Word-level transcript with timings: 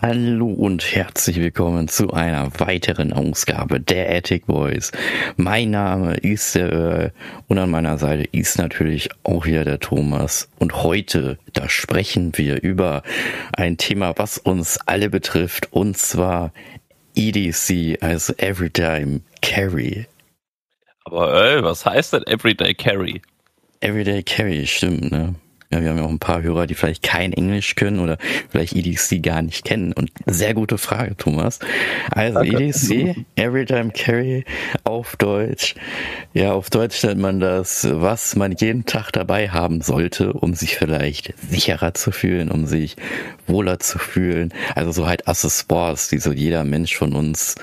Hallo 0.00 0.46
und 0.46 0.94
herzlich 0.94 1.40
willkommen 1.40 1.88
zu 1.88 2.12
einer 2.12 2.52
weiteren 2.60 3.12
Ausgabe 3.12 3.80
der 3.80 4.08
Attic 4.14 4.46
Boys. 4.46 4.92
Mein 5.36 5.72
Name 5.72 6.14
ist 6.14 6.54
der 6.54 6.72
Earl 6.72 7.12
und 7.48 7.58
an 7.58 7.70
meiner 7.70 7.98
Seite 7.98 8.22
ist 8.30 8.58
natürlich 8.58 9.08
auch 9.24 9.44
wieder 9.44 9.64
der 9.64 9.80
Thomas. 9.80 10.48
Und 10.60 10.84
heute, 10.84 11.36
da 11.52 11.68
sprechen 11.68 12.30
wir 12.36 12.62
über 12.62 13.02
ein 13.52 13.76
Thema, 13.76 14.14
was 14.16 14.38
uns 14.38 14.78
alle 14.86 15.10
betrifft, 15.10 15.72
und 15.72 15.98
zwar 15.98 16.52
EDC, 17.16 18.00
also 18.00 18.34
Everytime 18.36 19.22
Carry. 19.42 20.06
Aber 21.06 21.32
Earl, 21.32 21.64
was 21.64 21.84
heißt 21.84 22.12
denn 22.12 22.22
Everyday 22.28 22.72
Carry? 22.72 23.20
Everyday 23.80 24.22
Carry, 24.22 24.64
stimmt, 24.64 25.10
ne? 25.10 25.34
Ja, 25.70 25.82
wir 25.82 25.90
haben 25.90 25.98
ja 25.98 26.04
auch 26.04 26.10
ein 26.10 26.18
paar 26.18 26.40
Hörer, 26.40 26.66
die 26.66 26.74
vielleicht 26.74 27.02
kein 27.02 27.34
Englisch 27.34 27.74
können 27.74 27.98
oder 27.98 28.16
vielleicht 28.48 28.74
EDC 28.74 29.22
gar 29.22 29.42
nicht 29.42 29.66
kennen. 29.66 29.92
Und 29.92 30.10
sehr 30.24 30.54
gute 30.54 30.78
Frage, 30.78 31.14
Thomas. 31.14 31.58
Also 32.10 32.38
Danke. 32.38 32.64
EDC, 32.64 33.26
Everytime 33.36 33.90
Carry 33.90 34.46
auf 34.84 35.16
Deutsch. 35.16 35.74
Ja, 36.32 36.52
auf 36.52 36.70
Deutsch 36.70 37.04
nennt 37.04 37.20
man 37.20 37.38
das, 37.38 37.86
was 37.90 38.34
man 38.34 38.52
jeden 38.52 38.86
Tag 38.86 39.10
dabei 39.12 39.50
haben 39.50 39.82
sollte, 39.82 40.32
um 40.32 40.54
sich 40.54 40.76
vielleicht 40.76 41.34
sicherer 41.50 41.92
zu 41.92 42.12
fühlen, 42.12 42.50
um 42.50 42.64
sich 42.64 42.96
wohler 43.46 43.78
zu 43.78 43.98
fühlen. 43.98 44.54
Also 44.74 44.90
so 44.92 45.06
halt 45.06 45.28
Accessoires, 45.28 46.08
die 46.08 46.18
so 46.18 46.32
jeder 46.32 46.64
Mensch 46.64 46.96
von 46.96 47.12
uns 47.12 47.56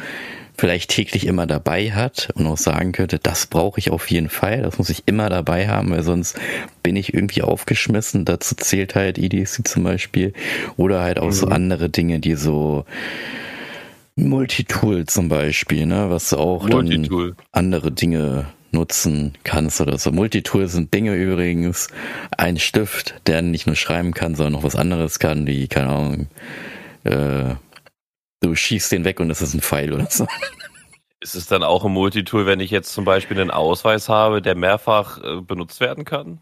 vielleicht 0.58 0.92
täglich 0.92 1.26
immer 1.26 1.48
dabei 1.48 1.92
hat 1.92 2.30
und 2.36 2.48
auch 2.48 2.58
sagen 2.58 2.92
könnte, 2.92 3.20
das 3.20 3.48
brauche 3.48 3.80
ich 3.80 3.92
auf 3.92 4.10
jeden 4.10 4.30
Fall, 4.30 4.62
das 4.62 4.78
muss 4.78 4.90
ich 4.90 5.04
immer 5.06 5.30
dabei 5.30 5.68
haben, 5.68 5.92
weil 5.92 6.04
sonst 6.04 6.38
bin 6.84 6.96
ich 6.96 7.14
irgendwie 7.14 7.42
aufgeschmissen. 7.42 8.26
Dazu 8.26 8.56
zählt 8.56 8.96
halt 8.96 9.18
EDC 9.18 9.68
zum 9.68 9.84
Beispiel 9.84 10.34
oder 10.78 11.02
halt 11.02 11.20
auch 11.20 11.28
mhm. 11.28 11.32
so 11.32 11.48
andere 11.48 11.90
Dinge, 11.90 12.20
die 12.20 12.36
so 12.36 12.86
Multitool 14.16 15.06
zum 15.06 15.28
Beispiel, 15.28 15.86
ne, 15.86 16.10
was 16.10 16.34
auch 16.34 16.70
dann 16.70 17.10
andere 17.52 17.92
Dinge 17.92 18.48
nutzen 18.72 19.34
kannst 19.44 19.82
oder 19.82 19.98
so. 19.98 20.12
Multitool 20.12 20.68
sind 20.68 20.94
Dinge 20.94 21.16
übrigens, 21.16 21.90
ein 22.38 22.58
Stift, 22.60 23.16
der 23.26 23.42
nicht 23.42 23.68
nur 23.68 23.76
schreiben 23.76 24.14
kann, 24.14 24.36
sondern 24.36 24.54
noch 24.54 24.64
was 24.64 24.76
anderes 24.76 25.20
kann, 25.20 25.48
wie, 25.48 25.68
keine 25.68 25.90
Ahnung, 25.90 26.28
äh, 27.04 27.56
Du 28.46 28.54
schießt 28.54 28.92
den 28.92 29.06
weg 29.06 29.20
und 29.20 29.32
es 29.32 29.42
ist 29.42 29.56
ein 29.56 29.62
Pfeil 29.62 29.92
oder 29.92 30.06
so. 30.08 30.28
Ist 31.20 31.34
es 31.34 31.48
dann 31.48 31.64
auch 31.64 31.84
ein 31.84 31.92
Multitool, 31.92 32.46
wenn 32.46 32.60
ich 32.60 32.70
jetzt 32.70 32.94
zum 32.94 33.04
Beispiel 33.04 33.42
einen 33.42 33.50
Ausweis 33.50 34.08
habe, 34.10 34.44
der 34.44 34.54
mehrfach 34.54 35.18
äh, 35.24 35.42
benutzt 35.42 35.80
werden 35.80 36.06
kann? 36.06 36.40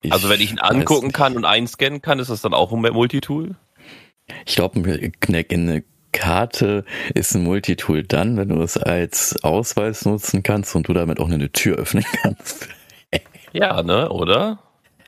Ich 0.00 0.10
also 0.10 0.30
wenn 0.30 0.40
ich 0.40 0.50
ihn 0.50 0.58
angucken 0.58 1.12
kann 1.12 1.36
und 1.36 1.44
einscannen 1.44 2.00
kann, 2.00 2.18
ist 2.18 2.30
das 2.30 2.40
dann 2.40 2.54
auch 2.54 2.72
ein 2.72 2.80
Multitool? 2.80 3.56
Ich 4.46 4.54
glaube, 4.54 4.80
eine 4.80 5.84
Karte 6.12 6.86
ist 7.12 7.34
ein 7.34 7.42
Multitool 7.42 8.02
dann, 8.02 8.38
wenn 8.38 8.48
du 8.48 8.62
es 8.62 8.78
als 8.78 9.44
Ausweis 9.44 10.06
nutzen 10.06 10.42
kannst 10.42 10.74
und 10.74 10.88
du 10.88 10.94
damit 10.94 11.20
auch 11.20 11.28
eine 11.28 11.52
Tür 11.52 11.76
öffnen 11.76 12.06
kannst. 12.22 12.66
ja, 13.52 13.82
ne, 13.82 14.08
oder? 14.08 14.58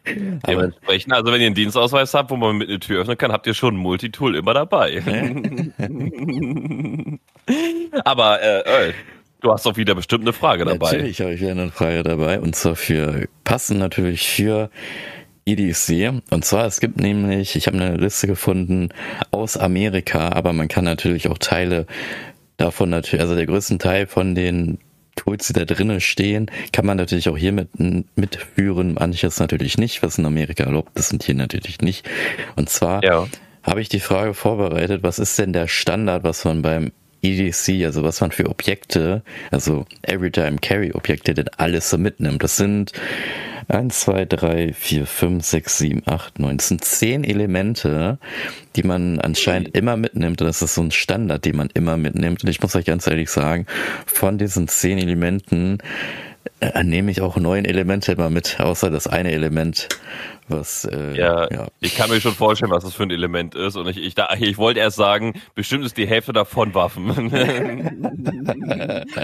Dementsprechend, 0.47 1.13
also 1.13 1.33
wenn 1.33 1.41
ihr 1.41 1.47
einen 1.47 1.55
Dienstausweis 1.55 2.15
habt, 2.15 2.31
wo 2.31 2.37
man 2.37 2.57
mit 2.57 2.69
einer 2.69 2.81
Tür 2.81 3.01
öffnen 3.01 3.17
kann, 3.17 3.33
habt 3.33 3.47
ihr 3.47 3.55
schon 3.55 3.75
ein 3.75 3.79
Multitool 3.79 4.37
immer 4.37 4.55
dabei. 4.55 5.03
Aber 8.05 8.43
äh, 8.43 8.63
Earl, 8.67 8.95
du 9.41 9.53
hast 9.53 9.67
doch 9.67 9.77
wieder 9.77 9.95
bestimmt 9.95 10.25
eine 10.25 10.33
Frage 10.33 10.65
dabei. 10.65 10.93
Natürlich 10.93 11.21
habe 11.21 11.35
ich 11.35 11.41
wieder 11.41 11.53
eine 11.53 11.71
Frage 11.71 12.03
dabei 12.03 12.41
und 12.41 12.55
zwar 12.55 12.77
für 12.77 13.29
passen 13.45 13.79
natürlich 13.79 14.29
für 14.29 14.71
EDC. 15.47 16.23
Und 16.31 16.45
zwar, 16.45 16.67
es 16.67 16.81
gibt 16.81 16.99
nämlich, 16.99 17.57
ich 17.57 17.67
habe 17.67 17.77
eine 17.77 17.97
Liste 17.97 18.27
gefunden 18.27 18.91
aus 19.31 19.57
Amerika, 19.57 20.31
aber 20.31 20.53
man 20.53 20.69
kann 20.69 20.85
natürlich 20.85 21.29
auch 21.29 21.39
Teile 21.39 21.87
davon 22.57 22.91
natürlich, 22.91 23.21
also 23.21 23.35
der 23.35 23.47
größte 23.47 23.79
Teil 23.79 24.07
von 24.07 24.35
den 24.35 24.79
Tools, 25.17 25.49
die 25.49 25.53
da 25.53 25.65
drinnen 25.65 26.01
stehen, 26.01 26.51
kann 26.73 26.87
man 26.87 26.97
natürlich 26.97 27.29
auch 27.29 27.37
hier 27.37 27.53
mit, 27.53 27.69
mitführen. 28.17 28.95
Manches 28.95 29.39
natürlich 29.39 29.79
nicht, 29.79 30.03
was 30.03 30.19
in 30.19 30.27
Amerika 30.27 30.65
erlaubt 30.65 30.99
ist 30.99 31.13
und 31.13 31.23
hier 31.23 31.35
natürlich 31.35 31.81
nicht. 31.81 32.09
Und 32.57 32.69
zwar 32.69 33.03
ja. 33.05 33.27
habe 33.63 33.81
ich 33.81 33.89
die 33.89 34.01
Frage 34.01 34.35
vorbereitet, 34.35 35.03
was 35.03 35.19
ist 35.19 35.39
denn 35.39 35.53
der 35.53 35.69
Standard, 35.69 36.25
was 36.25 36.45
man 36.45 36.63
beim 36.63 36.93
EDC, 37.23 37.85
also 37.85 38.05
was 38.05 38.21
man 38.21 38.31
für 38.31 38.49
Objekte, 38.49 39.23
also 39.51 39.87
Everytime 40.03 40.59
Carry 40.59 40.93
Objekte 40.93 41.35
denn 41.35 41.49
alles 41.57 41.91
so 41.91 41.99
mitnimmt. 41.99 42.43
Das 42.43 42.57
sind 42.57 42.93
1, 43.69 44.01
2, 44.01 44.25
3, 44.25 44.73
4, 44.73 45.07
5, 45.07 45.45
6, 45.45 45.79
7, 45.79 46.03
8, 46.07 46.39
9. 46.39 46.57
Das 46.57 46.69
sind 46.69 46.85
zehn 46.85 47.25
Elemente, 47.25 48.19
die 48.77 48.83
man 48.83 49.21
anscheinend 49.21 49.77
immer 49.77 49.97
mitnimmt. 49.97 50.41
Und 50.41 50.49
das 50.49 50.63
ist 50.63 50.75
so 50.75 50.83
ein 50.83 50.91
Standard, 50.91 51.45
den 51.45 51.57
man 51.57 51.71
immer 51.75 51.97
mitnimmt. 51.97 52.45
Und 52.45 52.51
ich 52.51 52.61
muss 52.61 52.77
euch 52.77 52.85
ganz 52.85 53.07
ehrlich 53.07 53.31
sagen, 53.31 53.67
von 54.07 54.39
diesen 54.39 54.69
zehn 54.69 54.99
Elementen 54.99 55.79
äh, 56.61 56.85
nehme 56.85 57.11
ich 57.11 57.21
auch 57.21 57.37
neun 57.37 57.65
Elemente 57.65 58.13
immer 58.13 58.31
mit, 58.31 58.61
außer 58.61 58.91
das 58.91 59.07
eine 59.07 59.33
Element, 59.33 59.89
was 60.49 60.85
äh, 60.85 61.17
ja, 61.17 61.51
ja, 61.51 61.69
ich 61.81 61.97
kann 61.97 62.11
mir 62.11 62.21
schon 62.21 62.35
vorstellen, 62.35 62.71
was 62.71 62.85
das 62.85 62.95
für 62.95 63.05
ein 63.05 63.11
Element 63.11 63.55
ist. 63.55 63.77
Und 63.77 63.89
ich, 63.89 63.99
ich, 63.99 64.15
da, 64.15 64.29
ich 64.39 64.59
wollte 64.59 64.81
erst 64.81 64.97
sagen, 64.97 65.41
bestimmt 65.55 65.85
ist 65.85 65.97
die 65.97 66.07
Hälfte 66.07 66.33
davon 66.33 66.75
Waffen. 66.75 67.09
Wenn 67.33 67.97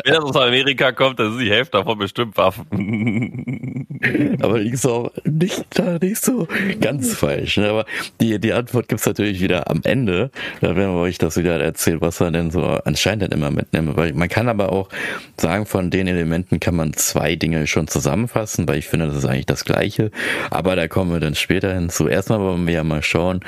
das 0.05 0.19
aus 0.19 0.37
Amerika 0.37 0.93
kommt, 0.93 1.19
dann 1.19 1.33
ist 1.33 1.41
die 1.41 1.51
Hälfte 1.51 1.79
davon 1.79 1.99
bestimmt 1.99 2.37
Waffen. 2.37 3.87
Aber 4.41 4.59
liegt 4.59 4.87
auch 4.87 5.11
nicht, 5.25 5.65
nicht 6.01 6.25
so 6.25 6.49
ganz 6.81 7.15
falsch. 7.15 7.59
Ne? 7.59 7.69
Aber 7.69 7.85
die, 8.21 8.39
die 8.39 8.53
Antwort 8.53 8.89
gibt's 8.89 9.07
natürlich 9.07 9.41
wieder 9.41 9.71
am 9.71 9.81
Ende. 9.85 10.31
Da 10.61 10.75
werden 10.77 10.95
wir 10.95 11.01
euch 11.01 11.19
das 11.19 11.37
wieder 11.37 11.61
erzählen, 11.61 12.01
was 12.01 12.21
man 12.21 12.33
denn 12.33 12.51
so 12.51 12.63
anscheinend 12.63 13.25
dann 13.25 13.33
immer 13.33 13.51
mitnimmt. 13.51 13.97
Weil 13.97 14.15
man 14.15 14.29
kann 14.29 14.49
aber 14.49 14.73
auch 14.73 14.89
sagen, 15.37 15.67
von 15.67 15.91
den 15.91 16.07
Elementen 16.07 16.61
kann 16.61 16.77
man 16.77 16.95
zwei 16.95 17.37
Dinge 17.37 17.67
schon 17.67 17.89
zusammenfassen, 17.89 18.67
weil 18.69 18.79
ich 18.79 18.87
finde, 18.87 19.09
das 19.09 19.17
ist 19.17 19.27
eigentlich 19.27 19.47
das 19.47 19.65
Gleiche. 19.65 20.11
Aber 20.51 20.77
da 20.77 20.89
kommen 20.89 21.10
wir 21.13 21.21
dann 21.21 21.35
später 21.35 21.75
hinzu. 21.75 22.09
Erstmal 22.09 22.41
wollen 22.41 22.67
wir 22.67 22.75
ja 22.75 22.85
mal 22.85 23.03
schauen, 23.03 23.41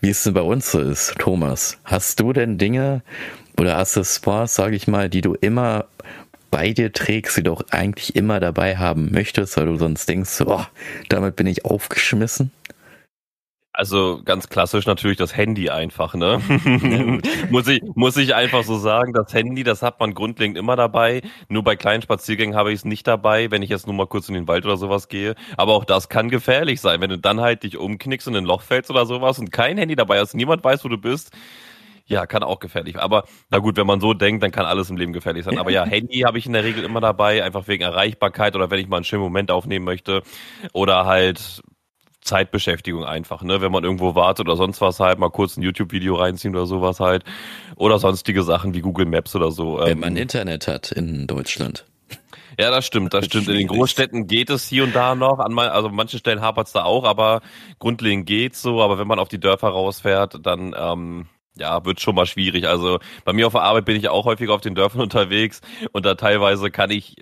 wie 0.00 0.10
es 0.10 0.22
denn 0.22 0.34
bei 0.34 0.40
uns 0.40 0.70
so 0.70 0.80
ist. 0.80 1.14
Thomas, 1.18 1.78
hast 1.84 2.20
du 2.20 2.32
denn 2.32 2.58
Dinge 2.58 3.02
oder 3.58 3.78
Accessoires, 3.78 4.54
sage 4.54 4.76
ich 4.76 4.86
mal, 4.86 5.08
die 5.08 5.20
du 5.20 5.34
immer 5.34 5.86
bei 6.50 6.72
dir 6.72 6.92
trägst, 6.92 7.36
die 7.36 7.42
du 7.42 7.52
auch 7.52 7.62
eigentlich 7.70 8.16
immer 8.16 8.40
dabei 8.40 8.76
haben 8.76 9.10
möchtest, 9.10 9.56
weil 9.56 9.66
du 9.66 9.76
sonst 9.76 10.08
denkst, 10.08 10.42
oh, 10.46 10.64
damit 11.08 11.36
bin 11.36 11.46
ich 11.46 11.64
aufgeschmissen? 11.64 12.52
Also 13.76 14.22
ganz 14.24 14.48
klassisch 14.48 14.86
natürlich 14.86 15.18
das 15.18 15.36
Handy 15.36 15.68
einfach, 15.68 16.14
ne? 16.14 16.40
muss 17.50 17.68
ich 17.68 17.82
muss 17.94 18.16
ich 18.16 18.34
einfach 18.34 18.64
so 18.64 18.78
sagen, 18.78 19.12
das 19.12 19.34
Handy, 19.34 19.64
das 19.64 19.82
hat 19.82 20.00
man 20.00 20.14
grundlegend 20.14 20.56
immer 20.56 20.76
dabei. 20.76 21.20
Nur 21.50 21.62
bei 21.62 21.76
kleinen 21.76 22.00
Spaziergängen 22.00 22.56
habe 22.56 22.72
ich 22.72 22.78
es 22.78 22.84
nicht 22.86 23.06
dabei, 23.06 23.50
wenn 23.50 23.60
ich 23.60 23.68
jetzt 23.68 23.86
nur 23.86 23.94
mal 23.94 24.06
kurz 24.06 24.30
in 24.30 24.34
den 24.34 24.48
Wald 24.48 24.64
oder 24.64 24.78
sowas 24.78 25.08
gehe. 25.08 25.34
Aber 25.58 25.74
auch 25.74 25.84
das 25.84 26.08
kann 26.08 26.30
gefährlich 26.30 26.80
sein, 26.80 27.02
wenn 27.02 27.10
du 27.10 27.18
dann 27.18 27.42
halt 27.42 27.64
dich 27.64 27.76
umknickst 27.76 28.26
und 28.26 28.34
in 28.34 28.44
ein 28.44 28.46
Loch 28.46 28.62
fällst 28.62 28.90
oder 28.90 29.04
sowas 29.04 29.38
und 29.38 29.52
kein 29.52 29.76
Handy 29.76 29.94
dabei 29.94 30.20
hast, 30.20 30.32
niemand 30.32 30.64
weiß, 30.64 30.82
wo 30.82 30.88
du 30.88 30.96
bist. 30.96 31.32
Ja, 32.08 32.24
kann 32.24 32.44
auch 32.44 32.60
gefährlich. 32.60 32.98
Aber 32.98 33.24
na 33.50 33.58
gut, 33.58 33.76
wenn 33.76 33.86
man 33.86 34.00
so 34.00 34.14
denkt, 34.14 34.42
dann 34.42 34.52
kann 34.52 34.64
alles 34.64 34.88
im 34.90 34.96
Leben 34.96 35.12
gefährlich 35.12 35.44
sein. 35.44 35.58
Aber 35.58 35.70
ja, 35.70 35.84
Handy 35.86 36.20
habe 36.20 36.38
ich 36.38 36.46
in 36.46 36.52
der 36.54 36.64
Regel 36.64 36.84
immer 36.84 37.00
dabei, 37.00 37.42
einfach 37.44 37.66
wegen 37.68 37.82
Erreichbarkeit 37.82 38.54
oder 38.56 38.70
wenn 38.70 38.78
ich 38.78 38.88
mal 38.88 38.96
einen 38.96 39.04
schönen 39.04 39.22
Moment 39.22 39.50
aufnehmen 39.50 39.84
möchte. 39.84 40.22
Oder 40.72 41.04
halt 41.04 41.62
Zeitbeschäftigung 42.26 43.04
einfach, 43.04 43.42
ne? 43.42 43.60
Wenn 43.60 43.72
man 43.72 43.84
irgendwo 43.84 44.14
wartet 44.14 44.46
oder 44.46 44.56
sonst 44.56 44.80
was 44.80 45.00
halt, 45.00 45.18
mal 45.18 45.30
kurz 45.30 45.56
ein 45.56 45.62
YouTube-Video 45.62 46.16
reinziehen 46.16 46.54
oder 46.54 46.66
sowas 46.66 47.00
halt. 47.00 47.24
Oder 47.76 47.98
sonstige 47.98 48.42
Sachen 48.42 48.74
wie 48.74 48.80
Google 48.80 49.06
Maps 49.06 49.34
oder 49.34 49.50
so. 49.50 49.78
Wenn 49.78 49.92
ähm. 49.92 50.00
man 50.00 50.16
Internet 50.16 50.68
hat 50.68 50.92
in 50.92 51.26
Deutschland. 51.26 51.86
Ja, 52.58 52.70
das 52.70 52.86
stimmt, 52.86 53.12
das, 53.12 53.20
das 53.20 53.28
stimmt. 53.28 53.48
In 53.48 53.54
den 53.56 53.68
Großstädten 53.68 54.26
geht 54.26 54.50
es 54.50 54.66
hier 54.66 54.84
und 54.84 54.94
da 54.94 55.14
noch. 55.14 55.38
An 55.38 55.52
man, 55.52 55.68
also 55.68 55.88
an 55.88 55.94
manchen 55.94 56.18
Stellen 56.18 56.40
hapert 56.40 56.68
es 56.68 56.72
da 56.72 56.84
auch, 56.84 57.04
aber 57.04 57.42
grundlegend 57.78 58.26
geht's 58.26 58.62
so. 58.62 58.82
Aber 58.82 58.98
wenn 58.98 59.06
man 59.06 59.18
auf 59.18 59.28
die 59.28 59.40
Dörfer 59.40 59.68
rausfährt, 59.68 60.38
dann 60.46 60.74
ähm, 60.78 61.26
ja, 61.58 61.84
wird 61.84 62.00
schon 62.00 62.14
mal 62.14 62.26
schwierig. 62.26 62.66
Also 62.66 62.98
bei 63.24 63.32
mir 63.32 63.46
auf 63.46 63.52
der 63.52 63.62
Arbeit 63.62 63.84
bin 63.84 63.96
ich 63.96 64.08
auch 64.08 64.24
häufig 64.24 64.48
auf 64.48 64.60
den 64.60 64.74
Dörfern 64.74 65.00
unterwegs 65.02 65.60
und 65.92 66.06
da 66.06 66.14
teilweise 66.14 66.70
kann 66.70 66.90
ich 66.90 67.16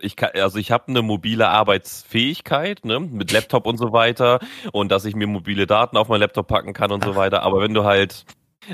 ich 0.00 0.16
kann, 0.16 0.30
also 0.34 0.58
ich 0.58 0.70
habe 0.70 0.88
eine 0.88 1.02
mobile 1.02 1.48
Arbeitsfähigkeit, 1.48 2.84
ne, 2.84 3.00
mit 3.00 3.32
Laptop 3.32 3.66
und 3.66 3.78
so 3.78 3.92
weiter 3.92 4.40
und 4.72 4.90
dass 4.90 5.04
ich 5.04 5.14
mir 5.14 5.26
mobile 5.26 5.66
Daten 5.66 5.96
auf 5.96 6.08
mein 6.08 6.20
Laptop 6.20 6.46
packen 6.46 6.72
kann 6.72 6.92
und 6.92 7.02
Ach. 7.04 7.08
so 7.08 7.16
weiter. 7.16 7.42
Aber 7.42 7.60
wenn 7.60 7.74
du 7.74 7.84
halt 7.84 8.24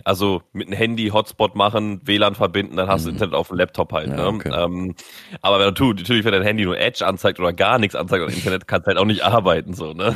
also 0.04 0.42
mit 0.52 0.66
einem 0.66 0.76
Handy 0.76 1.08
Hotspot 1.08 1.54
machen, 1.54 2.00
WLAN 2.04 2.34
verbinden, 2.34 2.76
dann 2.76 2.88
hast 2.88 3.04
du 3.04 3.10
mhm. 3.10 3.16
Internet 3.16 3.34
auf 3.34 3.48
dem 3.48 3.58
Laptop 3.58 3.92
halt. 3.92 4.08
Ja, 4.08 4.16
ne? 4.16 4.26
Okay. 4.26 4.50
Ähm, 4.52 4.94
aber 5.40 5.60
wenn 5.60 5.74
du, 5.74 5.92
natürlich, 5.92 6.24
wenn 6.24 6.32
dein 6.32 6.42
Handy 6.42 6.64
nur 6.64 6.78
Edge 6.78 7.06
anzeigt 7.06 7.38
oder 7.38 7.52
gar 7.52 7.78
nichts 7.78 7.94
anzeigt 7.94 8.24
auf 8.24 8.34
Internet, 8.34 8.66
kannst 8.66 8.86
du 8.86 8.88
halt 8.88 8.98
auch 8.98 9.04
nicht 9.04 9.22
arbeiten. 9.22 9.74
so. 9.74 9.92
Ne? 9.92 10.14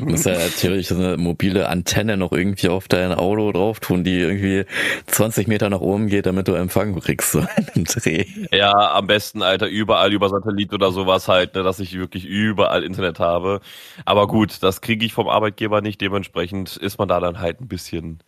Du 0.00 0.06
musst 0.06 0.26
ja 0.26 0.32
natürlich 0.32 0.90
eine 0.92 1.16
mobile 1.16 1.68
Antenne 1.68 2.16
noch 2.16 2.32
irgendwie 2.32 2.68
auf 2.68 2.88
dein 2.88 3.12
Auto 3.12 3.52
drauf 3.52 3.80
tun, 3.80 4.04
die 4.04 4.18
irgendwie 4.18 4.64
20 5.06 5.46
Meter 5.46 5.70
nach 5.70 5.80
oben 5.80 6.08
geht, 6.08 6.26
damit 6.26 6.48
du 6.48 6.54
Empfang 6.54 6.98
kriegst 6.98 7.32
so 7.32 7.46
im 7.74 7.84
Dreh. 7.84 8.24
Ja, 8.52 8.94
am 8.94 9.06
besten, 9.06 9.42
Alter, 9.42 9.68
überall 9.68 10.12
über 10.12 10.28
Satellit 10.28 10.72
oder 10.72 10.90
sowas 10.90 11.28
halt, 11.28 11.54
ne, 11.54 11.62
dass 11.62 11.78
ich 11.78 11.96
wirklich 11.98 12.24
überall 12.24 12.82
Internet 12.82 13.20
habe. 13.20 13.60
Aber 14.04 14.26
gut, 14.26 14.62
das 14.62 14.80
kriege 14.80 15.04
ich 15.04 15.12
vom 15.12 15.28
Arbeitgeber 15.28 15.80
nicht. 15.80 16.00
Dementsprechend 16.00 16.76
ist 16.76 16.98
man 16.98 17.08
da 17.08 17.20
dann 17.20 17.40
halt 17.40 17.60
ein 17.60 17.68
bisschen 17.68 18.20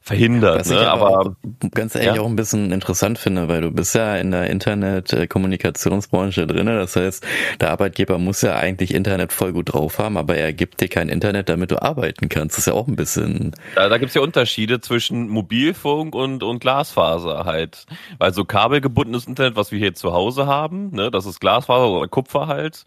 verhindert. 0.00 0.60
Was 0.60 0.70
ne? 0.70 0.76
ich 0.76 0.86
aber, 0.86 1.20
aber 1.20 1.36
ganz 1.72 1.94
ehrlich 1.94 2.16
ja? 2.16 2.22
auch 2.22 2.26
ein 2.26 2.36
bisschen 2.36 2.72
interessant 2.72 3.18
finde, 3.18 3.48
weil 3.48 3.60
du 3.60 3.70
bist 3.70 3.94
ja 3.94 4.16
in 4.16 4.30
der 4.30 4.48
Internet-Kommunikationsbranche 4.48 6.46
drin. 6.46 6.66
Das 6.66 6.96
heißt, 6.96 7.24
der 7.60 7.70
Arbeitgeber 7.70 8.18
muss 8.18 8.42
ja 8.42 8.56
eigentlich 8.56 8.94
Internet 8.94 9.32
voll 9.32 9.52
gut 9.52 9.72
drauf 9.72 9.98
haben, 9.98 10.16
aber 10.16 10.36
er 10.36 10.52
gibt 10.52 10.80
dir 10.80 10.88
kein 10.88 11.08
Internet, 11.08 11.48
damit 11.48 11.70
du 11.70 11.82
arbeiten 11.82 12.28
kannst. 12.28 12.56
Das 12.56 12.60
ist 12.60 12.66
ja 12.66 12.72
auch 12.72 12.88
ein 12.88 12.96
bisschen. 12.96 13.52
Da, 13.74 13.88
da 13.88 13.98
gibt's 13.98 14.14
ja 14.14 14.22
Unterschiede 14.22 14.80
zwischen 14.80 15.28
Mobilfunk 15.28 16.14
und, 16.14 16.42
und 16.42 16.60
Glasfaser 16.60 17.44
halt. 17.44 17.84
Weil 18.18 18.32
so 18.32 18.44
kabelgebundenes 18.44 19.26
Internet, 19.26 19.56
was 19.56 19.70
wir 19.70 19.78
hier 19.78 19.94
zu 19.94 20.12
Hause 20.12 20.46
haben, 20.46 20.90
ne, 20.92 21.10
das 21.10 21.26
ist 21.26 21.40
Glasfaser 21.40 21.88
oder 21.90 22.08
Kupfer 22.08 22.46
halt. 22.46 22.84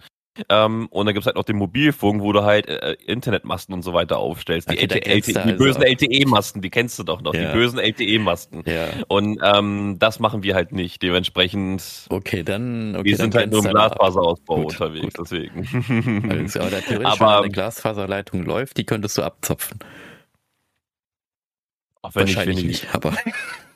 Ähm, 0.50 0.88
und 0.90 1.06
dann 1.06 1.14
gibt's 1.14 1.28
halt 1.28 1.36
noch 1.36 1.44
den 1.44 1.58
Mobilfunk, 1.58 2.22
wo 2.22 2.34
du 2.34 2.44
halt 2.44 2.68
äh, 2.68 2.94
Internetmasten 3.06 3.74
und 3.74 3.84
so 3.84 3.94
weiter 3.94 4.18
aufstellst. 4.18 4.70
Die, 4.70 4.76
okay, 4.76 5.00
LTE, 5.00 5.22
die 5.22 5.38
also 5.38 5.58
bösen 5.58 5.84
LTE-Masten, 5.84 6.62
die 6.62 6.70
kennst 6.70 6.98
du 6.98 7.04
doch 7.04 7.22
noch, 7.22 7.34
ja. 7.34 7.52
die 7.52 7.58
bösen 7.58 7.78
LTE-Masten. 7.78 8.64
Ja. 8.66 8.88
Und 9.08 9.40
ähm, 9.44 9.98
das 10.00 10.20
machen 10.20 10.42
wir 10.42 10.56
halt 10.56 10.72
nicht. 10.72 11.02
Dementsprechend. 11.04 12.08
Okay, 12.10 12.44
dann. 12.44 12.96
Okay, 12.96 13.06
wir 13.06 13.18
sind 13.18 13.36
halt 13.36 13.52
nur 13.52 13.64
im 13.64 13.72
Glasfaserausbau 13.72 14.56
gut, 14.56 14.66
unterwegs, 14.72 15.14
gut. 15.14 15.32
deswegen. 15.32 16.32
Also, 16.44 16.62
aber 16.62 16.82
theoretisch, 16.82 17.06
aber, 17.06 17.26
wenn 17.28 17.44
eine 17.44 17.50
Glasfaserleitung 17.50 18.44
läuft, 18.44 18.78
die 18.78 18.86
könntest 18.86 19.18
du 19.18 19.24
abzapfen. 19.24 19.80
Wahrscheinlich 22.02 22.60
ich, 22.60 22.66
nicht, 22.66 22.96
aber. 22.96 23.14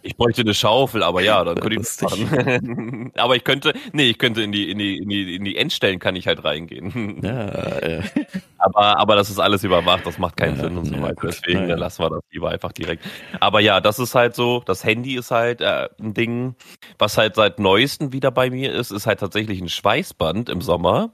Ich 0.07 0.15
bräuchte 0.15 0.41
eine 0.41 0.53
Schaufel, 0.53 1.03
aber 1.03 1.21
ja, 1.21 1.43
dann 1.43 1.59
könnte 1.59 1.81
ich 1.81 2.01
machen. 2.01 3.11
aber 3.17 3.35
ich 3.35 3.43
könnte, 3.43 3.73
nee, 3.91 4.09
ich 4.09 4.17
könnte 4.17 4.41
in 4.41 4.53
die, 4.53 4.71
in 4.71 4.77
die, 4.77 4.97
in 4.99 5.09
die, 5.09 5.35
in 5.35 5.43
die 5.43 5.57
Endstellen 5.57 5.99
kann 5.99 6.15
ich 6.15 6.27
halt 6.27 6.45
reingehen. 6.45 7.19
Ja, 7.21 7.87
ja. 7.87 8.03
Aber, 8.59 8.97
aber 8.97 9.15
das 9.15 9.29
ist 9.29 9.37
alles 9.37 9.63
überwacht, 9.63 10.07
das 10.07 10.17
macht 10.17 10.35
keinen 10.35 10.57
ja, 10.57 10.63
Sinn 10.63 10.77
und 10.77 10.85
so 10.85 10.99
weiter. 10.99 11.13
Gut. 11.13 11.29
Deswegen 11.29 11.67
lassen 11.67 12.01
wir 12.01 12.09
das 12.09 12.21
lieber 12.31 12.49
einfach 12.49 12.71
direkt. 12.71 13.05
Aber 13.39 13.59
ja, 13.59 13.79
das 13.79 13.99
ist 13.99 14.15
halt 14.15 14.35
so, 14.35 14.63
das 14.65 14.83
Handy 14.83 15.15
ist 15.15 15.29
halt 15.29 15.61
äh, 15.61 15.87
ein 15.99 16.15
Ding, 16.15 16.55
was 16.97 17.19
halt 17.19 17.35
seit 17.35 17.59
neuestem 17.59 18.13
wieder 18.13 18.31
bei 18.31 18.49
mir 18.49 18.73
ist, 18.73 18.89
ist 18.89 19.05
halt 19.05 19.19
tatsächlich 19.19 19.61
ein 19.61 19.69
Schweißband 19.69 20.49
im 20.49 20.61
Sommer 20.61 21.13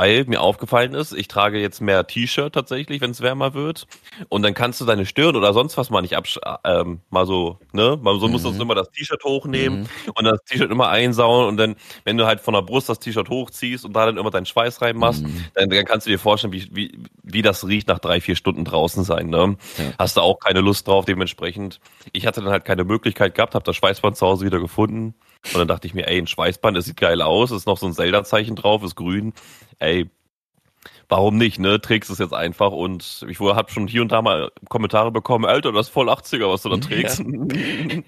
weil 0.00 0.24
mir 0.24 0.40
aufgefallen 0.40 0.94
ist, 0.94 1.12
ich 1.12 1.28
trage 1.28 1.60
jetzt 1.60 1.82
mehr 1.82 2.06
T-Shirt 2.06 2.54
tatsächlich, 2.54 3.02
wenn 3.02 3.10
es 3.10 3.20
wärmer 3.20 3.52
wird. 3.52 3.86
Und 4.30 4.40
dann 4.40 4.54
kannst 4.54 4.80
du 4.80 4.86
deine 4.86 5.04
Stirn 5.04 5.36
oder 5.36 5.52
sonst 5.52 5.76
was 5.76 5.90
mal 5.90 6.00
nicht 6.00 6.16
absch 6.16 6.38
ähm, 6.64 7.00
mal 7.10 7.26
so, 7.26 7.58
ne? 7.72 7.98
Mal 8.00 8.18
so 8.18 8.24
mhm. 8.24 8.32
musst 8.32 8.46
du 8.46 8.62
immer 8.62 8.74
das 8.74 8.90
T-Shirt 8.92 9.22
hochnehmen 9.24 9.80
mhm. 9.80 10.12
und 10.14 10.24
das 10.24 10.42
T-Shirt 10.46 10.70
immer 10.70 10.88
einsauen 10.88 11.48
und 11.48 11.58
dann, 11.58 11.76
wenn 12.04 12.16
du 12.16 12.24
halt 12.24 12.40
von 12.40 12.54
der 12.54 12.62
Brust 12.62 12.88
das 12.88 12.98
T-Shirt 12.98 13.28
hochziehst 13.28 13.84
und 13.84 13.92
da 13.92 14.06
dann 14.06 14.16
immer 14.16 14.30
deinen 14.30 14.46
Schweiß 14.46 14.80
reinmachst, 14.80 15.22
mhm. 15.22 15.44
dann, 15.52 15.68
dann 15.68 15.84
kannst 15.84 16.06
du 16.06 16.10
dir 16.10 16.18
vorstellen, 16.18 16.54
wie, 16.54 16.66
wie, 16.72 16.98
wie 17.22 17.42
das 17.42 17.68
riecht 17.68 17.88
nach 17.88 17.98
drei, 17.98 18.22
vier 18.22 18.36
Stunden 18.36 18.64
draußen 18.64 19.04
sein, 19.04 19.28
ne? 19.28 19.58
Ja. 19.76 19.84
Hast 19.98 20.16
du 20.16 20.22
auch 20.22 20.38
keine 20.38 20.62
Lust 20.62 20.88
drauf, 20.88 21.04
dementsprechend. 21.04 21.78
Ich 22.12 22.26
hatte 22.26 22.40
dann 22.40 22.50
halt 22.50 22.64
keine 22.64 22.84
Möglichkeit 22.84 23.34
gehabt, 23.34 23.54
habe 23.54 23.66
das 23.66 23.76
Schweißband 23.76 24.16
zu 24.16 24.26
Hause 24.26 24.46
wieder 24.46 24.60
gefunden. 24.60 25.14
Und 25.46 25.58
dann 25.58 25.68
dachte 25.68 25.86
ich 25.86 25.94
mir, 25.94 26.06
ey, 26.06 26.18
ein 26.18 26.26
Schweißband, 26.26 26.76
das 26.76 26.84
sieht 26.84 26.98
geil 26.98 27.22
aus, 27.22 27.50
ist 27.50 27.66
noch 27.66 27.78
so 27.78 27.86
ein 27.86 27.94
Zelda-Zeichen 27.94 28.56
drauf, 28.56 28.82
ist 28.82 28.94
grün 28.94 29.32
ey, 29.80 30.08
warum 31.08 31.36
nicht, 31.36 31.58
ne? 31.58 31.80
Trägst 31.80 32.08
es 32.10 32.18
jetzt 32.18 32.32
einfach 32.32 32.70
und 32.70 33.26
ich 33.28 33.40
habe 33.40 33.70
schon 33.70 33.88
hier 33.88 34.02
und 34.02 34.12
da 34.12 34.22
mal 34.22 34.52
Kommentare 34.68 35.10
bekommen, 35.10 35.44
Alter, 35.44 35.72
das 35.72 35.88
ist 35.88 35.92
voll 35.92 36.08
80er, 36.08 36.48
was 36.48 36.62
du 36.62 36.68
da 36.68 36.76
trägst. 36.88 37.18
Ja. 37.18 37.24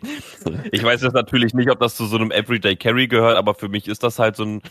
ich 0.72 0.82
weiß 0.82 1.02
jetzt 1.02 1.14
natürlich 1.14 1.52
nicht, 1.52 1.68
ob 1.70 1.80
das 1.80 1.96
zu 1.96 2.06
so 2.06 2.16
einem 2.16 2.30
Everyday 2.30 2.76
Carry 2.76 3.08
gehört, 3.08 3.36
aber 3.36 3.54
für 3.54 3.68
mich 3.68 3.88
ist 3.88 4.04
das 4.04 4.18
halt 4.18 4.36
so 4.36 4.44
ein, 4.44 4.62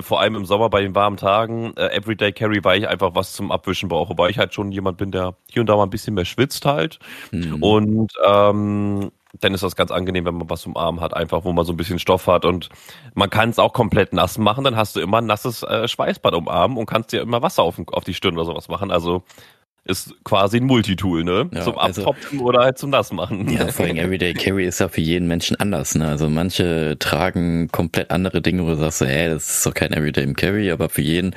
vor 0.00 0.20
allem 0.20 0.36
im 0.36 0.44
Sommer 0.44 0.70
bei 0.70 0.82
den 0.82 0.94
warmen 0.94 1.16
Tagen, 1.16 1.72
äh, 1.76 1.88
Everyday 1.96 2.32
Carry, 2.32 2.62
weil 2.62 2.78
ich 2.78 2.88
einfach 2.88 3.14
was 3.14 3.32
zum 3.32 3.50
Abwischen 3.50 3.88
brauche, 3.88 4.16
weil 4.16 4.30
ich 4.30 4.38
halt 4.38 4.54
schon 4.54 4.70
jemand 4.70 4.98
bin, 4.98 5.10
der 5.10 5.34
hier 5.50 5.60
und 5.60 5.66
da 5.66 5.76
mal 5.76 5.84
ein 5.84 5.90
bisschen 5.90 6.14
mehr 6.14 6.24
schwitzt 6.24 6.64
halt. 6.66 7.00
Mhm. 7.32 7.62
Und 7.62 8.12
ähm, 8.24 9.10
dann 9.38 9.54
ist 9.54 9.62
das 9.62 9.76
ganz 9.76 9.90
angenehm, 9.90 10.24
wenn 10.24 10.34
man 10.34 10.50
was 10.50 10.62
zum 10.62 10.76
Arm 10.76 11.00
hat, 11.00 11.14
einfach 11.14 11.44
wo 11.44 11.52
man 11.52 11.64
so 11.64 11.72
ein 11.72 11.76
bisschen 11.76 11.98
Stoff 11.98 12.26
hat 12.26 12.44
und 12.44 12.68
man 13.14 13.30
kann 13.30 13.50
es 13.50 13.58
auch 13.58 13.72
komplett 13.72 14.12
nass 14.12 14.38
machen, 14.38 14.64
dann 14.64 14.76
hast 14.76 14.96
du 14.96 15.00
immer 15.00 15.18
ein 15.18 15.26
nasses 15.26 15.62
äh, 15.62 15.86
Schweißbad 15.86 16.34
um 16.34 16.48
Arm 16.48 16.76
und 16.76 16.86
kannst 16.86 17.12
dir 17.12 17.20
immer 17.20 17.42
Wasser 17.42 17.62
auf, 17.62 17.80
auf 17.92 18.04
die 18.04 18.14
Stirn 18.14 18.34
oder 18.34 18.46
sowas 18.46 18.68
machen. 18.68 18.90
Also 18.90 19.22
ist 19.90 20.14
quasi 20.24 20.58
ein 20.58 20.64
Multitool, 20.64 21.24
ne? 21.24 21.48
Ja, 21.52 21.62
zum 21.62 21.78
also 21.78 22.02
Abtropfen 22.02 22.38
also, 22.38 22.44
oder 22.44 22.60
halt 22.60 22.78
zum 22.78 22.90
Nassmachen. 22.90 23.48
Ja, 23.48 23.68
vor 23.68 23.84
allem 23.84 23.96
Everyday 23.96 24.34
Carry 24.34 24.66
ist 24.66 24.80
ja 24.80 24.88
für 24.88 25.00
jeden 25.00 25.26
Menschen 25.28 25.56
anders, 25.56 25.94
ne? 25.94 26.06
Also 26.08 26.28
manche 26.28 26.96
tragen 26.98 27.68
komplett 27.68 28.10
andere 28.10 28.40
Dinge, 28.40 28.64
wo 28.64 28.68
du 28.68 28.76
sagst, 28.76 29.00
hey, 29.00 29.28
das 29.28 29.48
ist 29.48 29.66
doch 29.66 29.74
kein 29.74 29.92
Everyday 29.92 30.32
Carry, 30.32 30.70
aber 30.70 30.88
für 30.88 31.02
jeden 31.02 31.34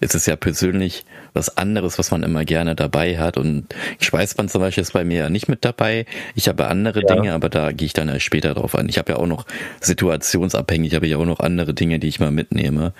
ist 0.00 0.14
es 0.14 0.26
ja 0.26 0.36
persönlich 0.36 1.04
was 1.34 1.56
anderes, 1.56 1.98
was 1.98 2.10
man 2.10 2.22
immer 2.22 2.44
gerne 2.44 2.74
dabei 2.76 3.18
hat. 3.18 3.36
Und 3.36 3.66
Schweißband 4.00 4.50
zum 4.50 4.60
Beispiel 4.60 4.82
ist 4.82 4.92
bei 4.92 5.04
mir 5.04 5.18
ja 5.18 5.30
nicht 5.30 5.48
mit 5.48 5.64
dabei. 5.64 6.06
Ich 6.34 6.48
habe 6.48 6.68
andere 6.68 7.00
ja. 7.00 7.14
Dinge, 7.14 7.34
aber 7.34 7.48
da 7.48 7.72
gehe 7.72 7.86
ich 7.86 7.92
dann 7.92 8.08
ja 8.08 8.20
später 8.20 8.54
drauf 8.54 8.74
an. 8.74 8.88
Ich 8.88 8.98
habe 8.98 9.12
ja 9.12 9.18
auch 9.18 9.26
noch 9.26 9.44
situationsabhängig, 9.80 10.94
habe 10.94 11.06
ich 11.06 11.16
auch 11.16 11.24
noch 11.24 11.40
andere 11.40 11.74
Dinge, 11.74 11.98
die 11.98 12.08
ich 12.08 12.20
mal 12.20 12.30
mitnehme. 12.30 12.92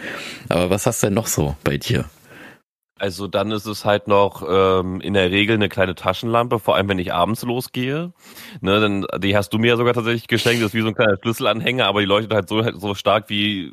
Aber 0.49 0.71
was 0.71 0.87
hast 0.87 1.03
du 1.03 1.07
denn 1.07 1.15
noch 1.15 1.27
so 1.27 1.57
bei 1.63 1.77
dir? 1.77 2.05
Also 2.99 3.29
dann 3.29 3.53
ist 3.53 3.67
es 3.67 3.85
halt 3.85 4.09
noch 4.09 4.43
ähm, 4.49 5.01
in 5.01 5.15
der 5.15 5.31
Regel 5.31 5.55
eine 5.55 5.69
kleine 5.69 5.95
Taschenlampe, 5.95 6.59
vor 6.59 6.77
allem 6.77 6.89
wenn 6.89 6.99
ich 6.99 7.13
abends 7.13 7.43
losgehe. 7.43 8.13
Ne, 8.61 8.81
dann, 8.81 9.07
die 9.21 9.37
hast 9.37 9.51
du 9.53 9.59
mir 9.59 9.69
ja 9.69 9.77
sogar 9.77 9.95
tatsächlich 9.95 10.27
geschenkt, 10.27 10.63
das 10.63 10.71
ist 10.71 10.75
wie 10.75 10.83
so 10.83 10.89
ein 10.89 10.95
kleiner 10.95 11.17
Schlüsselanhänger, 11.21 11.87
aber 11.87 12.01
die 12.01 12.07
leuchtet 12.07 12.33
halt 12.35 12.49
so, 12.49 12.63
so 12.79 12.95
stark 12.95 13.31
wie, 13.31 13.73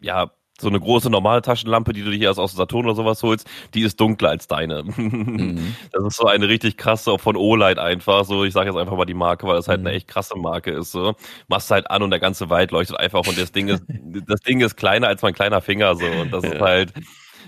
ja, 0.00 0.30
so 0.60 0.68
eine 0.68 0.80
große 0.80 1.08
normale 1.08 1.40
Taschenlampe, 1.40 1.92
die 1.92 2.02
du 2.02 2.10
dir 2.10 2.20
erst 2.22 2.40
aus 2.40 2.52
Saturn 2.52 2.86
oder 2.86 2.96
sowas 2.96 3.22
holst, 3.22 3.48
die 3.74 3.82
ist 3.82 4.00
dunkler 4.00 4.30
als 4.30 4.46
deine. 4.46 4.84
Mhm. 5.08 5.76
Das 5.92 6.04
ist 6.04 6.16
so 6.16 6.26
eine 6.26 6.48
richtig 6.48 6.76
krasse 6.76 7.18
von 7.18 7.36
Olight 7.36 7.78
einfach. 7.78 8.24
So, 8.24 8.44
ich 8.44 8.52
sage 8.52 8.70
jetzt 8.70 8.78
einfach 8.78 8.96
mal 8.96 9.04
die 9.04 9.14
Marke, 9.14 9.46
weil 9.46 9.56
das 9.56 9.68
halt 9.68 9.80
mhm. 9.80 9.86
eine 9.86 9.96
echt 9.96 10.08
krasse 10.08 10.36
Marke 10.36 10.70
ist. 10.70 10.92
So, 10.92 11.14
machst 11.48 11.70
halt 11.70 11.90
an 11.90 12.02
und 12.02 12.10
der 12.10 12.20
ganze 12.20 12.50
Wald 12.50 12.70
leuchtet 12.70 12.98
einfach 12.98 13.26
und 13.26 13.38
das 13.38 13.52
Ding 13.52 13.68
ist, 13.68 13.84
das 13.88 14.40
Ding 14.40 14.60
ist 14.60 14.76
kleiner 14.76 15.08
als 15.08 15.22
mein 15.22 15.34
kleiner 15.34 15.60
Finger 15.60 15.94
so 15.94 16.06
und 16.06 16.32
das 16.32 16.44
ist 16.44 16.60
halt, 16.60 16.92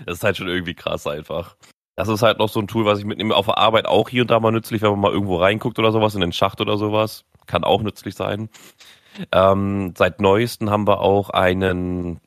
das 0.05 0.17
ist 0.17 0.23
halt 0.23 0.37
schon 0.37 0.47
irgendwie 0.47 0.73
krass 0.73 1.07
einfach. 1.07 1.55
Das 1.95 2.07
ist 2.07 2.21
halt 2.21 2.39
noch 2.39 2.49
so 2.49 2.59
ein 2.59 2.67
Tool, 2.67 2.85
was 2.85 2.99
ich 2.99 3.05
mitnehme 3.05 3.35
auf 3.35 3.45
der 3.45 3.57
Arbeit 3.57 3.85
auch 3.85 4.09
hier 4.09 4.23
und 4.23 4.31
da 4.31 4.39
mal 4.39 4.51
nützlich, 4.51 4.81
wenn 4.81 4.91
man 4.91 4.99
mal 4.99 5.11
irgendwo 5.11 5.37
reinguckt 5.37 5.77
oder 5.77 5.91
sowas 5.91 6.15
in 6.15 6.21
den 6.21 6.33
Schacht 6.33 6.61
oder 6.61 6.77
sowas. 6.77 7.25
Kann 7.45 7.63
auch 7.63 7.81
nützlich 7.81 8.15
sein. 8.15 8.49
Ähm, 9.31 9.93
seit 9.97 10.21
neuesten 10.21 10.69
haben 10.69 10.87
wir 10.87 11.01
auch 11.01 11.29
einen 11.29 12.21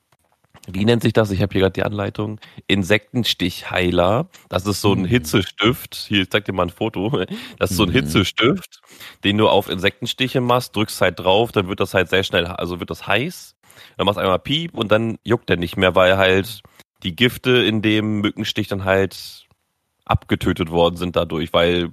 wie 0.67 0.85
nennt 0.85 1.03
sich 1.03 1.13
das? 1.13 1.31
Ich 1.31 1.43
habe 1.43 1.53
hier 1.53 1.63
gerade 1.63 1.73
die 1.73 1.83
Anleitung. 1.83 2.41
Insektenstichheiler. 2.67 4.29
Das 4.49 4.67
ist 4.67 4.81
so 4.81 4.93
ein 4.93 5.01
mhm. 5.01 5.07
Hitzestift. 5.07 5.95
Hier, 5.95 6.23
ich 6.23 6.31
zeig 6.31 6.47
dir 6.47 6.53
mal 6.53 6.65
ein 6.65 6.71
Foto. 6.71 7.25
Das 7.59 7.71
ist 7.71 7.77
so 7.77 7.83
ein 7.85 7.91
mhm. 7.91 7.95
Hitzestift, 7.95 8.81
den 9.25 9.39
du 9.39 9.49
auf 9.49 9.69
Insektenstiche 9.69 10.41
machst, 10.41 10.75
drückst 10.75 11.01
halt 11.01 11.19
drauf, 11.19 11.53
dann 11.53 11.69
wird 11.69 11.81
das 11.81 11.95
halt 11.95 12.09
sehr 12.09 12.25
schnell, 12.25 12.47
also 12.47 12.81
wird 12.81 12.91
das 12.91 13.07
heiß. 13.07 13.57
Dann 13.97 14.07
machst 14.07 14.17
du 14.17 14.23
einmal 14.23 14.39
Piep 14.39 14.75
und 14.75 14.91
dann 14.91 15.19
juckt 15.25 15.49
der 15.49 15.57
nicht 15.57 15.77
mehr, 15.77 15.95
weil 15.95 16.17
halt 16.17 16.63
die 17.05 17.15
Gifte 17.15 17.51
in 17.63 17.83
dem 17.83 18.21
Mückenstich 18.21 18.69
dann 18.69 18.85
halt 18.85 19.47
abgetötet 20.05 20.71
worden 20.71 20.97
sind 20.97 21.17
dadurch, 21.17 21.53
weil 21.53 21.91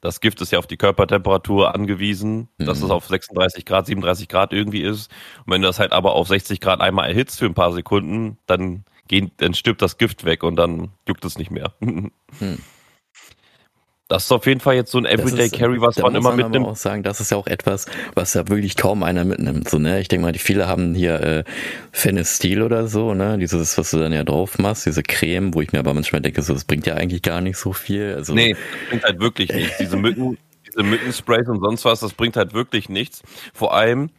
das 0.00 0.20
Gift 0.20 0.40
ist 0.40 0.52
ja 0.52 0.58
auf 0.58 0.66
die 0.66 0.78
Körpertemperatur 0.78 1.74
angewiesen, 1.74 2.48
mhm. 2.58 2.64
dass 2.64 2.82
es 2.82 2.90
auf 2.90 3.06
36 3.06 3.66
Grad, 3.66 3.86
37 3.86 4.28
Grad 4.28 4.52
irgendwie 4.52 4.82
ist. 4.82 5.10
Und 5.44 5.52
wenn 5.52 5.62
du 5.62 5.68
das 5.68 5.78
halt 5.78 5.92
aber 5.92 6.14
auf 6.14 6.28
60 6.28 6.60
Grad 6.60 6.80
einmal 6.80 7.08
erhitzt 7.08 7.38
für 7.38 7.46
ein 7.46 7.54
paar 7.54 7.72
Sekunden, 7.72 8.38
dann, 8.46 8.84
gehen, 9.08 9.30
dann 9.36 9.52
stirbt 9.52 9.82
das 9.82 9.98
Gift 9.98 10.24
weg 10.24 10.42
und 10.42 10.56
dann 10.56 10.90
juckt 11.06 11.24
es 11.24 11.36
nicht 11.36 11.50
mehr. 11.50 11.74
Mhm. 11.80 12.12
Das 14.10 14.24
ist 14.24 14.32
auf 14.32 14.44
jeden 14.44 14.58
Fall 14.58 14.74
jetzt 14.74 14.90
so 14.90 14.98
ein 14.98 15.06
Everyday 15.06 15.46
ist, 15.46 15.54
Carry, 15.54 15.80
was 15.80 15.96
man 15.98 16.16
immer 16.16 16.34
mitnimmt. 16.34 16.66
auch 16.66 16.74
sagen, 16.74 17.04
das 17.04 17.20
ist 17.20 17.30
ja 17.30 17.36
auch 17.36 17.46
etwas, 17.46 17.86
was 18.16 18.34
ja 18.34 18.48
wirklich 18.48 18.76
kaum 18.76 19.04
einer 19.04 19.24
mitnimmt. 19.24 19.68
So, 19.68 19.78
ne? 19.78 20.00
Ich 20.00 20.08
denke 20.08 20.26
mal, 20.26 20.32
die 20.32 20.40
viele 20.40 20.66
haben 20.66 20.96
hier 20.96 21.20
äh, 21.20 21.44
Fenestil 21.92 22.62
oder 22.62 22.88
so, 22.88 23.14
ne? 23.14 23.38
Dieses, 23.38 23.78
was 23.78 23.92
du 23.92 24.00
dann 24.00 24.12
ja 24.12 24.24
drauf 24.24 24.58
machst, 24.58 24.84
diese 24.84 25.04
Creme, 25.04 25.54
wo 25.54 25.60
ich 25.60 25.70
mir 25.70 25.78
aber 25.78 25.94
manchmal 25.94 26.20
denke, 26.22 26.42
so, 26.42 26.52
das 26.52 26.64
bringt 26.64 26.88
ja 26.88 26.94
eigentlich 26.94 27.22
gar 27.22 27.40
nicht 27.40 27.56
so 27.56 27.72
viel. 27.72 28.12
Also, 28.16 28.34
nee, 28.34 28.54
das 28.54 28.88
bringt 28.88 29.04
halt 29.04 29.20
wirklich 29.20 29.52
nichts. 29.52 29.78
Diese 29.78 29.96
Mücken, 29.96 30.36
diese 30.66 30.82
Mückensprays 30.82 31.46
und 31.46 31.60
sonst 31.60 31.84
was, 31.84 32.00
das 32.00 32.12
bringt 32.12 32.36
halt 32.36 32.52
wirklich 32.52 32.88
nichts. 32.88 33.22
Vor 33.54 33.74
allem, 33.74 34.10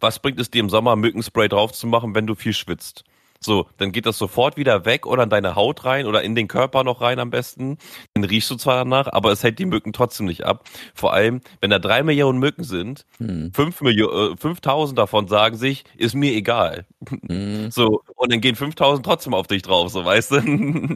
was 0.00 0.18
bringt 0.18 0.40
es 0.40 0.50
dir 0.50 0.58
im 0.58 0.68
Sommer, 0.68 0.96
Mückenspray 0.96 1.48
drauf 1.48 1.70
zu 1.70 1.86
machen, 1.86 2.16
wenn 2.16 2.26
du 2.26 2.34
viel 2.34 2.54
schwitzt? 2.54 3.04
So, 3.44 3.66
dann 3.78 3.92
geht 3.92 4.06
das 4.06 4.18
sofort 4.18 4.56
wieder 4.56 4.84
weg 4.84 5.06
oder 5.06 5.24
in 5.24 5.30
deine 5.30 5.54
Haut 5.54 5.84
rein 5.84 6.06
oder 6.06 6.22
in 6.22 6.34
den 6.34 6.48
Körper 6.48 6.84
noch 6.84 7.00
rein 7.00 7.18
am 7.18 7.30
besten. 7.30 7.78
Dann 8.14 8.24
riechst 8.24 8.50
du 8.50 8.56
zwar 8.56 8.76
danach, 8.76 9.08
aber 9.12 9.32
es 9.32 9.42
hält 9.42 9.58
die 9.58 9.66
Mücken 9.66 9.92
trotzdem 9.92 10.26
nicht 10.26 10.44
ab. 10.44 10.64
Vor 10.94 11.12
allem, 11.12 11.40
wenn 11.60 11.70
da 11.70 11.78
drei 11.78 12.02
Millionen 12.02 12.38
Mücken 12.38 12.64
sind, 12.64 13.04
hm. 13.18 13.52
fünf 13.52 13.80
Millionen, 13.80 14.34
äh, 14.34 14.36
5000 14.36 14.98
davon 14.98 15.28
sagen 15.28 15.56
sich, 15.56 15.84
ist 15.96 16.14
mir 16.14 16.32
egal. 16.32 16.86
Hm. 17.28 17.70
So, 17.70 18.02
und 18.16 18.32
dann 18.32 18.40
gehen 18.40 18.54
5000 18.54 19.04
trotzdem 19.04 19.34
auf 19.34 19.46
dich 19.46 19.62
drauf, 19.62 19.90
so 19.90 20.04
weißt 20.04 20.30
du. 20.32 20.36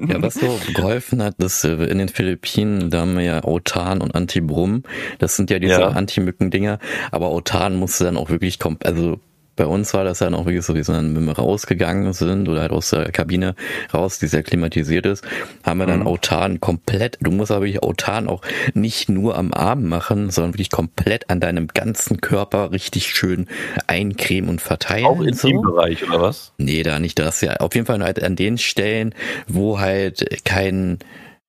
Ja, 0.08 0.22
was 0.22 0.34
so 0.34 0.58
geholfen 0.74 1.22
hat, 1.22 1.34
dass 1.38 1.64
äh, 1.64 1.72
in 1.72 1.98
den 1.98 2.08
Philippinen, 2.08 2.90
da 2.90 3.00
haben 3.00 3.16
wir 3.16 3.24
ja 3.24 3.42
Autan 3.42 4.00
und 4.00 4.14
Antibrum. 4.14 4.82
Das 5.18 5.36
sind 5.36 5.50
ja 5.50 5.58
diese 5.58 5.80
ja. 5.80 5.88
Anti-Mücken-Dinger. 5.88 6.78
Aber 7.10 7.26
Autan 7.26 7.76
musste 7.76 8.04
dann 8.04 8.16
auch 8.16 8.30
wirklich, 8.30 8.58
also 8.84 9.20
bei 9.56 9.66
uns 9.66 9.94
war 9.94 10.04
das 10.04 10.18
dann 10.18 10.34
auch 10.34 10.44
wirklich 10.46 10.64
so, 10.64 10.74
wie 10.74 10.86
wenn 10.86 11.26
wir 11.26 11.32
rausgegangen 11.32 12.12
sind 12.12 12.48
oder 12.48 12.60
halt 12.60 12.72
aus 12.72 12.90
der 12.90 13.10
Kabine 13.10 13.54
raus, 13.92 14.18
die 14.18 14.26
sehr 14.26 14.42
klimatisiert 14.42 15.06
ist, 15.06 15.24
haben 15.64 15.78
wir 15.78 15.86
dann 15.86 16.00
mhm. 16.00 16.06
autan 16.06 16.60
komplett, 16.60 17.18
du 17.20 17.30
musst 17.30 17.50
aber 17.50 17.62
wirklich 17.62 17.82
autan 17.82 18.28
auch 18.28 18.42
nicht 18.74 19.08
nur 19.08 19.36
am 19.36 19.52
Arm 19.52 19.88
machen, 19.88 20.30
sondern 20.30 20.54
wirklich 20.54 20.70
komplett 20.70 21.30
an 21.30 21.40
deinem 21.40 21.68
ganzen 21.68 22.20
Körper 22.20 22.70
richtig 22.72 23.08
schön 23.08 23.46
eincremen 23.86 24.50
und 24.50 24.60
verteilen. 24.60 25.06
Auch 25.06 25.20
im 25.20 25.34
so. 25.34 25.48
Bereich 25.62 26.06
oder 26.06 26.20
was? 26.20 26.52
Nee, 26.58 26.82
da 26.82 26.98
nicht 26.98 27.18
das, 27.18 27.40
ja. 27.40 27.56
Auf 27.56 27.74
jeden 27.74 27.86
Fall 27.86 28.02
halt 28.02 28.22
an 28.22 28.36
den 28.36 28.58
Stellen, 28.58 29.14
wo 29.48 29.80
halt 29.80 30.44
kein, 30.44 30.98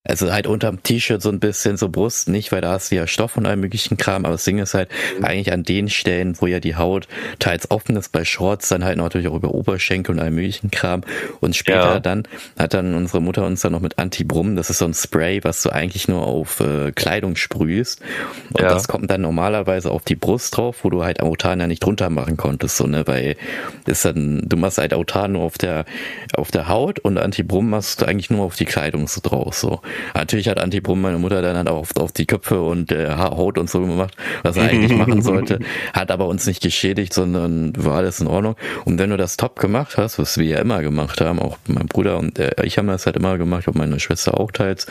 also 0.08 0.32
halt 0.32 0.48
unterm 0.48 0.82
T-Shirt 0.84 1.22
so 1.22 1.30
ein 1.30 1.40
bisschen 1.40 1.78
so 1.78 1.90
Brust 1.90 2.30
nicht, 2.30 2.52
weil 2.52 2.62
da 2.62 2.72
hast 2.72 2.92
du 2.92 2.96
ja 2.96 3.08
Stoff 3.08 3.38
und 3.38 3.46
allem 3.46 3.60
möglichen 3.60 3.98
Kram, 3.98 4.26
aber 4.26 4.34
das 4.34 4.46
Ding 4.46 4.60
ist 4.60 4.74
halt 4.74 4.90
mhm. 5.18 5.26
eigentlich 5.26 5.52
an 5.52 5.64
den 5.64 5.90
Stellen, 5.90 6.36
wo 6.40 6.48
ja 6.48 6.60
die 6.60 6.76
Haut 6.76 7.08
teils 7.40 7.70
offen 7.72 7.96
ist, 7.96 8.12
bei 8.12 8.24
Shorts 8.24 8.70
dann 8.70 8.86
halt 8.86 8.98
natürlich 8.98 9.28
auch 9.28 9.36
über 9.36 9.54
Oberschenkel 9.54 10.16
und 10.16 10.22
allem 10.22 10.36
möglichen 10.36 10.72
Kram 10.72 11.02
und 11.42 11.56
später 11.56 11.94
ja. 11.94 12.00
dann 12.00 12.24
hat 12.58 12.74
dann 12.74 12.96
unsere 12.96 13.22
Mutter 13.22 13.46
uns 13.46 13.62
dann 13.62 13.74
noch 13.74 13.82
mit 13.82 14.00
Antibrum, 14.00 14.56
das 14.56 14.70
ist 14.70 14.80
so 14.80 14.86
ein 14.86 14.94
Spray, 14.94 15.44
was 15.44 15.62
du 15.62 15.70
eigentlich 15.70 16.08
nur 16.08 16.26
auf 16.26 16.60
äh, 16.60 16.92
Kleidung 16.92 17.36
sprühst 17.36 18.02
und 18.54 18.62
ja. 18.62 18.70
das 18.70 18.88
kommt 18.88 19.12
dann 19.12 19.22
normalerweise 19.22 19.92
auf 19.92 20.04
die 20.04 20.16
Brust 20.16 20.56
drauf, 20.56 20.78
wo 20.84 20.90
du 20.90 21.04
halt 21.04 21.22
Autan 21.22 21.60
ja 21.60 21.68
nicht 21.68 21.84
drunter 21.84 22.10
machen 22.10 22.38
konntest, 22.38 22.78
so 22.78 22.88
ne, 22.88 23.06
weil 23.08 23.36
ist 23.86 24.06
dann, 24.06 24.44
du 24.46 24.56
machst 24.58 24.78
halt 24.78 24.94
Autan 24.94 25.34
nur 25.34 25.44
auf 25.44 25.58
der 25.58 25.86
auf 26.34 26.52
der 26.52 26.68
Haut 26.68 27.00
und 27.00 27.18
Antibrum 27.18 27.70
machst 27.70 28.02
du 28.02 28.06
eigentlich 28.06 28.30
nur 28.30 28.46
auf 28.46 28.56
die 28.56 28.66
Kleidung 28.66 29.08
so 29.08 29.22
drauf, 29.22 29.54
so. 29.54 29.82
Natürlich 30.14 30.48
hat 30.50 30.60
Antibrum 30.60 31.02
meine 31.02 31.18
Mutter 31.18 31.42
dann 31.42 31.58
halt 31.58 31.70
auch 31.70 31.78
auf, 31.78 31.96
auf 31.96 32.12
die 32.12 32.26
Köpfe 32.26 32.62
und 32.62 32.92
äh, 32.92 33.10
Haut 33.16 33.58
und 33.58 33.70
so 33.70 33.82
gemacht, 33.82 34.16
was 34.44 34.58
er 34.58 34.64
eigentlich 34.64 34.96
machen 34.96 35.22
sollte, 35.22 35.60
hat 35.94 36.12
aber 36.12 36.28
uns 36.28 36.46
nicht 36.46 36.62
geschädigt, 36.62 37.14
sondern 37.14 37.74
war 37.78 37.96
alles 37.96 38.20
in 38.20 38.28
Ordnung. 38.28 38.56
Und 38.86 39.00
wenn 39.00 39.10
du 39.10 39.18
das 39.18 39.38
top 39.38 39.60
gemacht 39.60 39.98
hast, 39.98 40.20
was 40.20 40.38
wir 40.38 40.46
ja 40.46 40.60
immer 40.60 40.82
gemacht 40.82 41.22
haben, 41.22 41.40
auch 41.40 41.58
mein 41.68 41.88
Bruder 41.88 42.18
und 42.18 42.40
äh, 42.40 42.52
ich 42.64 42.78
haben 42.78 42.88
das 42.88 43.06
halt 43.06 43.16
immer 43.16 43.38
gemacht, 43.38 43.68
und 43.68 43.78
meine 43.78 44.00
Schwester 44.00 44.40
auch 44.40 44.52
teils, 44.52 44.88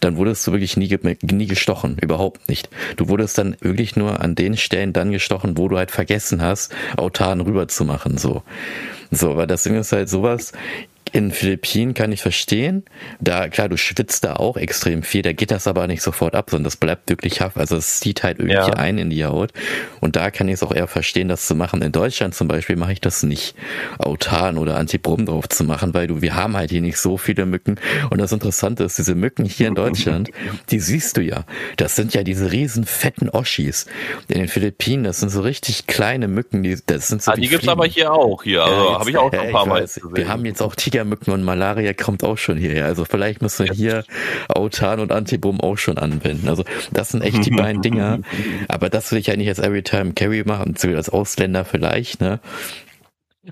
dann 0.00 0.16
wurdest 0.16 0.46
du 0.46 0.52
wirklich 0.52 0.76
nie, 0.76 0.98
nie 1.22 1.46
gestochen, 1.46 1.96
überhaupt 2.00 2.48
nicht. 2.48 2.68
Du 2.96 3.08
wurdest 3.08 3.38
dann 3.38 3.56
wirklich 3.60 3.96
nur 3.96 4.20
an 4.20 4.34
den 4.34 4.56
Stellen 4.56 4.92
dann 4.92 5.12
gestochen, 5.12 5.56
wo 5.56 5.68
du 5.68 5.78
halt 5.78 5.90
vergessen 5.90 6.42
hast, 6.42 6.72
Autan 6.96 7.40
rüber 7.40 7.68
zu 7.68 7.84
machen, 7.84 8.18
so. 8.18 8.42
So, 9.10 9.36
weil 9.36 9.48
das 9.48 9.64
Ding 9.64 9.74
ist 9.74 9.92
halt 9.92 10.08
sowas, 10.08 10.52
in 11.12 11.30
Philippinen 11.30 11.94
kann 11.94 12.12
ich 12.12 12.22
verstehen. 12.22 12.84
Da, 13.20 13.48
klar, 13.48 13.68
du 13.68 13.76
schwitzt 13.76 14.24
da 14.24 14.36
auch 14.36 14.56
extrem 14.56 15.02
viel. 15.02 15.22
Da 15.22 15.32
geht 15.32 15.50
das 15.50 15.66
aber 15.66 15.86
nicht 15.86 16.02
sofort 16.02 16.34
ab, 16.34 16.50
sondern 16.50 16.64
das 16.64 16.76
bleibt 16.76 17.10
wirklich 17.10 17.40
haft. 17.40 17.56
Also 17.56 17.76
es 17.76 18.00
zieht 18.00 18.22
halt 18.22 18.38
irgendwie 18.38 18.54
ja. 18.54 18.74
ein 18.74 18.98
in 18.98 19.10
die 19.10 19.24
Haut. 19.24 19.52
Und 20.00 20.16
da 20.16 20.30
kann 20.30 20.48
ich 20.48 20.54
es 20.54 20.62
auch 20.62 20.72
eher 20.72 20.86
verstehen, 20.86 21.28
das 21.28 21.46
zu 21.46 21.54
machen. 21.54 21.82
In 21.82 21.92
Deutschland 21.92 22.34
zum 22.34 22.48
Beispiel 22.48 22.76
mache 22.76 22.92
ich 22.92 23.00
das 23.00 23.22
nicht, 23.22 23.54
Autan 23.98 24.58
oder 24.58 24.76
Antibrum 24.76 25.26
drauf 25.26 25.48
zu 25.48 25.64
machen, 25.64 25.94
weil 25.94 26.06
du, 26.06 26.22
wir 26.22 26.34
haben 26.34 26.56
halt 26.56 26.70
hier 26.70 26.80
nicht 26.80 26.98
so 26.98 27.16
viele 27.16 27.46
Mücken. 27.46 27.76
Und 28.10 28.20
das 28.20 28.32
Interessante 28.32 28.84
ist, 28.84 28.98
diese 28.98 29.14
Mücken 29.14 29.44
hier 29.44 29.68
in 29.68 29.74
Deutschland, 29.74 30.30
die 30.70 30.80
siehst 30.80 31.16
du 31.16 31.22
ja. 31.22 31.44
Das 31.76 31.96
sind 31.96 32.14
ja 32.14 32.22
diese 32.22 32.52
riesen 32.52 32.84
fetten 32.84 33.28
Oschis. 33.28 33.86
In 34.28 34.38
den 34.38 34.48
Philippinen, 34.48 35.04
das 35.04 35.20
sind 35.20 35.30
so 35.30 35.40
richtig 35.40 35.86
kleine 35.86 36.28
Mücken. 36.28 36.62
Die, 36.62 36.78
das 36.86 37.08
sind 37.08 37.22
so 37.22 37.32
ah, 37.32 37.34
die, 37.34 37.42
die 37.42 37.48
gibt's 37.48 37.68
aber 37.68 37.86
hier 37.86 38.12
auch 38.12 38.42
hier. 38.42 38.62
Also 38.62 38.84
ja, 38.84 38.98
habe 39.00 39.10
ich 39.10 39.16
auch 39.16 39.30
schon 39.34 39.40
ein 39.40 39.52
paar 39.52 39.66
Mal 39.66 39.82
gesehen. 39.82 40.04
Wir 40.12 40.28
haben 40.28 40.44
jetzt 40.44 40.62
auch 40.62 40.74
Tiger 40.74 40.99
Tigermücken 41.00 41.32
und 41.32 41.42
Malaria 41.42 41.94
kommt 41.94 42.24
auch 42.24 42.38
schon 42.38 42.58
hierher. 42.58 42.86
Also 42.86 43.04
vielleicht 43.04 43.42
müssen 43.42 43.66
wir 43.66 43.72
hier 43.72 44.04
Autan 44.48 45.00
und 45.00 45.12
Antibum 45.12 45.60
auch 45.60 45.76
schon 45.76 45.98
anwenden. 45.98 46.48
Also 46.48 46.64
das 46.92 47.10
sind 47.10 47.22
echt 47.22 47.44
die 47.46 47.50
beiden 47.50 47.82
Dinger. 47.82 48.20
Aber 48.68 48.90
das 48.90 49.10
will 49.10 49.18
ich 49.18 49.26
ja 49.26 49.36
nicht 49.36 49.48
als 49.48 49.58
Everytime 49.58 50.12
Carry 50.12 50.44
machen, 50.44 50.74
als 50.94 51.08
Ausländer 51.08 51.64
vielleicht, 51.64 52.20
ne? 52.20 52.40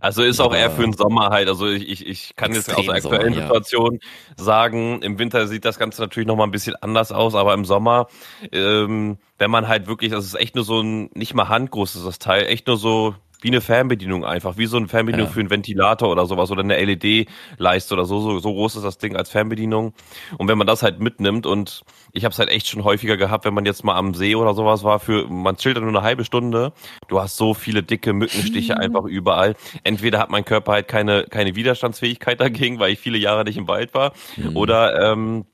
Also 0.01 0.23
ist 0.23 0.39
auch 0.39 0.55
eher 0.55 0.71
für 0.71 0.83
den 0.83 0.93
Sommer 0.93 1.31
halt. 1.31 1.49
Also 1.49 1.67
ich, 1.67 1.89
ich, 1.89 2.07
ich 2.07 2.37
kann 2.37 2.53
jetzt 2.53 2.73
aus 2.75 2.85
der 2.85 2.95
aktuellen 2.95 3.33
Sommer, 3.33 3.47
Situation 3.47 3.99
ja. 4.03 4.45
sagen, 4.45 5.01
im 5.03 5.19
Winter 5.19 5.47
sieht 5.47 5.65
das 5.65 5.79
Ganze 5.79 6.03
natürlich 6.03 6.27
nochmal 6.27 6.47
ein 6.47 6.51
bisschen 6.51 6.77
anders 6.77 7.11
aus, 7.11 7.35
aber 7.35 7.55
im 7.55 7.65
Sommer, 7.65 8.07
ähm, 8.53 9.17
wenn 9.39 9.51
man 9.51 9.67
halt 9.67 9.87
wirklich, 9.87 10.13
das 10.13 10.27
ist 10.27 10.35
echt 10.35 10.55
nur 10.55 10.65
so 10.65 10.83
ein, 10.83 11.11
nicht 11.15 11.35
mal 11.35 11.49
handgroß 11.49 11.97
ist 11.97 12.07
das 12.07 12.19
Teil, 12.19 12.47
echt 12.47 12.67
nur 12.67 12.77
so 12.77 13.15
wie 13.41 13.49
eine 13.49 13.61
Fernbedienung 13.61 14.25
einfach, 14.25 14.57
wie 14.57 14.67
so 14.67 14.77
eine 14.77 14.89
Fernbedienung 14.89 15.29
ja. 15.29 15.33
für 15.33 15.41
einen 15.41 15.51
Ventilator 15.51 16.11
oder 16.11 16.27
sowas 16.27 16.51
oder 16.51 16.63
eine 16.63 16.77
LED-Leiste 16.77 17.95
oder 17.95 18.05
so, 18.05 18.21
so. 18.21 18.39
So 18.39 18.53
groß 18.53 18.77
ist 18.77 18.83
das 18.83 18.99
Ding 18.99 19.17
als 19.17 19.31
Fernbedienung. 19.31 19.93
Und 20.39 20.49
wenn 20.49 20.59
man 20.59 20.67
das 20.67 20.83
halt 20.83 21.01
mitnimmt 21.01 21.47
und 21.47 21.83
ich 22.13 22.25
habe 22.25 22.33
es 22.33 22.39
halt 22.39 22.49
echt 22.49 22.67
schon 22.67 22.85
häufiger 22.85 23.17
gehabt, 23.17 23.45
wenn 23.45 23.55
man 23.55 23.65
jetzt 23.65 23.85
mal 23.85 23.97
am 23.97 24.15
See 24.15 24.35
oder 24.35 24.55
sowas 24.55 24.85
war, 24.85 24.99
für 25.01 25.29
man 25.29 25.57
chillt 25.57 25.77
dann 25.77 25.85
nur 25.85 25.93
eine 25.93 26.03
halbe 26.03 26.25
Stunde, 26.25 26.73
du 27.09 27.21
hast 27.21 27.37
so 27.37 27.55
viele 27.55 27.83
dicke 27.83 28.13
Mückenstiche 28.13 28.75
mhm. 28.75 28.81
einfach 28.81 29.05
überall. 29.05 29.55
Entweder 29.85 30.19
hat 30.19 30.31
mein 30.31 30.45
Körper 30.45 30.73
halt 30.73 30.89
keine, 30.89 31.25
keine 31.25 31.55
Widerstandsfähigkeit 31.55 32.41
dagegen, 32.41 32.79
weil 32.79 32.93
ich 32.93 32.99
viele 32.99 33.19
Jahre 33.19 33.45
nicht 33.45 33.57
im 33.57 33.69
Wald 33.69 33.95
war, 33.95 34.13
mhm. 34.37 34.57
oder 34.57 35.13
ähm, 35.13 35.45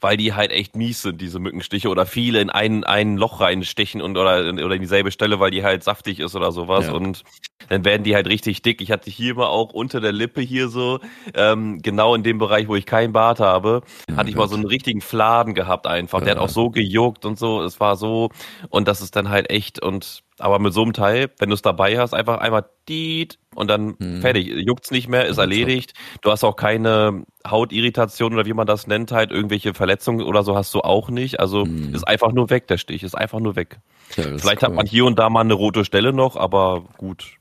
weil 0.00 0.16
die 0.16 0.34
halt 0.34 0.50
echt 0.50 0.76
mies 0.76 1.02
sind, 1.02 1.20
diese 1.20 1.38
Mückenstiche, 1.38 1.88
oder 1.88 2.06
viele 2.06 2.40
in 2.40 2.50
ein, 2.50 2.84
ein 2.84 3.16
Loch 3.16 3.40
reinstechen 3.40 4.00
und 4.00 4.16
oder, 4.16 4.40
oder 4.52 4.74
in 4.74 4.80
dieselbe 4.80 5.10
Stelle, 5.10 5.40
weil 5.40 5.50
die 5.50 5.62
halt 5.62 5.84
saftig 5.84 6.20
ist 6.20 6.34
oder 6.34 6.52
sowas. 6.52 6.86
Ja. 6.86 6.92
Und 6.92 7.22
dann 7.68 7.84
werden 7.84 8.04
die 8.04 8.14
halt 8.14 8.26
richtig 8.28 8.62
dick. 8.62 8.80
Ich 8.80 8.90
hatte 8.90 9.10
hier 9.10 9.34
mal 9.34 9.46
auch 9.46 9.72
unter 9.72 10.00
der 10.00 10.12
Lippe 10.12 10.40
hier 10.40 10.68
so, 10.68 11.00
ähm, 11.34 11.80
genau 11.82 12.14
in 12.14 12.22
dem 12.22 12.38
Bereich, 12.38 12.68
wo 12.68 12.76
ich 12.76 12.86
keinen 12.86 13.12
Bart 13.12 13.40
habe, 13.40 13.82
ja, 14.08 14.16
hatte 14.16 14.30
ich 14.30 14.36
mal 14.36 14.48
so 14.48 14.54
einen 14.54 14.66
richtigen 14.66 15.00
Fladen 15.00 15.54
gehabt 15.54 15.86
einfach. 15.86 16.20
Ja. 16.20 16.26
Der 16.26 16.34
hat 16.36 16.40
auch 16.40 16.48
so 16.48 16.70
gejuckt 16.70 17.24
und 17.24 17.38
so. 17.38 17.62
Es 17.62 17.80
war 17.80 17.96
so, 17.96 18.30
und 18.68 18.86
das 18.88 19.00
ist 19.00 19.16
dann 19.16 19.28
halt 19.28 19.50
echt 19.50 19.82
und 19.82 20.22
aber 20.38 20.58
mit 20.58 20.72
so 20.72 20.82
einem 20.82 20.92
Teil, 20.92 21.30
wenn 21.38 21.48
du 21.48 21.54
es 21.54 21.62
dabei 21.62 21.98
hast, 21.98 22.12
einfach 22.12 22.38
einmal 22.38 22.66
diet 22.88 23.38
und 23.54 23.68
dann 23.68 23.96
hm. 23.98 24.20
fertig. 24.20 24.48
Juckt's 24.66 24.90
nicht 24.90 25.08
mehr, 25.08 25.26
ist 25.26 25.38
erledigt. 25.38 25.94
Du 26.20 26.30
hast 26.30 26.44
auch 26.44 26.56
keine 26.56 27.24
Hautirritation 27.48 28.34
oder 28.34 28.46
wie 28.46 28.52
man 28.52 28.66
das 28.66 28.86
nennt, 28.86 29.12
halt 29.12 29.30
irgendwelche 29.30 29.74
Verletzungen 29.74 30.24
oder 30.24 30.42
so 30.42 30.54
hast 30.54 30.74
du 30.74 30.80
auch 30.80 31.08
nicht. 31.08 31.40
Also 31.40 31.64
hm. 31.64 31.94
ist 31.94 32.06
einfach 32.06 32.32
nur 32.32 32.50
weg, 32.50 32.66
der 32.68 32.78
Stich, 32.78 33.02
ist 33.02 33.16
einfach 33.16 33.40
nur 33.40 33.56
weg. 33.56 33.78
Ja, 34.16 34.24
Vielleicht 34.24 34.62
cool. 34.62 34.68
hat 34.68 34.74
man 34.74 34.86
hier 34.86 35.04
und 35.06 35.18
da 35.18 35.30
mal 35.30 35.40
eine 35.40 35.54
rote 35.54 35.84
Stelle 35.84 36.12
noch, 36.12 36.36
aber 36.36 36.84
gut. 36.98 37.38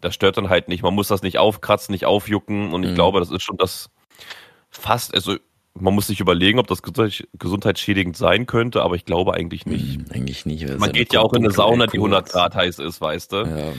Das 0.00 0.14
stört 0.14 0.36
dann 0.36 0.50
halt 0.50 0.68
nicht. 0.68 0.82
Man 0.82 0.94
muss 0.94 1.08
das 1.08 1.22
nicht 1.22 1.38
aufkratzen, 1.38 1.92
nicht 1.92 2.04
aufjucken 2.04 2.72
und 2.74 2.82
ich 2.82 2.90
hm. 2.90 2.94
glaube, 2.94 3.20
das 3.20 3.30
ist 3.30 3.42
schon 3.42 3.56
das 3.56 3.90
fast, 4.70 5.14
also 5.14 5.36
man 5.78 5.94
muss 5.94 6.06
sich 6.06 6.20
überlegen, 6.20 6.58
ob 6.58 6.68
das 6.68 6.82
gesundheitsschädigend 6.82 8.16
sein 8.16 8.46
könnte, 8.46 8.82
aber 8.82 8.94
ich 8.94 9.04
glaube 9.04 9.34
eigentlich 9.34 9.66
nicht. 9.66 9.96
Hm, 9.96 10.06
eigentlich 10.12 10.46
nicht. 10.46 10.78
Man 10.78 10.92
geht 10.92 11.12
ja 11.12 11.20
auch 11.20 11.32
in 11.32 11.44
eine 11.44 11.52
Sauna, 11.52 11.86
die 11.86 11.98
100 11.98 12.28
Grad 12.28 12.54
heiß 12.54 12.78
ist, 12.78 13.00
weißt 13.00 13.32
du? 13.32 13.36
Ja. 13.38 13.72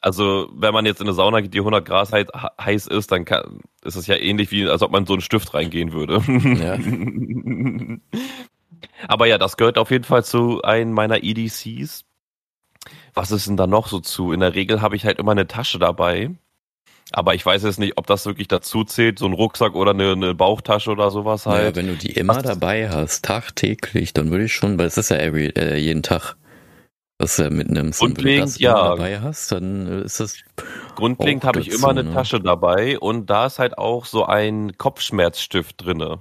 Also, 0.00 0.48
wenn 0.54 0.74
man 0.74 0.86
jetzt 0.86 1.00
in 1.00 1.06
eine 1.06 1.14
Sauna 1.14 1.40
geht, 1.40 1.54
die 1.54 1.60
100 1.60 1.84
Grad 1.84 2.12
heiß 2.12 2.86
ist, 2.86 3.12
dann 3.12 3.24
kann, 3.24 3.60
ist 3.82 3.96
es 3.96 4.06
ja 4.06 4.16
ähnlich 4.16 4.50
wie, 4.50 4.68
als 4.68 4.82
ob 4.82 4.90
man 4.90 5.06
so 5.06 5.14
einen 5.14 5.22
Stift 5.22 5.54
reingehen 5.54 5.92
würde. 5.92 6.22
Ja. 6.60 6.78
aber 9.08 9.26
ja, 9.26 9.38
das 9.38 9.56
gehört 9.56 9.78
auf 9.78 9.90
jeden 9.90 10.04
Fall 10.04 10.24
zu 10.24 10.62
einem 10.62 10.92
meiner 10.92 11.22
EDCs. 11.22 12.04
Was 13.14 13.30
ist 13.30 13.46
denn 13.46 13.56
da 13.56 13.66
noch 13.66 13.88
so 13.88 14.00
zu? 14.00 14.32
In 14.32 14.40
der 14.40 14.54
Regel 14.54 14.82
habe 14.82 14.96
ich 14.96 15.04
halt 15.04 15.18
immer 15.18 15.32
eine 15.32 15.46
Tasche 15.46 15.78
dabei 15.78 16.30
aber 17.14 17.34
ich 17.34 17.46
weiß 17.46 17.62
jetzt 17.62 17.78
nicht, 17.78 17.96
ob 17.96 18.06
das 18.06 18.26
wirklich 18.26 18.48
dazu 18.48 18.84
zählt, 18.84 19.18
so 19.18 19.26
ein 19.26 19.32
Rucksack 19.32 19.74
oder 19.74 19.92
eine, 19.92 20.12
eine 20.12 20.34
Bauchtasche 20.34 20.90
oder 20.90 21.10
sowas 21.10 21.46
halt. 21.46 21.76
Ja, 21.76 21.76
wenn 21.76 21.86
du 21.86 21.94
die 21.94 22.12
immer 22.12 22.36
Was 22.36 22.42
dabei 22.42 22.90
hast, 22.90 23.24
tagtäglich, 23.24 24.12
dann 24.12 24.30
würde 24.30 24.44
ich 24.44 24.54
schon, 24.54 24.78
weil 24.78 24.86
es 24.86 24.98
ist 24.98 25.10
ja 25.10 25.16
every, 25.18 25.46
äh, 25.56 25.76
jeden 25.76 26.02
Tag, 26.02 26.34
was 27.18 27.36
du 27.36 27.50
mitnimmst. 27.50 28.00
Grundlegend, 28.00 28.18
und 28.18 28.24
wenn 28.24 28.34
du 28.34 28.40
das 28.40 28.58
ja. 28.58 28.74
dabei 28.74 29.20
hast, 29.20 29.52
dann 29.52 30.02
ist 30.02 30.18
das. 30.18 30.38
Grundlegend 30.96 31.44
habe 31.44 31.60
ich 31.60 31.70
immer 31.70 31.90
eine 31.90 32.04
ne? 32.04 32.12
Tasche 32.12 32.40
dabei 32.40 32.98
und 32.98 33.30
da 33.30 33.46
ist 33.46 33.60
halt 33.60 33.78
auch 33.78 34.04
so 34.06 34.26
ein 34.26 34.76
Kopfschmerzstift 34.76 35.84
drinne. 35.84 36.18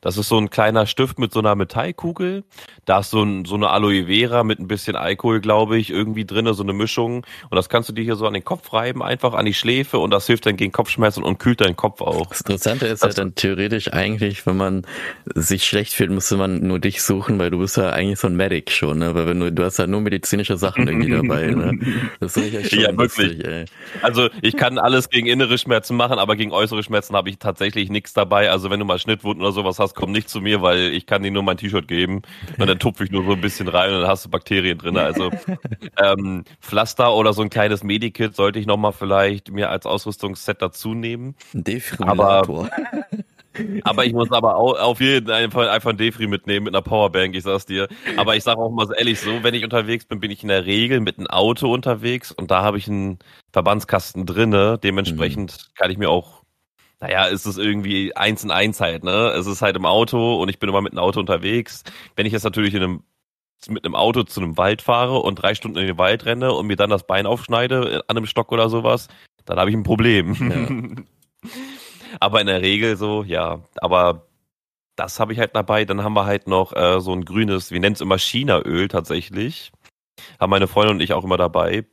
Das 0.00 0.16
ist 0.16 0.28
so 0.28 0.38
ein 0.38 0.50
kleiner 0.50 0.86
Stift 0.86 1.18
mit 1.18 1.32
so 1.32 1.40
einer 1.40 1.54
Metallkugel. 1.54 2.44
Da 2.84 3.00
ist 3.00 3.10
so, 3.10 3.22
ein, 3.22 3.44
so 3.44 3.54
eine 3.54 3.70
Aloe 3.70 4.06
Vera 4.06 4.44
mit 4.44 4.58
ein 4.58 4.68
bisschen 4.68 4.96
Alkohol, 4.96 5.40
glaube 5.40 5.78
ich, 5.78 5.90
irgendwie 5.90 6.24
drinne, 6.24 6.54
so 6.54 6.62
eine 6.62 6.72
Mischung. 6.72 7.26
Und 7.50 7.56
das 7.56 7.68
kannst 7.68 7.88
du 7.88 7.92
dir 7.92 8.02
hier 8.02 8.16
so 8.16 8.26
an 8.26 8.34
den 8.34 8.44
Kopf 8.44 8.72
reiben, 8.72 9.02
einfach 9.02 9.34
an 9.34 9.44
die 9.44 9.54
Schläfe 9.54 9.98
und 9.98 10.10
das 10.10 10.26
hilft 10.26 10.46
dann 10.46 10.56
gegen 10.56 10.72
Kopfschmerzen 10.72 11.22
und 11.22 11.38
kühlt 11.38 11.60
deinen 11.60 11.76
Kopf 11.76 12.00
auch. 12.00 12.26
Das 12.28 12.40
Interessante 12.40 12.86
ist 12.86 13.02
ja 13.02 13.10
dann 13.10 13.34
theoretisch 13.34 13.92
eigentlich, 13.92 14.46
wenn 14.46 14.56
man 14.56 14.86
sich 15.34 15.64
schlecht 15.64 15.92
fühlt, 15.92 16.10
müsste 16.10 16.36
man 16.36 16.66
nur 16.66 16.78
dich 16.78 17.02
suchen, 17.02 17.38
weil 17.38 17.50
du 17.50 17.58
bist 17.58 17.76
ja 17.76 17.90
eigentlich 17.90 18.18
so 18.18 18.26
ein 18.26 18.36
Medic 18.36 18.70
schon, 18.70 18.98
ne? 18.98 19.14
Weil 19.14 19.26
wenn 19.26 19.40
du, 19.40 19.52
du 19.52 19.64
hast 19.64 19.78
ja 19.78 19.86
nur 19.86 20.00
medizinische 20.00 20.56
Sachen 20.56 20.88
irgendwie 20.88 21.10
dabei, 21.28 21.48
ne? 21.48 21.78
Das 22.20 22.36
ist 22.36 22.52
ja 22.52 22.64
schon 22.64 22.80
Ja, 22.80 22.96
wirklich. 22.96 23.28
Lustig, 23.28 23.46
ey. 23.46 23.64
Also 24.02 24.28
ich 24.42 24.56
kann 24.56 24.78
alles 24.78 25.10
gegen 25.10 25.26
innere 25.26 25.58
Schmerzen 25.58 25.96
machen, 25.96 26.18
aber 26.18 26.36
gegen 26.36 26.52
äußere 26.52 26.82
Schmerzen 26.82 27.14
habe 27.14 27.28
ich 27.28 27.38
tatsächlich 27.38 27.90
nichts 27.90 28.12
dabei. 28.12 28.50
Also 28.50 28.70
wenn 28.70 28.78
du 28.80 28.86
mal 28.86 28.98
Schnittwunden 28.98 29.42
oder 29.42 29.52
sowas 29.52 29.78
hast, 29.78 29.89
komm 29.94 30.12
nicht 30.12 30.28
zu 30.28 30.40
mir, 30.40 30.62
weil 30.62 30.92
ich 30.92 31.06
kann 31.06 31.22
dir 31.22 31.30
nur 31.30 31.42
mein 31.42 31.56
T-Shirt 31.56 31.88
geben 31.88 32.22
und 32.58 32.66
dann 32.66 32.78
tupfe 32.78 33.04
ich 33.04 33.10
nur 33.10 33.24
so 33.24 33.32
ein 33.32 33.40
bisschen 33.40 33.68
rein 33.68 33.92
und 33.92 34.00
dann 34.00 34.08
hast 34.08 34.24
du 34.24 34.30
Bakterien 34.30 34.78
drin. 34.78 34.96
Also 34.96 35.30
ähm, 36.02 36.44
Pflaster 36.60 37.14
oder 37.14 37.32
so 37.32 37.42
ein 37.42 37.50
kleines 37.50 37.82
Medikit 37.82 38.34
sollte 38.34 38.58
ich 38.58 38.66
nochmal 38.66 38.92
vielleicht 38.92 39.50
mir 39.50 39.70
als 39.70 39.86
Ausrüstungsset 39.86 40.62
dazu 40.62 40.94
nehmen. 40.94 41.34
Defibrillator. 41.52 42.70
Aber, 42.70 42.70
aber 43.82 44.04
ich 44.06 44.12
muss 44.12 44.30
aber 44.32 44.56
auch 44.56 44.78
auf 44.78 45.00
jeden 45.00 45.50
Fall 45.50 45.68
einfach 45.68 45.90
ein 45.90 45.96
Defri 45.96 46.26
mitnehmen 46.26 46.64
mit 46.64 46.74
einer 46.74 46.82
Powerbank, 46.82 47.34
ich 47.34 47.42
sag's 47.42 47.66
dir. 47.66 47.88
Aber 48.16 48.36
ich 48.36 48.44
sage 48.44 48.60
auch 48.60 48.70
mal 48.70 48.86
so 48.86 48.94
ehrlich 48.94 49.20
so, 49.20 49.42
wenn 49.42 49.54
ich 49.54 49.64
unterwegs 49.64 50.04
bin, 50.04 50.20
bin 50.20 50.30
ich 50.30 50.42
in 50.42 50.48
der 50.48 50.66
Regel 50.66 51.00
mit 51.00 51.18
einem 51.18 51.26
Auto 51.26 51.72
unterwegs 51.72 52.32
und 52.32 52.50
da 52.50 52.62
habe 52.62 52.78
ich 52.78 52.88
einen 52.88 53.18
Verbandskasten 53.52 54.26
drinne. 54.26 54.78
Dementsprechend 54.82 55.52
mhm. 55.52 55.74
kann 55.74 55.90
ich 55.90 55.98
mir 55.98 56.10
auch 56.10 56.39
naja, 57.00 57.24
ist 57.24 57.46
es 57.46 57.56
irgendwie 57.56 58.14
eins 58.14 58.44
in 58.44 58.50
eins 58.50 58.80
halt, 58.80 59.04
ne? 59.04 59.30
Es 59.30 59.46
ist 59.46 59.62
halt 59.62 59.76
im 59.76 59.86
Auto 59.86 60.40
und 60.40 60.50
ich 60.50 60.58
bin 60.58 60.68
immer 60.68 60.82
mit 60.82 60.92
einem 60.92 61.00
Auto 61.00 61.18
unterwegs. 61.18 61.82
Wenn 62.14 62.26
ich 62.26 62.32
jetzt 62.32 62.44
natürlich 62.44 62.74
in 62.74 62.82
einem, 62.82 63.02
mit 63.68 63.84
einem 63.84 63.94
Auto 63.94 64.22
zu 64.22 64.40
einem 64.40 64.58
Wald 64.58 64.82
fahre 64.82 65.18
und 65.20 65.36
drei 65.36 65.54
Stunden 65.54 65.78
in 65.78 65.86
den 65.86 65.98
Wald 65.98 66.26
renne 66.26 66.52
und 66.52 66.66
mir 66.66 66.76
dann 66.76 66.90
das 66.90 67.06
Bein 67.06 67.26
aufschneide 67.26 68.04
an 68.06 68.16
einem 68.16 68.26
Stock 68.26 68.52
oder 68.52 68.68
sowas, 68.68 69.08
dann 69.46 69.58
habe 69.58 69.70
ich 69.70 69.76
ein 69.76 69.82
Problem. 69.82 71.02
Ja. 71.42 71.50
aber 72.20 72.40
in 72.42 72.46
der 72.46 72.60
Regel 72.60 72.96
so, 72.96 73.22
ja, 73.22 73.60
aber 73.76 74.26
das 74.96 75.18
habe 75.18 75.32
ich 75.32 75.38
halt 75.38 75.56
dabei. 75.56 75.86
Dann 75.86 76.04
haben 76.04 76.12
wir 76.14 76.26
halt 76.26 76.46
noch 76.46 76.76
äh, 76.76 77.00
so 77.00 77.12
ein 77.12 77.24
grünes, 77.24 77.70
wir 77.70 77.80
nennen 77.80 77.94
es 77.94 78.02
immer 78.02 78.18
Chinaöl 78.18 78.88
tatsächlich. 78.88 79.72
Haben 80.38 80.50
meine 80.50 80.68
Freundin 80.68 80.96
und 80.96 81.00
ich 81.00 81.14
auch 81.14 81.24
immer 81.24 81.38
dabei. 81.38 81.86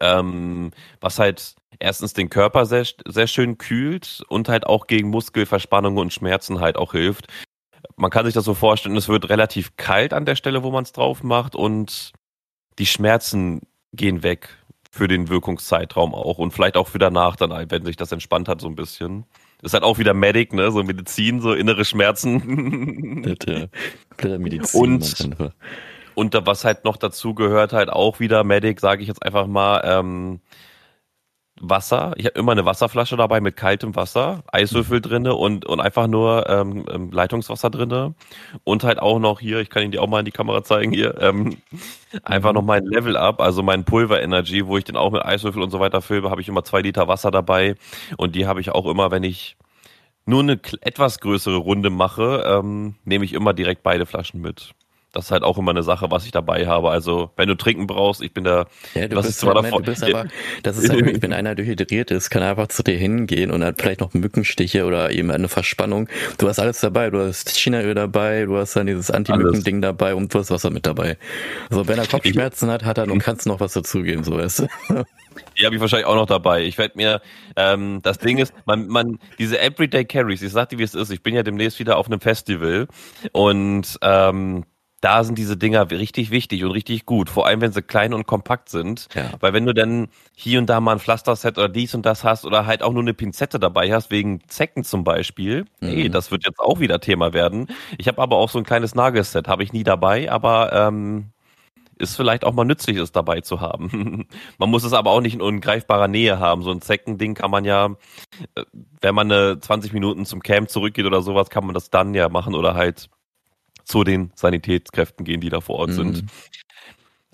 Ähm, 0.00 0.72
was 1.00 1.18
halt 1.18 1.56
erstens 1.78 2.12
den 2.12 2.30
Körper 2.30 2.66
sehr, 2.66 2.86
sehr 3.06 3.26
schön 3.26 3.58
kühlt 3.58 4.22
und 4.28 4.48
halt 4.48 4.66
auch 4.66 4.86
gegen 4.86 5.08
Muskelverspannungen 5.08 5.98
und 5.98 6.12
Schmerzen 6.12 6.60
halt 6.60 6.76
auch 6.76 6.92
hilft. 6.92 7.26
Man 7.96 8.10
kann 8.10 8.24
sich 8.24 8.34
das 8.34 8.44
so 8.44 8.54
vorstellen, 8.54 8.96
es 8.96 9.08
wird 9.08 9.28
relativ 9.28 9.76
kalt 9.76 10.12
an 10.12 10.26
der 10.26 10.36
Stelle, 10.36 10.62
wo 10.62 10.70
man 10.70 10.84
es 10.84 10.92
drauf 10.92 11.22
macht 11.22 11.54
und 11.54 12.12
die 12.78 12.86
Schmerzen 12.86 13.62
gehen 13.92 14.22
weg 14.22 14.48
für 14.90 15.08
den 15.08 15.28
Wirkungszeitraum 15.28 16.14
auch 16.14 16.38
und 16.38 16.52
vielleicht 16.52 16.76
auch 16.76 16.88
für 16.88 16.98
danach 16.98 17.36
dann, 17.36 17.50
wenn 17.70 17.84
sich 17.84 17.96
das 17.96 18.12
entspannt 18.12 18.48
hat 18.48 18.60
so 18.60 18.68
ein 18.68 18.76
bisschen. 18.76 19.24
ist 19.62 19.74
halt 19.74 19.84
auch 19.84 19.98
wieder 19.98 20.14
Medic, 20.14 20.52
ne, 20.52 20.70
so 20.72 20.82
Medizin, 20.82 21.40
so 21.40 21.52
innere 21.52 21.84
Schmerzen. 21.84 23.22
ja, 24.22 24.38
Medizin. 24.38 24.80
Und, 24.80 25.28
und 26.16 26.34
was 26.46 26.64
halt 26.64 26.84
noch 26.84 26.96
dazu 26.96 27.34
gehört, 27.34 27.72
halt 27.74 27.90
auch 27.90 28.20
wieder 28.20 28.42
Medic, 28.42 28.80
sage 28.80 29.02
ich 29.02 29.08
jetzt 29.08 29.22
einfach 29.22 29.46
mal, 29.46 29.82
ähm, 29.84 30.40
Wasser. 31.60 32.14
Ich 32.16 32.26
habe 32.26 32.38
immer 32.38 32.52
eine 32.52 32.64
Wasserflasche 32.64 33.16
dabei 33.16 33.40
mit 33.40 33.56
kaltem 33.56 33.94
Wasser, 33.96 34.42
Eiswürfel 34.50 35.00
drinne 35.00 35.34
und, 35.34 35.66
und 35.66 35.80
einfach 35.80 36.06
nur 36.06 36.48
ähm, 36.48 36.86
ähm, 36.90 37.10
Leitungswasser 37.10 37.70
drinne. 37.70 38.14
Und 38.64 38.84
halt 38.84 38.98
auch 38.98 39.18
noch 39.18 39.40
hier, 39.40 39.60
ich 39.60 39.70
kann 39.70 39.82
Ihnen 39.82 39.92
die 39.92 39.98
auch 39.98 40.08
mal 40.08 40.20
in 40.20 40.24
die 40.24 40.32
Kamera 40.32 40.62
zeigen 40.64 40.92
hier, 40.92 41.20
ähm, 41.20 41.58
einfach 42.22 42.52
noch 42.52 42.62
mein 42.62 42.84
Level 42.86 43.16
Up, 43.16 43.40
also 43.40 43.62
mein 43.62 43.84
Pulver 43.84 44.22
Energy, 44.22 44.66
wo 44.66 44.78
ich 44.78 44.84
den 44.84 44.96
auch 44.96 45.10
mit 45.12 45.24
Eiswürfel 45.24 45.62
und 45.62 45.70
so 45.70 45.80
weiter 45.80 46.00
filme, 46.02 46.30
habe 46.30 46.40
ich 46.40 46.48
immer 46.48 46.64
zwei 46.64 46.80
Liter 46.80 47.08
Wasser 47.08 47.30
dabei. 47.30 47.74
Und 48.16 48.34
die 48.36 48.46
habe 48.46 48.60
ich 48.60 48.70
auch 48.70 48.86
immer, 48.86 49.10
wenn 49.10 49.24
ich 49.24 49.56
nur 50.26 50.40
eine 50.40 50.60
etwas 50.80 51.20
größere 51.20 51.56
Runde 51.56 51.90
mache, 51.90 52.44
ähm, 52.46 52.96
nehme 53.04 53.24
ich 53.24 53.32
immer 53.32 53.54
direkt 53.54 53.82
beide 53.82 54.06
Flaschen 54.06 54.40
mit 54.40 54.74
das 55.16 55.26
ist 55.26 55.30
halt 55.30 55.44
auch 55.44 55.56
immer 55.56 55.70
eine 55.70 55.82
Sache, 55.82 56.10
was 56.10 56.26
ich 56.26 56.30
dabei 56.30 56.66
habe. 56.66 56.90
Also, 56.90 57.30
wenn 57.36 57.48
du 57.48 57.54
trinken 57.54 57.86
brauchst, 57.86 58.22
ich 58.22 58.34
bin 58.34 58.44
da. 58.44 58.66
Ja, 58.94 59.08
du 59.08 59.16
bist 59.16 59.40
zwar 59.40 59.54
Moment, 59.54 59.72
davon, 59.72 59.84
du 59.84 59.90
bist 59.90 60.04
aber, 60.04 60.26
das 60.62 60.76
ist 60.76 60.90
halt, 60.90 61.22
wenn 61.22 61.32
einer 61.32 61.54
dehydriert 61.54 62.10
ist, 62.10 62.28
kann 62.28 62.42
er 62.42 62.50
einfach 62.50 62.68
zu 62.68 62.82
dir 62.82 62.98
hingehen 62.98 63.50
und 63.50 63.64
hat 63.64 63.80
vielleicht 63.80 64.00
noch 64.00 64.12
Mückenstiche 64.12 64.84
oder 64.84 65.10
eben 65.10 65.30
eine 65.30 65.48
Verspannung. 65.48 66.08
Du 66.36 66.48
hast 66.48 66.58
alles 66.58 66.80
dabei. 66.80 67.08
Du 67.08 67.20
hast 67.20 67.56
Chinaöl 67.56 67.94
dabei, 67.94 68.44
du 68.44 68.58
hast 68.58 68.76
dann 68.76 68.86
dieses 68.86 69.10
Anti-Mücken-Ding 69.10 69.80
dabei 69.80 70.14
und 70.14 70.34
du 70.34 70.38
hast 70.38 70.50
Wasser 70.50 70.70
mit 70.70 70.84
dabei. 70.84 71.16
Also, 71.70 71.88
wenn 71.88 71.98
er 71.98 72.06
Kopfschmerzen 72.06 72.70
hat, 72.70 72.84
hat 72.84 72.98
er 72.98 73.10
und 73.10 73.18
kannst 73.20 73.46
noch 73.46 73.60
was 73.60 73.72
dazugeben, 73.72 74.22
so 74.22 74.36
weißt 74.36 74.60
du. 74.60 75.04
Die 75.58 75.64
habe 75.64 75.74
ich 75.74 75.80
wahrscheinlich 75.80 76.06
auch 76.06 76.14
noch 76.14 76.26
dabei. 76.26 76.64
Ich 76.64 76.78
werde 76.78 76.96
mir, 76.96 77.20
ähm, 77.56 78.00
das 78.02 78.18
Ding 78.18 78.38
ist, 78.38 78.52
man, 78.66 78.88
man, 78.88 79.18
diese 79.38 79.58
Everyday 79.60 80.04
Carries, 80.04 80.42
ich 80.42 80.52
sag 80.52 80.68
dir, 80.68 80.78
wie 80.78 80.82
es 80.82 80.94
ist, 80.94 81.10
ich 81.10 81.22
bin 81.22 81.34
ja 81.34 81.42
demnächst 81.42 81.78
wieder 81.78 81.96
auf 81.96 82.06
einem 82.06 82.20
Festival 82.20 82.88
und 83.32 83.98
ähm, 84.02 84.64
da 85.00 85.24
sind 85.24 85.36
diese 85.36 85.56
Dinger 85.56 85.90
richtig 85.90 86.30
wichtig 86.30 86.64
und 86.64 86.70
richtig 86.70 87.06
gut. 87.06 87.28
Vor 87.28 87.46
allem, 87.46 87.60
wenn 87.60 87.72
sie 87.72 87.82
klein 87.82 88.14
und 88.14 88.26
kompakt 88.26 88.70
sind. 88.70 89.08
Ja. 89.14 89.30
Weil 89.40 89.52
wenn 89.52 89.66
du 89.66 89.74
dann 89.74 90.08
hier 90.34 90.58
und 90.58 90.66
da 90.66 90.80
mal 90.80 90.92
ein 90.92 90.98
Pflasterset 90.98 91.58
oder 91.58 91.68
dies 91.68 91.94
und 91.94 92.06
das 92.06 92.24
hast 92.24 92.44
oder 92.44 92.66
halt 92.66 92.82
auch 92.82 92.92
nur 92.92 93.02
eine 93.02 93.14
Pinzette 93.14 93.58
dabei 93.58 93.92
hast, 93.92 94.10
wegen 94.10 94.40
Zecken 94.48 94.84
zum 94.84 95.04
Beispiel, 95.04 95.66
mhm. 95.80 95.88
ey, 95.88 96.10
das 96.10 96.30
wird 96.30 96.46
jetzt 96.46 96.60
auch 96.60 96.80
wieder 96.80 97.00
Thema 97.00 97.32
werden. 97.32 97.66
Ich 97.98 98.08
habe 98.08 98.22
aber 98.22 98.36
auch 98.36 98.48
so 98.48 98.58
ein 98.58 98.64
kleines 98.64 98.94
Nagelset, 98.94 99.48
habe 99.48 99.62
ich 99.62 99.72
nie 99.72 99.84
dabei, 99.84 100.30
aber 100.30 100.72
ähm, 100.72 101.30
ist 101.98 102.16
vielleicht 102.16 102.44
auch 102.44 102.52
mal 102.52 102.64
nützlich, 102.64 102.96
es 102.96 103.12
dabei 103.12 103.40
zu 103.40 103.60
haben. 103.60 104.26
man 104.58 104.70
muss 104.70 104.84
es 104.84 104.92
aber 104.92 105.10
auch 105.10 105.20
nicht 105.20 105.34
in 105.34 105.42
ungreifbarer 105.42 106.08
Nähe 106.08 106.38
haben. 106.38 106.62
So 106.62 106.70
ein 106.70 106.80
Zeckending 106.80 107.34
kann 107.34 107.50
man 107.50 107.64
ja, 107.64 107.96
äh, 108.54 108.64
wenn 109.00 109.14
man 109.14 109.30
eine 109.30 109.58
20 109.60 109.92
Minuten 109.92 110.26
zum 110.26 110.42
Camp 110.42 110.70
zurückgeht 110.70 111.06
oder 111.06 111.22
sowas, 111.22 111.50
kann 111.50 111.64
man 111.64 111.74
das 111.74 111.90
dann 111.90 112.14
ja 112.14 112.28
machen 112.28 112.54
oder 112.54 112.74
halt 112.74 113.08
zu 113.86 114.04
den 114.04 114.32
Sanitätskräften 114.34 115.24
gehen, 115.24 115.40
die 115.40 115.48
da 115.48 115.60
vor 115.60 115.76
Ort 115.76 115.90
mhm. 115.90 115.94
sind. 115.94 116.24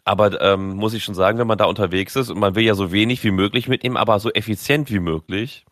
Aber 0.04 0.40
ähm, 0.40 0.76
muss 0.76 0.94
ich 0.94 1.02
schon 1.02 1.14
sagen, 1.14 1.38
wenn 1.38 1.46
man 1.46 1.58
da 1.58 1.64
unterwegs 1.64 2.14
ist 2.14 2.28
und 2.28 2.38
man 2.38 2.54
will 2.54 2.64
ja 2.64 2.74
so 2.74 2.92
wenig 2.92 3.24
wie 3.24 3.30
möglich 3.30 3.68
mitnehmen, 3.68 3.96
aber 3.96 4.20
so 4.20 4.30
effizient 4.30 4.90
wie 4.90 5.00
möglich. 5.00 5.64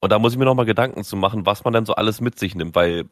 Und 0.00 0.12
da 0.12 0.18
muss 0.18 0.32
ich 0.32 0.38
mir 0.38 0.44
nochmal 0.44 0.66
Gedanken 0.66 1.02
zu 1.02 1.16
machen, 1.16 1.46
was 1.46 1.64
man 1.64 1.72
dann 1.72 1.86
so 1.86 1.94
alles 1.94 2.20
mit 2.20 2.38
sich 2.38 2.54
nimmt, 2.54 2.74
weil 2.74 3.04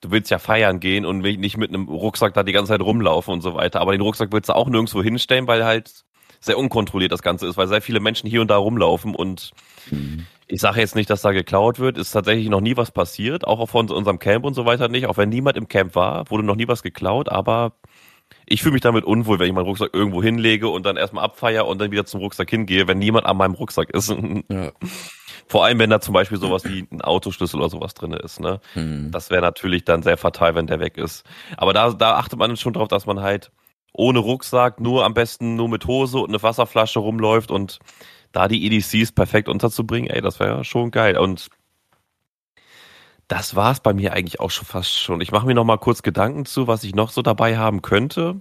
du 0.00 0.10
willst 0.10 0.30
ja 0.30 0.38
feiern 0.38 0.80
gehen 0.80 1.06
und 1.06 1.20
nicht 1.20 1.56
mit 1.56 1.70
einem 1.70 1.88
Rucksack 1.88 2.34
da 2.34 2.42
die 2.42 2.52
ganze 2.52 2.72
Zeit 2.72 2.82
rumlaufen 2.82 3.32
und 3.32 3.40
so 3.40 3.54
weiter. 3.54 3.80
Aber 3.80 3.92
den 3.92 4.02
Rucksack 4.02 4.32
willst 4.32 4.50
du 4.50 4.54
auch 4.54 4.68
nirgendwo 4.68 5.02
hinstellen, 5.02 5.46
weil 5.46 5.64
halt 5.64 6.04
sehr 6.40 6.58
unkontrolliert 6.58 7.12
das 7.12 7.22
Ganze 7.22 7.46
ist, 7.46 7.56
weil 7.56 7.68
sehr 7.68 7.80
viele 7.80 8.00
Menschen 8.00 8.28
hier 8.28 8.42
und 8.42 8.48
da 8.48 8.56
rumlaufen 8.56 9.14
und 9.14 9.52
mhm. 9.90 10.26
Ich 10.46 10.60
sage 10.60 10.80
jetzt 10.80 10.94
nicht, 10.94 11.08
dass 11.08 11.22
da 11.22 11.32
geklaut 11.32 11.78
wird. 11.78 11.98
Ist 11.98 12.12
tatsächlich 12.12 12.48
noch 12.48 12.60
nie 12.60 12.76
was 12.76 12.90
passiert, 12.90 13.46
auch 13.46 13.66
von 13.68 13.90
unserem 13.90 14.18
Camp 14.18 14.44
und 14.44 14.54
so 14.54 14.66
weiter 14.66 14.88
nicht. 14.88 15.06
Auch 15.06 15.16
wenn 15.16 15.30
niemand 15.30 15.56
im 15.56 15.68
Camp 15.68 15.94
war, 15.94 16.30
wurde 16.30 16.44
noch 16.44 16.56
nie 16.56 16.68
was 16.68 16.82
geklaut. 16.82 17.28
Aber 17.28 17.72
ich 18.46 18.62
fühle 18.62 18.74
mich 18.74 18.82
damit 18.82 19.04
unwohl, 19.04 19.38
wenn 19.38 19.48
ich 19.48 19.54
meinen 19.54 19.64
Rucksack 19.64 19.90
irgendwo 19.94 20.22
hinlege 20.22 20.68
und 20.68 20.84
dann 20.84 20.96
erstmal 20.96 21.24
abfeier 21.24 21.66
und 21.66 21.80
dann 21.80 21.90
wieder 21.90 22.04
zum 22.04 22.20
Rucksack 22.20 22.50
hingehe, 22.50 22.86
wenn 22.86 22.98
niemand 22.98 23.26
an 23.26 23.36
meinem 23.36 23.54
Rucksack 23.54 23.90
ist. 23.90 24.14
Ja. 24.50 24.72
Vor 25.46 25.64
allem, 25.64 25.78
wenn 25.78 25.90
da 25.90 26.00
zum 26.00 26.14
Beispiel 26.14 26.38
sowas 26.38 26.64
wie 26.64 26.86
ein 26.90 27.02
Autoschlüssel 27.02 27.60
oder 27.60 27.68
sowas 27.68 27.92
drin 27.94 28.12
ist. 28.12 28.40
Ne? 28.40 28.60
Mhm. 28.74 29.10
Das 29.10 29.30
wäre 29.30 29.42
natürlich 29.42 29.84
dann 29.84 30.02
sehr 30.02 30.16
fatal, 30.16 30.54
wenn 30.54 30.66
der 30.66 30.80
weg 30.80 30.96
ist. 30.96 31.24
Aber 31.56 31.72
da, 31.72 31.90
da 31.92 32.16
achtet 32.16 32.38
man 32.38 32.56
schon 32.56 32.72
drauf, 32.72 32.88
dass 32.88 33.04
man 33.06 33.20
halt 33.20 33.50
ohne 33.92 34.20
Rucksack, 34.20 34.80
nur 34.80 35.04
am 35.04 35.14
besten 35.14 35.56
nur 35.56 35.68
mit 35.68 35.86
Hose 35.86 36.18
und 36.18 36.30
eine 36.30 36.42
Wasserflasche 36.42 36.98
rumläuft 36.98 37.50
und 37.50 37.78
da 38.34 38.48
die 38.48 38.66
EDCs 38.66 39.12
perfekt 39.12 39.48
unterzubringen, 39.48 40.10
ey, 40.10 40.20
das 40.20 40.40
wäre 40.40 40.64
schon 40.64 40.90
geil. 40.90 41.16
Und 41.16 41.48
das 43.28 43.54
war's 43.54 43.80
bei 43.80 43.94
mir 43.94 44.12
eigentlich 44.12 44.40
auch 44.40 44.50
schon 44.50 44.66
fast 44.66 44.98
schon. 44.98 45.20
Ich 45.20 45.32
mache 45.32 45.46
mir 45.46 45.54
noch 45.54 45.64
mal 45.64 45.78
kurz 45.78 46.02
Gedanken 46.02 46.44
zu, 46.44 46.66
was 46.66 46.84
ich 46.84 46.94
noch 46.94 47.10
so 47.10 47.22
dabei 47.22 47.56
haben 47.56 47.80
könnte. 47.80 48.40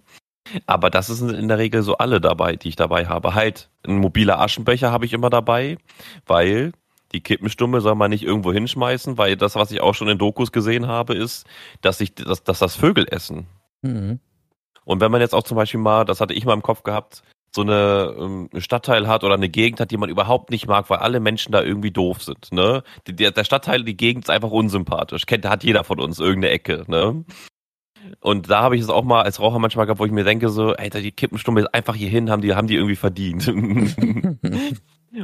Aber 0.66 0.90
das 0.90 1.08
sind 1.08 1.32
in 1.32 1.48
der 1.48 1.58
Regel 1.58 1.84
so 1.84 1.98
alle 1.98 2.20
dabei, 2.20 2.56
die 2.56 2.70
ich 2.70 2.76
dabei 2.76 3.06
habe. 3.06 3.34
Halt, 3.36 3.70
ein 3.88 3.98
mobiler 3.98 4.40
Aschenbecher 4.40 4.92
habe 4.92 5.06
ich 5.06 5.14
immer 5.14 5.30
dabei, 5.30 5.78
weil 6.26 6.74
die 7.14 7.22
Kippenstumme 7.22 7.80
soll 7.80 7.96
man 7.96 8.10
nicht 8.10 8.24
irgendwo 8.24 8.52
hinschmeißen, 8.52 9.18
weil 9.18 9.38
das, 9.38 9.56
was 9.56 9.72
ich 9.72 9.80
auch 9.80 9.94
schon 9.94 10.10
in 10.10 10.18
Dokus 10.18 10.52
gesehen 10.52 10.88
habe, 10.88 11.14
ist, 11.14 11.46
dass 11.82 12.02
ich, 12.02 12.16
dass, 12.16 12.44
dass 12.44 12.60
das 12.60 12.76
Vögel 12.76 13.06
essen. 13.10 13.46
Mhm. 13.84 14.20
Und 14.86 15.00
wenn 15.00 15.12
man 15.12 15.22
jetzt 15.22 15.36
auch 15.36 15.44
zum 15.44 15.56
Beispiel 15.56 15.80
mal, 15.80 16.04
das 16.04 16.20
hatte 16.20 16.34
ich 16.34 16.46
mal 16.46 16.54
im 16.54 16.64
Kopf 16.64 16.84
gehabt, 16.84 17.24
so 17.56 17.62
eine 17.62 18.16
ähm, 18.20 18.50
Stadtteil 18.58 19.08
hat 19.08 19.24
oder 19.24 19.36
eine 19.36 19.50
Gegend 19.50 19.80
hat, 19.80 19.92
die 19.92 19.98
man 19.98 20.10
überhaupt 20.10 20.50
nicht 20.50 20.68
mag, 20.68 20.90
weil 20.90 21.00
alle 21.00 21.20
Menschen 21.20 21.52
da 21.52 21.62
irgendwie 21.62 21.92
doof 21.92 22.24
sind. 22.24 22.52
Ne? 22.52 22.84
Der, 23.08 23.32
der 23.32 23.44
Stadtteil, 23.44 23.84
die 23.84 23.98
Gegend 23.98 24.26
ist 24.26 24.30
einfach 24.30 24.52
unsympathisch. 24.52 25.26
Kennt, 25.26 25.46
hat 25.46 25.64
jeder 25.64 25.84
von 25.84 26.00
uns 26.00 26.20
irgendeine 26.20 26.54
Ecke. 26.54 26.84
Ne? 26.88 27.24
Und 28.20 28.50
da 28.50 28.62
habe 28.62 28.76
ich 28.76 28.82
es 28.82 28.90
auch 28.90 29.04
mal 29.04 29.22
als 29.22 29.40
Raucher 29.40 29.60
manchmal 29.60 29.86
gehabt, 29.86 30.00
wo 30.00 30.06
ich 30.06 30.12
mir 30.12 30.24
denke 30.24 30.50
so, 30.50 30.74
Alter, 30.74 31.02
die 31.02 31.12
Kippenstumme 31.12 31.62
ist 31.62 31.74
einfach 31.74 31.96
hier 31.96 32.10
hin, 32.10 32.30
haben 32.30 32.42
die, 32.42 32.56
haben 32.56 32.68
die 32.68 32.76
irgendwie 32.76 32.96
verdient. 32.96 33.44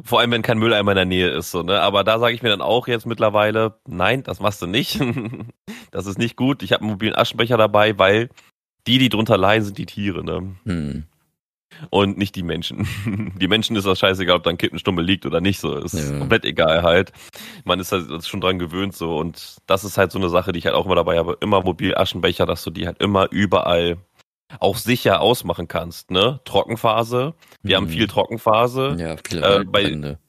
Vor 0.04 0.20
allem, 0.20 0.32
wenn 0.32 0.44
kein 0.44 0.60
Mülleimer 0.60 0.92
in 0.92 0.98
der 0.98 1.06
Nähe 1.06 1.30
ist, 1.30 1.50
so, 1.50 1.64
ne? 1.64 1.82
Aber 1.82 2.04
da 2.04 2.20
sage 2.20 2.36
ich 2.36 2.44
mir 2.44 2.50
dann 2.50 2.62
auch 2.62 2.88
jetzt 2.88 3.08
mittlerweile, 3.08 3.80
nein, 3.88 4.22
das 4.22 4.40
machst 4.40 4.62
du 4.62 4.68
nicht. 4.68 5.00
das 5.92 6.06
ist 6.06 6.20
nicht 6.20 6.36
gut. 6.36 6.62
Ich 6.62 6.74
habe 6.74 6.82
einen 6.82 6.92
mobilen 6.92 7.16
Aschenbecher 7.16 7.58
dabei, 7.58 7.98
weil 7.98 8.30
die, 8.86 9.00
die 9.00 9.10
drunter 9.10 9.38
leiden, 9.38 9.66
sind 9.66 9.78
die 9.80 9.88
Tiere, 9.88 10.24
ne? 10.24 10.56
Hm. 10.66 11.06
Und 11.92 12.18
nicht 12.18 12.36
die 12.36 12.44
Menschen. 12.44 12.88
Die 13.40 13.48
Menschen 13.48 13.76
ist 13.76 13.86
das 13.86 14.00
scheißegal, 14.00 14.38
ob 14.38 14.44
da 14.44 14.50
ein 14.50 14.58
Kippenstummel 14.58 15.04
liegt 15.04 15.26
oder 15.26 15.40
nicht, 15.40 15.60
so. 15.60 15.76
Ist 15.76 15.94
ja. 15.94 16.18
komplett 16.18 16.44
egal 16.46 16.84
halt. 16.84 17.12
Man 17.64 17.80
ist 17.80 17.92
halt 17.92 18.26
schon 18.26 18.42
dran 18.42 18.60
gewöhnt, 18.60 18.96
so. 18.96 19.18
Und 19.18 19.58
das 19.68 19.84
ist 19.84 19.98
halt 19.98 20.12
so 20.12 20.20
eine 20.20 20.30
Sache, 20.30 20.52
die 20.52 20.60
ich 20.60 20.66
halt 20.66 20.76
auch 20.76 20.86
immer 20.86 20.96
dabei 20.96 21.18
habe. 21.18 21.38
Immer 21.42 21.64
mobil 21.64 21.96
Aschenbecher, 21.96 22.46
dass 22.46 22.64
du 22.64 22.72
die 22.72 22.86
halt 22.86 23.02
immer 23.02 23.32
überall 23.32 23.98
auch 24.60 24.78
sicher 24.78 25.22
ausmachen 25.22 25.68
kannst, 25.68 26.12
ne? 26.12 26.40
Trockenphase. 26.44 27.36
Wir 27.62 27.80
mhm. 27.80 27.84
haben 27.84 27.90
viel 27.90 28.08
Trockenphase. 28.08 28.96
Ja, 28.98 29.16
viele 29.24 29.42
äh, 29.42 29.58
Waldbrände. 29.60 30.20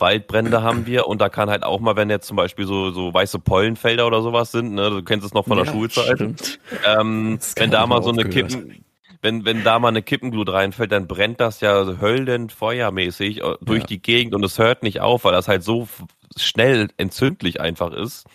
Waldbrände 0.00 0.62
haben 0.62 0.86
wir 0.86 1.06
und 1.06 1.20
da 1.20 1.28
kann 1.28 1.50
halt 1.50 1.62
auch 1.62 1.78
mal, 1.78 1.94
wenn 1.94 2.10
jetzt 2.10 2.26
zum 2.26 2.36
Beispiel 2.36 2.66
so, 2.66 2.90
so 2.90 3.12
weiße 3.12 3.38
Pollenfelder 3.38 4.06
oder 4.06 4.22
sowas 4.22 4.50
sind, 4.50 4.72
ne, 4.72 4.90
du 4.90 5.02
kennst 5.02 5.26
es 5.26 5.34
noch 5.34 5.46
von 5.46 5.58
der 5.58 5.66
ja, 5.66 5.72
Schulzeit, 5.72 6.58
ähm, 6.86 7.38
wenn 7.56 7.70
da 7.70 7.86
mal 7.86 8.02
so 8.02 8.10
eine 8.10 8.24
Kippen, 8.24 8.82
wenn, 9.22 9.44
wenn 9.44 9.64
da 9.64 9.78
mal 9.78 9.88
eine 9.88 10.02
Kippenglut 10.02 10.50
reinfällt, 10.50 10.92
dann 10.92 11.06
brennt 11.06 11.40
das 11.40 11.60
ja 11.60 11.98
höllend 12.00 12.52
feuermäßig 12.52 13.42
äh, 13.42 13.54
durch 13.60 13.80
ja. 13.80 13.86
die 13.86 14.02
Gegend 14.02 14.34
und 14.34 14.44
es 14.44 14.58
hört 14.58 14.82
nicht 14.82 15.00
auf, 15.00 15.24
weil 15.24 15.32
das 15.32 15.48
halt 15.48 15.62
so 15.62 15.88
schnell 16.36 16.88
entzündlich 16.96 17.60
einfach 17.60 17.92
ist. 17.92 18.26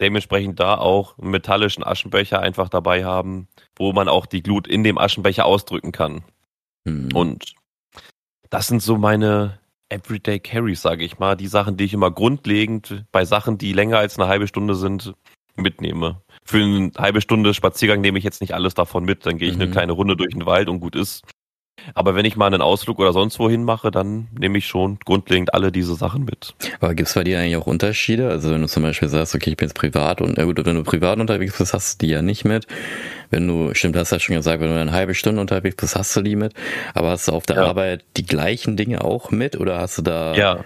Dementsprechend 0.00 0.58
da 0.58 0.76
auch 0.76 1.18
einen 1.18 1.30
metallischen 1.30 1.84
Aschenbecher 1.84 2.40
einfach 2.40 2.68
dabei 2.68 3.04
haben, 3.04 3.48
wo 3.76 3.92
man 3.92 4.08
auch 4.08 4.26
die 4.26 4.42
Glut 4.42 4.66
in 4.66 4.84
dem 4.84 4.98
Aschenbecher 4.98 5.44
ausdrücken 5.44 5.92
kann. 5.92 6.24
Mhm. 6.84 7.10
Und 7.14 7.54
das 8.50 8.66
sind 8.66 8.82
so 8.82 8.98
meine 8.98 9.58
Everyday 9.88 10.40
Carries, 10.40 10.82
sage 10.82 11.04
ich 11.04 11.18
mal. 11.18 11.36
Die 11.36 11.46
Sachen, 11.46 11.76
die 11.76 11.84
ich 11.84 11.94
immer 11.94 12.10
grundlegend 12.10 13.04
bei 13.12 13.24
Sachen, 13.24 13.58
die 13.58 13.72
länger 13.72 13.98
als 13.98 14.18
eine 14.18 14.28
halbe 14.28 14.48
Stunde 14.48 14.74
sind, 14.74 15.14
mitnehme. 15.54 16.22
Für 16.44 16.58
eine 16.58 16.90
halbe 16.98 17.20
Stunde 17.20 17.54
Spaziergang 17.54 18.00
nehme 18.00 18.18
ich 18.18 18.24
jetzt 18.24 18.40
nicht 18.40 18.54
alles 18.54 18.74
davon 18.74 19.04
mit. 19.04 19.26
Dann 19.26 19.38
gehe 19.38 19.48
ich 19.48 19.56
mhm. 19.56 19.62
eine 19.62 19.70
kleine 19.70 19.92
Runde 19.92 20.16
durch 20.16 20.32
den 20.32 20.46
Wald 20.46 20.68
und 20.68 20.80
gut 20.80 20.96
ist. 20.96 21.22
Aber 21.94 22.14
wenn 22.14 22.24
ich 22.24 22.36
mal 22.36 22.46
einen 22.46 22.62
Ausflug 22.62 22.98
oder 22.98 23.12
sonst 23.12 23.38
wohin 23.38 23.64
mache, 23.64 23.90
dann 23.90 24.28
nehme 24.38 24.58
ich 24.58 24.66
schon 24.66 24.98
grundlegend 25.04 25.54
alle 25.54 25.72
diese 25.72 25.94
Sachen 25.94 26.24
mit. 26.24 26.54
Aber 26.80 26.94
gibt 26.94 27.08
es 27.08 27.14
bei 27.14 27.24
dir 27.24 27.40
eigentlich 27.40 27.56
auch 27.56 27.66
Unterschiede? 27.66 28.28
Also 28.28 28.50
wenn 28.50 28.60
du 28.60 28.68
zum 28.68 28.82
Beispiel 28.82 29.08
sagst, 29.08 29.34
okay, 29.34 29.50
ich 29.50 29.56
bin 29.56 29.68
jetzt 29.68 29.76
privat 29.76 30.20
und 30.20 30.38
äh 30.38 30.44
gut, 30.44 30.64
wenn 30.64 30.76
du 30.76 30.84
privat 30.84 31.18
unterwegs 31.18 31.58
bist, 31.58 31.74
hast 31.74 32.00
du 32.00 32.06
die 32.06 32.12
ja 32.12 32.22
nicht 32.22 32.44
mit. 32.44 32.66
Wenn 33.30 33.48
du, 33.48 33.74
stimmt, 33.74 33.96
hast 33.96 34.12
ja 34.12 34.20
schon 34.20 34.36
gesagt, 34.36 34.60
wenn 34.60 34.68
du 34.68 34.80
eine 34.80 34.92
halbe 34.92 35.14
Stunde 35.14 35.40
unterwegs 35.40 35.76
bist, 35.76 35.96
hast 35.96 36.14
du 36.14 36.22
die 36.22 36.36
mit. 36.36 36.54
Aber 36.94 37.10
hast 37.10 37.28
du 37.28 37.32
auf 37.32 37.46
der 37.46 37.56
ja. 37.56 37.64
Arbeit 37.64 38.04
die 38.16 38.26
gleichen 38.26 38.76
Dinge 38.76 39.02
auch 39.02 39.30
mit 39.30 39.58
oder 39.58 39.78
hast 39.78 39.98
du 39.98 40.02
da 40.02 40.34
ja. 40.34 40.64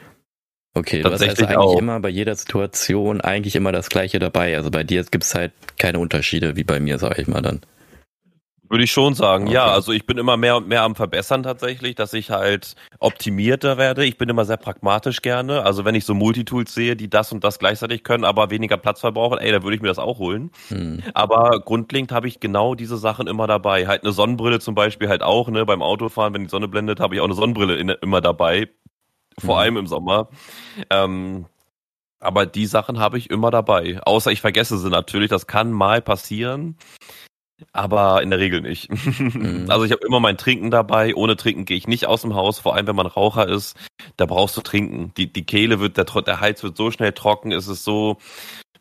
Okay, 0.76 1.00
du 1.00 1.10
hast 1.10 1.22
also 1.22 1.46
eigentlich 1.46 1.56
auch. 1.56 1.78
immer 1.78 2.00
bei 2.00 2.10
jeder 2.10 2.34
Situation 2.34 3.22
eigentlich 3.22 3.56
immer 3.56 3.72
das 3.72 3.88
Gleiche 3.88 4.18
dabei. 4.18 4.54
Also 4.58 4.70
bei 4.70 4.84
dir 4.84 5.02
gibt 5.04 5.24
es 5.24 5.34
halt 5.34 5.52
keine 5.78 5.98
Unterschiede 5.98 6.54
wie 6.54 6.64
bei 6.64 6.80
mir, 6.80 6.98
sage 6.98 7.22
ich 7.22 7.28
mal 7.28 7.40
dann. 7.40 7.62
Würde 8.68 8.84
ich 8.84 8.92
schon 8.92 9.14
sagen, 9.14 9.44
okay. 9.44 9.54
ja. 9.54 9.66
Also 9.68 9.92
ich 9.92 10.04
bin 10.04 10.18
immer 10.18 10.36
mehr 10.36 10.58
und 10.58 10.68
mehr 10.68 10.82
am 10.82 10.94
Verbessern 10.94 11.42
tatsächlich, 11.42 11.94
dass 11.94 12.12
ich 12.12 12.30
halt 12.30 12.74
optimierter 12.98 13.78
werde. 13.78 14.04
Ich 14.04 14.18
bin 14.18 14.28
immer 14.28 14.44
sehr 14.44 14.58
pragmatisch 14.58 15.22
gerne. 15.22 15.62
Also 15.62 15.86
wenn 15.86 15.94
ich 15.94 16.04
so 16.04 16.12
Multitools 16.12 16.74
sehe, 16.74 16.94
die 16.94 17.08
das 17.08 17.32
und 17.32 17.42
das 17.42 17.58
gleichzeitig 17.58 18.04
können, 18.04 18.24
aber 18.24 18.50
weniger 18.50 18.76
Platz 18.76 19.00
verbrauchen, 19.00 19.38
ey, 19.38 19.52
da 19.52 19.62
würde 19.62 19.76
ich 19.76 19.82
mir 19.82 19.88
das 19.88 19.98
auch 19.98 20.18
holen. 20.18 20.50
Hm. 20.68 21.02
Aber 21.14 21.62
grundlegend 21.64 22.12
habe 22.12 22.28
ich 22.28 22.38
genau 22.38 22.74
diese 22.74 22.98
Sachen 22.98 23.28
immer 23.28 23.46
dabei. 23.46 23.86
Halt 23.86 24.02
eine 24.02 24.12
Sonnenbrille 24.12 24.60
zum 24.60 24.74
Beispiel 24.74 25.08
halt 25.08 25.22
auch, 25.22 25.48
ne? 25.48 25.64
Beim 25.64 25.80
Autofahren, 25.80 26.34
wenn 26.34 26.42
die 26.42 26.50
Sonne 26.50 26.68
blendet, 26.68 27.00
habe 27.00 27.14
ich 27.14 27.22
auch 27.22 27.26
eine 27.26 27.34
Sonnenbrille 27.34 27.76
in, 27.76 27.88
immer 27.88 28.20
dabei. 28.20 28.68
Vor 29.40 29.56
hm. 29.56 29.60
allem 29.60 29.76
im 29.76 29.86
Sommer. 29.86 30.28
Ähm, 30.90 31.46
aber 32.20 32.46
die 32.46 32.66
Sachen 32.66 32.98
habe 32.98 33.18
ich 33.18 33.30
immer 33.30 33.50
dabei. 33.50 34.00
Außer 34.02 34.32
ich 34.32 34.40
vergesse 34.40 34.78
sie 34.78 34.90
natürlich. 34.90 35.30
Das 35.30 35.46
kann 35.46 35.72
mal 35.72 36.00
passieren. 36.02 36.76
Aber 37.72 38.22
in 38.22 38.30
der 38.30 38.38
Regel 38.38 38.60
nicht. 38.60 38.90
Mhm. 38.90 39.66
Also 39.70 39.84
ich 39.84 39.92
habe 39.92 40.06
immer 40.06 40.20
mein 40.20 40.36
Trinken 40.36 40.70
dabei. 40.70 41.14
Ohne 41.14 41.36
Trinken 41.36 41.64
gehe 41.64 41.76
ich 41.76 41.88
nicht 41.88 42.06
aus 42.06 42.22
dem 42.22 42.34
Haus, 42.34 42.58
vor 42.58 42.74
allem 42.74 42.86
wenn 42.86 42.96
man 42.96 43.06
Raucher 43.06 43.48
ist. 43.48 43.76
Da 44.16 44.26
brauchst 44.26 44.56
du 44.56 44.60
Trinken. 44.60 45.12
Die, 45.16 45.32
die 45.32 45.44
Kehle 45.44 45.80
wird, 45.80 45.96
der, 45.96 46.04
der 46.04 46.40
Hals 46.40 46.62
wird 46.62 46.76
so 46.76 46.90
schnell 46.90 47.12
trocken, 47.12 47.52
ist 47.52 47.66
es 47.66 47.84
so, 47.84 48.18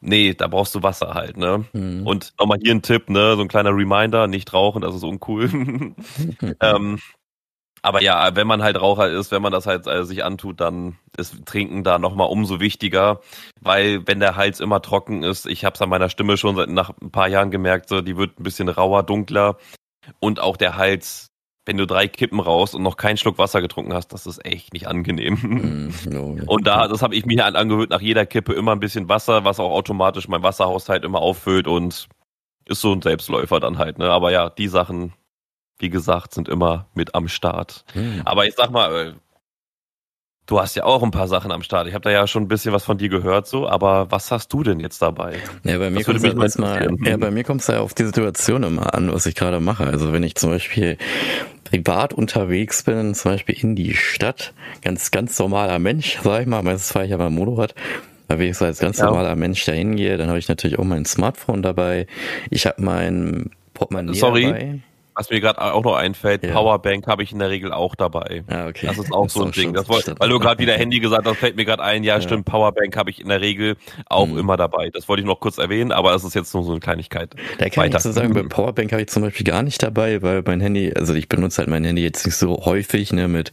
nee, 0.02 0.34
da 0.34 0.48
brauchst 0.48 0.76
du 0.76 0.84
Wasser 0.84 1.14
halt, 1.14 1.38
ne? 1.38 1.66
Mhm. 1.74 2.06
Und 2.06 2.34
nochmal 2.40 2.60
hier 2.62 2.74
ein 2.74 2.82
Tipp, 2.82 3.10
ne? 3.10 3.36
So 3.36 3.42
ein 3.42 3.48
kleiner 3.48 3.72
Reminder, 3.72 4.28
nicht 4.28 4.54
rauchen, 4.54 4.82
das 4.82 4.96
ist 4.96 5.04
uncool. 5.04 5.50
ähm, 6.62 7.00
aber 7.86 8.02
ja, 8.02 8.36
wenn 8.36 8.48
man 8.48 8.64
halt 8.64 8.82
Raucher 8.82 9.10
ist, 9.10 9.32
wenn 9.32 9.44
man 9.44 9.52
das 9.52 9.68
halt 9.68 9.86
äh, 9.86 10.04
sich 10.06 10.26
antut, 10.26 10.60
dann 10.60 10.98
ist 11.18 11.46
Trinken 11.46 11.84
da 11.84 12.00
nochmal 12.00 12.30
umso 12.30 12.60
wichtiger, 12.60 13.22
weil 13.62 14.08
wenn 14.08 14.20
der 14.20 14.36
Hals 14.36 14.60
immer 14.60 14.82
trocken 14.82 15.22
ist, 15.22 15.46
ich 15.46 15.64
habe 15.66 15.76
es 15.76 15.82
an 15.84 15.90
meiner 15.90 16.10
Stimme 16.10 16.36
schon 16.36 16.56
seit 16.56 16.70
nach 16.70 16.94
ein 17.00 17.12
paar 17.12 17.28
Jahren 17.28 17.52
gemerkt, 17.52 17.88
so 17.88 18.02
die 18.02 18.18
wird 18.18 18.40
ein 18.40 18.44
bisschen 18.44 18.70
rauer, 18.70 19.04
dunkler 19.04 19.58
und 20.20 20.40
auch 20.40 20.58
der 20.58 20.78
Hals, 20.78 21.28
wenn 21.68 21.78
du 21.78 21.86
drei 21.86 22.08
Kippen 22.08 22.40
raus 22.40 22.74
und 22.74 22.82
noch 22.82 22.98
keinen 22.98 23.18
Schluck 23.18 23.38
Wasser 23.38 23.62
getrunken 23.62 23.94
hast, 23.94 24.08
das 24.14 24.26
ist 24.26 24.44
echt 24.44 24.74
nicht 24.74 24.88
angenehm. 24.88 25.36
Mm, 25.36 26.10
no. 26.10 26.38
Und 26.48 26.66
da, 26.66 26.88
das 26.88 27.04
habe 27.04 27.16
ich 27.16 27.26
mir 27.26 27.44
halt 27.44 27.56
angehört, 27.56 27.90
nach 27.92 28.02
jeder 28.02 28.26
Kippe 28.26 28.54
immer 28.54 28.72
ein 28.72 28.80
bisschen 28.80 29.10
Wasser, 29.10 29.46
was 29.46 29.60
auch 29.60 29.72
automatisch 29.72 30.28
mein 30.28 30.44
Wasserhaushalt 30.44 31.04
immer 31.04 31.22
auffüllt 31.22 31.68
und 31.68 32.08
ist 32.68 32.82
so 32.82 32.94
ein 32.94 33.02
Selbstläufer 33.02 33.60
dann 33.60 33.78
halt, 33.78 34.00
ne? 34.00 34.10
Aber 34.10 34.32
ja, 34.32 34.50
die 34.50 34.68
Sachen 34.68 35.14
wie 35.80 35.90
gesagt, 35.90 36.34
sind 36.34 36.48
immer 36.48 36.88
mit 36.94 37.16
am 37.16 37.28
Start. 37.28 37.86
Hm. 37.94 38.22
Aber 38.26 38.46
ich 38.46 38.56
sag 38.56 38.72
mal, 38.72 39.08
äh, 39.08 39.14
du 40.46 40.60
hast 40.60 40.76
ja 40.76 40.84
auch 40.84 41.04
ein 41.04 41.12
paar 41.12 41.28
Sachen 41.28 41.52
am 41.52 41.64
Start. 41.64 41.88
Ich 41.88 41.94
habe 41.94 42.04
da 42.04 42.12
ja 42.12 42.28
schon 42.28 42.44
ein 42.44 42.48
bisschen 42.48 42.74
was 42.74 42.84
von 42.84 42.98
dir 42.98 43.10
gehört, 43.10 43.48
so, 43.48 43.68
aber 43.68 44.12
was 44.12 44.32
hast 44.32 44.54
du 44.54 44.64
denn 44.64 44.80
jetzt 44.80 45.02
dabei? 45.02 45.38
Ja, 45.64 45.78
bei 45.78 45.90
mir 45.90 46.04
kommt 46.04 46.24
es 46.24 46.58
mal, 46.58 46.96
ja, 47.04 47.18
bei 47.18 47.32
mir 47.32 47.44
kommt's 47.44 47.68
ja 47.68 47.80
auf 47.80 47.94
die 47.94 48.06
Situation 48.06 48.64
immer 48.64 48.94
an, 48.94 49.12
was 49.12 49.26
ich 49.26 49.36
gerade 49.36 49.60
mache. 49.60 49.86
Also 49.86 50.14
wenn 50.14 50.24
ich 50.24 50.36
zum 50.36 50.52
Beispiel 50.52 50.98
privat 51.64 52.14
unterwegs 52.14 52.84
bin, 52.84 53.16
zum 53.16 53.32
Beispiel 53.32 53.56
in 53.60 53.76
die 53.76 53.96
Stadt, 53.96 54.54
ganz, 54.82 55.12
ganz 55.12 55.38
normaler 55.40 55.80
Mensch, 55.80 56.20
sag 56.24 56.42
ich 56.42 56.48
mal, 56.48 56.64
meistens 56.64 56.92
fahre 56.92 57.06
ich 57.06 57.14
aber 57.14 57.30
Motorrad, 57.30 57.76
weil 58.28 58.42
ich 58.42 58.58
so 58.58 58.66
als 58.66 58.80
ganz 58.80 59.00
ja. 59.00 59.06
normaler 59.06 59.36
Mensch 59.36 59.66
da 59.66 59.72
hingehe, 59.72 60.18
dann 60.18 60.30
habe 60.30 60.40
ich 60.40 60.48
natürlich 60.48 60.80
auch 60.80 60.84
mein 60.84 61.06
Smartphone 61.06 61.62
dabei. 61.62 62.08
Ich 62.50 62.66
habe 62.66 62.82
mein 62.82 63.52
Portemonnaie 63.74 64.16
Sorry. 64.16 64.44
dabei. 64.44 64.80
Was 65.16 65.30
mir 65.30 65.40
gerade 65.40 65.62
auch 65.62 65.84
noch 65.84 65.96
einfällt, 65.96 66.44
ja. 66.44 66.52
Powerbank 66.52 67.08
habe 67.08 67.24
ich 67.24 67.32
in 67.32 67.40
der 67.40 67.50
Regel 67.50 67.72
auch 67.72 67.96
dabei. 67.96 68.44
Ah, 68.48 68.68
okay. 68.68 68.88
Das 68.88 68.98
ist 68.98 69.14
auch 69.14 69.24
das 69.24 69.34
so 69.34 69.46
ein 69.46 69.52
Ding. 69.52 69.74
Das 69.74 69.88
wollte, 69.88 70.14
weil 70.20 70.28
du 70.28 70.40
gerade 70.40 70.62
wieder 70.62 70.74
Handy 70.74 71.00
gesagt 71.00 71.26
hast, 71.26 71.38
fällt 71.38 71.56
mir 71.56 71.64
gerade 71.64 71.82
ein, 71.82 72.04
ja, 72.04 72.16
ja, 72.16 72.22
stimmt, 72.22 72.46
Powerbank 72.46 72.98
habe 72.98 73.10
ich 73.10 73.22
in 73.22 73.30
der 73.30 73.40
Regel 73.40 73.78
auch 74.08 74.28
mhm. 74.28 74.40
immer 74.40 74.58
dabei. 74.58 74.90
Das 74.90 75.08
wollte 75.08 75.22
ich 75.22 75.28
noch 75.28 75.40
kurz 75.40 75.58
erwähnen, 75.58 75.94
aber 75.94 76.12
das 76.12 76.26
ist 76.26 76.36
jetzt 76.36 76.54
nur 76.54 76.64
so 76.64 76.72
eine 76.72 76.82
Kleinigkeit. 76.82 77.34
Da 77.60 77.70
kann 77.70 77.86
Weiter. 77.86 77.98
ich 77.98 78.04
so 78.04 78.12
sagen, 78.12 78.34
bei 78.34 78.44
Powerbank 78.44 78.92
habe 78.92 79.04
ich 79.04 79.08
zum 79.08 79.24
Beispiel 79.24 79.46
gar 79.46 79.64
nicht 79.64 79.82
dabei, 79.82 80.22
weil 80.22 80.44
mein 80.46 80.60
Handy, 80.60 80.94
also 80.94 81.14
ich 81.14 81.30
benutze 81.30 81.60
halt 81.60 81.70
mein 81.70 81.86
Handy 81.86 82.04
jetzt 82.04 82.26
nicht 82.26 82.36
so 82.36 82.66
häufig, 82.66 83.14
ne, 83.14 83.28
mit 83.30 83.52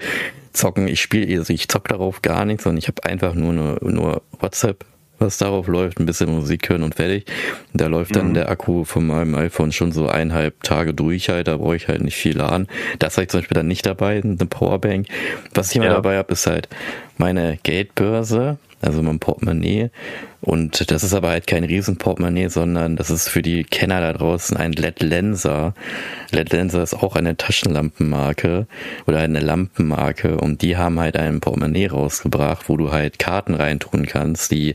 Zocken. 0.52 0.88
Ich 0.88 1.00
spiele, 1.00 1.38
also 1.38 1.52
ich 1.52 1.68
zock 1.68 1.88
darauf 1.88 2.22
gar 2.22 2.44
nichts, 2.44 2.64
sondern 2.64 2.78
ich 2.78 2.88
habe 2.88 3.04
einfach 3.04 3.34
nur, 3.34 3.52
nur, 3.52 3.78
nur 3.82 4.22
WhatsApp 4.40 4.84
was 5.22 5.38
darauf 5.38 5.68
läuft, 5.68 5.98
ein 5.98 6.06
bisschen 6.06 6.30
Musik 6.30 6.68
hören 6.68 6.82
und 6.82 6.94
fertig. 6.94 7.24
Da 7.72 7.86
läuft 7.86 8.16
dann 8.16 8.30
mhm. 8.30 8.34
der 8.34 8.50
Akku 8.50 8.84
von 8.84 9.06
meinem 9.06 9.34
iPhone 9.34 9.72
schon 9.72 9.92
so 9.92 10.08
eineinhalb 10.08 10.62
Tage 10.62 10.92
durch 10.92 11.28
halt, 11.28 11.48
da 11.48 11.56
brauche 11.56 11.76
ich 11.76 11.88
halt 11.88 12.02
nicht 12.02 12.16
viel 12.16 12.36
laden. 12.36 12.66
Das 12.98 13.16
habe 13.16 13.24
ich 13.24 13.30
zum 13.30 13.40
Beispiel 13.40 13.54
dann 13.54 13.68
nicht 13.68 13.86
dabei, 13.86 14.20
eine 14.22 14.36
Powerbank. 14.36 15.06
Was 15.54 15.70
ich 15.70 15.76
immer 15.76 15.86
ja. 15.86 15.94
dabei 15.94 16.18
habe, 16.18 16.32
ist 16.32 16.46
halt 16.46 16.68
meine 17.16 17.58
Geldbörse, 17.62 18.58
also 18.82 19.02
mein 19.02 19.18
Portemonnaie. 19.18 19.90
Und 20.40 20.90
das 20.90 21.04
ist 21.04 21.14
aber 21.14 21.28
halt 21.28 21.46
kein 21.46 21.64
Riesenportemonnaie, 21.64 22.48
sondern 22.48 22.96
das 22.96 23.10
ist 23.10 23.28
für 23.28 23.42
die 23.42 23.62
Kenner 23.64 24.00
da 24.00 24.12
draußen 24.12 24.56
ein 24.56 24.72
LED 24.72 25.00
Lenser. 25.02 25.74
LED 26.32 26.52
Lenser 26.52 26.82
ist 26.82 26.94
auch 26.94 27.14
eine 27.14 27.36
Taschenlampenmarke 27.36 28.66
oder 29.06 29.20
eine 29.20 29.40
Lampenmarke 29.40 30.36
und 30.38 30.62
die 30.62 30.76
haben 30.76 30.98
halt 30.98 31.16
ein 31.16 31.40
Portemonnaie 31.40 31.86
rausgebracht, 31.86 32.68
wo 32.68 32.76
du 32.76 32.90
halt 32.90 33.18
Karten 33.18 33.54
reintun 33.54 34.06
kannst, 34.06 34.50
die 34.50 34.74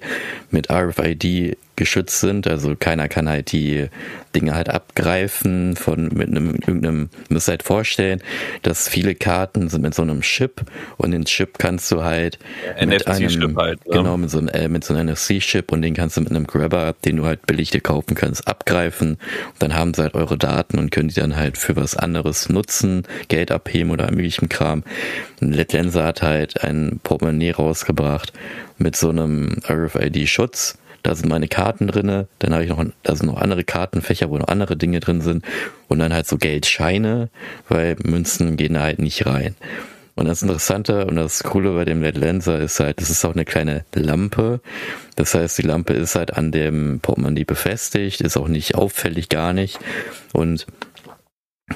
mit 0.51 0.71
RFID 0.71 1.57
geschützt 1.77 2.19
sind. 2.19 2.47
Also 2.47 2.75
keiner 2.75 3.07
kann 3.07 3.29
halt 3.29 3.51
die 3.53 3.87
Dinge 4.35 4.53
halt 4.53 4.69
abgreifen 4.69 5.75
von 5.75 6.09
mit 6.09 6.27
einem 6.27 6.55
irgendeinem, 6.55 7.09
müsst 7.29 7.47
halt 7.47 7.63
vorstellen, 7.63 8.21
dass 8.61 8.89
viele 8.89 9.15
Karten 9.15 9.69
sind 9.69 9.81
mit 9.81 9.95
so 9.95 10.01
einem 10.01 10.21
Chip 10.21 10.61
und 10.97 11.11
den 11.11 11.25
Chip 11.25 11.57
kannst 11.57 11.89
du 11.91 12.03
halt 12.03 12.37
mit 12.79 13.07
einem 13.07 13.57
halt, 13.57 13.85
ne? 13.87 13.95
genau 13.95 14.17
mit 14.17 14.29
so 14.29 14.39
einem 14.39 14.49
äh, 14.49 14.67
mit 14.67 14.83
so 14.83 14.93
einem 14.93 15.09
NFC-Chip 15.09 15.71
und 15.71 15.81
den 15.81 15.93
kannst 15.93 16.17
du 16.17 16.21
mit 16.21 16.31
einem 16.31 16.45
Grabber, 16.45 16.93
den 17.05 17.17
du 17.17 17.25
halt 17.25 17.47
billig 17.47 17.69
dir 17.69 17.81
kaufen 17.81 18.15
kannst, 18.15 18.47
abgreifen. 18.47 19.11
Und 19.11 19.19
dann 19.59 19.75
haben 19.75 19.93
sie 19.93 20.01
halt 20.01 20.15
eure 20.15 20.37
Daten 20.37 20.77
und 20.77 20.91
können 20.91 21.09
die 21.09 21.15
dann 21.15 21.35
halt 21.35 21.57
für 21.57 21.75
was 21.75 21.95
anderes 21.95 22.49
nutzen, 22.49 23.03
Geld 23.29 23.51
abheben 23.51 23.91
oder 23.91 24.11
möglichen 24.11 24.49
Kram. 24.49 24.83
Letlenser 25.39 26.03
hat 26.03 26.21
halt 26.21 26.63
ein 26.63 26.99
Portemonnaie 27.03 27.51
rausgebracht 27.51 28.33
mit 28.77 28.95
so 28.95 29.09
einem 29.09 29.57
RFID-Schutz 29.67 30.77
da 31.07 31.15
sind 31.15 31.29
meine 31.29 31.47
Karten 31.47 31.87
drinne, 31.87 32.27
dann 32.39 32.53
habe 32.53 32.65
ich 32.65 32.69
noch, 32.69 32.83
da 33.03 33.15
sind 33.15 33.27
noch 33.27 33.39
andere 33.39 33.63
Kartenfächer, 33.63 34.29
wo 34.29 34.37
noch 34.37 34.49
andere 34.49 34.75
Dinge 34.75 34.99
drin 34.99 35.21
sind 35.21 35.45
und 35.87 35.99
dann 35.99 36.13
halt 36.13 36.27
so 36.27 36.37
Geldscheine, 36.37 37.29
weil 37.69 37.95
Münzen 38.03 38.57
gehen 38.57 38.73
da 38.73 38.81
halt 38.81 38.99
nicht 38.99 39.25
rein. 39.25 39.55
Und 40.15 40.27
das 40.27 40.41
Interessante 40.41 41.05
und 41.05 41.15
das 41.15 41.43
Coole 41.43 41.71
bei 41.73 41.85
dem 41.85 42.01
LED 42.01 42.17
Lenser 42.17 42.59
ist 42.59 42.81
halt, 42.81 42.99
das 42.99 43.09
ist 43.09 43.23
auch 43.23 43.35
eine 43.35 43.45
kleine 43.45 43.85
Lampe. 43.93 44.59
Das 45.15 45.33
heißt, 45.33 45.57
die 45.59 45.61
Lampe 45.61 45.93
ist 45.93 46.15
halt 46.15 46.33
an 46.33 46.51
dem 46.51 46.99
Portemonnaie 47.01 47.45
befestigt, 47.45 48.19
ist 48.19 48.35
auch 48.35 48.49
nicht 48.49 48.75
auffällig, 48.75 49.29
gar 49.29 49.53
nicht. 49.53 49.79
Und 50.33 50.65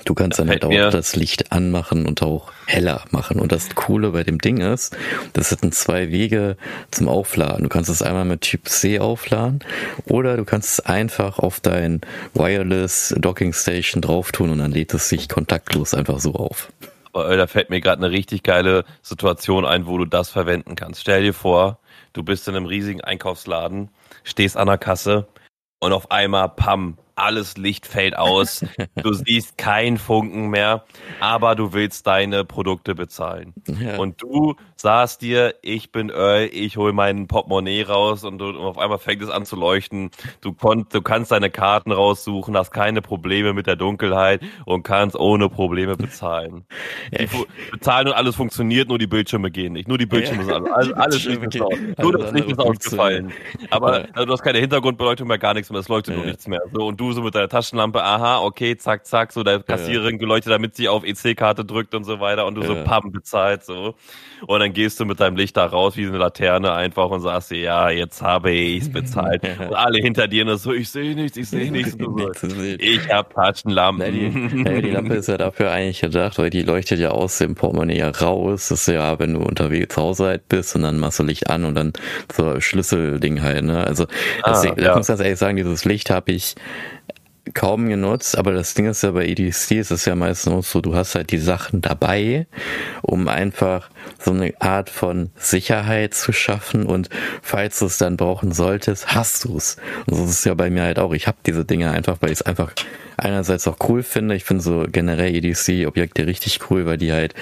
Du 0.05 0.13
kannst 0.13 0.39
dann 0.39 0.49
halt 0.49 0.63
auch 0.63 0.71
das 0.71 1.17
Licht 1.17 1.51
anmachen 1.51 2.05
und 2.05 2.23
auch 2.23 2.53
heller 2.65 3.03
machen. 3.11 3.41
Und 3.41 3.51
das 3.51 3.75
Coole 3.75 4.11
bei 4.11 4.23
dem 4.23 4.39
Ding 4.39 4.61
ist, 4.61 4.95
das 5.33 5.49
sind 5.49 5.75
zwei 5.75 6.11
Wege 6.11 6.55
zum 6.91 7.09
Aufladen. 7.09 7.63
Du 7.63 7.69
kannst 7.69 7.89
es 7.89 8.01
einmal 8.01 8.23
mit 8.23 8.39
Typ 8.39 8.69
C 8.69 8.99
aufladen 8.99 9.59
oder 10.05 10.37
du 10.37 10.45
kannst 10.45 10.79
es 10.79 10.79
einfach 10.79 11.39
auf 11.39 11.59
dein 11.59 11.99
Wireless 12.33 13.13
Docking 13.17 13.51
Station 13.51 14.01
drauf 14.01 14.31
tun 14.31 14.49
und 14.51 14.59
dann 14.59 14.71
lädt 14.71 14.93
es 14.93 15.09
sich 15.09 15.27
kontaktlos 15.27 15.93
einfach 15.93 16.19
so 16.19 16.35
auf. 16.35 16.71
Aber 17.11 17.35
da 17.35 17.45
fällt 17.45 17.69
mir 17.69 17.81
gerade 17.81 18.01
eine 18.01 18.11
richtig 18.11 18.43
geile 18.43 18.85
Situation 19.01 19.65
ein, 19.65 19.87
wo 19.87 19.97
du 19.97 20.05
das 20.05 20.29
verwenden 20.29 20.75
kannst. 20.75 21.01
Stell 21.01 21.21
dir 21.21 21.33
vor, 21.33 21.79
du 22.13 22.23
bist 22.23 22.47
in 22.47 22.55
einem 22.55 22.65
riesigen 22.65 23.01
Einkaufsladen, 23.01 23.89
stehst 24.23 24.55
an 24.55 24.67
der 24.67 24.77
Kasse 24.77 25.27
und 25.79 25.91
auf 25.91 26.11
einmal, 26.11 26.47
pam, 26.47 26.97
alles 27.21 27.57
Licht 27.57 27.85
fällt 27.85 28.17
aus, 28.17 28.65
du 28.95 29.13
siehst 29.13 29.57
keinen 29.57 29.97
Funken 29.97 30.49
mehr, 30.49 30.85
aber 31.19 31.55
du 31.55 31.73
willst 31.73 32.07
deine 32.07 32.43
Produkte 32.45 32.95
bezahlen. 32.95 33.53
Ja. 33.67 33.97
Und 33.97 34.21
du 34.21 34.55
sagst 34.81 35.21
dir, 35.21 35.55
ich 35.61 35.91
bin 35.91 36.09
Earl, 36.09 36.49
ich 36.51 36.77
hole 36.77 36.93
meinen 36.93 37.27
Portemonnaie 37.27 37.83
raus 37.83 38.23
und, 38.23 38.39
du, 38.39 38.47
und, 38.47 38.57
auf 38.57 38.77
einmal 38.77 38.97
fängt 38.97 39.21
es 39.21 39.29
an 39.29 39.45
zu 39.45 39.55
leuchten. 39.55 40.11
Du, 40.41 40.53
konnt, 40.53 40.93
du 40.93 41.01
kannst 41.01 41.31
deine 41.31 41.49
Karten 41.49 41.91
raussuchen, 41.91 42.57
hast 42.57 42.71
keine 42.71 43.01
Probleme 43.01 43.53
mit 43.53 43.67
der 43.67 43.75
Dunkelheit 43.75 44.41
und 44.65 44.83
kannst 44.83 45.15
ohne 45.15 45.49
Probleme 45.49 45.95
bezahlen. 45.95 46.65
Die 47.11 47.27
bezahlen 47.71 48.07
und 48.07 48.13
alles 48.13 48.35
funktioniert, 48.35 48.89
nur 48.89 48.97
die 48.97 49.07
Bildschirme 49.07 49.51
gehen 49.51 49.73
nicht. 49.73 49.87
Nur 49.87 49.97
die 49.97 50.05
Bildschirme 50.05 50.43
ja. 50.43 50.55
sind 50.55 50.71
alles, 50.73 50.93
alles 50.93 51.25
Licht 51.25 51.55
ist 51.55 51.61
aus. 51.61 51.73
Nur 52.01 52.11
das 52.17 52.31
Licht 52.31 52.51
ist 52.51 52.59
ausgefallen. 52.59 53.31
Aber 53.69 54.07
ja. 54.07 54.25
du 54.25 54.31
hast 54.31 54.41
keine 54.41 54.59
Hintergrundbeleuchtung 54.59 55.27
mehr, 55.27 55.37
gar 55.37 55.53
nichts 55.53 55.69
mehr, 55.69 55.79
es 55.79 55.87
leuchtet 55.87 56.15
nur 56.15 56.25
nichts 56.25 56.47
mehr. 56.47 56.61
So, 56.73 56.87
und 56.87 56.99
du 56.99 57.11
so 57.11 57.21
mit 57.21 57.35
deiner 57.35 57.49
Taschenlampe, 57.49 58.03
aha, 58.03 58.39
okay, 58.39 58.77
zack, 58.77 59.05
zack, 59.05 59.31
so 59.31 59.43
der 59.43 59.61
Kassiererin 59.61 60.17
geleuchtet, 60.17 60.51
damit 60.51 60.75
sie 60.75 60.89
auf 60.89 61.03
EC-Karte 61.03 61.65
drückt 61.65 61.95
und 61.95 62.03
so 62.03 62.19
weiter 62.19 62.45
und 62.45 62.55
du 62.55 62.63
so 62.63 62.75
pam 62.83 63.11
bezahlt 63.11 63.63
so. 63.63 63.95
Und 64.47 64.59
dann 64.59 64.70
gehst 64.71 64.99
du 64.99 65.05
mit 65.05 65.19
deinem 65.19 65.35
Licht 65.35 65.57
da 65.57 65.65
raus 65.65 65.97
wie 65.97 66.05
eine 66.05 66.17
Laterne 66.17 66.73
einfach 66.73 67.09
und 67.09 67.21
sagst 67.21 67.51
dir, 67.51 67.59
ja, 67.59 67.89
jetzt 67.89 68.21
habe 68.21 68.51
ich's 68.51 68.89
bezahlt. 68.89 69.43
und 69.59 69.73
alle 69.73 69.99
hinter 69.99 70.27
dir 70.27 70.45
nur 70.45 70.57
so, 70.57 70.73
ich 70.73 70.89
sehe 70.89 71.15
nichts, 71.15 71.37
ich 71.37 71.49
sehe 71.49 71.71
nichts. 71.71 71.95
ich 72.79 73.13
habe 73.13 73.33
Taschenlampen. 73.33 74.13
die, 74.13 74.81
die, 74.81 74.89
Lampe 74.91 75.15
ist 75.15 75.27
ja 75.27 75.37
dafür 75.37 75.71
eigentlich 75.71 76.01
gedacht, 76.01 76.37
weil 76.37 76.49
die 76.49 76.63
leuchtet 76.63 76.99
ja 76.99 77.11
aus 77.11 77.37
dem 77.37 77.55
Portemonnaie 77.55 78.01
raus. 78.01 78.69
Das 78.69 78.81
ist 78.81 78.87
ja, 78.87 79.19
wenn 79.19 79.33
du 79.33 79.41
unterwegs 79.41 79.95
zu 79.95 80.01
Hause 80.01 80.25
halt 80.25 80.49
bist 80.49 80.75
und 80.75 80.83
dann 80.83 80.97
machst 80.97 81.19
du 81.19 81.23
Licht 81.23 81.49
an 81.49 81.65
und 81.65 81.75
dann 81.75 81.93
so 82.31 82.59
Schlüsselding 82.59 83.41
halt, 83.41 83.63
ne? 83.63 83.85
Also, 83.85 84.05
das, 84.43 84.65
ah, 84.65 84.73
da 84.75 84.81
ja. 84.81 84.97
muss 84.97 85.07
ganz 85.07 85.19
ehrlich 85.19 85.39
sagen, 85.39 85.57
dieses 85.57 85.85
Licht 85.85 86.09
habe 86.09 86.31
ich 86.31 86.55
kaum 87.53 87.89
genutzt, 87.89 88.37
aber 88.37 88.53
das 88.53 88.75
Ding 88.75 88.85
ist 88.85 89.03
ja 89.03 89.11
bei 89.11 89.25
EDC 89.25 89.71
ist 89.71 89.91
es 89.91 90.05
ja 90.05 90.15
meistens 90.15 90.71
so, 90.71 90.79
du 90.79 90.95
hast 90.95 91.15
halt 91.15 91.31
die 91.31 91.39
Sachen 91.39 91.81
dabei, 91.81 92.45
um 93.01 93.27
einfach 93.27 93.89
so 94.19 94.31
eine 94.31 94.53
Art 94.59 94.89
von 94.89 95.31
Sicherheit 95.37 96.13
zu 96.13 96.33
schaffen 96.33 96.85
und 96.85 97.09
falls 97.41 97.79
du 97.79 97.87
es 97.87 97.97
dann 97.97 98.15
brauchen 98.15 98.51
solltest, 98.51 99.15
hast 99.15 99.45
du 99.45 99.57
es. 99.57 99.77
Und 100.05 100.15
so 100.15 100.23
ist 100.25 100.31
es 100.31 100.43
ja 100.43 100.53
bei 100.53 100.69
mir 100.69 100.83
halt 100.83 100.99
auch. 100.99 101.13
Ich 101.13 101.27
habe 101.27 101.37
diese 101.45 101.65
Dinge 101.65 101.91
einfach, 101.91 102.17
weil 102.21 102.31
ich 102.31 102.39
es 102.39 102.41
einfach 102.43 102.73
einerseits 103.17 103.67
auch 103.67 103.77
cool 103.89 104.03
finde. 104.03 104.35
Ich 104.35 104.43
finde 104.43 104.63
so 104.63 104.85
generell 104.89 105.35
EDC-Objekte 105.35 106.27
richtig 106.27 106.59
cool, 106.69 106.85
weil 106.85 106.97
die 106.97 107.11
halt 107.11 107.33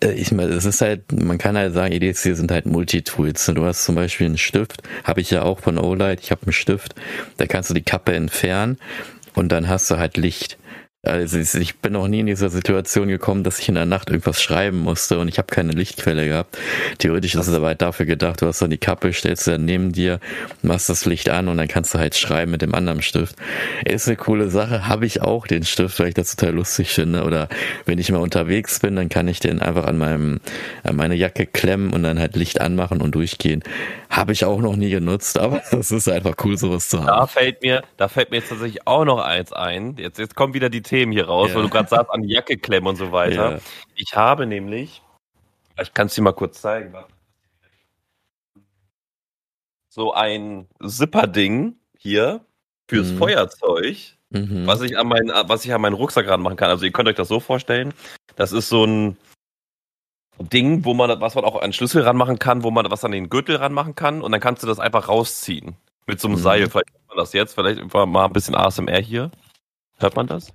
ich 0.00 0.32
meine, 0.32 0.52
es 0.52 0.64
ist 0.64 0.80
halt, 0.80 1.12
man 1.12 1.38
kann 1.38 1.56
halt 1.56 1.74
sagen, 1.74 1.92
EDC 1.92 2.16
sind 2.16 2.50
halt 2.50 2.66
Multitools. 2.66 3.46
Du 3.46 3.64
hast 3.64 3.84
zum 3.84 3.94
Beispiel 3.94 4.26
einen 4.26 4.38
Stift, 4.38 4.82
habe 5.04 5.20
ich 5.20 5.30
ja 5.30 5.42
auch 5.42 5.60
von 5.60 5.78
Olight, 5.78 6.20
ich 6.20 6.30
habe 6.30 6.42
einen 6.44 6.52
Stift, 6.52 6.94
da 7.36 7.46
kannst 7.46 7.70
du 7.70 7.74
die 7.74 7.82
Kappe 7.82 8.14
entfernen 8.14 8.78
und 9.34 9.50
dann 9.52 9.68
hast 9.68 9.90
du 9.90 9.98
halt 9.98 10.16
Licht. 10.16 10.58
Also 11.02 11.38
ich 11.38 11.78
bin 11.78 11.94
noch 11.94 12.08
nie 12.08 12.20
in 12.20 12.26
dieser 12.26 12.50
Situation 12.50 13.08
gekommen, 13.08 13.42
dass 13.42 13.58
ich 13.58 13.70
in 13.70 13.74
der 13.74 13.86
Nacht 13.86 14.10
irgendwas 14.10 14.42
schreiben 14.42 14.80
musste 14.80 15.18
und 15.18 15.28
ich 15.28 15.38
habe 15.38 15.46
keine 15.46 15.72
Lichtquelle 15.72 16.28
gehabt. 16.28 16.58
Theoretisch 16.98 17.34
ist 17.36 17.46
es 17.46 17.54
aber 17.54 17.68
halt 17.68 17.80
dafür 17.80 18.04
gedacht, 18.04 18.42
du 18.42 18.46
hast 18.46 18.60
dann 18.60 18.68
die 18.68 18.76
Kappe, 18.76 19.10
stellst 19.14 19.46
du 19.46 19.52
dann 19.52 19.64
neben 19.64 19.92
dir, 19.92 20.20
machst 20.60 20.90
das 20.90 21.06
Licht 21.06 21.30
an 21.30 21.48
und 21.48 21.56
dann 21.56 21.68
kannst 21.68 21.94
du 21.94 21.98
halt 21.98 22.16
schreiben 22.16 22.50
mit 22.50 22.60
dem 22.60 22.74
anderen 22.74 23.00
Stift. 23.00 23.34
Ist 23.86 24.08
eine 24.08 24.18
coole 24.18 24.50
Sache, 24.50 24.88
habe 24.88 25.06
ich 25.06 25.22
auch 25.22 25.46
den 25.46 25.64
Stift, 25.64 25.98
weil 26.00 26.08
ich 26.08 26.14
das 26.14 26.36
total 26.36 26.56
lustig 26.56 26.90
finde. 26.90 27.24
Oder 27.24 27.48
wenn 27.86 27.98
ich 27.98 28.12
mal 28.12 28.18
unterwegs 28.18 28.80
bin, 28.80 28.94
dann 28.94 29.08
kann 29.08 29.26
ich 29.26 29.40
den 29.40 29.62
einfach 29.62 29.84
an 29.84 29.96
meinem 29.96 30.40
an 30.82 30.96
meine 30.96 31.14
Jacke 31.14 31.46
klemmen 31.46 31.94
und 31.94 32.02
dann 32.02 32.18
halt 32.18 32.36
Licht 32.36 32.60
anmachen 32.60 33.00
und 33.00 33.14
durchgehen. 33.14 33.64
Habe 34.10 34.32
ich 34.32 34.44
auch 34.44 34.60
noch 34.60 34.76
nie 34.76 34.90
genutzt, 34.90 35.38
aber 35.38 35.62
es 35.70 35.92
ist 35.92 36.10
einfach 36.10 36.34
cool, 36.44 36.58
sowas 36.58 36.90
zu 36.90 36.98
haben. 36.98 37.06
Da 37.06 37.26
fällt 37.26 37.62
mir, 37.62 37.82
da 37.96 38.08
fällt 38.08 38.30
mir 38.30 38.36
jetzt 38.36 38.50
tatsächlich 38.50 38.86
auch 38.86 39.06
noch 39.06 39.18
eins 39.20 39.50
ein. 39.54 39.96
Jetzt, 39.96 40.18
jetzt 40.18 40.36
kommen 40.36 40.52
wieder 40.52 40.68
die 40.68 40.82
Themen 40.90 41.12
hier 41.12 41.28
raus, 41.28 41.50
ja. 41.50 41.54
weil 41.54 41.62
du 41.62 41.68
gerade 41.70 41.88
sagst, 41.88 42.10
an 42.10 42.22
die 42.22 42.34
Jacke 42.34 42.58
klemmen 42.58 42.88
und 42.88 42.96
so 42.96 43.12
weiter. 43.12 43.52
Ja. 43.52 43.58
Ich 43.94 44.16
habe 44.16 44.44
nämlich, 44.44 45.02
ich 45.80 45.94
kann 45.94 46.08
es 46.08 46.16
dir 46.16 46.22
mal 46.22 46.32
kurz 46.32 46.60
zeigen, 46.60 46.92
so 49.88 50.12
ein 50.12 50.66
Zipper-Ding 50.84 51.76
hier 51.96 52.44
fürs 52.88 53.12
mhm. 53.12 53.18
Feuerzeug, 53.18 54.16
mhm. 54.30 54.66
was 54.66 54.80
ich 54.82 54.98
an 54.98 55.06
meinen, 55.06 55.30
was 55.44 55.64
ich 55.64 55.72
an 55.72 55.80
meinen 55.80 55.94
Rucksack 55.94 56.26
ranmachen 56.26 56.56
kann. 56.56 56.70
Also 56.70 56.84
ihr 56.84 56.92
könnt 56.92 57.08
euch 57.08 57.14
das 57.14 57.28
so 57.28 57.38
vorstellen. 57.38 57.94
Das 58.34 58.50
ist 58.50 58.68
so 58.68 58.84
ein 58.84 59.16
Ding, 60.40 60.84
wo 60.84 60.92
man, 60.92 61.20
was 61.20 61.36
man 61.36 61.44
auch 61.44 61.62
an 61.62 61.72
Schlüssel 61.72 62.02
ranmachen 62.02 62.40
kann, 62.40 62.64
wo 62.64 62.72
man 62.72 62.90
was 62.90 63.04
an 63.04 63.12
den 63.12 63.30
Gürtel 63.30 63.56
ranmachen 63.56 63.94
kann 63.94 64.22
und 64.22 64.32
dann 64.32 64.40
kannst 64.40 64.64
du 64.64 64.66
das 64.66 64.80
einfach 64.80 65.06
rausziehen. 65.06 65.76
Mit 66.08 66.20
so 66.20 66.26
einem 66.26 66.38
mhm. 66.38 66.42
Seil. 66.42 66.68
Vielleicht 66.68 66.92
hört 66.92 67.08
man 67.08 67.16
das 67.18 67.32
jetzt, 67.32 67.54
vielleicht 67.54 67.94
mal 67.94 68.24
ein 68.24 68.32
bisschen 68.32 68.56
ASMR 68.56 69.00
hier. 69.00 69.30
Hört 69.98 70.16
man 70.16 70.26
das? 70.26 70.52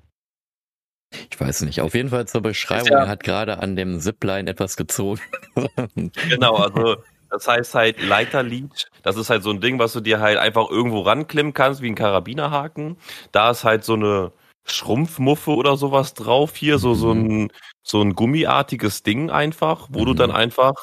Ich 1.29 1.39
weiß 1.39 1.61
nicht. 1.61 1.81
Auf 1.81 1.93
jeden 1.93 2.09
Fall 2.09 2.27
zur 2.27 2.41
Beschreibung, 2.41 2.91
ja, 2.91 2.99
er 2.99 3.07
hat 3.07 3.23
gerade 3.23 3.59
an 3.59 3.75
dem 3.75 3.99
Zipline 3.99 4.49
etwas 4.49 4.77
gezogen. 4.77 5.21
genau, 6.29 6.55
also 6.55 6.97
das 7.29 7.47
heißt 7.47 7.75
halt 7.75 8.01
Leiterlead. 8.01 8.89
Das 9.03 9.17
ist 9.17 9.29
halt 9.29 9.43
so 9.43 9.49
ein 9.49 9.61
Ding, 9.61 9.79
was 9.79 9.93
du 9.93 10.01
dir 10.01 10.19
halt 10.19 10.37
einfach 10.37 10.69
irgendwo 10.69 11.01
ranklimmen 11.01 11.53
kannst, 11.53 11.81
wie 11.81 11.89
ein 11.89 11.95
Karabinerhaken. 11.95 12.97
Da 13.31 13.51
ist 13.51 13.63
halt 13.63 13.83
so 13.83 13.93
eine 13.93 14.31
Schrumpfmuffe 14.65 15.51
oder 15.51 15.77
sowas 15.77 16.13
drauf 16.13 16.55
hier, 16.55 16.79
so, 16.79 16.93
so 16.93 17.13
mhm. 17.13 17.43
ein, 17.43 17.51
so 17.83 18.01
ein 18.01 18.15
gummiartiges 18.15 19.03
Ding 19.03 19.29
einfach, 19.29 19.87
wo 19.91 20.01
mhm. 20.01 20.05
du 20.05 20.13
dann 20.13 20.31
einfach 20.31 20.73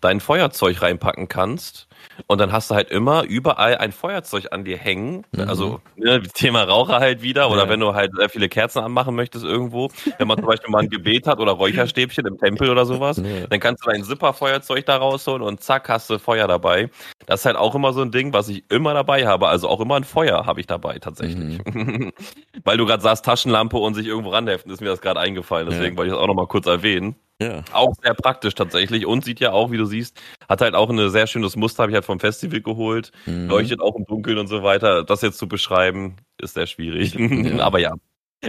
dein 0.00 0.20
Feuerzeug 0.20 0.80
reinpacken 0.82 1.28
kannst 1.28 1.87
und 2.26 2.40
dann 2.40 2.52
hast 2.52 2.70
du 2.70 2.74
halt 2.74 2.90
immer 2.90 3.24
überall 3.24 3.76
ein 3.76 3.92
Feuerzeug 3.92 4.48
an 4.50 4.64
dir 4.64 4.76
hängen. 4.76 5.24
Mhm. 5.32 5.48
Also 5.48 5.80
ne, 5.96 6.22
Thema 6.22 6.64
Raucher 6.64 7.00
halt 7.00 7.22
wieder. 7.22 7.50
Oder 7.50 7.64
ja. 7.64 7.68
wenn 7.68 7.80
du 7.80 7.94
halt 7.94 8.10
sehr 8.16 8.28
viele 8.28 8.48
Kerzen 8.48 8.80
anmachen 8.80 9.14
möchtest 9.14 9.44
irgendwo. 9.44 9.90
Wenn 10.18 10.28
man 10.28 10.38
zum 10.38 10.46
Beispiel 10.46 10.70
mal 10.70 10.82
ein 10.82 10.90
Gebet 10.90 11.26
hat 11.26 11.38
oder 11.38 11.52
Räucherstäbchen 11.52 12.26
im 12.26 12.38
Tempel 12.38 12.70
oder 12.70 12.86
sowas, 12.86 13.16
ja. 13.24 13.46
dann 13.48 13.60
kannst 13.60 13.84
du 13.84 13.90
dein 13.90 14.04
Zipperfeuerzeug 14.04 14.84
da 14.86 14.96
rausholen 14.96 15.42
und 15.42 15.62
zack, 15.62 15.88
hast 15.88 16.10
du 16.10 16.18
Feuer 16.18 16.48
dabei. 16.48 16.90
Das 17.26 17.40
ist 17.40 17.46
halt 17.46 17.56
auch 17.56 17.74
immer 17.74 17.92
so 17.92 18.02
ein 18.02 18.10
Ding, 18.10 18.32
was 18.32 18.48
ich 18.48 18.64
immer 18.70 18.94
dabei 18.94 19.26
habe. 19.26 19.48
Also 19.48 19.68
auch 19.68 19.80
immer 19.80 19.96
ein 19.96 20.04
Feuer 20.04 20.46
habe 20.46 20.60
ich 20.60 20.66
dabei 20.66 20.98
tatsächlich. 20.98 21.64
Mhm. 21.64 22.12
Weil 22.64 22.76
du 22.76 22.86
gerade 22.86 23.02
sagst, 23.02 23.24
Taschenlampe 23.24 23.76
und 23.76 23.94
sich 23.94 24.06
irgendwo 24.06 24.30
ranheften, 24.30 24.72
ist 24.72 24.80
mir 24.80 24.88
das 24.88 25.00
gerade 25.00 25.20
eingefallen. 25.20 25.68
Deswegen 25.68 25.94
ja. 25.94 25.98
wollte 25.98 26.08
ich 26.08 26.14
das 26.14 26.22
auch 26.22 26.26
nochmal 26.26 26.46
kurz 26.46 26.66
erwähnen. 26.66 27.16
Ja. 27.40 27.62
Auch 27.72 27.94
sehr 28.02 28.14
praktisch 28.14 28.54
tatsächlich 28.54 29.06
und 29.06 29.24
sieht 29.24 29.38
ja 29.38 29.52
auch, 29.52 29.70
wie 29.70 29.76
du 29.76 29.84
siehst, 29.84 30.20
hat 30.48 30.60
halt 30.60 30.74
auch 30.74 30.90
ein 30.90 31.10
sehr 31.10 31.28
schönes 31.28 31.54
Muster, 31.54 31.82
habe 31.82 31.92
ich 31.92 31.94
halt 31.94 32.04
vom 32.04 32.18
Festival 32.18 32.60
geholt, 32.60 33.12
mhm. 33.26 33.48
leuchtet 33.48 33.80
auch 33.80 33.94
im 33.94 34.04
Dunkeln 34.06 34.38
und 34.38 34.48
so 34.48 34.64
weiter. 34.64 35.04
Das 35.04 35.22
jetzt 35.22 35.38
zu 35.38 35.46
beschreiben, 35.46 36.16
ist 36.38 36.54
sehr 36.54 36.66
schwierig. 36.66 37.14
Ja. 37.14 37.58
Aber 37.64 37.78
ja. 37.78 37.94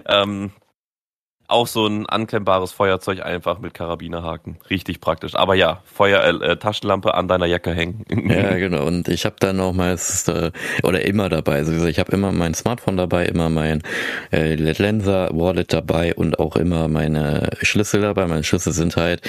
Ähm, 0.08 0.52
auch 1.50 1.68
so 1.68 1.88
ein 1.88 2.06
anklemmbares 2.06 2.72
Feuerzeug 2.72 3.26
einfach 3.26 3.60
mit 3.60 3.74
Karabinerhaken. 3.74 4.58
Richtig 4.70 5.02
praktisch. 5.02 5.36
Aber 5.36 5.56
ja, 5.56 5.82
Feuer, 5.86 6.24
äh, 6.24 6.58
Taschenlampe 6.58 7.14
an 7.14 7.28
deiner 7.28 7.46
Jacke 7.48 7.74
hängen. 7.74 8.06
ja, 8.10 8.52
genau. 8.58 8.86
Und 8.86 9.08
ich 9.08 9.26
habe 9.26 9.36
dann 9.40 9.58
noch 9.58 9.74
meistens, 9.74 10.28
äh, 10.28 10.52
oder 10.84 11.04
immer 11.06 11.30
dabei, 11.30 11.56
also 11.56 11.88
ich 11.88 12.00
habe 12.00 12.12
immer 12.12 12.32
mein 12.32 12.54
Smartphone 12.54 12.98
dabei, 12.98 13.26
immer 13.26 13.50
mein 13.50 13.82
äh, 14.32 14.56
Lenser 14.56 15.30
Wallet 15.34 15.74
dabei 15.74 16.14
und 16.14 16.40
auch 16.40 16.56
immer 16.56 16.88
meine 16.88 17.50
Schlüssel 17.62 18.02
dabei. 18.02 18.28
Meine 18.28 18.44
Schlüssel 18.44 18.74
sind 18.74 18.96
halt 18.96 19.22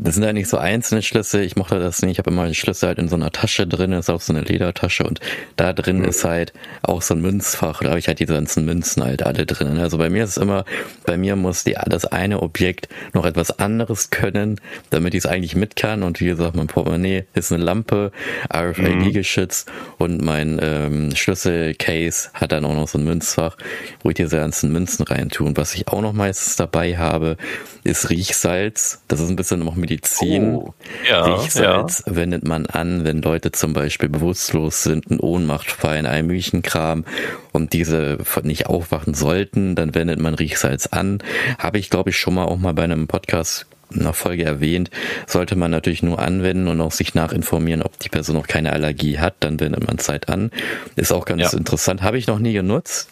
Das 0.00 0.14
sind 0.14 0.22
eigentlich 0.22 0.46
so 0.46 0.58
einzelne 0.58 1.02
Schlüssel. 1.02 1.42
Ich 1.42 1.56
mochte 1.56 1.80
das 1.80 2.02
nicht. 2.02 2.12
Ich 2.12 2.18
habe 2.18 2.30
immer 2.30 2.44
den 2.44 2.54
Schlüssel 2.54 2.86
halt 2.86 3.00
in 3.00 3.08
so 3.08 3.16
einer 3.16 3.32
Tasche 3.32 3.66
drin, 3.66 3.90
das 3.90 4.06
ist 4.06 4.10
auch 4.10 4.20
so 4.20 4.32
eine 4.32 4.42
Ledertasche 4.42 5.02
und 5.02 5.18
da 5.56 5.72
drin 5.72 5.98
mhm. 5.98 6.04
ist 6.04 6.24
halt 6.24 6.52
auch 6.82 7.02
so 7.02 7.14
ein 7.14 7.20
Münzfach. 7.20 7.80
Da 7.80 7.88
habe 7.88 7.98
ich 7.98 8.06
halt 8.06 8.20
diese 8.20 8.34
ganzen 8.34 8.64
Münzen 8.64 9.02
halt 9.02 9.24
alle 9.24 9.44
drin. 9.44 9.76
Also 9.78 9.98
bei 9.98 10.08
mir 10.08 10.22
ist 10.22 10.30
es 10.30 10.36
immer, 10.36 10.64
bei 11.04 11.16
mir 11.16 11.34
muss 11.34 11.64
die, 11.64 11.76
das 11.86 12.04
eine 12.04 12.42
Objekt 12.42 12.88
noch 13.12 13.26
etwas 13.26 13.58
anderes 13.58 14.10
können, 14.10 14.60
damit 14.90 15.14
ich 15.14 15.24
es 15.24 15.26
eigentlich 15.26 15.56
mit 15.56 15.74
kann. 15.74 16.04
Und 16.04 16.20
wie 16.20 16.26
gesagt, 16.26 16.54
mein 16.54 16.68
Portemonnaie 16.68 17.24
ist 17.34 17.52
eine 17.52 17.64
Lampe, 17.64 18.12
RFID 18.54 18.94
mhm. 18.94 19.12
geschützt 19.12 19.68
und 19.98 20.22
mein 20.22 20.60
ähm, 20.62 21.16
Schlüsselcase 21.16 22.30
hat 22.34 22.52
dann 22.52 22.64
auch 22.64 22.74
noch 22.74 22.86
so 22.86 22.98
ein 22.98 23.04
Münzfach, 23.04 23.56
wo 24.04 24.10
ich 24.10 24.14
diese 24.14 24.36
ganzen 24.36 24.70
Münzen 24.70 25.02
rein 25.02 25.28
tue. 25.28 25.48
Und 25.48 25.58
was 25.58 25.74
ich 25.74 25.88
auch 25.88 26.02
noch 26.02 26.12
meistens 26.12 26.54
dabei 26.54 26.96
habe, 26.96 27.36
ist 27.82 28.10
Riechsalz. 28.10 29.02
Das 29.08 29.18
ist 29.18 29.28
ein 29.28 29.34
bisschen 29.34 29.58
noch 29.58 29.74
Medizin. 29.88 30.54
Oh, 30.56 30.74
ja, 31.08 31.24
Riechsalz 31.24 32.04
ja. 32.06 32.16
wendet 32.16 32.46
man 32.46 32.66
an, 32.66 33.04
wenn 33.04 33.22
Leute 33.22 33.52
zum 33.52 33.72
Beispiel 33.72 34.08
bewusstlos 34.08 34.82
sind, 34.82 35.06
in 35.06 35.20
Ohnmacht 35.20 35.70
fallen, 35.70 36.06
all 36.06 36.22
möglichen 36.22 36.62
Kram 36.62 37.04
und 37.52 37.72
diese 37.72 38.18
nicht 38.42 38.66
aufwachen 38.66 39.14
sollten, 39.14 39.74
dann 39.74 39.94
wendet 39.94 40.20
man 40.20 40.34
Riechsalz 40.34 40.86
an. 40.88 41.18
Habe 41.58 41.78
ich, 41.78 41.90
glaube 41.90 42.10
ich, 42.10 42.18
schon 42.18 42.34
mal 42.34 42.44
auch 42.44 42.58
mal 42.58 42.74
bei 42.74 42.84
einem 42.84 43.08
Podcast 43.08 43.66
einer 43.90 44.12
Folge 44.12 44.44
erwähnt, 44.44 44.90
sollte 45.26 45.56
man 45.56 45.70
natürlich 45.70 46.02
nur 46.02 46.18
anwenden 46.18 46.68
und 46.68 46.78
auch 46.82 46.92
sich 46.92 47.14
nachinformieren, 47.14 47.82
ob 47.82 47.98
die 47.98 48.10
Person 48.10 48.36
noch 48.36 48.46
keine 48.46 48.74
Allergie 48.74 49.18
hat, 49.18 49.36
dann 49.40 49.60
wendet 49.60 49.86
man 49.86 49.96
Zeit 49.96 50.28
an. 50.28 50.50
Ist 50.96 51.10
auch 51.10 51.24
ganz 51.24 51.52
ja. 51.52 51.58
interessant. 51.58 52.02
Habe 52.02 52.18
ich 52.18 52.26
noch 52.26 52.38
nie 52.38 52.52
genutzt. 52.52 53.08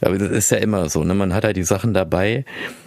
Aber 0.00 0.16
das 0.16 0.30
ist 0.30 0.50
ja 0.50 0.56
immer 0.56 0.88
so, 0.88 1.04
ne? 1.04 1.12
Man 1.12 1.34
hat 1.34 1.44
halt 1.44 1.58
die 1.58 1.62
Sachen 1.62 1.92
dabei, 1.92 2.46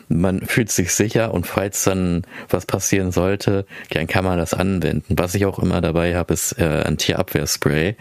man 0.10 0.42
fühlt 0.42 0.72
sich 0.72 0.94
sicher 0.94 1.34
und 1.34 1.46
falls 1.46 1.84
dann 1.84 2.24
was 2.50 2.66
passieren 2.66 3.12
sollte, 3.12 3.66
dann 3.92 4.08
kann 4.08 4.24
man 4.24 4.38
das 4.38 4.54
anwenden. 4.54 5.16
Was 5.18 5.36
ich 5.36 5.46
auch 5.46 5.60
immer 5.60 5.82
dabei 5.82 6.16
habe, 6.16 6.34
ist 6.34 6.54
äh, 6.60 6.84
ein 6.86 6.98
Tierabwehrspray. 6.98 7.96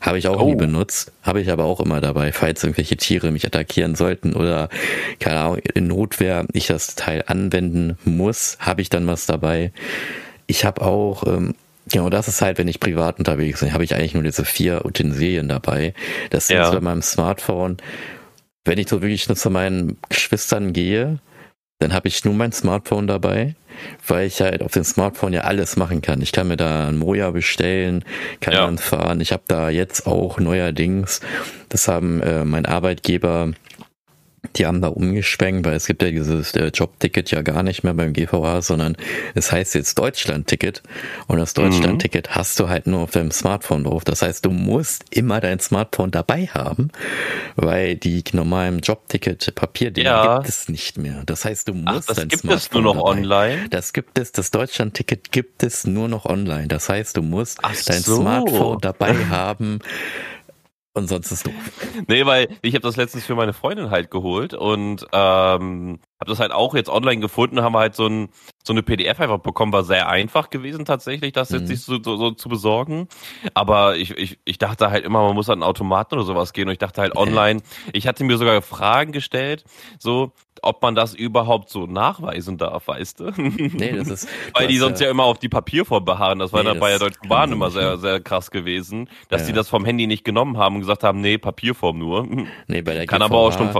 Habe 0.00 0.18
ich 0.18 0.28
auch 0.28 0.40
oh. 0.40 0.46
nie 0.46 0.56
benutzt, 0.56 1.12
habe 1.22 1.40
ich 1.40 1.50
aber 1.50 1.64
auch 1.64 1.80
immer 1.80 2.00
dabei, 2.00 2.32
falls 2.32 2.64
irgendwelche 2.64 2.96
Tiere 2.96 3.30
mich 3.30 3.46
attackieren 3.46 3.94
sollten 3.94 4.34
oder 4.34 4.68
keine 5.18 5.40
Ahnung, 5.40 5.58
in 5.74 5.86
Notwehr 5.86 6.46
ich 6.52 6.66
das 6.66 6.94
Teil 6.94 7.24
anwenden 7.26 7.98
muss, 8.04 8.56
habe 8.60 8.80
ich 8.80 8.88
dann 8.88 9.06
was 9.06 9.26
dabei. 9.26 9.72
Ich 10.46 10.64
habe 10.64 10.82
auch 10.82 11.26
ähm, 11.26 11.54
Genau, 11.92 12.08
das 12.08 12.28
ist 12.28 12.40
halt, 12.40 12.58
wenn 12.58 12.68
ich 12.68 12.78
privat 12.78 13.18
unterwegs 13.18 13.60
bin, 13.60 13.72
habe 13.72 13.82
ich 13.82 13.94
eigentlich 13.96 14.14
nur 14.14 14.22
diese 14.22 14.44
vier 14.44 14.84
Utensilien 14.84 15.48
dabei. 15.48 15.92
Das 16.30 16.46
sind 16.46 16.58
ja. 16.58 16.70
bei 16.70 16.80
meinem 16.80 17.02
Smartphone. 17.02 17.78
Wenn 18.64 18.78
ich 18.78 18.88
so 18.88 19.02
wirklich 19.02 19.28
nur 19.28 19.36
zu 19.36 19.50
meinen 19.50 19.98
Geschwistern 20.08 20.72
gehe, 20.72 21.18
dann 21.80 21.94
habe 21.94 22.08
ich 22.08 22.24
nur 22.24 22.34
mein 22.34 22.52
Smartphone 22.52 23.06
dabei, 23.06 23.54
weil 24.06 24.26
ich 24.26 24.40
halt 24.40 24.62
auf 24.62 24.72
dem 24.72 24.84
Smartphone 24.84 25.32
ja 25.32 25.40
alles 25.42 25.76
machen 25.76 26.02
kann. 26.02 26.20
Ich 26.20 26.30
kann 26.30 26.48
mir 26.48 26.58
da 26.58 26.88
ein 26.88 26.98
Moja 26.98 27.30
bestellen, 27.30 28.04
kann 28.40 28.52
ja. 28.52 28.66
dann 28.66 28.78
fahren. 28.78 29.20
Ich 29.20 29.32
habe 29.32 29.42
da 29.48 29.70
jetzt 29.70 30.06
auch 30.06 30.38
neuerdings, 30.38 31.20
das 31.70 31.88
haben 31.88 32.20
äh, 32.20 32.44
mein 32.44 32.66
Arbeitgeber 32.66 33.52
die 34.56 34.66
haben 34.66 34.80
da 34.80 34.88
umgeschwenkt, 34.88 35.66
weil 35.66 35.74
es 35.74 35.86
gibt 35.86 36.02
ja 36.02 36.10
dieses 36.10 36.52
Jobticket 36.74 37.30
ja 37.30 37.42
gar 37.42 37.62
nicht 37.62 37.84
mehr 37.84 37.94
beim 37.94 38.12
GVA, 38.12 38.62
sondern 38.62 38.96
es 39.34 39.52
heißt 39.52 39.74
jetzt 39.74 39.98
Deutschlandticket 39.98 40.82
und 41.26 41.38
das 41.38 41.54
Deutschlandticket 41.54 42.28
mhm. 42.28 42.34
hast 42.34 42.58
du 42.58 42.68
halt 42.68 42.86
nur 42.86 43.00
auf 43.00 43.10
deinem 43.10 43.30
Smartphone 43.30 43.84
drauf. 43.84 44.04
Das 44.04 44.22
heißt, 44.22 44.44
du 44.44 44.50
musst 44.50 45.04
immer 45.10 45.40
dein 45.40 45.60
Smartphone 45.60 46.10
dabei 46.10 46.46
haben, 46.46 46.90
weil 47.56 47.96
die 47.96 48.24
normalen 48.32 48.80
Jobticket 48.80 49.54
Papierdinge 49.54 50.08
ja. 50.08 50.38
gibt 50.38 50.48
es 50.48 50.68
nicht 50.68 50.96
mehr. 50.96 51.22
Das 51.26 51.44
heißt, 51.44 51.68
du 51.68 51.74
musst 51.74 51.86
Ach, 51.86 52.06
das 52.06 52.16
dein 52.16 52.28
gibt 52.28 52.42
Smartphone 52.42 52.58
es 52.58 52.72
nur 52.72 52.82
noch 52.82 52.96
dabei. 52.96 53.10
online. 53.10 53.68
Das 53.68 53.92
gibt 53.92 54.18
es, 54.18 54.32
das 54.32 54.50
Deutschlandticket 54.50 55.32
gibt 55.32 55.62
es 55.62 55.86
nur 55.86 56.08
noch 56.08 56.24
online. 56.24 56.68
Das 56.68 56.88
heißt, 56.88 57.16
du 57.16 57.22
musst 57.22 57.58
Ach 57.62 57.74
dein 57.86 58.00
so. 58.00 58.16
Smartphone 58.16 58.78
dabei 58.80 59.14
haben 59.26 59.80
und 60.92 61.08
sonst 61.08 61.30
ist 61.30 61.46
doof. 61.46 61.54
Nee, 62.08 62.26
weil 62.26 62.48
ich 62.62 62.74
habe 62.74 62.82
das 62.82 62.96
letztens 62.96 63.24
für 63.24 63.36
meine 63.36 63.52
Freundin 63.52 63.90
halt 63.90 64.10
geholt 64.10 64.54
und 64.54 65.06
ähm, 65.12 66.00
habe 66.20 66.30
das 66.30 66.40
halt 66.40 66.52
auch 66.52 66.74
jetzt 66.74 66.90
online 66.90 67.20
gefunden, 67.20 67.62
haben 67.62 67.74
wir 67.74 67.78
halt 67.78 67.94
so, 67.94 68.06
ein, 68.06 68.28
so 68.64 68.72
eine 68.72 68.82
PDF 68.82 69.20
einfach 69.20 69.38
bekommen, 69.38 69.72
war 69.72 69.84
sehr 69.84 70.08
einfach 70.08 70.50
gewesen 70.50 70.84
tatsächlich, 70.84 71.32
das 71.32 71.50
jetzt 71.50 71.62
mhm. 71.62 71.66
sich 71.68 71.82
so, 71.82 72.02
so, 72.02 72.16
so, 72.16 72.30
zu 72.32 72.48
besorgen. 72.48 73.08
Aber 73.54 73.96
ich, 73.96 74.10
ich, 74.18 74.40
ich 74.44 74.58
dachte 74.58 74.90
halt 74.90 75.04
immer, 75.04 75.22
man 75.22 75.34
muss 75.34 75.48
an 75.48 75.54
einen 75.54 75.62
Automaten 75.62 76.16
oder 76.16 76.24
sowas 76.24 76.52
gehen 76.52 76.66
und 76.66 76.72
ich 76.72 76.78
dachte 76.78 77.00
halt 77.00 77.16
online, 77.16 77.62
ich 77.92 78.08
hatte 78.08 78.24
mir 78.24 78.36
sogar 78.36 78.60
Fragen 78.60 79.12
gestellt, 79.12 79.64
so, 79.98 80.32
ob 80.62 80.82
man 80.82 80.94
das 80.94 81.14
überhaupt 81.14 81.70
so 81.70 81.86
nachweisen 81.86 82.58
darf, 82.58 82.88
weißt 82.88 83.20
du? 83.20 83.32
Nee, 83.36 83.92
das 83.92 84.08
ist. 84.08 84.28
Weil 84.54 84.66
die 84.66 84.78
sonst 84.78 85.00
ja, 85.00 85.06
ja, 85.06 85.10
immer 85.10 85.24
auf 85.24 85.38
die 85.38 85.48
Papierform 85.48 86.04
beharren. 86.04 86.38
Das 86.38 86.52
war 86.52 86.62
nee, 86.62 86.70
dann 86.70 86.80
bei 86.80 86.90
der 86.90 86.98
Deutschen 86.98 87.28
Bahn 87.28 87.52
immer 87.52 87.70
sehr, 87.70 87.98
sehr 87.98 88.20
krass 88.20 88.50
gewesen, 88.50 89.08
dass 89.28 89.42
ja. 89.42 89.48
die 89.48 89.52
das 89.52 89.68
vom 89.68 89.84
Handy 89.84 90.06
nicht 90.06 90.24
genommen 90.24 90.58
haben 90.58 90.76
und 90.76 90.80
gesagt 90.82 91.04
haben, 91.04 91.20
nee, 91.20 91.38
Papierform 91.38 91.98
nur. 91.98 92.26
Nee, 92.66 92.82
bei 92.82 92.94
der 92.94 93.06
Kann 93.06 93.20
GVH, 93.20 93.24
aber 93.24 93.38
auch 93.38 93.52
schon. 93.52 93.70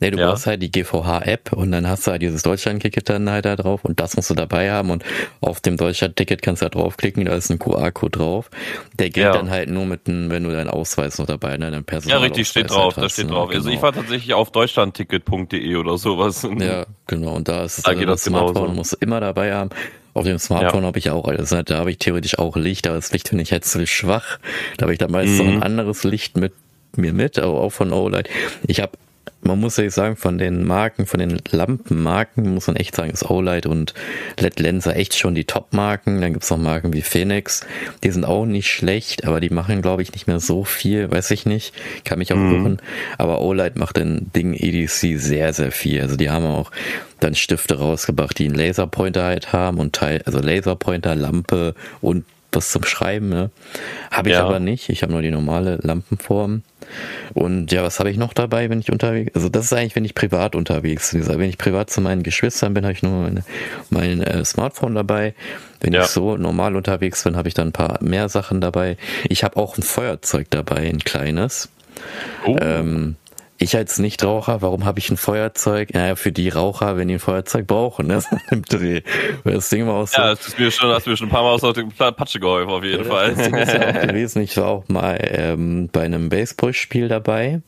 Nee, 0.00 0.10
du 0.10 0.18
ja. 0.18 0.30
brauchst 0.30 0.46
halt 0.46 0.62
die 0.62 0.70
GVH-App 0.70 1.52
und 1.52 1.72
dann 1.72 1.88
hast 1.88 2.06
du 2.06 2.10
halt 2.10 2.22
dieses 2.22 2.42
Deutschland-Ticket 2.42 3.08
dann 3.08 3.30
halt 3.30 3.44
da 3.44 3.56
drauf 3.56 3.84
und 3.84 4.00
das 4.00 4.16
musst 4.16 4.30
du 4.30 4.34
dabei 4.34 4.70
haben 4.70 4.90
und 4.90 5.04
auf 5.40 5.60
dem 5.60 5.76
Deutschland-Ticket 5.76 6.42
kannst 6.42 6.62
du 6.62 6.66
da 6.66 6.70
draufklicken, 6.70 7.24
da 7.24 7.34
ist 7.34 7.50
ein 7.50 7.58
QR-Code 7.58 8.18
drauf. 8.18 8.50
Der 8.98 9.10
geht 9.10 9.24
ja. 9.24 9.32
dann 9.32 9.50
halt 9.50 9.70
nur 9.70 9.86
mit, 9.86 10.08
einem, 10.08 10.30
wenn 10.30 10.44
du 10.44 10.50
deinen 10.50 10.70
Ausweis 10.70 11.18
noch 11.18 11.26
dabei, 11.26 11.56
ne, 11.56 11.70
dein 11.70 11.84
Personal. 11.84 12.18
Ja, 12.18 12.24
richtig, 12.24 12.48
steht 12.48 12.70
drauf, 12.70 12.96
halt 12.96 12.96
hast, 12.96 13.04
da 13.04 13.08
steht 13.08 13.26
ne? 13.26 13.32
drauf. 13.32 13.50
Also 13.50 13.68
ich 13.68 13.76
genau. 13.76 13.82
war 13.82 13.92
tatsächlich 13.92 14.34
auf 14.34 14.50
deutschlandticket.de 14.50 15.76
oder 15.76 15.98
sowas. 15.98 16.25
Ja, 16.58 16.86
genau, 17.06 17.34
und 17.34 17.48
da 17.48 17.64
ist 17.64 17.78
es 17.78 17.84
da 17.84 17.92
also 17.92 18.04
das 18.04 18.24
Smartphone, 18.24 18.76
du 18.76 18.96
immer 19.00 19.20
dabei 19.20 19.54
haben. 19.54 19.70
Auf 20.14 20.24
dem 20.24 20.38
Smartphone 20.38 20.80
ja. 20.80 20.86
habe 20.86 20.98
ich 20.98 21.10
auch 21.10 21.28
alles. 21.28 21.50
Da 21.50 21.76
habe 21.76 21.90
ich 21.90 21.98
theoretisch 21.98 22.38
auch 22.38 22.56
Licht, 22.56 22.86
aber 22.86 22.96
das 22.96 23.12
Licht 23.12 23.28
finde 23.28 23.42
ich 23.42 23.50
jetzt 23.50 23.70
zu 23.70 23.86
schwach. 23.86 24.38
Da 24.78 24.84
habe 24.84 24.92
ich 24.92 24.98
dann 24.98 25.10
meistens 25.10 25.40
mhm. 25.40 25.46
noch 25.46 25.52
ein 25.56 25.62
anderes 25.62 26.04
Licht 26.04 26.38
mit 26.38 26.54
mir 26.96 27.12
mit, 27.12 27.38
aber 27.38 27.60
auch 27.60 27.70
von 27.70 27.92
OLED. 27.92 28.28
Ich 28.66 28.80
habe 28.80 28.92
man 29.46 29.60
muss 29.60 29.78
ehrlich 29.78 29.94
sagen, 29.94 30.16
von 30.16 30.38
den 30.38 30.64
Marken, 30.64 31.06
von 31.06 31.20
den 31.20 31.38
Lampenmarken, 31.50 32.54
muss 32.54 32.66
man 32.66 32.76
echt 32.76 32.96
sagen, 32.96 33.10
ist 33.10 33.28
Olight 33.30 33.66
und 33.66 33.94
LED 34.38 34.60
Lenser 34.60 34.96
echt 34.96 35.16
schon 35.16 35.34
die 35.34 35.44
Top-Marken. 35.44 36.20
Dann 36.20 36.32
gibt's 36.32 36.50
noch 36.50 36.58
Marken 36.58 36.92
wie 36.92 37.02
Phoenix, 37.02 37.64
die 38.02 38.10
sind 38.10 38.24
auch 38.24 38.46
nicht 38.46 38.70
schlecht, 38.70 39.24
aber 39.24 39.40
die 39.40 39.50
machen, 39.50 39.82
glaube 39.82 40.02
ich, 40.02 40.12
nicht 40.12 40.26
mehr 40.26 40.40
so 40.40 40.64
viel, 40.64 41.10
weiß 41.10 41.30
ich 41.30 41.46
nicht. 41.46 41.74
Kann 42.04 42.18
mich 42.18 42.32
auch 42.32 42.36
mhm. 42.36 42.54
irren. 42.54 42.82
Aber 43.18 43.40
Olight 43.40 43.76
macht 43.76 43.96
den 43.96 44.30
Ding 44.34 44.54
EDC 44.54 45.18
sehr, 45.18 45.52
sehr 45.52 45.72
viel. 45.72 46.02
Also 46.02 46.16
die 46.16 46.30
haben 46.30 46.44
auch 46.44 46.70
dann 47.20 47.34
Stifte 47.34 47.78
rausgebracht, 47.78 48.38
die 48.38 48.46
einen 48.46 48.54
Laserpointer 48.54 49.24
halt 49.24 49.52
haben 49.52 49.78
und 49.78 49.94
Teil, 49.94 50.22
also 50.26 50.38
Laserpointer, 50.38 51.14
Lampe 51.14 51.74
und 52.00 52.24
was 52.52 52.70
zum 52.70 52.84
Schreiben, 52.84 53.28
ne? 53.28 53.50
Habe 54.10 54.30
ich 54.30 54.34
ja. 54.34 54.44
aber 54.44 54.60
nicht. 54.60 54.88
Ich 54.88 55.02
habe 55.02 55.12
nur 55.12 55.22
die 55.22 55.30
normale 55.30 55.78
Lampenform. 55.82 56.62
Und 57.34 57.72
ja, 57.72 57.82
was 57.82 57.98
habe 57.98 58.10
ich 58.10 58.16
noch 58.16 58.32
dabei, 58.32 58.70
wenn 58.70 58.80
ich 58.80 58.90
unterwegs? 58.90 59.32
Also 59.34 59.48
das 59.48 59.66
ist 59.66 59.72
eigentlich, 59.72 59.96
wenn 59.96 60.04
ich 60.04 60.14
privat 60.14 60.54
unterwegs 60.54 61.12
bin. 61.12 61.26
Wenn 61.26 61.48
ich 61.48 61.58
privat 61.58 61.90
zu 61.90 62.00
meinen 62.00 62.22
Geschwistern 62.22 62.74
bin, 62.74 62.84
habe 62.84 62.92
ich 62.92 63.02
nur 63.02 63.22
meine, 63.22 63.44
mein 63.90 64.22
äh, 64.22 64.44
Smartphone 64.44 64.94
dabei. 64.94 65.34
Wenn 65.80 65.92
ja. 65.92 66.02
ich 66.02 66.06
so 66.08 66.36
normal 66.36 66.76
unterwegs 66.76 67.24
bin, 67.24 67.36
habe 67.36 67.48
ich 67.48 67.54
dann 67.54 67.68
ein 67.68 67.72
paar 67.72 67.98
mehr 68.02 68.28
Sachen 68.28 68.60
dabei. 68.60 68.96
Ich 69.28 69.44
habe 69.44 69.56
auch 69.56 69.76
ein 69.76 69.82
Feuerzeug 69.82 70.46
dabei, 70.50 70.88
ein 70.88 71.00
kleines. 71.00 71.68
Oh. 72.46 72.56
Ähm, 72.60 73.16
ich 73.58 73.76
als 73.76 73.98
Nichtraucher, 73.98 74.62
warum 74.62 74.84
habe 74.84 74.98
ich 74.98 75.10
ein 75.10 75.16
Feuerzeug? 75.16 75.94
Naja, 75.94 76.16
für 76.16 76.32
die 76.32 76.48
Raucher, 76.48 76.96
wenn 76.96 77.08
die 77.08 77.14
ein 77.14 77.20
Feuerzeug 77.20 77.66
brauchen, 77.66 78.06
ne? 78.06 78.22
Im 78.50 78.62
Dreh. 78.62 79.02
Das 79.44 79.68
Ding 79.70 79.86
war 79.86 79.94
auch 79.94 80.08
so. 80.08 80.20
Ja, 80.20 80.30
das 80.34 80.48
ist 80.48 80.58
mir 80.58 80.70
schon, 80.70 80.90
hast 80.90 81.06
mir 81.06 81.16
schon 81.16 81.28
ein 81.28 81.30
paar 81.30 81.42
Mal 81.42 81.52
aus 81.52 81.62
der 81.62 82.12
Patsche 82.12 82.40
geholfen, 82.40 82.70
auf 82.70 82.84
jeden 82.84 83.04
ja, 83.04 83.10
Fall. 83.10 83.34
Das 83.34 83.46
Ding 83.46 83.54
ist 83.54 83.72
ja 83.72 83.88
auch 83.88 84.00
gewesen. 84.08 84.42
Ich 84.42 84.56
war 84.56 84.66
auch 84.66 84.88
mal 84.88 85.18
ähm, 85.22 85.88
bei 85.90 86.02
einem 86.02 86.28
Baseballspiel 86.28 87.08
dabei. 87.08 87.62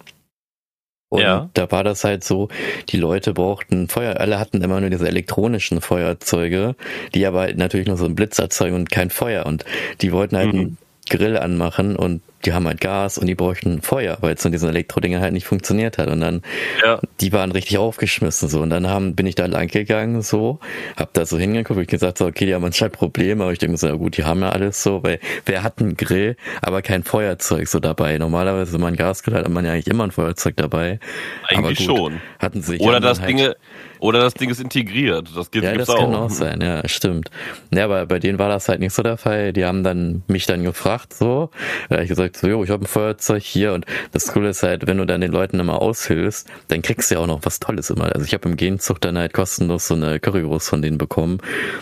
Und 1.11 1.23
ja. 1.23 1.49
da 1.55 1.71
war 1.71 1.85
das 1.85 2.05
halt 2.05 2.23
so, 2.23 2.49
die 2.91 2.99
Leute 2.99 3.33
brauchten 3.33 3.89
Feuer, 3.89 4.21
alle 4.21 4.39
hatten 4.39 4.61
immer 4.61 4.79
nur 4.81 4.91
diese 4.91 5.09
elektronischen 5.09 5.81
Feuerzeuge, 5.81 6.77
die 7.15 7.25
aber 7.25 7.51
natürlich 7.55 7.87
nur 7.87 7.97
so 7.97 8.05
einen 8.05 8.15
Blitz 8.15 8.39
erzeugen 8.39 8.75
und 8.75 8.91
kein 8.91 9.09
Feuer. 9.09 9.47
Und 9.47 9.65
die 10.03 10.13
wollten 10.13 10.37
halt 10.37 10.53
mhm. 10.53 10.61
einen 10.61 10.79
Grill 11.09 11.37
anmachen 11.37 11.97
und 11.97 12.23
die 12.45 12.53
haben 12.53 12.67
halt 12.67 12.81
Gas 12.81 13.19
und 13.19 13.27
die 13.27 13.35
bräuchten 13.35 13.83
Feuer, 13.83 14.19
weil 14.21 14.35
es 14.35 14.43
von 14.43 14.53
diesen 14.53 14.69
Elektrodingen 14.69 15.21
halt 15.21 15.33
nicht 15.33 15.47
funktioniert 15.47 15.99
hat. 15.99 16.09
Und 16.09 16.21
dann, 16.21 16.43
ja. 16.85 17.01
die 17.21 17.33
waren 17.33 17.51
richtig 17.51 17.79
aufgeschmissen 17.79 18.49
so. 18.49 18.61
Und 18.61 18.71
dann 18.71 18.87
haben, 18.87 19.17
bin 19.17 19.27
ich 19.27 19.35
da 19.35 19.47
lang 19.47 19.67
gegangen 19.67 20.23
so, 20.23 20.61
hab 20.97 21.13
da 21.15 21.27
so 21.27 21.37
hingeguckt, 21.37 21.81
ich 21.81 21.89
gesagt 21.89 22.19
so, 22.19 22.27
okay, 22.27 22.47
die 22.47 22.55
haben 22.55 22.65
anscheinend 22.65 22.95
Probleme, 22.95 23.43
aber 23.43 23.53
ich 23.53 23.59
denke 23.59 23.77
so, 23.77 23.89
ja 23.89 23.95
gut, 23.95 24.17
die 24.17 24.25
haben 24.25 24.41
ja 24.41 24.51
alles 24.51 24.83
so, 24.83 25.03
weil 25.03 25.19
wer 25.47 25.63
hat 25.63 25.81
einen 25.81 25.97
Grill, 25.97 26.37
aber 26.63 26.81
kein 26.83 27.03
Feuerzeug 27.03 27.67
so 27.67 27.81
dabei. 27.81 28.19
Normalerweise, 28.19 28.73
wenn 28.73 28.83
man 28.83 28.95
Gasgrill 28.95 29.35
hat, 29.35 29.45
hat 29.45 29.53
man 29.53 29.65
ja 29.65 29.73
eigentlich 29.73 29.89
immer 29.89 30.05
ein 30.05 30.13
Feuerzeug 30.13 30.57
dabei. 30.57 31.01
Eigentlich 31.49 31.87
gut, 31.87 31.97
schon. 31.97 32.21
Hatten 32.39 32.63
sich 32.63 32.81
Oder 32.81 33.01
das 33.01 33.21
halt, 33.21 33.31
Dinge, 33.31 33.57
oder 34.01 34.21
das 34.21 34.35
Ding 34.35 34.51
ist 34.51 34.61
integriert. 34.61 35.29
Das 35.35 35.51
gibt, 35.51 35.65
ja, 35.65 35.73
gibt's 35.73 35.87
das 35.87 35.97
auch. 35.97 36.01
kann 36.01 36.15
auch 36.15 36.31
sein, 36.31 36.61
ja, 36.61 36.87
stimmt. 36.89 37.31
Ja, 37.73 37.85
aber 37.85 38.07
bei 38.07 38.19
denen 38.19 38.39
war 38.39 38.49
das 38.49 38.69
halt 38.69 38.81
nicht 38.81 38.93
so 38.93 39.03
der 39.03 39.17
Fall. 39.17 39.53
Die 39.53 39.65
haben 39.65 39.83
dann 39.83 40.23
mich 40.27 40.47
dann 40.47 40.65
gefragt, 40.65 41.15
so. 41.15 41.51
Da 41.89 41.97
habe 41.97 42.05
ich 42.05 42.09
gesagt, 42.09 42.37
so, 42.37 42.49
jo, 42.49 42.65
ich 42.65 42.71
habe 42.71 42.85
ein 42.85 42.87
Feuerzeug 42.87 43.43
hier 43.43 43.73
und 43.73 43.87
das 44.13 44.33
Coole 44.33 44.51
ist 44.51 44.63
halt, 44.63 44.87
wenn 44.87 44.99
du 44.99 45.07
dann 45.07 45.21
den 45.21 45.33
Leuten 45.33 45.61
immer 45.61 45.81
aushilfst, 45.81 46.49
dann 46.69 46.83
kriegst 46.83 47.11
du 47.11 47.17
ja 47.17 47.21
auch 47.21 47.27
noch 47.27 47.41
was 47.43 47.61
Tolles 47.61 47.91
immer. 47.91 48.13
Also 48.15 48.25
ich 48.25 48.35
habe 48.35 48.49
im 48.49 48.57
Gegenzug 48.57 49.01
dann 49.01 49.19
halt 49.19 49.33
kostenlos 49.33 49.89
so 49.89 49.95
eine 49.95 50.21
Currywurst 50.21 50.69
von 50.69 50.83
denen 50.83 50.99
bekommen 50.99 51.39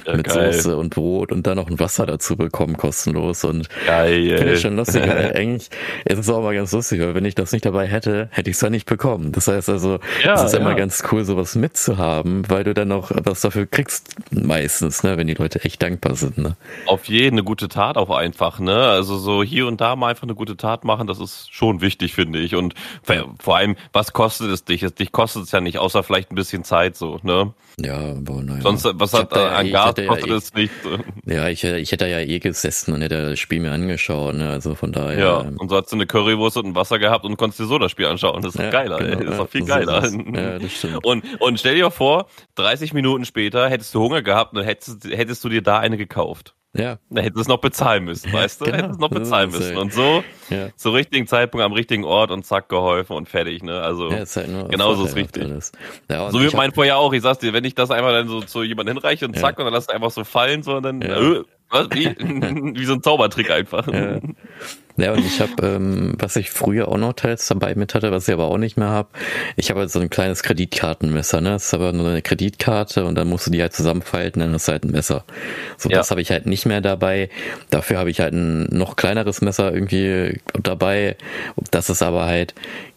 ja, 0.07 0.17
mit 0.17 0.27
geil. 0.27 0.53
Soße 0.53 0.77
und 0.77 0.95
Brot 0.95 1.33
und 1.33 1.47
dann 1.47 1.57
noch 1.57 1.69
ein 1.69 1.79
Wasser 1.79 2.07
dazu 2.07 2.37
bekommen, 2.37 2.77
kostenlos 2.77 3.45
und 3.45 3.69
finde 3.87 4.53
ich 4.53 4.61
schon 4.61 4.77
lustig, 4.77 5.03
weil 5.03 5.33
eigentlich 5.35 5.69
ist 6.05 6.19
es 6.19 6.29
auch 6.29 6.43
mal 6.43 6.55
ganz 6.55 6.73
lustig, 6.73 7.01
weil 7.01 7.15
wenn 7.15 7.25
ich 7.25 7.35
das 7.35 7.53
nicht 7.53 7.65
dabei 7.65 7.87
hätte, 7.87 8.29
hätte 8.31 8.51
ich 8.51 8.57
es 8.57 8.63
ja 8.63 8.71
nicht 8.71 8.87
bekommen. 8.87 9.33
Das 9.33 9.49
heißt 9.49 9.69
also, 9.69 9.99
ja, 10.25 10.35
es 10.35 10.45
ist 10.45 10.53
ja. 10.55 10.61
immer 10.61 10.75
ganz 10.75 11.03
cool, 11.11 11.25
sowas 11.25 11.55
mitzuhaben, 11.55 12.06
weil 12.25 12.65
du 12.65 12.75
dann 12.75 12.93
auch 12.93 13.11
was 13.15 13.41
dafür 13.41 13.67
kriegst 13.67 14.17
meistens, 14.31 15.03
ne, 15.03 15.17
wenn 15.17 15.27
die 15.27 15.35
Leute 15.35 15.65
echt 15.65 15.83
dankbar 15.83 16.15
sind. 16.17 16.39
Ne? 16.39 16.57
Auf 16.87 17.07
jeden 17.07 17.37
eine 17.37 17.45
gute 17.45 17.69
Tat 17.69 17.97
auch 17.97 18.11
einfach, 18.11 18.59
ne? 18.59 18.89
Also 18.89 19.19
so 19.19 19.43
hier 19.43 19.67
und 19.67 19.81
da 19.81 19.97
mal 19.97 20.09
einfach 20.09 20.25
eine 20.25 20.35
gute 20.35 20.57
Tat 20.57 20.85
machen, 20.85 21.07
das 21.07 21.21
ist 21.21 21.53
schon 21.53 21.81
wichtig, 21.81 22.15
finde 22.15 22.39
ich. 22.39 22.55
Und 22.55 22.75
vor 23.39 23.57
allem, 23.57 23.77
was 23.93 24.13
kostet 24.13 24.51
es 24.51 24.65
dich? 24.65 24.81
Dich 24.95 25.13
kostet 25.13 25.45
es 25.45 25.53
ja 25.53 25.61
nicht, 25.61 25.79
außer 25.79 26.03
vielleicht 26.03 26.33
ein 26.33 26.35
bisschen 26.35 26.65
Zeit 26.65 26.97
so, 26.97 27.19
ne? 27.23 27.53
Ja, 27.79 27.99
aber 27.99 28.43
naja. 28.43 28.63
Sonst, 28.63 28.89
was 28.95 29.13
hat 29.13 29.37
da, 29.37 29.51
an 29.51 29.71
Gas 29.71 29.95
kostet 30.07 30.29
ja, 30.29 30.37
es 30.37 30.55
nicht? 30.55 30.73
Ja, 31.27 31.49
ich, 31.49 31.63
ich 31.63 31.93
hätte 31.93 32.07
ja 32.07 32.21
eh 32.21 32.39
gesessen 32.39 32.95
und 32.95 33.03
hätte 33.03 33.31
das 33.31 33.39
Spiel 33.39 33.61
mir 33.61 33.73
angeschaut, 33.73 34.35
ne? 34.35 34.49
Also 34.49 34.75
von 34.75 34.93
daher. 34.93 35.19
Ja, 35.19 35.37
und 35.59 35.69
so 35.69 35.77
hast 35.77 35.93
du 35.93 35.97
eine 35.97 36.07
Currywurst 36.07 36.57
und 36.57 36.69
ein 36.69 36.75
Wasser 36.75 36.99
gehabt 36.99 37.27
und 37.27 37.37
konntest 37.37 37.61
dir 37.61 37.67
so 37.67 37.79
das 37.79 37.91
Spiel 37.91 38.07
anschauen. 38.07 38.41
Das 38.41 38.55
ist 38.55 38.61
ja, 38.61 38.71
geiler, 38.71 38.97
genau, 38.97 39.19
ey. 39.19 39.25
Das 39.25 39.33
ist 39.33 39.41
doch 39.41 39.49
viel 39.51 39.61
so 39.61 39.67
geiler. 39.67 40.07
Ja, 40.07 40.59
das 40.59 40.73
stimmt. 40.73 41.05
Und, 41.05 41.25
und 41.41 41.61
stell 41.61 41.75
dir 41.75 41.91
vor, 41.97 42.27
30 42.55 42.93
Minuten 42.93 43.25
später 43.25 43.69
hättest 43.69 43.95
du 43.95 44.01
Hunger 44.01 44.23
gehabt 44.23 44.55
und 44.55 44.63
hättest, 44.63 45.05
hättest 45.05 45.43
du 45.43 45.49
dir 45.49 45.63
da 45.63 45.79
eine 45.79 45.97
gekauft. 45.97 46.55
Ja. 46.79 46.99
Da 47.11 47.23
hättest 47.23 47.37
du 47.37 47.41
es 47.41 47.49
noch 47.49 47.61
bezahlen 47.61 48.05
müssen, 48.05 48.33
weißt 48.33 48.61
du? 48.61 48.65
Genau. 48.67 48.77
Hättest 48.77 48.93
es 48.95 48.99
noch 48.99 49.11
bezahlen 49.11 49.51
müssen. 49.51 49.77
Und 49.77 49.93
so, 49.93 50.23
ja. 50.51 50.69
zur 50.77 50.95
richtigen 50.95 51.27
Zeitpunkt 51.27 51.65
am 51.65 51.73
richtigen 51.73 52.05
Ort 52.05 52.31
und 52.31 52.45
zack, 52.45 52.69
geholfen 52.69 53.17
und 53.17 53.29
fertig, 53.29 53.63
ne? 53.63 53.81
Also, 53.81 54.11
ja, 54.11 54.19
ist 54.19 54.37
halt 54.37 54.71
genauso 54.71 55.07
ist 55.07 55.17
richtig. 55.17 55.49
Ja, 56.11 56.31
so 56.31 56.41
wie 56.41 56.55
mein 56.55 56.73
vorher 56.73 56.99
auch. 56.99 57.13
Ich 57.13 57.23
sag's 57.23 57.39
dir, 57.39 57.53
wenn 57.53 57.65
ich 57.65 57.75
das 57.75 57.91
einmal 57.91 58.13
dann 58.13 58.29
so 58.29 58.43
zu 58.43 58.63
jemandem 58.63 58.97
hinreiche 58.97 59.27
und 59.27 59.37
zack, 59.39 59.59
und 59.59 59.65
dann 59.65 59.73
lass 59.73 59.85
es 59.85 59.89
einfach 59.89 60.11
so 60.11 60.25
fallen, 60.25 60.63
so, 60.63 60.77
und 60.77 60.83
dann, 60.83 61.03
äh, 61.03 61.43
was, 61.71 61.89
wie, 61.93 62.07
wie 62.79 62.85
so 62.85 62.95
ein 62.95 63.03
Zaubertrick 63.03 63.51
einfach. 63.51 63.87
Ja. 64.97 65.13
Und 65.13 65.25
ich 65.25 65.41
habe, 65.41 65.67
ähm, 65.67 66.15
was 66.19 66.37
ich 66.37 66.51
früher 66.51 66.89
auch 66.89 66.97
noch 66.97 67.13
teils 67.13 67.47
dabei 67.49 67.75
mit 67.75 67.95
hatte, 67.95 68.13
was 68.13 68.29
ich 68.29 68.35
aber 68.35 68.47
auch 68.47 68.59
nicht 68.59 68.77
mehr 68.77 68.89
habe, 68.89 69.09
ich 69.57 69.71
habe 69.71 69.81
halt 69.81 69.91
so 69.91 70.01
ein 70.01 70.11
kleines 70.11 70.43
Kreditkartenmesser, 70.43 71.41
ne? 71.41 71.51
Das 71.51 71.67
ist 71.67 71.75
aber 71.75 71.93
nur 71.93 72.09
eine 72.09 72.23
Kreditkarte 72.23 73.05
und 73.05 73.15
dann 73.15 73.29
musst 73.29 73.47
du 73.47 73.51
die 73.51 73.61
halt 73.61 73.73
zusammenfalten, 73.73 74.41
dann 74.41 74.53
hast 74.53 74.69
du 74.69 74.73
halt 74.73 74.85
ein 74.85 74.91
Messer. 74.91 75.25
So, 75.77 75.89
ja. 75.89 75.97
das 75.97 76.11
habe 76.11 76.21
ich 76.21 76.31
halt 76.31 76.47
nicht 76.47 76.67
mehr 76.67 76.81
dabei. 76.81 77.29
Dafür 77.71 77.99
habe 77.99 78.11
ich 78.11 78.21
halt 78.21 78.33
ein 78.33 78.65
noch 78.65 78.97
kleineres 78.97 79.41
Messer 79.41 79.73
irgendwie 79.73 80.41
dabei. 80.63 81.17
Das 81.71 81.91
ist 81.91 82.03
aber 82.03 82.27
halt 82.27 82.55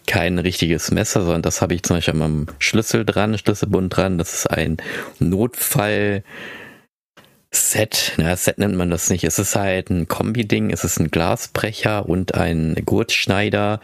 kein 0.08 0.40
richtiges 0.40 0.90
Messer, 0.90 1.22
sondern 1.22 1.44
das 1.44 1.62
habe 1.62 1.76
ich 1.76 1.84
zum 1.84 1.98
Beispiel 1.98 2.20
am 2.22 2.48
Schlüssel 2.58 3.06
dran, 3.06 3.38
Schlüsselbund 3.38 3.96
dran. 3.96 4.18
Das 4.18 4.34
ist 4.34 4.48
ein 4.50 4.78
Notfall, 5.20 6.24
Set, 7.52 8.14
na, 8.18 8.36
Set 8.36 8.60
nennt 8.60 8.76
man 8.76 8.92
das 8.92 9.10
nicht. 9.10 9.24
Es 9.24 9.40
ist 9.40 9.56
halt 9.56 9.90
ein 9.90 10.08
Kombi-Ding. 10.08 10.70
Es 10.70 10.84
ist 10.84 11.00
ein 11.00 11.10
Glasbrecher 11.10 12.08
und 12.08 12.36
ein 12.36 12.76
Gurtschneider, 12.86 13.82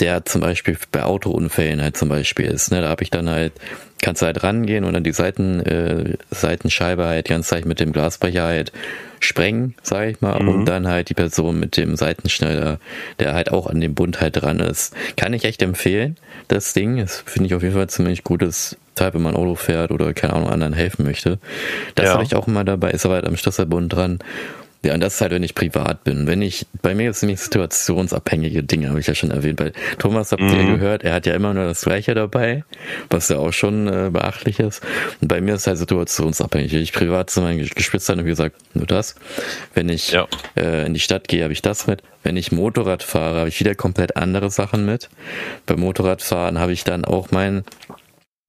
der 0.00 0.24
zum 0.24 0.40
Beispiel 0.40 0.76
bei 0.90 1.04
Autounfällen 1.04 1.80
halt 1.80 1.96
zum 1.96 2.08
Beispiel 2.08 2.46
ist. 2.46 2.72
Ne? 2.72 2.80
Da 2.80 2.88
habe 2.88 3.04
ich 3.04 3.10
dann 3.10 3.30
halt, 3.30 3.52
kannst 4.02 4.22
du 4.22 4.26
halt 4.26 4.42
rangehen 4.42 4.82
und 4.82 4.94
dann 4.94 5.04
die 5.04 5.12
Seiten, 5.12 5.60
äh, 5.60 6.16
Seitenscheibe 6.32 7.04
halt 7.06 7.28
ganz 7.28 7.48
leicht 7.52 7.64
mit 7.64 7.78
dem 7.78 7.92
Glasbrecher 7.92 8.44
halt 8.44 8.72
sprengen, 9.20 9.74
sag 9.82 10.08
ich 10.08 10.20
mal, 10.20 10.42
mhm. 10.42 10.48
und 10.48 10.64
dann 10.64 10.88
halt 10.88 11.10
die 11.10 11.14
Person 11.14 11.60
mit 11.60 11.76
dem 11.76 11.94
Seitenschneider, 11.94 12.80
der 13.20 13.34
halt 13.34 13.52
auch 13.52 13.68
an 13.68 13.80
dem 13.80 13.94
Bund 13.94 14.20
halt 14.20 14.42
dran 14.42 14.58
ist. 14.58 14.94
Kann 15.16 15.32
ich 15.32 15.44
echt 15.44 15.62
empfehlen, 15.62 16.16
das 16.50 16.72
Ding. 16.72 16.96
Das 16.96 17.22
finde 17.26 17.46
ich 17.46 17.54
auf 17.54 17.62
jeden 17.62 17.74
Fall 17.74 17.88
ziemlich 17.88 18.24
gutes 18.24 18.76
Teil, 18.94 19.14
wenn 19.14 19.22
man 19.22 19.36
Auto 19.36 19.54
fährt 19.54 19.90
oder 19.90 20.12
keine 20.12 20.34
Ahnung, 20.34 20.50
anderen 20.50 20.72
helfen 20.72 21.04
möchte. 21.04 21.38
Das 21.94 22.06
ja. 22.06 22.12
habe 22.14 22.24
ich 22.24 22.34
auch 22.34 22.46
immer 22.46 22.64
dabei, 22.64 22.90
ist 22.90 23.04
aber 23.06 23.14
halt 23.14 23.26
am 23.26 23.36
Schlüsselbund 23.36 23.92
dran. 23.92 24.18
Ja, 24.82 24.94
und 24.94 25.00
das 25.00 25.14
ist 25.14 25.20
halt, 25.20 25.32
wenn 25.32 25.42
ich 25.42 25.54
privat 25.54 26.04
bin. 26.04 26.26
Wenn 26.26 26.40
ich, 26.40 26.66
bei 26.80 26.94
mir 26.94 27.10
ist 27.10 27.22
nämlich 27.22 27.40
situationsabhängige 27.40 28.62
Dinge, 28.62 28.88
habe 28.88 29.00
ich 29.00 29.06
ja 29.06 29.14
schon 29.14 29.30
erwähnt. 29.30 29.58
Bei 29.58 29.72
Thomas 29.98 30.32
habt 30.32 30.40
ihr 30.40 30.48
mhm. 30.48 30.78
gehört, 30.78 31.02
er 31.02 31.12
hat 31.12 31.26
ja 31.26 31.34
immer 31.34 31.52
nur 31.52 31.64
das 31.64 31.82
Gleiche 31.82 32.14
dabei, 32.14 32.64
was 33.10 33.28
ja 33.28 33.36
auch 33.36 33.52
schon 33.52 33.88
äh, 33.88 34.08
beachtlich 34.10 34.58
ist. 34.58 34.82
Und 35.20 35.28
bei 35.28 35.42
mir 35.42 35.54
ist 35.54 35.62
es 35.62 35.66
halt 35.66 35.78
situationsabhängig. 35.78 36.72
Wenn 36.72 36.80
ich 36.80 36.94
privat 36.94 37.28
zu 37.28 37.42
meinen 37.42 37.58
Geschwistern, 37.58 38.24
wie 38.24 38.30
gesagt, 38.30 38.56
nur 38.72 38.86
das. 38.86 39.16
Wenn 39.74 39.90
ich 39.90 40.12
ja. 40.12 40.26
äh, 40.56 40.86
in 40.86 40.94
die 40.94 41.00
Stadt 41.00 41.28
gehe, 41.28 41.42
habe 41.42 41.52
ich 41.52 41.60
das 41.60 41.86
mit. 41.86 42.02
Wenn 42.22 42.38
ich 42.38 42.50
Motorrad 42.50 43.02
fahre, 43.02 43.40
habe 43.40 43.48
ich 43.50 43.60
wieder 43.60 43.74
komplett 43.74 44.16
andere 44.16 44.50
Sachen 44.50 44.86
mit. 44.86 45.10
Beim 45.66 45.80
Motorradfahren 45.80 46.58
habe 46.58 46.72
ich 46.72 46.84
dann 46.84 47.04
auch 47.04 47.30
mein 47.30 47.64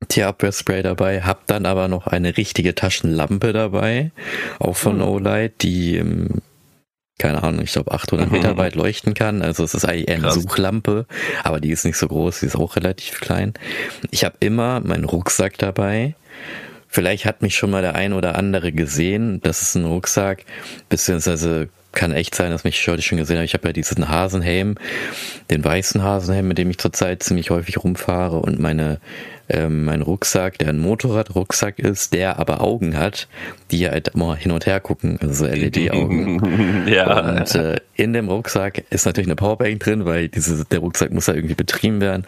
Tierabwehrspray 0.07 0.83
dabei, 0.83 1.21
hab 1.21 1.47
dann 1.47 1.65
aber 1.65 1.87
noch 1.87 2.07
eine 2.07 2.37
richtige 2.37 2.75
Taschenlampe 2.75 3.53
dabei, 3.53 4.11
auch 4.59 4.75
von 4.75 4.97
mhm. 4.97 5.03
Olight, 5.03 5.61
die 5.61 5.97
ähm, 5.97 6.41
keine 7.21 7.43
Ahnung, 7.43 7.63
ich 7.63 7.73
glaube 7.73 7.91
800 7.91 8.31
Meter 8.31 8.57
weit 8.57 8.73
leuchten 8.73 9.13
kann. 9.13 9.43
Also 9.43 9.63
es 9.63 9.75
ist 9.75 9.85
eigentlich 9.85 10.07
eher 10.07 10.15
eine 10.15 10.23
Krass. 10.23 10.35
Suchlampe, 10.35 11.05
aber 11.43 11.59
die 11.59 11.69
ist 11.69 11.85
nicht 11.85 11.97
so 11.97 12.07
groß, 12.07 12.39
die 12.39 12.47
ist 12.47 12.55
auch 12.55 12.75
relativ 12.75 13.19
klein. 13.19 13.53
Ich 14.09 14.25
habe 14.25 14.35
immer 14.39 14.79
meinen 14.79 15.05
Rucksack 15.05 15.59
dabei. 15.59 16.15
Vielleicht 16.87 17.25
hat 17.25 17.43
mich 17.43 17.55
schon 17.55 17.69
mal 17.69 17.83
der 17.83 17.93
ein 17.93 18.13
oder 18.13 18.35
andere 18.35 18.71
gesehen. 18.71 19.39
Das 19.41 19.61
ist 19.61 19.75
ein 19.75 19.85
Rucksack, 19.85 20.45
beziehungsweise 20.89 21.69
kann 21.91 22.13
echt 22.13 22.35
sein, 22.35 22.51
dass 22.51 22.63
mich 22.63 22.87
heute 22.87 23.01
schon 23.01 23.17
gesehen 23.17 23.37
habe. 23.37 23.45
Ich 23.45 23.53
habe 23.53 23.67
ja 23.67 23.73
diesen 23.73 24.09
Hasenhelm, 24.09 24.75
den 25.49 25.63
weißen 25.63 26.01
Hasenhelm, 26.01 26.47
mit 26.47 26.57
dem 26.57 26.69
ich 26.69 26.77
zurzeit 26.77 27.23
ziemlich 27.23 27.49
häufig 27.49 27.83
rumfahre 27.83 28.37
und 28.37 28.59
meine 28.59 28.99
ähm, 29.51 29.83
mein 29.83 30.01
Rucksack, 30.01 30.57
der 30.59 30.69
ein 30.69 30.79
Motorradrucksack 30.79 31.77
ist, 31.79 32.13
der 32.13 32.39
aber 32.39 32.61
Augen 32.61 32.97
hat, 32.97 33.27
die 33.69 33.87
halt 33.89 34.09
immer 34.09 34.35
hin 34.35 34.51
und 34.51 34.65
her 34.65 34.79
gucken, 34.79 35.19
also 35.21 35.45
LED-Augen. 35.45 36.87
ja. 36.87 37.19
Und 37.19 37.55
äh, 37.55 37.77
in 37.95 38.13
dem 38.13 38.29
Rucksack 38.29 38.83
ist 38.89 39.05
natürlich 39.05 39.27
eine 39.27 39.35
Powerbank 39.35 39.81
drin, 39.81 40.05
weil 40.05 40.29
diese, 40.29 40.63
der 40.65 40.79
Rucksack 40.79 41.11
muss 41.11 41.27
ja 41.27 41.33
irgendwie 41.33 41.55
betrieben 41.55 41.99
werden. 41.99 42.25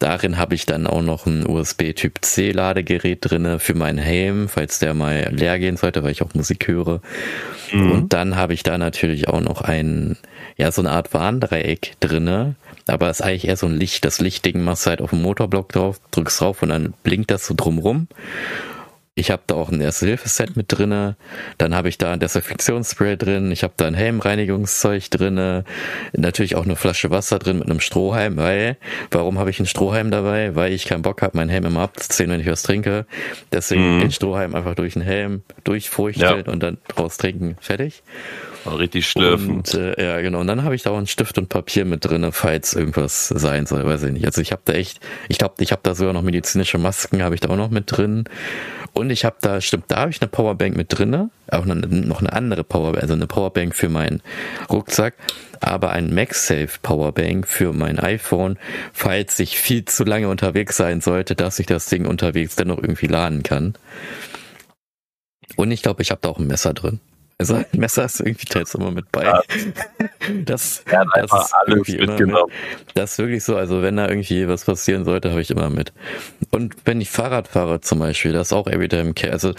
Darin 0.00 0.38
habe 0.38 0.54
ich 0.54 0.64
dann 0.64 0.86
auch 0.86 1.02
noch 1.02 1.26
ein 1.26 1.46
USB-Typ 1.46 2.20
C 2.22 2.52
Ladegerät 2.52 3.18
drinne 3.20 3.58
für 3.58 3.74
meinen 3.74 3.98
Helm, 3.98 4.48
falls 4.48 4.78
der 4.78 4.94
mal 4.94 5.28
leer 5.30 5.58
gehen 5.58 5.76
sollte, 5.76 6.02
weil 6.02 6.12
ich 6.12 6.22
auch 6.22 6.32
Musik 6.32 6.66
höre. 6.68 7.02
Mhm. 7.70 7.92
Und 7.92 8.12
dann 8.14 8.34
habe 8.34 8.54
ich 8.54 8.62
da 8.62 8.78
natürlich 8.78 9.28
auch 9.28 9.42
noch 9.42 9.60
ein, 9.60 10.16
ja, 10.56 10.72
so 10.72 10.80
eine 10.80 10.92
Art 10.92 11.12
Warndreieck 11.12 11.92
drinne, 12.00 12.54
aber 12.86 13.10
es 13.10 13.20
ist 13.20 13.26
eigentlich 13.26 13.46
eher 13.46 13.58
so 13.58 13.66
ein 13.66 13.76
Licht. 13.76 14.06
Das 14.06 14.20
Lichtding 14.20 14.62
machst 14.62 14.86
du 14.86 14.90
halt 14.90 15.02
auf 15.02 15.10
dem 15.10 15.20
Motorblock 15.20 15.70
drauf, 15.70 16.00
drückst 16.12 16.40
drauf 16.40 16.62
und 16.62 16.70
dann 16.70 16.94
blinkt 17.02 17.30
das 17.30 17.46
so 17.46 17.52
drumrum. 17.54 18.08
Ich 19.20 19.30
habe 19.30 19.42
da 19.46 19.54
auch 19.54 19.70
ein 19.70 19.82
Erste-Hilfe-Set 19.82 20.56
mit 20.56 20.66
drinne. 20.68 21.14
Dann 21.58 21.74
habe 21.74 21.90
ich 21.90 21.98
da 21.98 22.10
ein 22.10 22.20
Desinfektionsspray 22.20 23.18
drin. 23.18 23.52
Ich 23.52 23.62
habe 23.62 23.74
da 23.76 23.86
ein 23.86 23.92
Helmreinigungszeug 23.92 25.10
drinne. 25.10 25.64
Natürlich 26.14 26.56
auch 26.56 26.64
eine 26.64 26.74
Flasche 26.74 27.10
Wasser 27.10 27.38
drin 27.38 27.58
mit 27.58 27.68
einem 27.68 27.80
Strohhalm, 27.80 28.38
weil, 28.38 28.78
warum 29.10 29.38
habe 29.38 29.50
ich 29.50 29.58
einen 29.58 29.66
Strohhalm 29.66 30.10
dabei? 30.10 30.54
Weil 30.54 30.72
ich 30.72 30.86
keinen 30.86 31.02
Bock 31.02 31.20
habe, 31.20 31.36
meinen 31.36 31.50
Helm 31.50 31.66
immer 31.66 31.82
abzuziehen, 31.82 32.30
wenn 32.30 32.40
ich 32.40 32.46
was 32.46 32.62
trinke. 32.62 33.04
Deswegen 33.52 33.96
mhm. 33.96 34.00
den 34.00 34.10
Strohhalm 34.10 34.54
einfach 34.54 34.74
durch 34.74 34.94
den 34.94 35.02
Helm 35.02 35.42
durchfurchteln 35.64 36.44
ja. 36.46 36.50
und 36.50 36.62
dann 36.62 36.78
draus 36.88 37.18
trinken. 37.18 37.58
Fertig. 37.60 38.02
Richtig 38.66 39.08
schlürfen. 39.08 39.58
Und, 39.58 39.74
äh, 39.74 40.02
ja, 40.02 40.20
genau. 40.20 40.40
Und 40.40 40.46
dann 40.46 40.64
habe 40.64 40.74
ich 40.74 40.82
da 40.82 40.90
auch 40.90 40.96
einen 40.96 41.06
Stift 41.06 41.38
und 41.38 41.48
Papier 41.48 41.84
mit 41.84 42.04
drinne, 42.04 42.32
falls 42.32 42.74
irgendwas 42.74 43.28
sein 43.28 43.66
soll, 43.66 43.84
weiß 43.84 44.02
ich 44.04 44.12
nicht. 44.12 44.26
Also 44.26 44.40
ich 44.40 44.52
habe 44.52 44.62
da 44.64 44.74
echt, 44.74 45.00
ich 45.28 45.38
glaube, 45.38 45.54
ich 45.58 45.72
habe 45.72 45.80
da 45.82 45.94
sogar 45.94 46.12
noch 46.12 46.22
medizinische 46.22 46.78
Masken, 46.78 47.22
habe 47.22 47.34
ich 47.34 47.40
da 47.40 47.48
auch 47.48 47.56
noch 47.56 47.70
mit 47.70 47.84
drin. 47.86 48.24
Und 48.92 49.10
ich 49.10 49.24
habe 49.24 49.36
da, 49.40 49.60
stimmt, 49.60 49.84
da 49.88 49.98
habe 49.98 50.10
ich 50.10 50.20
eine 50.20 50.28
Powerbank 50.28 50.76
mit 50.76 50.86
drinne, 50.90 51.30
auch 51.50 51.62
eine, 51.62 51.74
noch 51.76 52.20
eine 52.20 52.32
andere 52.32 52.64
Powerbank, 52.64 53.02
also 53.02 53.14
eine 53.14 53.26
Powerbank 53.26 53.74
für 53.74 53.88
meinen 53.88 54.20
Rucksack, 54.68 55.14
aber 55.60 55.90
ein 55.90 56.12
MagSafe 56.12 56.78
Powerbank 56.82 57.46
für 57.46 57.72
mein 57.72 57.98
iPhone, 57.98 58.58
falls 58.92 59.38
ich 59.38 59.58
viel 59.58 59.84
zu 59.84 60.04
lange 60.04 60.28
unterwegs 60.28 60.76
sein 60.76 61.00
sollte, 61.00 61.34
dass 61.34 61.58
ich 61.58 61.66
das 61.66 61.86
Ding 61.86 62.06
unterwegs 62.06 62.56
dennoch 62.56 62.78
irgendwie 62.78 63.06
laden 63.06 63.42
kann. 63.42 63.74
Und 65.56 65.70
ich 65.70 65.82
glaube, 65.82 66.02
ich 66.02 66.10
habe 66.10 66.20
da 66.22 66.28
auch 66.28 66.38
ein 66.38 66.46
Messer 66.46 66.74
drin. 66.74 67.00
Also 67.40 67.54
ein 67.54 67.64
Messer 67.72 68.04
ist 68.04 68.20
irgendwie 68.20 68.44
teils 68.44 68.74
immer 68.74 68.90
mit 68.90 69.10
bei. 69.10 69.24
Ja. 69.24 69.42
Das, 70.44 70.84
ja, 70.92 71.04
das 71.14 71.32
ist 71.32 71.54
irgendwie 71.66 71.96
immer 71.96 72.18
mit. 72.18 72.36
Das 72.94 73.12
ist 73.12 73.18
wirklich 73.18 73.42
so, 73.42 73.56
also 73.56 73.80
wenn 73.80 73.96
da 73.96 74.06
irgendwie 74.06 74.46
was 74.46 74.66
passieren 74.66 75.06
sollte, 75.06 75.30
habe 75.30 75.40
ich 75.40 75.50
immer 75.50 75.70
mit. 75.70 75.94
Und 76.50 76.76
wenn 76.84 77.00
ich 77.00 77.08
Fahrrad 77.08 77.48
fahre 77.48 77.80
zum 77.80 78.00
Beispiel, 78.00 78.34
das 78.34 78.48
ist 78.48 78.52
auch 78.52 78.66
Everytime 78.66 79.14
Care. 79.14 79.32
Also 79.32 79.54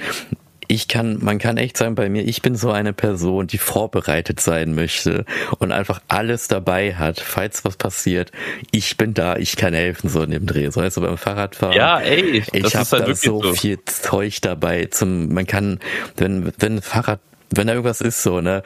ich 0.68 0.88
kann, 0.88 1.18
man 1.24 1.40
kann 1.40 1.58
echt 1.58 1.76
sagen, 1.76 1.96
bei 1.96 2.08
mir, 2.08 2.24
ich 2.24 2.44
bin 2.44 2.56
so 2.56 2.70
eine 2.70 2.94
Person, 2.94 3.48
die 3.48 3.58
vorbereitet 3.58 4.40
sein 4.40 4.76
möchte 4.76 5.26
und 5.58 5.72
einfach 5.72 6.04
alles 6.08 6.50
dabei 6.50 6.94
hat, 6.94 7.20
falls 7.20 7.66
was 7.66 7.78
passiert. 7.78 8.32
Ich 8.70 8.96
bin 8.96 9.16
da, 9.16 9.38
ich 9.38 9.56
kann 9.56 9.74
helfen, 9.74 10.08
so 10.08 10.22
in 10.22 10.30
dem 10.30 10.46
Dreh. 10.46 10.70
So 10.70 10.82
also 10.82 11.02
beim 11.02 11.18
Fahrradfahren. 11.18 11.76
Ja, 11.76 12.00
ey, 12.00 12.44
ich 12.54 12.76
habe 12.76 12.90
halt 12.92 13.08
da 13.08 13.16
so, 13.16 13.42
so 13.42 13.54
viel 13.54 13.84
Zeug 13.86 14.40
dabei. 14.42 14.86
Zum, 14.86 15.34
man 15.34 15.48
kann, 15.48 15.80
wenn, 16.16 16.54
wenn 16.60 16.84
Fahrrad 16.84 17.20
wenn 17.52 17.68
da 17.68 17.74
irgendwas 17.74 18.02
ist 18.02 18.24
so, 18.24 18.42
ne? 18.42 18.64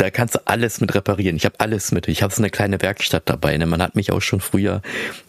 Da 0.00 0.10
kannst 0.10 0.34
du 0.34 0.38
alles 0.46 0.80
mit 0.80 0.94
reparieren. 0.94 1.36
Ich 1.36 1.44
habe 1.44 1.56
alles 1.58 1.92
mit. 1.92 2.08
Ich 2.08 2.22
habe 2.22 2.32
so 2.32 2.40
eine 2.40 2.48
kleine 2.48 2.80
Werkstatt 2.80 3.24
dabei. 3.26 3.56
Ne? 3.58 3.66
Man 3.66 3.82
hat 3.82 3.96
mich 3.96 4.12
auch 4.12 4.22
schon 4.22 4.40
früher 4.40 4.80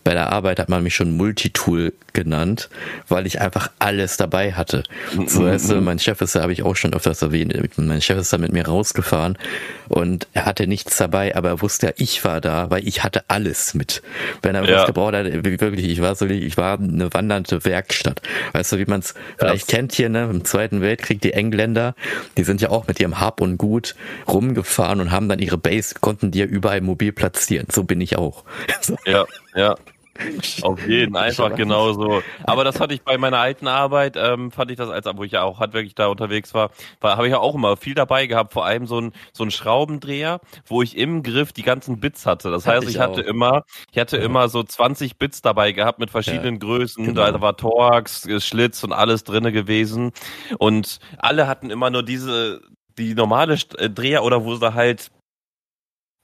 bei 0.03 0.13
der 0.13 0.32
Arbeit 0.32 0.59
hat 0.59 0.69
man 0.69 0.82
mich 0.84 0.95
schon 0.95 1.15
Multitool 1.15 1.93
genannt, 2.13 2.69
weil 3.07 3.28
ich 3.28 3.39
einfach 3.39 3.69
alles 3.80 4.17
dabei 4.17 4.53
hatte. 4.53 4.84
So, 5.28 5.45
weißt 5.45 5.72
du, 5.72 5.82
mein 5.82 5.99
Chef 5.99 6.22
ist 6.22 6.36
da, 6.36 6.41
habe 6.41 6.53
ich 6.53 6.63
auch 6.63 6.76
schon 6.76 6.93
öfters 6.93 7.22
erwähnt, 7.22 7.53
mein 7.78 8.01
Chef 8.01 8.17
ist 8.17 8.34
da 8.34 8.38
mit 8.38 8.51
mir 8.51 8.65
rausgefahren 8.65 9.38
und 9.89 10.28
er 10.34 10.45
hatte 10.45 10.65
nichts 10.67 10.97
dabei, 10.97 11.36
aber 11.36 11.49
er 11.49 11.61
wusste 11.61 11.88
ja, 11.88 11.93
ich 11.97 12.26
war 12.26 12.41
da, 12.41 12.69
weil 12.69 12.88
ich 12.88 13.03
hatte 13.03 13.24
alles 13.28 13.74
mit. 13.74 14.01
Wenn 14.41 14.55
er 14.55 14.67
ja. 14.67 14.80
was 14.80 14.88
gebraucht 14.88 15.13
hat, 15.13 15.26
wirklich, 15.26 15.88
ich 15.88 16.01
war 16.01 16.15
so, 16.15 16.26
ich 16.26 16.57
war 16.57 16.80
eine 16.80 17.13
wandernde 17.13 17.63
Werkstatt. 17.63 18.22
Weißt 18.53 18.72
du, 18.72 18.80
wie 18.80 18.86
man 18.86 19.01
es 19.01 19.13
vielleicht 19.38 19.67
kennt 19.67 19.93
hier, 19.93 20.09
ne, 20.09 20.28
im 20.32 20.43
Zweiten 20.45 20.82
Weltkrieg, 20.82 21.22
die 21.22 21.34
Engländer, 21.34 21.95
die 22.38 22.43
sind 22.43 22.61
ja 22.61 22.69
auch 22.69 22.88
mit 22.88 22.99
ihrem 22.99 23.19
Hab 23.19 23.39
und 23.39 23.57
Gut 23.57 23.95
rumgefahren 24.28 24.61
und 24.99 25.12
haben 25.12 25.30
dann 25.30 25.39
ihre 25.39 25.57
Base, 25.57 25.95
konnten 25.99 26.32
die 26.32 26.39
ja 26.39 26.45
überall 26.45 26.82
mobil 26.82 27.12
platzieren. 27.12 27.68
So 27.72 27.84
bin 27.84 28.01
ich 28.01 28.18
auch. 28.18 28.43
So. 28.82 28.95
Ja, 29.05 29.26
ja. 29.53 29.76
Auf 30.62 30.88
jeden, 30.88 31.16
einfach 31.18 31.55
genauso. 31.55 32.22
Aber 32.43 32.64
das 32.64 32.80
hatte 32.80 32.93
ich 32.93 33.01
bei 33.01 33.18
meiner 33.18 33.39
alten 33.39 33.68
Arbeit, 33.68 34.16
ähm, 34.18 34.51
fand 34.51 34.72
ich 34.72 34.78
das, 34.78 34.89
als 34.89 35.05
wo 35.16 35.24
ich 35.24 35.32
ja 35.32 35.43
auch 35.43 35.59
handwerklich 35.59 35.95
da 35.95 36.07
unterwegs 36.07 36.53
war, 36.53 36.72
war 36.99 37.18
habe 37.18 37.28
ich 37.28 37.32
ja 37.32 37.39
auch 37.39 37.55
immer 37.55 37.78
viel 37.78 37.95
dabei 37.95 38.28
gehabt, 38.28 38.53
vor 38.53 38.66
allem 38.66 38.86
so 38.86 38.99
ein, 38.99 39.14
so 39.34 39.43
ein 39.43 39.51
Schraubendreher, 39.51 40.39
wo 40.66 40.82
ich 40.82 40.97
im 40.97 41.24
Griff 41.24 41.53
die 41.53 41.64
ganzen 41.64 41.99
Bits 41.99 42.26
hatte. 42.26 42.51
Das 42.51 42.68
heißt, 42.68 42.84
ich, 42.84 42.95
ich 42.95 42.99
hatte 42.99 43.22
immer, 43.22 43.64
ich 43.91 43.99
hatte 43.99 44.18
ja. 44.18 44.24
immer 44.24 44.49
so 44.49 44.64
20 44.64 45.18
Bits 45.18 45.41
dabei 45.41 45.72
gehabt 45.72 45.99
mit 45.99 46.09
verschiedenen 46.09 46.55
ja, 46.55 46.59
Größen. 46.59 47.05
Genau. 47.05 47.32
Da 47.32 47.41
war 47.41 47.57
Torx, 47.57 48.28
Schlitz 48.39 48.84
und 48.84 48.93
alles 48.93 49.24
drinne 49.24 49.51
gewesen. 49.51 50.12
Und 50.57 50.99
alle 51.18 51.47
hatten 51.47 51.70
immer 51.70 51.89
nur 51.89 52.03
diese, 52.03 52.62
die 52.98 53.14
normale 53.14 53.58
äh, 53.78 53.89
Dreher 53.89 54.24
oder 54.24 54.44
wo 54.44 54.56
sie 54.56 54.74
halt 54.74 55.12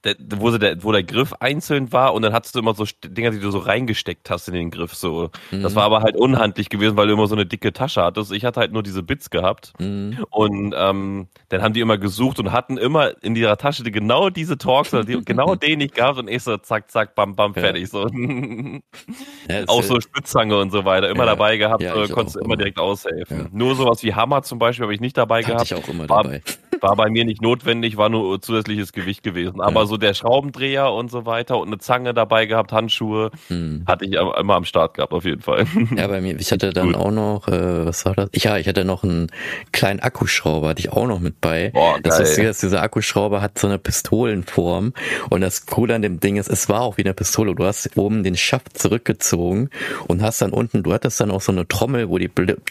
der, 0.04 0.14
wo, 0.36 0.50
der, 0.56 0.82
wo 0.84 0.92
der 0.92 1.02
Griff 1.02 1.32
einzeln 1.40 1.92
war 1.92 2.14
und 2.14 2.22
dann 2.22 2.32
hattest 2.32 2.54
du 2.54 2.60
immer 2.60 2.74
so 2.74 2.84
Dinger, 3.04 3.30
die 3.32 3.40
du 3.40 3.50
so 3.50 3.58
reingesteckt 3.58 4.30
hast 4.30 4.46
in 4.46 4.54
den 4.54 4.70
Griff. 4.70 4.94
So. 4.94 5.30
Mhm. 5.50 5.62
Das 5.62 5.74
war 5.74 5.82
aber 5.84 6.02
halt 6.02 6.16
unhandlich 6.16 6.68
gewesen, 6.68 6.96
weil 6.96 7.08
du 7.08 7.14
immer 7.14 7.26
so 7.26 7.34
eine 7.34 7.46
dicke 7.46 7.72
Tasche 7.72 8.02
hattest. 8.02 8.30
Ich 8.30 8.44
hatte 8.44 8.60
halt 8.60 8.72
nur 8.72 8.84
diese 8.84 9.02
Bits 9.02 9.28
gehabt. 9.30 9.72
Mhm. 9.80 10.24
Und 10.30 10.74
ähm, 10.76 11.26
dann 11.48 11.62
haben 11.62 11.72
die 11.72 11.80
immer 11.80 11.98
gesucht 11.98 12.38
und 12.38 12.52
hatten 12.52 12.78
immer 12.78 13.12
in 13.24 13.34
ihrer 13.34 13.56
Tasche 13.56 13.82
die, 13.82 13.90
genau 13.90 14.30
diese 14.30 14.56
Talks, 14.56 14.90
die, 14.90 15.20
genau 15.24 15.56
den 15.56 15.80
ich 15.80 15.92
gehabt 15.92 16.18
und 16.18 16.28
ich 16.28 16.44
so 16.44 16.56
zack, 16.58 16.90
zack, 16.90 17.16
bam, 17.16 17.34
bam, 17.34 17.54
fertig. 17.54 17.88
So. 17.88 18.06
ja, 18.06 19.64
auch 19.66 19.82
so 19.82 20.00
Spitzzange 20.00 20.56
und 20.56 20.70
so 20.70 20.84
weiter. 20.84 21.08
Immer 21.08 21.24
ja, 21.24 21.30
dabei 21.30 21.56
gehabt, 21.56 21.82
ja, 21.82 21.96
äh, 21.96 22.08
konntest 22.08 22.36
du 22.36 22.40
immer 22.40 22.56
direkt 22.56 22.78
aushelfen. 22.78 23.48
Nur 23.50 23.74
sowas 23.74 24.02
wie 24.04 24.14
Hammer 24.14 24.42
zum 24.42 24.60
Beispiel 24.60 24.84
habe 24.84 24.94
ich 24.94 25.00
nicht 25.00 25.16
dabei 25.16 25.42
Hatte 25.42 25.52
gehabt. 25.52 25.64
Ich 25.64 25.74
auch 25.74 25.88
immer 25.88 26.06
dabei. 26.06 26.42
War 26.44 26.67
bei 26.80 27.10
mir 27.10 27.24
nicht 27.24 27.42
notwendig, 27.42 27.96
war 27.96 28.08
nur 28.08 28.40
zusätzliches 28.40 28.92
Gewicht 28.92 29.22
gewesen. 29.22 29.60
Aber 29.60 29.86
so 29.86 29.96
der 29.96 30.14
Schraubendreher 30.14 30.92
und 30.92 31.10
so 31.10 31.26
weiter 31.26 31.58
und 31.58 31.68
eine 31.68 31.78
Zange 31.78 32.14
dabei 32.14 32.46
gehabt, 32.46 32.72
Handschuhe, 32.72 33.30
hm. 33.48 33.84
hatte 33.86 34.04
ich 34.04 34.12
immer 34.12 34.54
am 34.54 34.64
Start 34.64 34.94
gehabt, 34.94 35.12
auf 35.12 35.24
jeden 35.24 35.42
Fall. 35.42 35.66
Ja, 35.96 36.06
bei 36.06 36.20
mir, 36.20 36.38
ich 36.38 36.52
hatte 36.52 36.72
dann 36.72 36.92
Gut. 36.92 36.96
auch 36.96 37.10
noch, 37.10 37.48
äh, 37.48 37.86
was 37.86 38.04
war 38.04 38.14
das? 38.14 38.30
Ja, 38.34 38.56
ich 38.58 38.68
hatte 38.68 38.84
noch 38.84 39.04
einen 39.04 39.28
kleinen 39.72 40.00
Akkuschrauber, 40.00 40.68
hatte 40.68 40.80
ich 40.80 40.92
auch 40.92 41.06
noch 41.06 41.20
mit 41.20 41.40
bei. 41.40 41.70
Boah, 41.70 41.98
das 42.02 42.20
ist, 42.20 42.38
dass 42.38 42.60
dieser 42.60 42.82
Akkuschrauber 42.82 43.40
hat 43.40 43.58
so 43.58 43.66
eine 43.66 43.78
Pistolenform 43.78 44.92
und 45.30 45.40
das 45.40 45.66
Coole 45.66 45.94
an 45.94 46.02
dem 46.02 46.20
Ding 46.20 46.36
ist, 46.36 46.48
es 46.48 46.68
war 46.68 46.82
auch 46.82 46.98
wie 46.98 47.04
eine 47.04 47.14
Pistole. 47.14 47.54
Du 47.54 47.64
hast 47.64 47.96
oben 47.96 48.22
den 48.22 48.36
Schaft 48.36 48.78
zurückgezogen 48.78 49.70
und 50.06 50.22
hast 50.22 50.40
dann 50.42 50.52
unten, 50.52 50.82
du 50.82 50.92
hattest 50.92 51.20
dann 51.20 51.30
auch 51.30 51.40
so 51.40 51.52
eine 51.52 51.66
Trommel, 51.66 52.08
wo 52.08 52.18
die, 52.18 52.30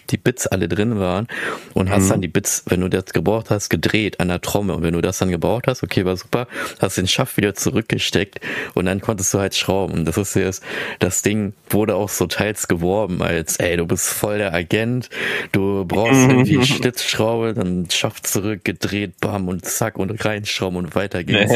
die 0.10 0.18
Bits 0.18 0.48
alle 0.48 0.68
drin 0.68 1.00
waren 1.00 1.28
und 1.74 1.90
hast 1.90 2.06
mhm. 2.06 2.10
dann 2.10 2.22
die 2.22 2.28
Bits, 2.28 2.64
wenn 2.68 2.82
du 2.82 2.90
das 2.90 3.06
gebraucht 3.06 3.50
hast, 3.50 3.70
gedreht 3.70 3.97
an 4.20 4.28
der 4.28 4.42
Trommel 4.42 4.76
und 4.76 4.84
wenn 4.84 4.94
du 4.94 5.02
das 5.02 5.18
dann 5.18 5.30
gebraucht 5.30 5.68
hast, 5.68 5.84
okay, 5.84 6.06
war 6.06 6.16
super, 6.18 6.48
hast 6.80 6.98
den 6.98 7.08
Schaft 7.08 7.38
wieder 7.38 7.54
zurückgesteckt 7.54 8.40
und 8.74 8.86
dann 8.86 9.02
konntest 9.02 9.34
du 9.34 9.40
halt 9.40 9.56
schrauben. 9.56 9.94
Und 9.94 10.06
das 10.06 10.18
ist 10.18 10.36
jetzt, 10.36 10.64
das 11.00 11.22
Ding 11.22 11.54
wurde 11.70 11.96
auch 11.96 12.10
so 12.10 12.28
teils 12.28 12.68
geworben 12.68 13.22
als, 13.22 13.58
ey, 13.58 13.78
du 13.78 13.86
bist 13.86 14.08
voll 14.08 14.38
der 14.38 14.54
Agent, 14.54 15.10
du 15.52 15.86
brauchst 15.86 16.30
irgendwie 16.30 16.64
Schlitzschraube, 16.66 17.54
dann 17.54 17.90
Schaft 17.90 18.28
zurückgedreht, 18.28 19.20
bam 19.20 19.48
und 19.48 19.66
zack 19.66 19.98
und 19.98 20.24
reinschrauben 20.24 20.78
und 20.78 20.96
weiter 20.96 21.24
geht's. 21.24 21.54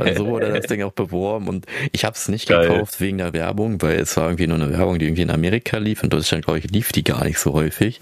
also 0.00 0.24
so 0.24 0.30
wurde 0.30 0.52
das 0.52 0.66
Ding 0.66 0.82
auch 0.82 0.92
beworben 0.92 1.48
und 1.48 1.66
ich 1.92 2.04
habe 2.04 2.14
es 2.14 2.28
nicht 2.28 2.48
Geil. 2.48 2.68
gekauft 2.68 3.00
wegen 3.00 3.18
der 3.18 3.32
Werbung, 3.32 3.80
weil 3.82 3.98
es 3.98 4.16
war 4.16 4.24
irgendwie 4.26 4.46
nur 4.46 4.56
eine 4.56 4.70
Werbung, 4.70 4.98
die 4.98 5.06
irgendwie 5.06 5.22
in 5.22 5.30
Amerika 5.30 5.78
lief. 5.78 6.02
In 6.02 6.10
Deutschland, 6.10 6.44
glaube 6.44 6.58
ich, 6.58 6.70
lief 6.70 6.92
die 6.92 7.04
gar 7.04 7.24
nicht 7.24 7.38
so 7.38 7.52
häufig. 7.52 8.00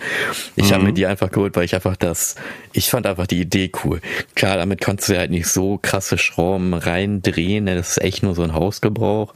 Ich 0.57 0.71
mhm. 0.71 0.75
habe 0.75 0.85
mir 0.85 0.93
die 0.93 1.07
einfach 1.07 1.31
geholt, 1.31 1.57
weil 1.57 1.65
ich 1.65 1.75
einfach 1.75 1.97
das, 1.97 2.37
ich 2.73 2.91
fand 2.91 3.07
einfach 3.07 3.27
die 3.27 3.41
Idee 3.41 3.68
cool. 3.85 4.01
Klar, 4.35 4.57
damit 4.57 4.81
konntest 4.81 5.09
du 5.09 5.19
halt 5.19 5.31
nicht 5.31 5.49
so 5.49 5.79
krasse 5.81 6.19
Schrauben 6.19 6.75
reindrehen. 6.75 7.65
Ne? 7.65 7.75
Das 7.75 7.91
ist 7.91 8.03
echt 8.03 8.23
nur 8.23 8.35
so 8.35 8.43
ein 8.43 8.55
Hausgebrauch. 8.55 9.35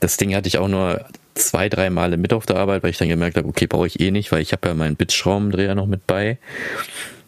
Das 0.00 0.16
Ding 0.16 0.34
hatte 0.34 0.48
ich 0.48 0.58
auch 0.58 0.68
nur 0.68 1.04
zwei, 1.34 1.68
drei 1.68 1.90
Male 1.90 2.16
mit 2.16 2.32
auf 2.32 2.46
der 2.46 2.56
Arbeit, 2.56 2.82
weil 2.82 2.90
ich 2.90 2.98
dann 2.98 3.08
gemerkt 3.08 3.36
habe, 3.36 3.48
okay, 3.48 3.66
brauche 3.66 3.86
ich 3.86 4.00
eh 4.00 4.10
nicht, 4.10 4.32
weil 4.32 4.42
ich 4.42 4.52
habe 4.52 4.68
ja 4.68 4.74
meinen 4.74 4.96
Bitschraubendreher 4.96 5.74
noch 5.74 5.86
mit 5.86 6.06
bei. 6.06 6.38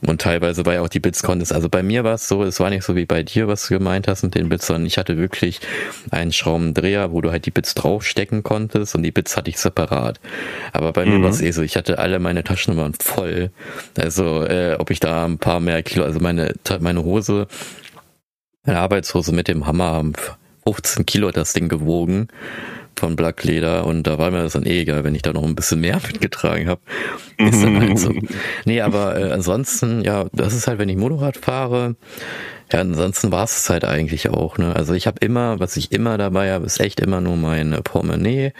Und 0.07 0.21
teilweise 0.21 0.67
war 0.67 0.75
ja 0.75 0.83
auch 0.83 0.89
die 0.89 1.01
Bits 1.01 1.23
konntest. 1.23 1.53
Also 1.53 1.69
bei 1.69 1.83
mir 1.83 2.05
war 2.05 2.15
es 2.15 2.29
so, 2.29 2.43
es 2.43 2.61
war 2.61 2.71
nicht 2.71 2.85
so 2.85 2.95
wie 2.95 3.07
bei 3.07 3.23
dir, 3.23 3.49
was 3.49 3.69
du 3.69 3.75
gemeint 3.75 4.07
hast 4.07 4.23
mit 4.23 4.35
den 4.35 4.49
Bits, 4.49 4.67
sondern 4.67 4.87
ich 4.87 4.99
hatte 4.99 5.17
wirklich 5.17 5.61
einen 6.11 6.33
Schraubendreher, 6.33 7.13
wo 7.13 7.21
du 7.21 7.31
halt 7.31 7.47
die 7.47 7.51
Bits 7.51 7.75
draufstecken 7.75 8.43
konntest 8.43 8.95
und 8.95 9.03
die 9.03 9.13
Bits 9.13 9.37
hatte 9.37 9.51
ich 9.51 9.59
separat. 9.59 10.21
Aber 10.73 10.93
bei 10.93 11.07
mhm. 11.07 11.13
mir 11.13 11.23
war 11.23 11.31
es 11.31 11.41
eh 11.41 11.51
so, 11.53 11.63
ich 11.63 11.77
hatte 11.77 11.99
alle 11.99 12.19
meine 12.19 12.45
Taschennummern 12.45 12.95
voll. 12.95 13.51
Also 13.99 14.43
äh, 14.45 14.77
ob 14.79 14.91
ich 14.91 15.01
da 15.01 15.25
ein 15.25 15.39
paar 15.39 15.61
mehr 15.61 15.83
Kilo, 15.83 16.05
also 16.05 16.21
meine, 16.21 16.53
meine 16.81 17.03
Hose 17.03 17.47
meine 18.65 18.79
Arbeitshose 18.79 19.33
mit 19.33 19.49
dem 19.49 19.67
Hammer 19.67 19.93
haben 19.93 20.15
15 20.67 21.05
Kilo 21.05 21.31
das 21.31 21.53
Ding 21.53 21.69
gewogen 21.69 22.29
von 22.99 23.17
Black 23.17 23.45
Leder 23.45 23.87
und 23.87 24.05
da 24.05 24.19
war 24.19 24.31
mir 24.31 24.43
das 24.43 24.55
dann 24.55 24.67
eh 24.67 24.81
egal, 24.81 25.05
wenn 25.05 25.15
ich 25.15 25.23
da 25.23 25.33
noch 25.33 25.45
ein 25.45 25.55
bisschen 25.55 25.81
mehr 25.81 26.01
mitgetragen 26.07 26.69
habe. 26.69 26.81
Ist 27.39 27.63
dann 27.63 27.81
halt 27.81 27.99
so. 27.99 28.13
Nee, 28.65 28.81
aber 28.81 29.19
äh, 29.19 29.33
ansonsten, 29.33 30.03
ja, 30.03 30.27
das 30.33 30.55
ist 30.55 30.67
halt, 30.67 30.79
wenn 30.79 30.89
ich 30.89 30.97
Motorrad 30.97 31.37
fahre, 31.37 31.97
ja, 32.73 32.81
ansonsten 32.81 33.31
war 33.31 33.45
es 33.45 33.69
halt 33.69 33.85
eigentlich 33.85 34.31
auch. 34.31 34.59
Ne? 34.59 34.75
Also 34.75 34.95
ich 34.95 35.07
habe 35.07 35.19
immer, 35.21 35.61
was 35.61 35.77
ich 35.77 35.93
immer 35.93 36.19
dabei 36.19 36.53
habe, 36.53 36.67
ist 36.67 36.81
echt 36.81 37.01
immer 37.01 37.21
nur 37.21 37.37
mein 37.37 37.71
Portemonnaie, 37.85 38.53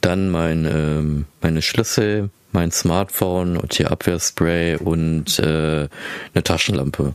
dann 0.00 0.30
mein, 0.30 0.64
ähm, 0.64 1.24
meine 1.42 1.62
Schlüssel, 1.62 2.30
mein 2.52 2.70
Smartphone 2.70 3.56
und 3.56 3.74
hier 3.74 3.90
Abwehrspray 3.90 4.76
und 4.76 5.38
äh, 5.38 5.88
eine 6.34 6.44
Taschenlampe. 6.44 7.14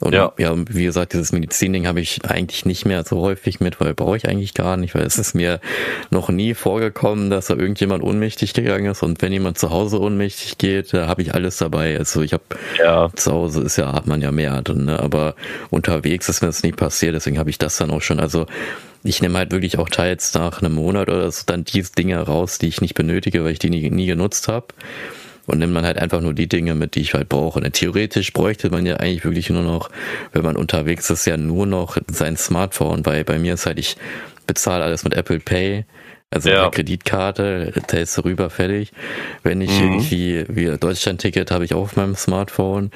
Und 0.00 0.14
ja. 0.14 0.32
ja, 0.38 0.54
wie 0.68 0.84
gesagt, 0.84 1.12
dieses 1.12 1.32
Medizinding 1.32 1.86
habe 1.88 2.00
ich 2.00 2.24
eigentlich 2.24 2.64
nicht 2.64 2.84
mehr 2.84 3.04
so 3.04 3.20
häufig 3.20 3.58
mit, 3.58 3.80
weil 3.80 3.94
brauche 3.94 4.16
ich 4.16 4.28
eigentlich 4.28 4.54
gar 4.54 4.76
nicht, 4.76 4.94
weil 4.94 5.02
es 5.02 5.18
ist 5.18 5.34
mir 5.34 5.60
noch 6.10 6.28
nie 6.28 6.54
vorgekommen, 6.54 7.30
dass 7.30 7.46
da 7.46 7.56
irgendjemand 7.56 8.04
ohnmächtig 8.04 8.54
gegangen 8.54 8.86
ist 8.86 9.02
und 9.02 9.20
wenn 9.22 9.32
jemand 9.32 9.58
zu 9.58 9.70
Hause 9.70 10.00
ohnmächtig 10.00 10.58
geht, 10.58 10.94
da 10.94 11.08
habe 11.08 11.22
ich 11.22 11.34
alles 11.34 11.56
dabei. 11.56 11.98
Also 11.98 12.22
ich 12.22 12.32
habe 12.32 12.44
ja. 12.78 13.10
zu 13.14 13.32
Hause 13.32 13.62
ist 13.62 13.76
ja, 13.76 13.92
hat 13.92 14.06
man 14.06 14.22
ja 14.22 14.30
mehr 14.30 14.62
drin, 14.62 14.84
ne? 14.84 15.00
aber 15.00 15.34
unterwegs 15.70 16.28
ist 16.28 16.42
mir 16.42 16.48
das 16.48 16.62
nie 16.62 16.72
passiert, 16.72 17.14
deswegen 17.14 17.38
habe 17.38 17.50
ich 17.50 17.58
das 17.58 17.76
dann 17.76 17.90
auch 17.90 18.02
schon. 18.02 18.20
Also 18.20 18.46
ich 19.02 19.20
nehme 19.22 19.38
halt 19.38 19.50
wirklich 19.50 19.78
auch 19.78 19.88
teils 19.88 20.34
nach 20.34 20.60
einem 20.60 20.74
Monat 20.74 21.08
oder 21.08 21.30
so 21.30 21.42
dann 21.46 21.64
diese 21.64 21.92
Dinge 21.92 22.20
raus, 22.20 22.58
die 22.58 22.68
ich 22.68 22.80
nicht 22.80 22.94
benötige, 22.94 23.42
weil 23.42 23.52
ich 23.52 23.58
die 23.58 23.70
nie, 23.70 23.90
nie 23.90 24.06
genutzt 24.06 24.48
habe 24.48 24.66
und 25.48 25.58
nimmt 25.58 25.72
man 25.72 25.84
halt 25.84 25.98
einfach 25.98 26.20
nur 26.20 26.34
die 26.34 26.46
Dinge 26.46 26.74
mit, 26.74 26.94
die 26.94 27.00
ich 27.00 27.14
halt 27.14 27.28
brauche. 27.28 27.58
Und 27.58 27.72
theoretisch 27.72 28.32
bräuchte 28.32 28.70
man 28.70 28.84
ja 28.84 28.96
eigentlich 28.96 29.24
wirklich 29.24 29.48
nur 29.50 29.62
noch, 29.62 29.90
wenn 30.32 30.42
man 30.42 30.56
unterwegs 30.56 31.08
ist, 31.10 31.26
ja 31.26 31.36
nur 31.36 31.66
noch 31.66 31.96
sein 32.08 32.36
Smartphone, 32.36 33.04
weil 33.06 33.24
bei 33.24 33.38
mir 33.38 33.54
ist 33.54 33.66
halt, 33.66 33.78
ich 33.78 33.96
bezahle 34.46 34.84
alles 34.84 35.04
mit 35.04 35.14
Apple 35.14 35.40
Pay. 35.40 35.84
Also 36.30 36.50
ja. 36.50 36.62
eine 36.62 36.70
Kreditkarte, 36.70 37.72
tellst 37.86 38.18
du 38.18 38.24
rüber, 38.26 38.50
fertig. 38.50 38.92
Wenn 39.42 39.62
ich 39.62 39.70
mhm. 39.70 39.84
irgendwie, 39.84 40.44
wie 40.48 40.76
Deutschland-Ticket 40.76 41.50
habe 41.50 41.64
ich 41.64 41.72
auch 41.72 41.84
auf 41.84 41.96
meinem 41.96 42.14
Smartphone. 42.14 42.90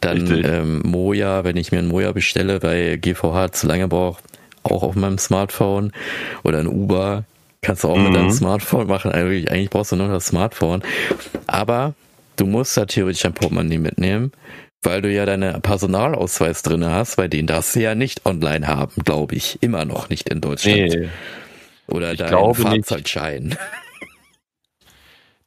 Dann 0.00 0.44
ähm, 0.44 0.82
Moja, 0.84 1.42
wenn 1.42 1.56
ich 1.56 1.72
mir 1.72 1.78
ein 1.78 1.88
Moja 1.88 2.12
bestelle, 2.12 2.62
weil 2.62 2.98
GVH 2.98 3.50
zu 3.50 3.66
lange 3.66 3.88
braucht, 3.88 4.22
auch 4.62 4.84
auf 4.84 4.94
meinem 4.94 5.18
Smartphone. 5.18 5.90
Oder 6.44 6.60
ein 6.60 6.68
Uber, 6.68 7.24
Kannst 7.66 7.82
du 7.82 7.88
auch 7.88 7.96
mhm. 7.96 8.04
mit 8.04 8.14
deinem 8.14 8.26
mhm. 8.26 8.30
Smartphone 8.30 8.86
machen. 8.86 9.10
Eigentlich, 9.10 9.50
eigentlich 9.50 9.70
brauchst 9.70 9.90
du 9.90 9.96
nur 9.96 10.06
das 10.06 10.26
Smartphone. 10.26 10.84
Aber 11.48 11.94
du 12.36 12.46
musst 12.46 12.76
da 12.76 12.84
theoretisch 12.84 13.24
ein 13.24 13.32
Portemonnaie 13.32 13.78
mitnehmen, 13.78 14.30
weil 14.82 15.02
du 15.02 15.12
ja 15.12 15.26
deine 15.26 15.58
Personalausweis 15.58 16.62
drin 16.62 16.84
hast, 16.84 17.16
bei 17.16 17.26
denen 17.26 17.48
darfst 17.48 17.74
du 17.74 17.80
ja 17.80 17.96
nicht 17.96 18.24
online 18.24 18.68
haben, 18.68 18.92
glaube 19.04 19.34
ich. 19.34 19.58
Immer 19.62 19.84
noch 19.84 20.10
nicht 20.10 20.28
in 20.28 20.40
Deutschland. 20.40 20.94
Nee. 20.94 21.08
Oder 21.88 22.14
dein 22.14 22.54
Fahrzeugschein. 22.54 23.46
Nicht. 23.46 23.58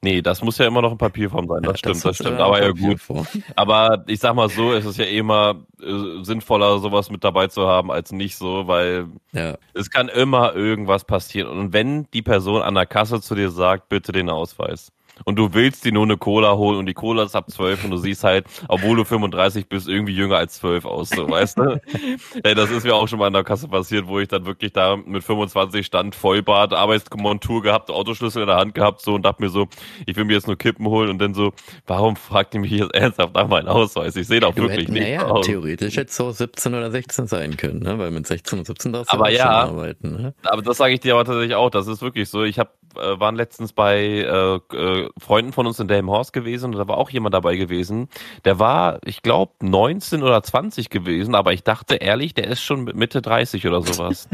Nee, 0.01 0.21
das 0.21 0.41
muss 0.41 0.57
ja 0.57 0.65
immer 0.65 0.81
noch 0.81 0.93
in 0.93 0.97
Papierform 0.97 1.47
sein. 1.47 1.61
Das 1.61 1.73
ja, 1.73 1.77
stimmt, 1.77 1.95
das, 1.95 2.03
das 2.03 2.15
stimmt. 2.15 2.39
Aber 2.39 2.61
ja 2.61 2.71
gut. 2.71 2.99
Aber 3.55 4.03
ich 4.07 4.19
sag 4.19 4.33
mal 4.33 4.49
so, 4.49 4.71
es 4.71 4.85
ist 4.85 4.97
ja 4.97 5.05
eh 5.05 5.17
immer 5.17 5.55
äh, 5.81 6.23
sinnvoller, 6.23 6.79
sowas 6.79 7.09
mit 7.09 7.23
dabei 7.23 7.47
zu 7.47 7.67
haben, 7.67 7.91
als 7.91 8.13
nicht 8.13 8.37
so, 8.37 8.67
weil 8.67 9.07
ja. 9.33 9.57
es 9.73 9.89
kann 9.89 10.07
immer 10.07 10.55
irgendwas 10.55 11.03
passieren. 11.03 11.49
Und 11.49 11.73
wenn 11.73 12.09
die 12.11 12.21
Person 12.21 12.61
an 12.61 12.75
der 12.75 12.85
Kasse 12.85 13.19
zu 13.19 13.35
dir 13.35 13.49
sagt, 13.49 13.89
bitte 13.89 14.13
den 14.13 14.29
Ausweis, 14.29 14.93
und 15.25 15.37
du 15.37 15.53
willst 15.53 15.85
dir 15.85 15.91
nur 15.91 16.03
eine 16.03 16.17
Cola 16.17 16.55
holen 16.55 16.77
und 16.77 16.85
die 16.85 16.93
Cola 16.93 17.23
ist 17.23 17.35
ab 17.35 17.49
12 17.49 17.85
und 17.85 17.91
du 17.91 17.97
siehst 17.97 18.23
halt, 18.23 18.45
obwohl 18.67 18.97
du 18.97 19.03
35 19.03 19.67
bist, 19.67 19.87
irgendwie 19.87 20.13
jünger 20.13 20.37
als 20.37 20.55
12 20.55 20.85
aus, 20.85 21.09
so, 21.09 21.29
weißt 21.29 21.59
du? 21.59 21.81
Ey, 22.43 22.55
das 22.55 22.71
ist 22.71 22.83
mir 22.83 22.95
auch 22.95 23.07
schon 23.07 23.19
mal 23.19 23.27
in 23.27 23.33
der 23.33 23.43
Kasse 23.43 23.67
passiert, 23.67 24.07
wo 24.07 24.19
ich 24.19 24.27
dann 24.27 24.45
wirklich 24.45 24.73
da 24.73 24.95
mit 24.95 25.23
25 25.23 25.85
stand, 25.85 26.15
Vollbart, 26.15 26.73
Arbeitsmontur 26.73 27.61
gehabt, 27.61 27.89
Autoschlüssel 27.89 28.43
in 28.43 28.47
der 28.47 28.57
Hand 28.57 28.75
gehabt, 28.75 29.01
so 29.01 29.15
und 29.15 29.25
dachte 29.25 29.41
mir 29.41 29.49
so, 29.49 29.67
ich 30.05 30.15
will 30.15 30.25
mir 30.25 30.33
jetzt 30.33 30.47
nur 30.47 30.57
Kippen 30.57 30.87
holen 30.87 31.09
und 31.09 31.19
dann 31.19 31.33
so, 31.33 31.53
warum 31.87 32.15
fragt 32.15 32.53
ihr 32.53 32.59
mich 32.59 32.71
jetzt 32.71 32.93
ernsthaft 32.93 33.33
nach 33.33 33.47
meinem 33.47 33.67
Ausweis? 33.67 34.15
Ich 34.15 34.27
sehe 34.27 34.39
doch 34.39 34.53
du 34.53 34.63
wirklich 34.63 34.87
hätten, 34.87 34.93
nicht 34.93 35.03
naja, 35.03 35.25
aus. 35.25 35.45
theoretisch 35.45 35.97
hätte 35.97 36.09
es 36.09 36.15
so 36.15 36.31
17 36.31 36.73
oder 36.73 36.91
16 36.91 37.27
sein 37.27 37.57
können, 37.57 37.79
ne? 37.79 37.97
weil 37.99 38.11
mit 38.11 38.27
16 38.27 38.59
und 38.59 38.65
17 38.65 38.93
darfst 38.93 39.11
du 39.11 39.17
aber 39.17 39.29
ja, 39.29 39.49
arbeiten. 39.49 40.11
Ne? 40.11 40.33
Aber 40.43 40.61
das 40.61 40.77
sage 40.77 40.93
ich 40.93 40.99
dir 40.99 41.13
aber 41.13 41.25
tatsächlich 41.25 41.55
auch, 41.55 41.69
das 41.69 41.87
ist 41.87 42.01
wirklich 42.01 42.29
so. 42.29 42.43
Ich 42.43 42.59
hab, 42.59 42.73
äh, 42.95 43.19
waren 43.19 43.35
letztens 43.35 43.73
bei 43.73 43.99
äh, 43.99 44.55
äh, 44.75 45.08
Freunden 45.17 45.53
von 45.53 45.67
uns 45.67 45.79
in 45.79 45.87
Delmenhorst 45.87 46.33
gewesen 46.33 46.73
und 46.73 46.77
da 46.77 46.87
war 46.87 46.97
auch 46.97 47.09
jemand 47.09 47.33
dabei 47.33 47.55
gewesen. 47.55 48.09
Der 48.45 48.59
war, 48.59 48.99
ich 49.05 49.21
glaube, 49.21 49.53
19 49.61 50.23
oder 50.23 50.41
20 50.43 50.89
gewesen, 50.89 51.35
aber 51.35 51.53
ich 51.53 51.63
dachte 51.63 51.95
ehrlich, 51.95 52.33
der 52.33 52.47
ist 52.47 52.61
schon 52.61 52.83
Mitte 52.83 53.21
30 53.21 53.65
oder 53.67 53.81
sowas. 53.81 54.27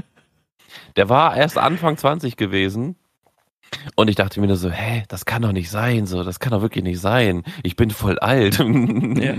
der 0.95 1.09
war 1.09 1.36
erst 1.36 1.57
Anfang 1.57 1.97
20 1.97 2.38
gewesen 2.38 2.95
und 3.95 4.09
ich 4.09 4.16
dachte 4.16 4.39
mir 4.39 4.47
nur 4.47 4.57
so, 4.57 4.70
hä, 4.70 5.03
das 5.07 5.26
kann 5.26 5.41
doch 5.41 5.51
nicht 5.51 5.70
sein, 5.70 6.05
so, 6.05 6.24
das 6.24 6.39
kann 6.39 6.51
doch 6.51 6.61
wirklich 6.61 6.84
nicht 6.84 6.99
sein. 6.99 7.43
Ich 7.63 7.76
bin 7.76 7.91
voll 7.91 8.20
alt. 8.20 8.63
Ja. 9.16 9.36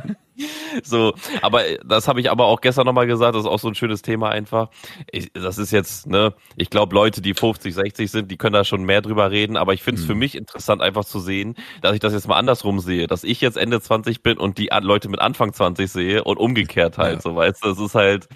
So, 0.83 1.15
aber 1.41 1.63
das 1.85 2.09
habe 2.09 2.21
ich 2.21 2.31
aber 2.31 2.45
auch 2.47 2.61
gestern 2.61 2.85
nochmal 2.85 3.07
gesagt, 3.07 3.35
das 3.35 3.45
ist 3.45 3.49
auch 3.49 3.59
so 3.59 3.69
ein 3.69 3.75
schönes 3.75 4.03
Thema 4.03 4.31
einfach. 4.31 4.69
Ich, 5.11 5.33
das 5.33 5.57
ist 5.57 5.71
jetzt, 5.71 6.07
ne, 6.07 6.35
ich 6.57 6.69
glaube, 6.69 6.95
Leute, 6.95 7.23
die 7.23 7.35
50, 7.35 7.75
60 7.75 8.11
sind, 8.11 8.31
die 8.31 8.37
können 8.37 8.53
da 8.53 8.65
schon 8.65 8.85
mehr 8.85 9.01
drüber 9.01 9.31
reden, 9.31 9.57
aber 9.57 9.73
ich 9.75 9.83
finde 9.83 10.01
es 10.01 10.07
mhm. 10.07 10.13
für 10.13 10.15
mich 10.15 10.35
interessant, 10.35 10.83
einfach 10.83 11.05
zu 11.05 11.21
sehen, 11.21 11.55
dass 11.81 11.95
ich 11.95 12.01
das 12.01 12.13
jetzt 12.13 12.29
mal 12.29 12.37
andersrum 12.37 12.81
sehe, 12.81 13.07
dass 13.07 13.25
ich 13.25 13.41
jetzt 13.41 13.57
Ende 13.57 13.81
20 13.81 14.23
bin 14.23 14.39
und 14.39 14.59
die 14.59 14.69
Leute 14.81 15.09
mit 15.09 15.21
Anfang 15.21 15.53
20 15.53 15.91
sehe 15.91 16.25
und 16.25 16.39
umgekehrt 16.39 16.99
halt, 16.99 17.17
ja. 17.17 17.21
so 17.23 17.35
weißt 17.35 17.65
du, 17.65 17.69
das 17.69 17.79
ist 17.79 17.95
halt 17.95 18.29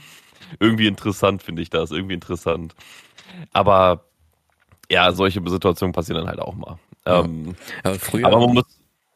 irgendwie 0.59 0.87
interessant, 0.87 1.43
finde 1.43 1.63
ich 1.63 1.71
das, 1.71 1.91
irgendwie 1.91 2.15
interessant. 2.15 2.75
Aber 3.53 4.10
ja, 4.91 5.13
solche 5.13 5.41
Situationen 5.47 5.93
passieren 5.93 6.21
dann 6.21 6.29
halt 6.29 6.41
auch 6.41 6.55
mal. 6.55 6.79
Ja. 7.07 7.25
Ähm, 7.25 7.55
aber 7.83 7.95
früher. 7.95 8.27
Aber 8.27 8.41
man 8.41 8.55
muss. 8.55 8.65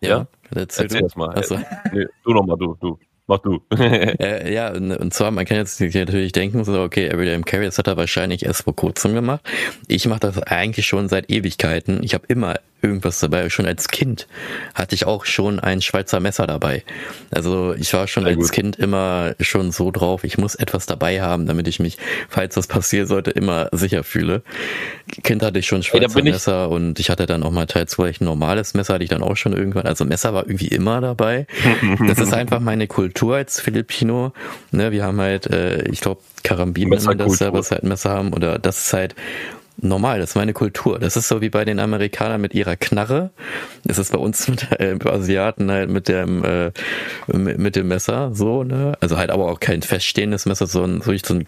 Ja, 0.00 0.08
ja 0.08 0.26
erzähl, 0.54 0.84
erzähl 0.84 1.02
das 1.02 1.16
mal. 1.16 1.36
Achso. 1.36 1.58
Nee, 1.92 2.06
du 2.24 2.32
nochmal, 2.32 2.56
du, 2.56 2.76
du. 2.80 2.98
Mach 3.26 3.38
du. 3.38 3.62
äh, 3.70 4.52
ja, 4.54 4.70
und 4.72 5.14
zwar, 5.14 5.30
man 5.30 5.46
kann 5.46 5.56
jetzt 5.56 5.80
natürlich 5.80 6.32
denken, 6.32 6.62
so, 6.64 6.82
okay, 6.82 7.08
Everyday 7.08 7.40
Carry, 7.40 7.64
das 7.64 7.78
hat 7.78 7.86
er 7.86 7.96
wahrscheinlich 7.96 8.44
erst 8.44 8.64
vor 8.64 8.76
kurzem 8.76 9.14
gemacht. 9.14 9.40
Ich 9.88 10.06
mache 10.06 10.20
das 10.20 10.38
eigentlich 10.42 10.86
schon 10.86 11.08
seit 11.08 11.30
Ewigkeiten. 11.30 12.02
Ich 12.02 12.12
habe 12.12 12.26
immer 12.28 12.56
irgendwas 12.84 13.18
dabei. 13.18 13.48
Schon 13.50 13.66
als 13.66 13.88
Kind 13.88 14.26
hatte 14.74 14.94
ich 14.94 15.06
auch 15.06 15.24
schon 15.24 15.58
ein 15.58 15.82
Schweizer 15.82 16.20
Messer 16.20 16.46
dabei. 16.46 16.84
Also 17.30 17.74
ich 17.74 17.92
war 17.94 18.06
schon 18.06 18.24
Sehr 18.24 18.34
als 18.34 18.42
gut. 18.42 18.52
Kind 18.52 18.76
immer 18.76 19.34
schon 19.40 19.72
so 19.72 19.90
drauf, 19.90 20.24
ich 20.24 20.38
muss 20.38 20.54
etwas 20.54 20.86
dabei 20.86 21.20
haben, 21.22 21.46
damit 21.46 21.66
ich 21.68 21.80
mich, 21.80 21.98
falls 22.28 22.54
das 22.54 22.66
passieren 22.66 23.06
sollte, 23.06 23.30
immer 23.30 23.68
sicher 23.72 24.04
fühle. 24.04 24.42
Kind 25.22 25.42
hatte 25.42 25.58
ich 25.58 25.66
schon 25.66 25.82
Schweizer 25.82 26.18
Ey, 26.18 26.22
Messer 26.22 26.68
und 26.68 27.00
ich 27.00 27.10
hatte 27.10 27.26
dann 27.26 27.42
auch 27.42 27.50
mal 27.50 27.66
teils 27.66 27.94
vielleicht 27.94 28.20
ein 28.20 28.26
normales 28.26 28.74
Messer, 28.74 28.94
hatte 28.94 29.04
ich 29.04 29.10
dann 29.10 29.22
auch 29.22 29.36
schon 29.36 29.52
irgendwann. 29.52 29.86
Also 29.86 30.04
Messer 30.04 30.34
war 30.34 30.46
irgendwie 30.46 30.68
immer 30.68 31.00
dabei. 31.00 31.46
Das 32.06 32.18
ist 32.18 32.32
einfach 32.32 32.60
meine 32.64 32.86
Kultur 32.86 33.36
als 33.36 33.60
Filipino. 33.60 34.32
Ne, 34.70 34.92
wir 34.92 35.04
haben 35.04 35.20
halt, 35.20 35.46
äh, 35.46 35.82
ich 35.88 36.00
glaube, 36.00 36.20
Karambin, 36.42 36.90
wenn 36.90 37.02
man 37.02 37.18
das 37.18 37.38
selber 37.38 37.62
halt 37.62 37.84
Messer 37.84 38.10
haben 38.10 38.32
oder 38.32 38.58
das 38.58 38.86
ist 38.86 38.92
halt 38.92 39.14
normal, 39.76 40.18
das 40.20 40.30
ist 40.30 40.36
meine 40.36 40.52
Kultur. 40.52 40.98
Das 40.98 41.16
ist 41.16 41.28
so 41.28 41.40
wie 41.40 41.50
bei 41.50 41.64
den 41.64 41.78
Amerikanern 41.78 42.40
mit 42.40 42.54
ihrer 42.54 42.76
Knarre. 42.76 43.30
Das 43.84 43.98
ist 43.98 44.12
bei 44.12 44.18
uns 44.18 44.48
mit 44.48 44.70
äh, 44.72 44.96
Asiaten 45.04 45.70
halt 45.70 45.90
mit 45.90 46.08
dem 46.08 46.44
äh, 46.44 46.70
mit, 47.26 47.58
mit, 47.58 47.76
dem 47.76 47.88
Messer 47.88 48.34
so, 48.34 48.64
ne? 48.64 48.96
Also 49.00 49.16
halt 49.16 49.30
aber 49.30 49.50
auch 49.50 49.60
kein 49.60 49.82
feststehendes 49.82 50.46
Messer, 50.46 50.66
sondern 50.66 51.02
so, 51.02 51.12
so 51.24 51.34
ein 51.34 51.46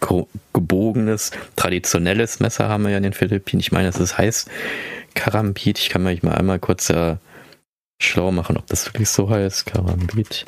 gebogenes, 0.53 1.31
traditionelles 1.57 2.41
Messer 2.41 2.69
haben 2.69 2.85
wir 2.85 2.91
ja 2.91 2.97
in 2.99 3.05
den 3.05 3.13
Philippinen. 3.13 3.61
Ich 3.61 3.73
meine, 3.73 3.91
das 3.91 4.19
heißt 4.19 4.49
Karambit. 5.15 5.79
Ich 5.79 5.89
kann 5.89 6.03
mich 6.03 6.23
mal 6.23 6.35
einmal 6.35 6.59
kurz 6.59 6.91
äh, 6.91 7.17
schlau 8.01 8.33
machen, 8.33 8.57
ob 8.57 8.67
das 8.67 8.87
wirklich 8.87 9.09
so 9.09 9.31
heißt. 9.31 9.67
Karambit. 9.67 10.47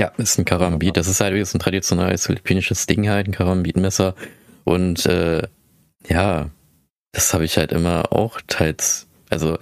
Ja, 0.00 0.12
ist 0.16 0.38
ein 0.38 0.44
Karambit. 0.44 0.96
Das 0.96 1.08
ist 1.08 1.20
halt 1.20 1.34
wie 1.34 1.40
ein 1.40 1.60
traditionelles 1.60 2.26
philippinisches 2.26 2.86
Ding 2.86 3.08
halt, 3.08 3.26
ein 3.26 3.32
Karambitmesser. 3.32 4.14
Und 4.64 5.06
äh, 5.06 5.42
ja, 6.06 6.50
das 7.12 7.34
habe 7.34 7.44
ich 7.44 7.56
halt 7.56 7.72
immer 7.72 8.12
auch 8.12 8.40
teils. 8.46 9.08
Also, 9.30 9.58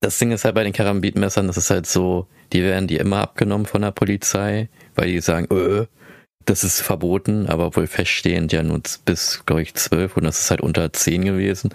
das 0.00 0.18
Ding 0.18 0.30
ist 0.32 0.44
halt 0.44 0.54
bei 0.54 0.64
den 0.64 0.72
Karambitmessern, 0.72 1.46
das 1.46 1.56
ist 1.56 1.70
halt 1.70 1.86
so, 1.86 2.28
die 2.52 2.62
werden 2.62 2.86
die 2.86 2.96
immer 2.96 3.18
abgenommen 3.18 3.66
von 3.66 3.82
der 3.82 3.90
Polizei, 3.92 4.68
weil 4.94 5.08
die 5.08 5.20
sagen, 5.20 5.48
öh, 5.50 5.86
das 6.46 6.62
ist 6.62 6.80
verboten, 6.80 7.48
aber 7.48 7.74
wohl 7.74 7.88
feststehend 7.88 8.52
ja 8.52 8.62
nur 8.62 8.80
bis, 9.04 9.42
glaube 9.46 9.62
ich, 9.62 9.74
zwölf 9.74 10.16
und 10.16 10.24
das 10.24 10.38
ist 10.40 10.50
halt 10.50 10.60
unter 10.60 10.92
zehn 10.92 11.24
gewesen. 11.24 11.70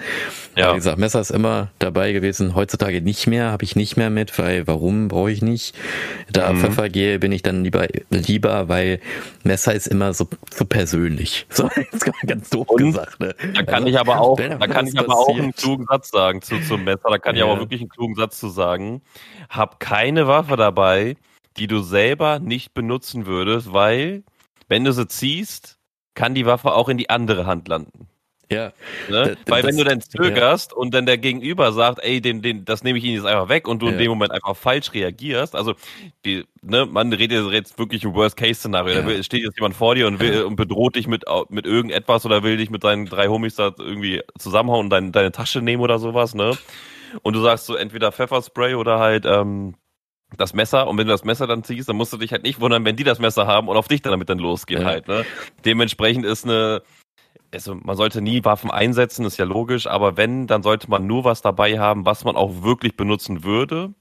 Ja. 0.56 0.66
Aber 0.66 0.74
wie 0.74 0.78
gesagt, 0.78 0.98
Messer 0.98 1.20
ist 1.20 1.30
immer 1.30 1.72
dabei 1.78 2.14
gewesen. 2.14 2.56
Heutzutage 2.56 3.02
nicht 3.02 3.28
mehr, 3.28 3.52
habe 3.52 3.66
ich 3.66 3.76
nicht 3.76 3.98
mehr 3.98 4.10
mit, 4.10 4.40
weil 4.40 4.68
warum 4.68 5.10
brauche 5.10 5.30
ich 5.30 5.42
nicht? 5.42 5.76
Da 6.32 6.54
mhm. 6.54 6.60
Pfeffer 6.60 6.88
gehe, 6.90 7.20
bin 7.20 7.34
ich 7.34 7.44
dann 7.44 7.66
lieber, 7.66 7.86
lieber, 8.10 8.70
weil 8.70 9.02
Messer 9.44 9.76
ist 9.76 9.88
immer 9.88 10.14
so, 10.14 10.28
so 10.54 10.66
persönlich. 10.66 11.46
So, 11.62 11.70
ganz 12.26 12.50
doof 12.50 12.70
und 12.70 12.78
gesagt. 12.78 13.20
Ne? 13.20 13.36
Da 13.54 13.64
kann 13.64 13.84
also, 13.84 13.88
ich 13.90 14.00
aber 14.00 14.20
auch, 14.20 14.38
da 14.38 14.68
kann 14.68 14.88
ich 14.88 14.98
aber 14.98 15.16
auch 15.16 15.38
einen 15.38 15.54
klugen 15.54 15.86
Satz 15.86 16.10
sagen 16.10 16.42
zu, 16.42 16.60
zum 16.62 16.86
Messer. 16.86 17.10
Da 17.10 17.18
kann 17.20 17.36
ja. 17.36 17.46
ich 17.46 17.52
aber 17.52 17.60
wirklich 17.60 17.82
einen 17.82 17.90
klugen 17.90 18.16
Satz 18.16 18.40
zu 18.40 18.50
sagen. 18.50 19.02
Hab 19.50 19.80
keine 19.80 20.28
Waffe 20.28 20.56
dabei, 20.56 21.18
die 21.58 21.68
du 21.68 21.82
selber 21.82 22.40
nicht 22.40 22.74
benutzen 22.74 23.26
würdest, 23.26 23.74
weil 23.74 24.24
wenn 24.72 24.86
du 24.86 24.94
sie 24.94 25.06
ziehst, 25.06 25.78
kann 26.16 26.34
die 26.34 26.46
Waffe 26.46 26.74
auch 26.74 26.88
in 26.88 26.98
die 26.98 27.10
andere 27.10 27.46
Hand 27.46 27.68
landen. 27.68 28.08
Ja. 28.50 28.72
Ne? 29.10 29.36
Da, 29.46 29.52
Weil 29.52 29.64
wenn 29.66 29.76
du 29.76 29.84
dann 29.84 30.00
zögerst 30.00 30.72
ja. 30.72 30.78
und 30.78 30.94
dann 30.94 31.06
der 31.06 31.18
Gegenüber 31.18 31.74
sagt, 31.74 32.00
ey, 32.02 32.22
den, 32.22 32.42
den, 32.42 32.64
das 32.64 32.82
nehme 32.82 32.98
ich 32.98 33.04
ihnen 33.04 33.16
jetzt 33.16 33.26
einfach 33.26 33.50
weg 33.50 33.68
und 33.68 33.82
du 33.82 33.88
ja. 33.88 33.92
in 33.92 33.98
dem 33.98 34.10
Moment 34.10 34.32
einfach 34.32 34.56
falsch 34.56 34.94
reagierst, 34.94 35.58
also 35.58 35.74
die, 36.24 36.46
ne, 36.62 36.86
man 36.86 37.12
redet 37.12 37.52
jetzt 37.52 37.78
wirklich 37.80 38.06
im 38.06 38.14
Worst-Case-Szenario. 38.14 38.96
Ja. 38.96 39.02
Da 39.02 39.24
steht 39.24 39.44
jetzt 39.44 39.58
jemand 39.58 39.76
vor 39.76 39.96
dir 39.96 40.08
und, 40.08 40.22
will, 40.22 40.44
und 40.44 40.56
bedroht 40.56 40.96
dich 40.96 41.08
mit, 41.08 41.26
mit 41.50 41.66
irgendetwas 41.66 42.26
oder 42.26 42.42
will 42.42 42.56
dich 42.56 42.70
mit 42.70 42.86
deinen 42.86 43.08
drei 43.08 43.28
Homies 43.28 43.56
da 43.56 43.74
irgendwie 43.78 44.22
zusammenhauen 44.38 44.86
und 44.86 44.90
dein, 44.90 45.12
deine 45.12 45.34
Tasche 45.34 45.62
nehmen 45.62 45.84
oder 45.84 46.00
sowas, 46.00 46.34
ne? 46.34 46.58
Und 47.24 47.36
du 47.36 47.42
sagst 47.42 47.66
so 47.66 47.76
entweder 47.76 48.14
Pfefferspray 48.14 48.76
oder 48.76 49.00
halt 49.00 49.26
ähm, 49.26 49.76
das 50.38 50.54
Messer 50.54 50.88
und 50.88 50.98
wenn 50.98 51.08
du 51.08 51.12
das 51.12 51.24
Messer 51.24 51.48
dann 51.48 51.64
ziehst, 51.64 51.90
dann 51.90 51.96
musst 51.96 52.14
du 52.14 52.18
dich 52.18 52.32
halt 52.32 52.44
nicht 52.44 52.60
wundern, 52.60 52.86
wenn 52.86 52.96
die 52.96 53.04
das 53.04 53.20
Messer 53.20 53.48
haben 53.48 53.68
und 53.68 53.78
auf 53.78 53.88
dich 53.88 54.02
dann 54.02 54.12
damit 54.12 54.30
dann 54.30 54.40
losgehen 54.40 54.82
ja. 54.82 54.88
halt. 54.88 55.08
Ne? 55.08 55.26
Dementsprechend 55.66 56.26
ist 56.26 56.46
eine, 56.46 56.82
also 57.54 57.76
man 57.76 57.98
sollte 57.98 58.22
nie 58.22 58.44
Waffen 58.44 58.72
einsetzen, 58.72 59.26
ist 59.26 59.38
ja 59.38 59.46
logisch, 59.46 59.88
aber 59.88 60.18
wenn, 60.18 60.48
dann 60.48 60.64
sollte 60.64 60.90
man 60.90 61.06
nur 61.06 61.24
was 61.24 61.42
dabei 61.42 61.80
haben, 61.80 62.06
was 62.06 62.24
man 62.24 62.36
auch 62.36 62.64
wirklich 62.64 62.96
benutzen 62.96 63.44
würde 63.44 63.94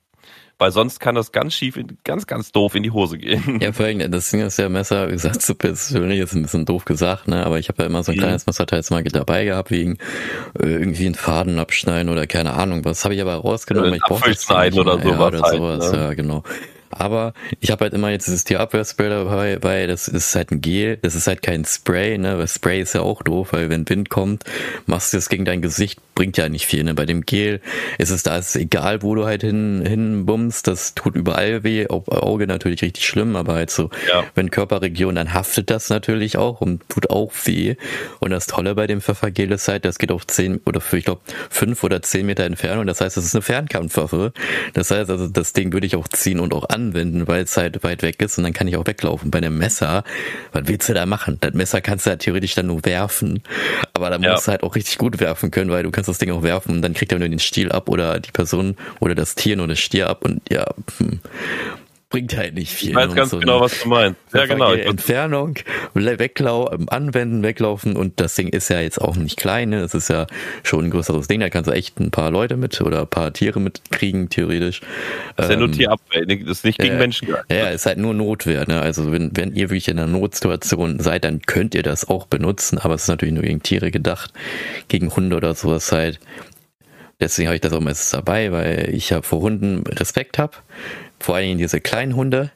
weil 0.60 0.72
sonst 0.72 1.00
kann 1.00 1.14
das 1.14 1.32
ganz 1.32 1.54
schief, 1.54 1.78
in, 1.78 1.96
ganz, 2.04 2.26
ganz 2.26 2.52
doof 2.52 2.74
in 2.74 2.82
die 2.82 2.90
Hose 2.90 3.16
gehen. 3.16 3.58
Ja, 3.60 3.72
vor 3.72 3.86
allem, 3.86 4.10
das 4.10 4.30
Ding 4.30 4.40
ist 4.42 4.58
ja 4.58 4.68
Messer, 4.68 5.08
wie 5.08 5.12
gesagt, 5.12 5.40
so 5.40 5.54
persönlich 5.54 6.20
ist 6.20 6.34
ein 6.34 6.42
bisschen 6.42 6.66
doof 6.66 6.84
gesagt, 6.84 7.28
ne, 7.28 7.44
aber 7.44 7.58
ich 7.58 7.68
habe 7.68 7.82
ja 7.82 7.86
immer 7.86 8.02
so 8.02 8.12
ein 8.12 8.16
mhm. 8.16 8.22
kleines 8.22 8.46
Messerteil 8.46 8.82
mal 8.90 9.02
dabei 9.02 9.44
gehabt, 9.44 9.70
wegen 9.70 9.96
äh, 10.58 10.66
irgendwie 10.66 11.06
einen 11.06 11.14
Faden 11.14 11.58
abschneiden 11.58 12.10
oder 12.10 12.26
keine 12.26 12.52
Ahnung, 12.52 12.84
was 12.84 13.04
habe 13.04 13.14
ich 13.14 13.22
aber 13.22 13.34
rausgenommen, 13.36 13.94
ich 13.94 14.00
brauche 14.00 14.28
das 14.28 14.48
nicht, 14.48 14.78
oder 14.78 14.98
sowas, 14.98 15.04
ja, 15.04 15.26
oder 15.26 15.40
halt, 15.40 15.56
sowas, 15.56 15.92
ne? 15.92 15.98
ja, 15.98 16.14
genau. 16.14 16.42
Aber 16.90 17.34
ich 17.60 17.70
habe 17.70 17.84
halt 17.84 17.94
immer 17.94 18.10
jetzt 18.10 18.26
dieses 18.26 18.44
Tierabwehrspray 18.44 19.08
dabei, 19.08 19.62
weil 19.62 19.86
das 19.86 20.08
ist 20.08 20.34
halt 20.34 20.50
ein 20.50 20.60
Gel, 20.60 20.98
das 20.98 21.14
ist 21.14 21.26
halt 21.26 21.42
kein 21.42 21.64
Spray, 21.64 22.18
ne? 22.18 22.38
Weil 22.38 22.48
Spray 22.48 22.80
ist 22.80 22.94
ja 22.94 23.02
auch 23.02 23.22
doof, 23.22 23.52
weil 23.52 23.70
wenn 23.70 23.88
Wind 23.88 24.10
kommt, 24.10 24.44
machst 24.86 25.12
du 25.12 25.16
das 25.16 25.28
gegen 25.28 25.44
dein 25.44 25.62
Gesicht, 25.62 26.00
bringt 26.14 26.36
ja 26.36 26.48
nicht 26.48 26.66
viel. 26.66 26.84
Ne? 26.84 26.94
Bei 26.94 27.06
dem 27.06 27.22
Gel 27.22 27.60
ist 27.98 28.10
es 28.10 28.22
da 28.22 28.36
ist 28.36 28.56
egal, 28.56 29.02
wo 29.02 29.14
du 29.14 29.24
halt 29.24 29.42
hin 29.42 29.82
hinbummst, 29.86 30.66
das 30.66 30.94
tut 30.94 31.14
überall 31.14 31.64
weh, 31.64 31.86
auf 31.86 32.08
Auge 32.08 32.46
natürlich 32.46 32.82
richtig 32.82 33.06
schlimm, 33.06 33.36
aber 33.36 33.54
halt 33.54 33.70
so, 33.70 33.90
ja. 34.08 34.24
wenn 34.34 34.50
Körperregion, 34.50 35.14
dann 35.14 35.32
haftet 35.32 35.70
das 35.70 35.88
natürlich 35.88 36.36
auch 36.36 36.60
und 36.60 36.86
tut 36.88 37.08
auch 37.10 37.32
weh. 37.44 37.76
Und 38.18 38.30
das 38.30 38.46
Tolle 38.46 38.74
bei 38.74 38.86
dem 38.86 39.00
Pfeffergel 39.00 39.52
ist 39.52 39.68
halt, 39.68 39.84
das 39.84 39.98
geht 39.98 40.12
auf 40.12 40.26
zehn 40.26 40.60
oder 40.66 40.80
für, 40.80 40.98
ich 40.98 41.04
glaube, 41.04 41.22
fünf 41.48 41.84
oder 41.84 42.02
zehn 42.02 42.26
Meter 42.26 42.44
Entfernung. 42.44 42.86
Das 42.86 43.00
heißt, 43.00 43.16
das 43.16 43.24
ist 43.24 43.34
eine 43.34 43.42
Fernkampfwaffe. 43.42 44.32
Das 44.74 44.90
heißt 44.90 45.10
also, 45.10 45.28
das 45.28 45.52
Ding 45.52 45.72
würde 45.72 45.86
ich 45.86 45.96
auch 45.96 46.08
ziehen 46.08 46.40
und 46.40 46.52
auch 46.52 46.68
an 46.68 46.79
anwenden, 46.80 47.28
weil 47.28 47.44
es 47.44 47.56
halt 47.56 47.82
weit 47.82 48.02
weg 48.02 48.20
ist 48.22 48.38
und 48.38 48.44
dann 48.44 48.52
kann 48.52 48.68
ich 48.68 48.76
auch 48.76 48.86
weglaufen. 48.86 49.30
Bei 49.30 49.38
einem 49.38 49.58
Messer, 49.58 50.04
was 50.52 50.62
willst 50.66 50.88
du 50.88 50.94
da 50.94 51.06
machen? 51.06 51.38
Das 51.40 51.54
Messer 51.54 51.80
kannst 51.80 52.06
du 52.06 52.10
halt 52.10 52.20
theoretisch 52.20 52.54
dann 52.54 52.66
nur 52.66 52.84
werfen, 52.84 53.42
aber 53.92 54.10
da 54.10 54.18
ja. 54.18 54.32
musst 54.32 54.46
du 54.46 54.52
halt 54.52 54.62
auch 54.62 54.74
richtig 54.74 54.98
gut 54.98 55.20
werfen 55.20 55.50
können, 55.50 55.70
weil 55.70 55.82
du 55.82 55.90
kannst 55.90 56.08
das 56.08 56.18
Ding 56.18 56.30
auch 56.30 56.42
werfen 56.42 56.76
und 56.76 56.82
dann 56.82 56.94
kriegt 56.94 57.12
er 57.12 57.18
nur 57.18 57.28
den 57.28 57.38
Stiel 57.38 57.70
ab 57.72 57.88
oder 57.88 58.20
die 58.20 58.32
Person 58.32 58.76
oder 59.00 59.14
das 59.14 59.34
Tier 59.34 59.56
nur 59.56 59.68
das 59.68 59.78
Stier 59.78 60.08
ab 60.08 60.24
und 60.24 60.40
ja, 60.50 60.66
hm. 60.98 61.20
Bringt 62.10 62.36
halt 62.36 62.54
nicht 62.54 62.72
viel. 62.72 62.90
Ich 62.90 62.94
weiß 62.96 63.14
ganz 63.14 63.30
so 63.30 63.38
genau, 63.38 63.60
was 63.60 63.82
du 63.82 63.88
meinst. 63.88 64.18
Ja, 64.34 64.44
genau. 64.44 64.72
Entfernung, 64.72 65.54
weglau 65.94 66.64
anwenden, 66.64 67.42
weglaufen 67.44 67.96
und 67.96 68.18
das 68.18 68.34
Ding 68.34 68.48
ist 68.48 68.68
ja 68.68 68.80
jetzt 68.80 69.00
auch 69.00 69.14
nicht 69.14 69.36
klein, 69.36 69.70
ne? 69.70 69.80
Das 69.80 69.94
ist 69.94 70.08
ja 70.08 70.26
schon 70.64 70.86
ein 70.86 70.90
größeres 70.90 71.28
Ding, 71.28 71.38
da 71.40 71.48
kannst 71.48 71.70
du 71.70 71.72
echt 71.72 72.00
ein 72.00 72.10
paar 72.10 72.32
Leute 72.32 72.56
mit 72.56 72.80
oder 72.80 73.02
ein 73.02 73.06
paar 73.06 73.32
Tiere 73.32 73.60
mitkriegen, 73.60 74.28
theoretisch. 74.28 74.80
Das 75.36 75.46
ist 75.46 75.52
ja 75.52 75.56
nur 75.56 75.68
ähm, 75.68 75.72
Tierabwehr, 75.72 76.26
das 76.26 76.58
ist 76.58 76.64
nicht 76.64 76.80
gegen 76.80 76.96
äh, 76.96 76.98
Menschen. 76.98 77.28
Ja, 77.48 77.68
ist 77.68 77.86
halt 77.86 77.98
nur 77.98 78.12
Notwehr, 78.12 78.66
ne? 78.66 78.80
Also 78.80 79.12
wenn, 79.12 79.30
wenn 79.36 79.54
ihr 79.54 79.70
wirklich 79.70 79.88
in 79.88 79.98
einer 79.98 80.08
Notsituation 80.08 80.98
seid, 80.98 81.22
dann 81.22 81.42
könnt 81.42 81.76
ihr 81.76 81.84
das 81.84 82.08
auch 82.08 82.26
benutzen, 82.26 82.78
aber 82.78 82.94
es 82.94 83.02
ist 83.02 83.08
natürlich 83.08 83.34
nur 83.34 83.44
gegen 83.44 83.62
Tiere 83.62 83.92
gedacht, 83.92 84.32
gegen 84.88 85.14
Hunde 85.14 85.36
oder 85.36 85.54
sowas 85.54 85.92
halt. 85.92 86.18
Deswegen 87.20 87.48
habe 87.48 87.54
ich 87.54 87.60
das 87.60 87.74
auch 87.74 87.80
meistens 87.80 88.10
dabei, 88.10 88.50
weil 88.50 88.90
ich 88.94 89.10
ja 89.10 89.20
vor 89.22 89.42
Hunden 89.42 89.86
Respekt 89.86 90.38
habe 90.38 90.54
vor 91.20 91.36
allen 91.36 91.46
Dingen 91.46 91.58
diese 91.58 91.80
kleinen 91.80 92.16
Hunde, 92.16 92.50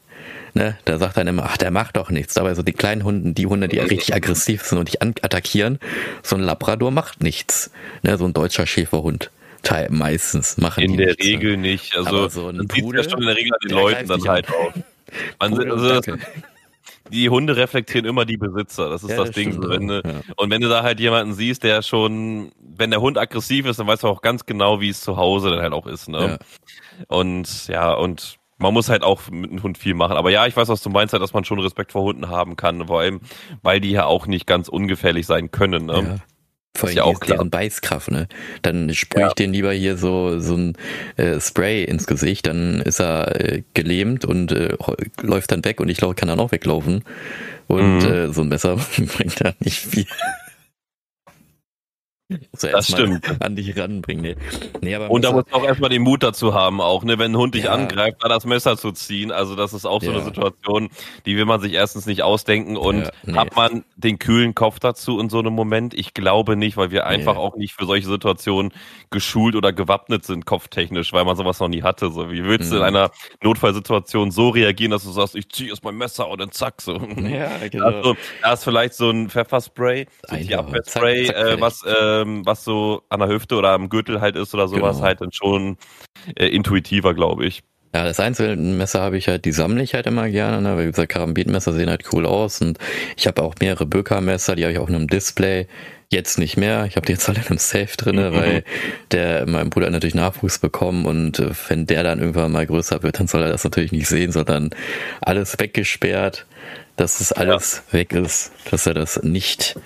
ne, 0.54 0.76
da 0.84 0.98
sagt 0.98 1.16
dann 1.16 1.26
immer, 1.26 1.44
ach, 1.44 1.56
der 1.56 1.70
macht 1.70 1.96
doch 1.96 2.10
nichts. 2.10 2.34
Dabei 2.34 2.54
so 2.54 2.62
die 2.62 2.72
kleinen 2.72 3.04
Hunden, 3.04 3.34
die 3.34 3.46
Hunde, 3.46 3.68
die 3.68 3.78
richtig 3.78 4.14
aggressiv 4.14 4.62
sind 4.62 4.78
und 4.78 4.88
dich 4.88 5.02
attackieren, 5.02 5.78
so 6.22 6.36
ein 6.36 6.42
Labrador 6.42 6.90
macht 6.90 7.22
nichts. 7.22 7.70
Ne, 8.02 8.16
so 8.16 8.24
ein 8.24 8.32
deutscher 8.32 8.66
Schäferhund. 8.66 9.30
Teil, 9.62 9.88
meistens 9.90 10.58
machen 10.58 10.84
in 10.84 10.90
die 10.92 10.96
der 10.98 11.06
nichts, 11.06 11.24
ne? 11.24 11.32
Regel 11.32 11.56
nicht. 11.56 11.96
Also 11.96 12.10
Aber 12.10 12.30
so 12.30 12.48
ein 12.48 12.68
Pudel, 12.68 13.02
ja 13.02 13.10
schon 13.10 13.20
in 13.20 13.26
der 13.26 13.36
Regel 13.36 13.52
an 13.52 13.68
den 13.68 13.76
Leuten 13.76 14.08
dann 14.08 14.28
halt 14.28 14.48
auch. 14.50 14.74
Man, 15.40 15.54
Pudel, 15.54 15.72
also 15.72 16.16
die 17.10 17.28
Hunde 17.28 17.56
reflektieren 17.56 18.06
immer 18.06 18.24
die 18.24 18.36
Besitzer. 18.36 18.90
Das 18.90 19.02
ist 19.02 19.10
ja, 19.10 19.16
das, 19.16 19.26
das 19.26 19.34
Ding. 19.34 19.52
Stimmt, 19.52 19.68
wenn 19.68 19.88
du, 19.88 20.02
ja. 20.04 20.20
Und 20.36 20.50
wenn 20.50 20.60
du 20.60 20.68
da 20.68 20.82
halt 20.82 21.00
jemanden 21.00 21.34
siehst, 21.34 21.62
der 21.62 21.82
schon, 21.82 22.52
wenn 22.76 22.90
der 22.90 23.00
Hund 23.00 23.18
aggressiv 23.18 23.66
ist, 23.66 23.78
dann 23.78 23.86
weißt 23.86 24.02
du 24.02 24.08
auch 24.08 24.22
ganz 24.22 24.46
genau, 24.46 24.80
wie 24.80 24.88
es 24.88 25.00
zu 25.00 25.16
Hause 25.16 25.50
dann 25.50 25.60
halt 25.60 25.72
auch 25.72 25.86
ist. 25.86 26.08
Ne? 26.08 26.38
Ja. 26.98 27.06
Und 27.08 27.68
ja, 27.68 27.92
und 27.92 28.38
man 28.58 28.72
muss 28.72 28.88
halt 28.88 29.02
auch 29.02 29.30
mit 29.30 29.50
dem 29.50 29.62
Hund 29.62 29.78
viel 29.78 29.94
machen. 29.94 30.16
Aber 30.16 30.30
ja, 30.30 30.46
ich 30.46 30.56
weiß, 30.56 30.68
was 30.68 30.82
du 30.82 30.90
meinst, 30.90 31.14
dass 31.14 31.32
man 31.32 31.44
schon 31.44 31.58
Respekt 31.58 31.92
vor 31.92 32.02
Hunden 32.02 32.28
haben 32.28 32.56
kann, 32.56 32.86
vor 32.86 33.00
allem, 33.00 33.20
weil 33.62 33.80
die 33.80 33.90
ja 33.90 34.06
auch 34.06 34.26
nicht 34.26 34.46
ganz 34.46 34.68
ungefährlich 34.68 35.26
sein 35.26 35.50
können. 35.50 35.86
Ne? 35.86 35.94
Ja. 35.94 36.16
Vor 36.76 36.88
allem 36.88 36.96
ja 36.96 37.04
auch 37.04 37.20
deren 37.20 37.50
Beißkraft, 37.50 38.10
ne? 38.10 38.26
Dann 38.62 38.92
sprühe 38.94 39.22
ja. 39.22 39.28
ich 39.28 39.34
den 39.34 39.52
lieber 39.52 39.72
hier 39.72 39.96
so, 39.96 40.40
so 40.40 40.56
ein 40.56 40.76
äh, 41.16 41.40
Spray 41.40 41.84
ins 41.84 42.06
Gesicht, 42.06 42.46
dann 42.46 42.80
ist 42.80 43.00
er 43.00 43.40
äh, 43.40 43.62
gelähmt 43.74 44.24
und 44.24 44.50
äh, 44.50 44.76
läuft 45.22 45.52
dann 45.52 45.64
weg 45.64 45.80
und 45.80 45.88
ich 45.88 45.98
kann 45.98 46.28
dann 46.28 46.40
auch 46.40 46.50
weglaufen. 46.50 47.04
Und 47.68 47.98
mhm. 48.00 48.12
äh, 48.12 48.32
so 48.32 48.42
ein 48.42 48.48
Messer 48.48 48.76
bringt 49.16 49.40
da 49.40 49.52
nicht 49.60 49.78
viel. 49.78 50.06
So 52.56 52.68
das 52.68 52.88
stimmt. 52.88 53.22
An 53.42 53.54
dich 53.54 53.76
ranbringen. 53.76 54.22
Nee. 54.22 54.36
Nee, 54.80 54.94
aber 54.94 55.10
und 55.10 55.24
da 55.24 55.32
muss 55.32 55.44
man 55.50 55.60
auch 55.60 55.66
erstmal 55.66 55.90
den 55.90 56.00
Mut 56.00 56.22
dazu 56.22 56.54
haben, 56.54 56.80
auch, 56.80 57.04
ne, 57.04 57.18
wenn 57.18 57.32
ein 57.32 57.36
Hund 57.36 57.54
dich 57.54 57.64
ja. 57.64 57.72
angreift, 57.72 58.16
da 58.20 58.28
das 58.28 58.46
Messer 58.46 58.78
zu 58.78 58.92
ziehen. 58.92 59.30
Also 59.30 59.54
das 59.56 59.74
ist 59.74 59.84
auch 59.84 60.00
so 60.00 60.10
ja. 60.10 60.16
eine 60.16 60.24
Situation, 60.24 60.88
die 61.26 61.36
will 61.36 61.44
man 61.44 61.60
sich 61.60 61.74
erstens 61.74 62.06
nicht 62.06 62.22
ausdenken 62.22 62.78
und 62.78 63.02
ja, 63.02 63.10
nee. 63.24 63.34
hat 63.34 63.54
man 63.56 63.84
den 63.96 64.18
kühlen 64.18 64.54
Kopf 64.54 64.78
dazu 64.78 65.20
in 65.20 65.28
so 65.28 65.38
einem 65.38 65.52
Moment? 65.52 65.92
Ich 65.92 66.14
glaube 66.14 66.56
nicht, 66.56 66.78
weil 66.78 66.90
wir 66.90 67.06
einfach 67.06 67.34
nee. 67.34 67.40
auch 67.40 67.56
nicht 67.56 67.74
für 67.74 67.84
solche 67.84 68.08
Situationen 68.08 68.72
geschult 69.10 69.54
oder 69.54 69.74
gewappnet 69.74 70.24
sind, 70.24 70.46
kopftechnisch, 70.46 71.12
weil 71.12 71.26
man 71.26 71.36
sowas 71.36 71.60
noch 71.60 71.68
nie 71.68 71.82
hatte. 71.82 72.10
So, 72.10 72.30
wie 72.30 72.42
willst 72.44 72.70
du 72.72 72.76
in 72.76 72.80
mhm. 72.80 72.88
einer 72.88 73.10
Notfallsituation 73.42 74.30
so 74.30 74.48
reagieren, 74.48 74.92
dass 74.92 75.04
du 75.04 75.10
sagst, 75.10 75.36
ich 75.36 75.50
ziehe 75.50 75.68
jetzt 75.68 75.84
mein 75.84 75.96
Messer 75.96 76.28
und 76.28 76.40
dann 76.40 76.52
zack, 76.52 76.80
so. 76.80 76.94
Ja, 76.94 77.50
genau. 77.70 77.86
Also, 77.86 78.16
da 78.42 78.52
ist 78.54 78.64
vielleicht 78.64 78.94
so 78.94 79.10
ein 79.10 79.28
Pfefferspray, 79.28 80.06
so 80.26 80.36
ein 80.36 80.54
Abwehrspray, 80.54 81.26
äh, 81.26 81.60
was, 81.60 81.84
äh, 81.84 82.13
ähm, 82.22 82.44
was 82.44 82.64
so 82.64 83.02
an 83.08 83.20
der 83.20 83.28
Hüfte 83.28 83.56
oder 83.56 83.70
am 83.70 83.88
Gürtel 83.88 84.20
halt 84.20 84.36
ist 84.36 84.54
oder 84.54 84.68
sowas, 84.68 84.96
genau. 84.96 85.06
halt 85.06 85.20
dann 85.20 85.32
schon 85.32 85.76
äh, 86.36 86.46
intuitiver, 86.46 87.14
glaube 87.14 87.46
ich. 87.46 87.62
Ja, 87.94 88.04
das 88.04 88.18
Einzelmesser 88.18 89.00
habe 89.00 89.16
ich 89.16 89.28
halt, 89.28 89.44
die 89.44 89.52
sammle 89.52 89.80
ich 89.80 89.94
halt 89.94 90.08
immer 90.08 90.28
gerne, 90.28 90.60
ne? 90.60 90.76
weil 90.76 90.86
wie 90.86 90.90
gesagt, 90.90 91.12
Karambitmesser 91.12 91.72
sehen 91.72 91.88
halt 91.88 92.12
cool 92.12 92.26
aus 92.26 92.60
und 92.60 92.76
ich 93.16 93.28
habe 93.28 93.40
auch 93.40 93.54
mehrere 93.60 93.86
Böker-Messer, 93.86 94.56
die 94.56 94.64
habe 94.64 94.72
ich 94.72 94.80
auch 94.80 94.88
in 94.88 94.96
einem 94.96 95.06
Display. 95.06 95.68
Jetzt 96.10 96.38
nicht 96.38 96.56
mehr. 96.56 96.86
Ich 96.86 96.96
habe 96.96 97.06
die 97.06 97.12
jetzt 97.12 97.28
alle 97.28 97.38
in 97.38 97.46
einem 97.46 97.58
Safe 97.58 97.96
drinne, 97.96 98.30
mhm. 98.30 98.34
weil 98.34 98.64
der 99.12 99.46
mein 99.46 99.70
Bruder 99.70 99.86
hat 99.86 99.92
natürlich 99.92 100.16
Nachwuchs 100.16 100.58
bekommen 100.58 101.06
und 101.06 101.38
äh, 101.38 101.50
wenn 101.68 101.86
der 101.86 102.02
dann 102.02 102.18
irgendwann 102.18 102.50
mal 102.50 102.66
größer 102.66 103.04
wird, 103.04 103.20
dann 103.20 103.28
soll 103.28 103.42
er 103.42 103.50
das 103.50 103.62
natürlich 103.62 103.92
nicht 103.92 104.08
sehen, 104.08 104.32
sondern 104.32 104.70
alles 105.20 105.56
weggesperrt, 105.60 106.46
dass 106.96 107.20
es 107.20 107.30
alles 107.30 107.84
ja. 107.92 107.98
weg 107.98 108.12
ist, 108.12 108.50
dass 108.72 108.86
er 108.86 108.94
das 108.94 109.22
nicht 109.22 109.76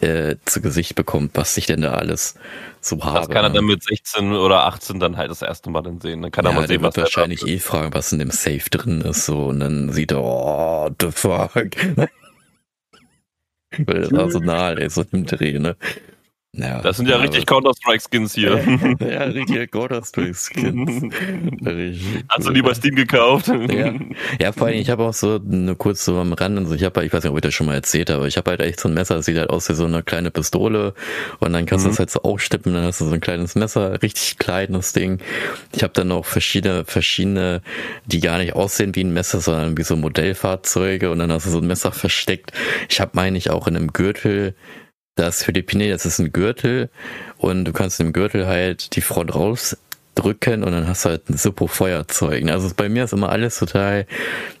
äh, 0.00 0.36
zu 0.44 0.60
Gesicht 0.60 0.94
bekommt, 0.94 1.32
was 1.34 1.56
ich 1.56 1.66
denn 1.66 1.82
da 1.82 1.94
alles 1.94 2.34
so 2.80 3.02
habe. 3.02 3.20
Das 3.20 3.28
kann 3.28 3.44
er 3.44 3.50
dann 3.50 3.64
mit 3.64 3.82
16 3.82 4.32
oder 4.32 4.64
18 4.66 5.00
dann 5.00 5.16
halt 5.16 5.30
das 5.30 5.42
erste 5.42 5.70
Mal 5.70 5.82
dann 5.82 6.00
sehen. 6.00 6.22
Dann 6.22 6.30
kann 6.30 6.44
ja, 6.44 6.52
er 6.52 6.54
mal 6.54 6.66
sehen, 6.68 6.82
was 6.82 6.96
wird 6.96 7.06
wahrscheinlich 7.06 7.46
eh 7.46 7.58
fragen, 7.58 7.92
was 7.94 8.12
in 8.12 8.18
dem 8.18 8.30
Safe 8.30 8.70
drin 8.70 9.00
ist, 9.00 9.26
so 9.26 9.46
und 9.46 9.60
dann 9.60 9.92
sieht 9.92 10.12
er, 10.12 10.22
oh, 10.22 10.90
the 11.00 11.10
fuck. 11.10 11.52
Weil 13.76 14.00
das 14.00 14.14
Arsenal, 14.14 14.78
ey, 14.78 14.88
so 14.88 15.04
im 15.12 15.26
Dreh, 15.26 15.58
ne? 15.58 15.76
Ja, 16.54 16.80
das 16.80 16.96
sind 16.96 17.08
ja 17.08 17.18
richtig 17.18 17.44
Counter-Strike-Skins 17.44 18.34
hier. 18.34 18.58
ja, 19.00 19.22
richtige 19.24 19.68
Counter-Strike-Skins. 19.68 21.14
Hast 22.28 22.48
du 22.48 22.52
die 22.52 22.62
bei 22.62 22.72
Steam 22.72 22.94
gekauft? 22.94 23.48
Ja, 23.48 23.92
ja 24.40 24.52
vor 24.52 24.68
allem, 24.68 24.78
ich 24.78 24.88
habe 24.88 25.04
auch 25.04 25.12
so 25.12 25.38
eine 25.38 25.76
kurz 25.76 26.06
so 26.06 26.16
am 26.16 26.32
Rand 26.32 26.56
und 26.56 26.66
so, 26.66 26.74
ich 26.74 26.84
habe, 26.84 27.04
ich 27.04 27.12
weiß 27.12 27.22
nicht, 27.22 27.30
ob 27.30 27.36
ich 27.36 27.42
das 27.42 27.52
schon 27.52 27.66
mal 27.66 27.74
erzählt 27.74 28.08
habe, 28.08 28.26
ich 28.26 28.38
habe 28.38 28.50
halt 28.50 28.60
echt 28.60 28.80
so 28.80 28.88
ein 28.88 28.94
Messer, 28.94 29.16
das 29.16 29.26
sieht 29.26 29.36
halt 29.36 29.50
aus 29.50 29.68
wie 29.68 29.74
so 29.74 29.84
eine 29.84 30.02
kleine 30.02 30.30
Pistole 30.30 30.94
und 31.38 31.52
dann 31.52 31.66
kannst 31.66 31.84
mhm. 31.84 31.90
du 31.90 31.92
das 31.92 31.98
halt 31.98 32.10
so 32.10 32.22
aufstippen, 32.22 32.72
dann 32.72 32.84
hast 32.84 33.02
du 33.02 33.04
so 33.04 33.12
ein 33.12 33.20
kleines 33.20 33.54
Messer, 33.54 34.00
richtig 34.02 34.38
kleines 34.38 34.94
Ding. 34.94 35.18
Ich 35.76 35.82
habe 35.82 35.92
dann 35.92 36.08
noch 36.08 36.24
verschiedene, 36.24 36.86
verschiedene, 36.86 37.60
die 38.06 38.20
gar 38.20 38.38
nicht 38.38 38.54
aussehen 38.54 38.94
wie 38.94 39.04
ein 39.04 39.12
Messer, 39.12 39.40
sondern 39.40 39.76
wie 39.76 39.82
so 39.82 39.96
Modellfahrzeuge 39.96 41.10
und 41.10 41.18
dann 41.18 41.30
hast 41.30 41.44
du 41.44 41.50
so 41.50 41.58
ein 41.58 41.66
Messer 41.66 41.92
versteckt. 41.92 42.52
Ich 42.88 43.02
habe, 43.02 43.10
meine 43.12 43.36
ich, 43.36 43.50
auch 43.50 43.68
in 43.68 43.76
einem 43.76 43.92
Gürtel 43.92 44.54
das 45.18 45.42
Philippine, 45.42 45.90
das 45.90 46.06
ist 46.06 46.18
ein 46.18 46.32
Gürtel 46.32 46.88
und 47.38 47.64
du 47.64 47.72
kannst 47.72 48.00
im 48.00 48.12
Gürtel 48.12 48.46
halt 48.46 48.94
die 48.96 49.00
Front 49.00 49.34
rausdrücken 49.34 50.62
und 50.62 50.72
dann 50.72 50.86
hast 50.86 51.04
du 51.04 51.10
halt 51.10 51.28
ein 51.28 51.36
super 51.36 51.68
Feuerzeug. 51.68 52.48
Also 52.48 52.70
bei 52.76 52.88
mir 52.88 53.04
ist 53.04 53.12
immer 53.12 53.30
alles 53.30 53.58
total 53.58 54.06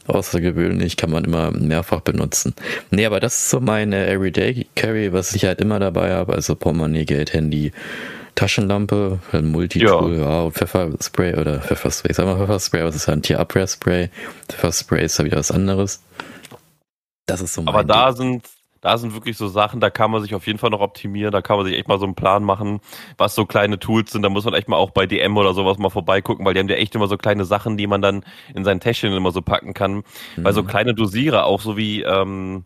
außergewöhnlich, 0.06 0.96
kann 0.96 1.10
man 1.10 1.24
immer 1.24 1.50
mehrfach 1.52 2.00
benutzen. 2.00 2.54
Nee, 2.90 3.06
aber 3.06 3.20
das 3.20 3.34
ist 3.34 3.50
so 3.50 3.60
meine 3.60 4.08
Everyday 4.08 4.66
Carry, 4.74 5.12
was 5.12 5.34
ich 5.34 5.44
halt 5.44 5.60
immer 5.60 5.78
dabei 5.78 6.12
habe, 6.12 6.34
also 6.34 6.54
Portemonnaie, 6.54 7.04
Geld, 7.04 7.32
Handy, 7.32 7.72
Taschenlampe, 8.34 9.18
ein 9.32 9.46
Multitool, 9.46 10.18
ja. 10.18 10.22
ja, 10.22 10.40
und 10.42 10.52
Pfefferspray 10.52 11.34
oder 11.36 11.60
Pfefferspray, 11.60 12.12
sag 12.12 12.26
mal 12.26 12.36
Pfefferspray, 12.36 12.84
was 12.84 12.94
ist 12.94 13.08
ein 13.08 13.22
Tierabwehrspray? 13.22 14.10
Pfefferspray 14.48 15.04
ist 15.04 15.18
ja 15.18 15.24
wieder 15.24 15.38
was 15.38 15.50
anderes. 15.50 16.02
Das 17.26 17.40
ist 17.40 17.54
so 17.54 17.62
mein 17.62 17.74
Aber 17.74 17.84
da 17.84 18.12
Ding. 18.12 18.16
sind 18.16 18.44
da 18.80 18.98
sind 18.98 19.14
wirklich 19.14 19.36
so 19.36 19.48
Sachen, 19.48 19.80
da 19.80 19.90
kann 19.90 20.10
man 20.10 20.22
sich 20.22 20.34
auf 20.34 20.46
jeden 20.46 20.58
Fall 20.58 20.70
noch 20.70 20.80
optimieren, 20.80 21.32
da 21.32 21.42
kann 21.42 21.56
man 21.56 21.66
sich 21.66 21.76
echt 21.76 21.88
mal 21.88 21.98
so 21.98 22.04
einen 22.04 22.14
Plan 22.14 22.44
machen, 22.44 22.80
was 23.16 23.34
so 23.34 23.46
kleine 23.46 23.78
Tools 23.78 24.12
sind, 24.12 24.22
da 24.22 24.28
muss 24.28 24.44
man 24.44 24.54
echt 24.54 24.68
mal 24.68 24.76
auch 24.76 24.90
bei 24.90 25.06
DM 25.06 25.36
oder 25.36 25.54
sowas 25.54 25.78
mal 25.78 25.90
vorbeigucken, 25.90 26.44
weil 26.44 26.54
die 26.54 26.60
haben 26.60 26.68
ja 26.68 26.76
echt 26.76 26.94
immer 26.94 27.08
so 27.08 27.16
kleine 27.16 27.44
Sachen, 27.44 27.76
die 27.76 27.86
man 27.86 28.02
dann 28.02 28.24
in 28.54 28.64
sein 28.64 28.80
Täschchen 28.80 29.12
immer 29.12 29.32
so 29.32 29.42
packen 29.42 29.74
kann, 29.74 29.96
mhm. 29.96 30.02
weil 30.44 30.52
so 30.52 30.62
mhm. 30.62 30.68
kleine 30.68 30.94
Dosierer 30.94 31.44
auch 31.44 31.60
so 31.60 31.76
wie, 31.76 32.02
ähm, 32.02 32.64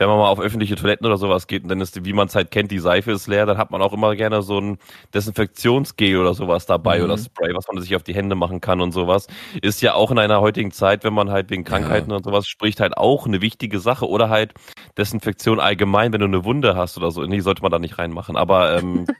wenn 0.00 0.08
man 0.08 0.16
mal 0.16 0.28
auf 0.28 0.40
öffentliche 0.40 0.76
Toiletten 0.76 1.06
oder 1.06 1.18
sowas 1.18 1.46
geht 1.46 1.62
und 1.62 1.68
dann 1.68 1.80
ist, 1.82 2.06
wie 2.06 2.14
man 2.14 2.26
es 2.26 2.34
halt 2.34 2.50
kennt, 2.50 2.70
die 2.70 2.78
Seife 2.78 3.12
ist 3.12 3.26
leer, 3.26 3.44
dann 3.44 3.58
hat 3.58 3.70
man 3.70 3.82
auch 3.82 3.92
immer 3.92 4.16
gerne 4.16 4.40
so 4.40 4.58
ein 4.58 4.78
Desinfektionsgel 5.12 6.16
oder 6.16 6.32
sowas 6.32 6.64
dabei 6.64 6.98
mhm. 6.98 7.04
oder 7.04 7.18
Spray, 7.18 7.54
was 7.54 7.68
man 7.68 7.82
sich 7.82 7.94
auf 7.94 8.02
die 8.02 8.14
Hände 8.14 8.34
machen 8.34 8.62
kann 8.62 8.80
und 8.80 8.92
sowas. 8.92 9.26
Ist 9.60 9.82
ja 9.82 9.92
auch 9.92 10.10
in 10.10 10.18
einer 10.18 10.40
heutigen 10.40 10.70
Zeit, 10.70 11.04
wenn 11.04 11.12
man 11.12 11.30
halt 11.30 11.50
wegen 11.50 11.64
Krankheiten 11.64 12.10
ja. 12.10 12.16
und 12.16 12.24
sowas 12.24 12.48
spricht, 12.48 12.80
halt 12.80 12.96
auch 12.96 13.26
eine 13.26 13.42
wichtige 13.42 13.78
Sache. 13.78 14.08
Oder 14.08 14.30
halt 14.30 14.54
Desinfektion 14.96 15.60
allgemein, 15.60 16.14
wenn 16.14 16.20
du 16.20 16.26
eine 16.26 16.44
Wunde 16.46 16.76
hast 16.76 16.96
oder 16.96 17.10
so. 17.10 17.22
Nee, 17.26 17.40
sollte 17.40 17.60
man 17.60 17.70
da 17.70 17.78
nicht 17.78 17.98
reinmachen. 17.98 18.36
Aber 18.36 18.76
ähm. 18.78 19.06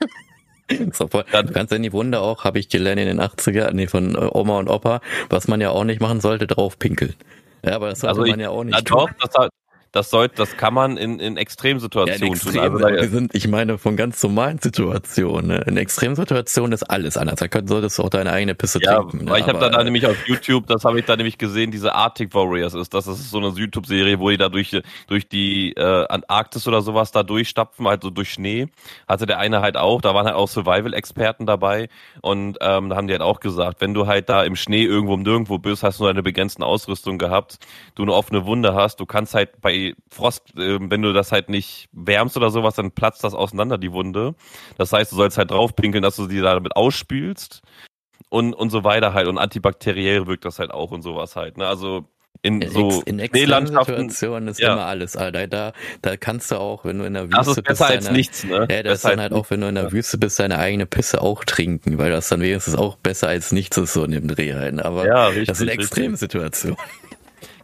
Du 0.69 1.53
kannst 1.53 1.73
in 1.73 1.83
die 1.83 1.93
Wunde 1.93 2.21
auch, 2.21 2.45
habe 2.45 2.61
ich 2.61 2.69
gelernt 2.69 3.01
in 3.01 3.09
den 3.09 3.21
80er, 3.21 3.73
nee, 3.73 3.89
von 3.89 4.15
äh, 4.15 4.29
Oma 4.31 4.57
und 4.61 4.69
Opa, 4.69 5.01
was 5.29 5.49
man 5.49 5.61
ja 5.61 5.71
auch 5.71 5.83
nicht 5.83 6.01
machen 6.01 6.21
sollte, 6.21 6.47
drauf 6.47 6.79
pinkeln. 6.79 7.17
Ja, 7.65 7.75
aber 7.75 7.89
das 7.89 7.99
sollte 7.99 8.21
also 8.21 8.31
man 8.31 8.39
ja 8.39 8.51
auch 8.51 8.63
nicht. 8.63 8.89
Doch, 8.89 9.11
das, 9.19 9.49
das 9.93 10.11
sollte, 10.11 10.37
das 10.37 10.57
kann 10.57 10.73
man 10.73 10.97
in, 10.97 11.19
in 11.19 11.37
Extremsituationen 11.37 12.21
ja, 12.21 12.27
in 12.27 12.33
Extrem, 12.33 12.73
tun. 12.73 12.85
Also, 12.85 13.11
sind, 13.11 13.35
ich 13.35 13.49
meine, 13.49 13.77
von 13.77 13.97
ganz 13.97 14.23
normalen 14.23 14.59
Situationen. 14.59 15.49
Ne? 15.49 15.65
In 15.67 15.77
Extremsituationen 15.77 16.73
ist 16.73 16.85
alles 16.85 17.17
anders. 17.17 17.41
Da 17.41 17.49
solltest 17.65 17.99
du 17.99 18.05
auch 18.05 18.09
deine 18.09 18.31
eigene 18.31 18.55
Pisse 18.55 18.79
ja, 18.81 18.97
trinken. 18.97 19.25
Ne? 19.25 19.39
Ich 19.39 19.47
habe 19.47 19.59
da, 19.59 19.69
da 19.69 19.83
nämlich 19.83 20.07
auf 20.07 20.29
YouTube, 20.29 20.69
das 20.69 20.85
habe 20.85 21.01
ich 21.01 21.07
da 21.07 21.17
nämlich 21.17 21.39
gesehen, 21.39 21.73
diese 21.73 21.93
Arctic 21.93 22.33
Warriors 22.35 22.75
ist. 22.75 22.95
Das 22.95 23.09
ist 23.09 23.31
so 23.31 23.39
eine 23.39 23.49
YouTube-Serie, 23.49 24.21
wo 24.21 24.31
die 24.31 24.37
da 24.37 24.49
durch, 24.49 24.81
durch 25.09 25.29
die 25.29 25.73
äh, 25.73 26.07
Antarktis 26.07 26.69
oder 26.69 26.83
sowas 26.83 27.11
da 27.11 27.25
durchstapfen, 27.25 27.89
also 27.89 28.11
durch 28.11 28.31
Schnee. 28.31 28.69
Hatte 29.09 29.27
der 29.27 29.39
eine 29.39 29.61
halt 29.61 29.77
auch, 29.77 30.01
da 30.01 30.15
waren 30.15 30.27
halt 30.27 30.37
auch 30.37 30.49
Survival-Experten 30.49 31.47
dabei 31.47 31.89
und 32.23 32.59
ähm, 32.61 32.91
da 32.91 32.97
haben 32.97 33.09
die 33.09 33.15
halt 33.15 33.23
auch 33.23 33.41
gesagt, 33.41 33.81
wenn 33.81 33.95
du 33.95 34.07
halt 34.07 34.29
da 34.29 34.45
im 34.45 34.55
Schnee 34.55 34.85
irgendwo 34.85 35.15
um 35.15 35.23
nirgendwo 35.23 35.59
bist, 35.59 35.83
hast 35.83 35.99
du 35.99 36.05
nur 36.05 36.11
eine 36.11 36.23
begrenzte 36.23 36.65
Ausrüstung 36.65 37.19
gehabt, 37.19 37.59
du 37.97 38.03
eine 38.03 38.13
offene 38.13 38.47
Wunde 38.47 38.75
hast, 38.75 39.01
du 39.01 39.07
kannst 39.07 39.35
halt 39.35 39.61
bei 39.61 39.80
Frost, 40.11 40.57
äh, 40.57 40.79
wenn 40.81 41.03
du 41.03 41.13
das 41.13 41.33
halt 41.33 41.49
nicht 41.49 41.89
wärmst 41.93 42.37
oder 42.37 42.51
sowas, 42.51 42.75
dann 42.75 42.93
platzt 42.93 43.25
das 43.25 43.35
auseinander, 43.35 43.79
die 43.79 43.93
Wunde. 43.93 44.35
Das 44.79 44.93
heißt, 44.93 45.13
du 45.13 45.17
sollst 45.17 45.39
halt 45.39 45.51
draufpinkeln, 45.51 46.03
dass 46.03 46.17
du 46.17 46.27
die 46.27 46.41
damit 46.41 46.77
ausspülst 46.77 47.63
und, 48.29 48.55
und 48.55 48.71
so 48.71 48.85
weiter 48.85 49.15
halt. 49.15 49.29
Und 49.29 49.39
antibakteriell 49.39 50.27
wirkt 50.27 50.45
das 50.45 50.59
halt 50.59 50.71
auch 50.71 50.91
und 50.91 51.03
sowas 51.03 51.37
halt. 51.37 51.59
Ne? 51.59 51.67
Also 51.67 52.07
in, 52.43 52.67
so 52.71 53.03
in 53.05 53.19
Situationen 53.19 54.49
ist 54.49 54.61
ja. 54.61 54.73
immer 54.73 54.87
alles, 54.87 55.15
Alter. 55.15 55.47
Da, 55.47 55.73
da 56.01 56.17
kannst 56.17 56.51
du 56.51 56.57
auch, 56.57 56.87
wenn 56.87 56.99
du 56.99 57.05
in 57.05 57.13
der 57.13 57.25
Wüste 57.25 57.37
das 57.37 57.49
ist 57.49 57.63
besser 57.65 57.87
bist, 57.87 57.97
als 57.97 58.05
deine, 58.07 58.17
nichts, 58.17 58.45
ne? 58.45 58.67
Ja, 58.71 58.83
das 58.83 58.95
ist 58.99 59.05
dann 59.05 59.21
halt 59.21 59.35
auch, 59.35 59.51
wenn 59.51 59.61
du 59.61 59.69
in 59.69 59.75
der 59.75 59.93
Wüste 59.93 60.17
bist, 60.17 60.39
deine 60.39 60.59
eigene 60.59 60.87
Pisse 60.87 61.21
auch 61.21 61.45
trinken, 61.45 61.99
weil 61.99 62.11
das 62.11 62.29
dann 62.31 62.41
wenigstens 62.41 62.77
auch 62.77 62.97
besser 62.97 63.29
als 63.29 63.53
nichts 63.53 63.77
ist 63.77 63.93
so 63.93 64.05
in 64.05 64.13
dem 64.13 64.29
Dreh 64.29 64.55
halt. 64.55 64.83
Aber 64.83 65.07
ja, 65.07 65.27
richtig, 65.27 65.49
das 65.49 65.59
sind 65.59 65.69
extreme 65.69 66.17
Situationen. 66.17 66.79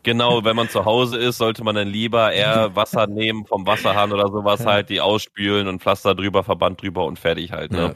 Genau, 0.07 0.45
wenn 0.45 0.55
man 0.55 0.69
zu 0.69 0.85
Hause 0.85 1.19
ist, 1.19 1.39
sollte 1.39 1.65
man 1.65 1.75
dann 1.75 1.89
lieber 1.89 2.33
eher 2.33 2.71
Wasser 2.77 3.09
nehmen 3.09 3.45
vom 3.45 3.67
Wasserhahn 3.67 4.13
oder 4.13 4.29
sowas 4.29 4.65
halt, 4.65 4.89
die 4.89 5.01
ausspülen 5.01 5.67
und 5.67 5.83
Pflaster 5.83 6.15
drüber, 6.15 6.45
Verband 6.45 6.81
drüber 6.81 7.05
und 7.07 7.19
fertig 7.19 7.51
halt, 7.51 7.73
ne? 7.73 7.79
Ja 7.79 7.95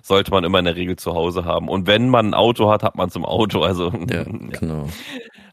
sollte 0.00 0.30
man 0.30 0.44
immer 0.44 0.58
in 0.58 0.64
der 0.64 0.76
Regel 0.76 0.96
zu 0.96 1.12
Hause 1.14 1.44
haben. 1.44 1.68
Und 1.68 1.86
wenn 1.86 2.08
man 2.08 2.28
ein 2.30 2.34
Auto 2.34 2.70
hat, 2.70 2.82
hat 2.82 2.96
man 2.96 3.10
zum 3.10 3.24
Auto. 3.24 3.62
Also 3.62 3.92
ja, 4.10 4.22
genau. 4.60 4.88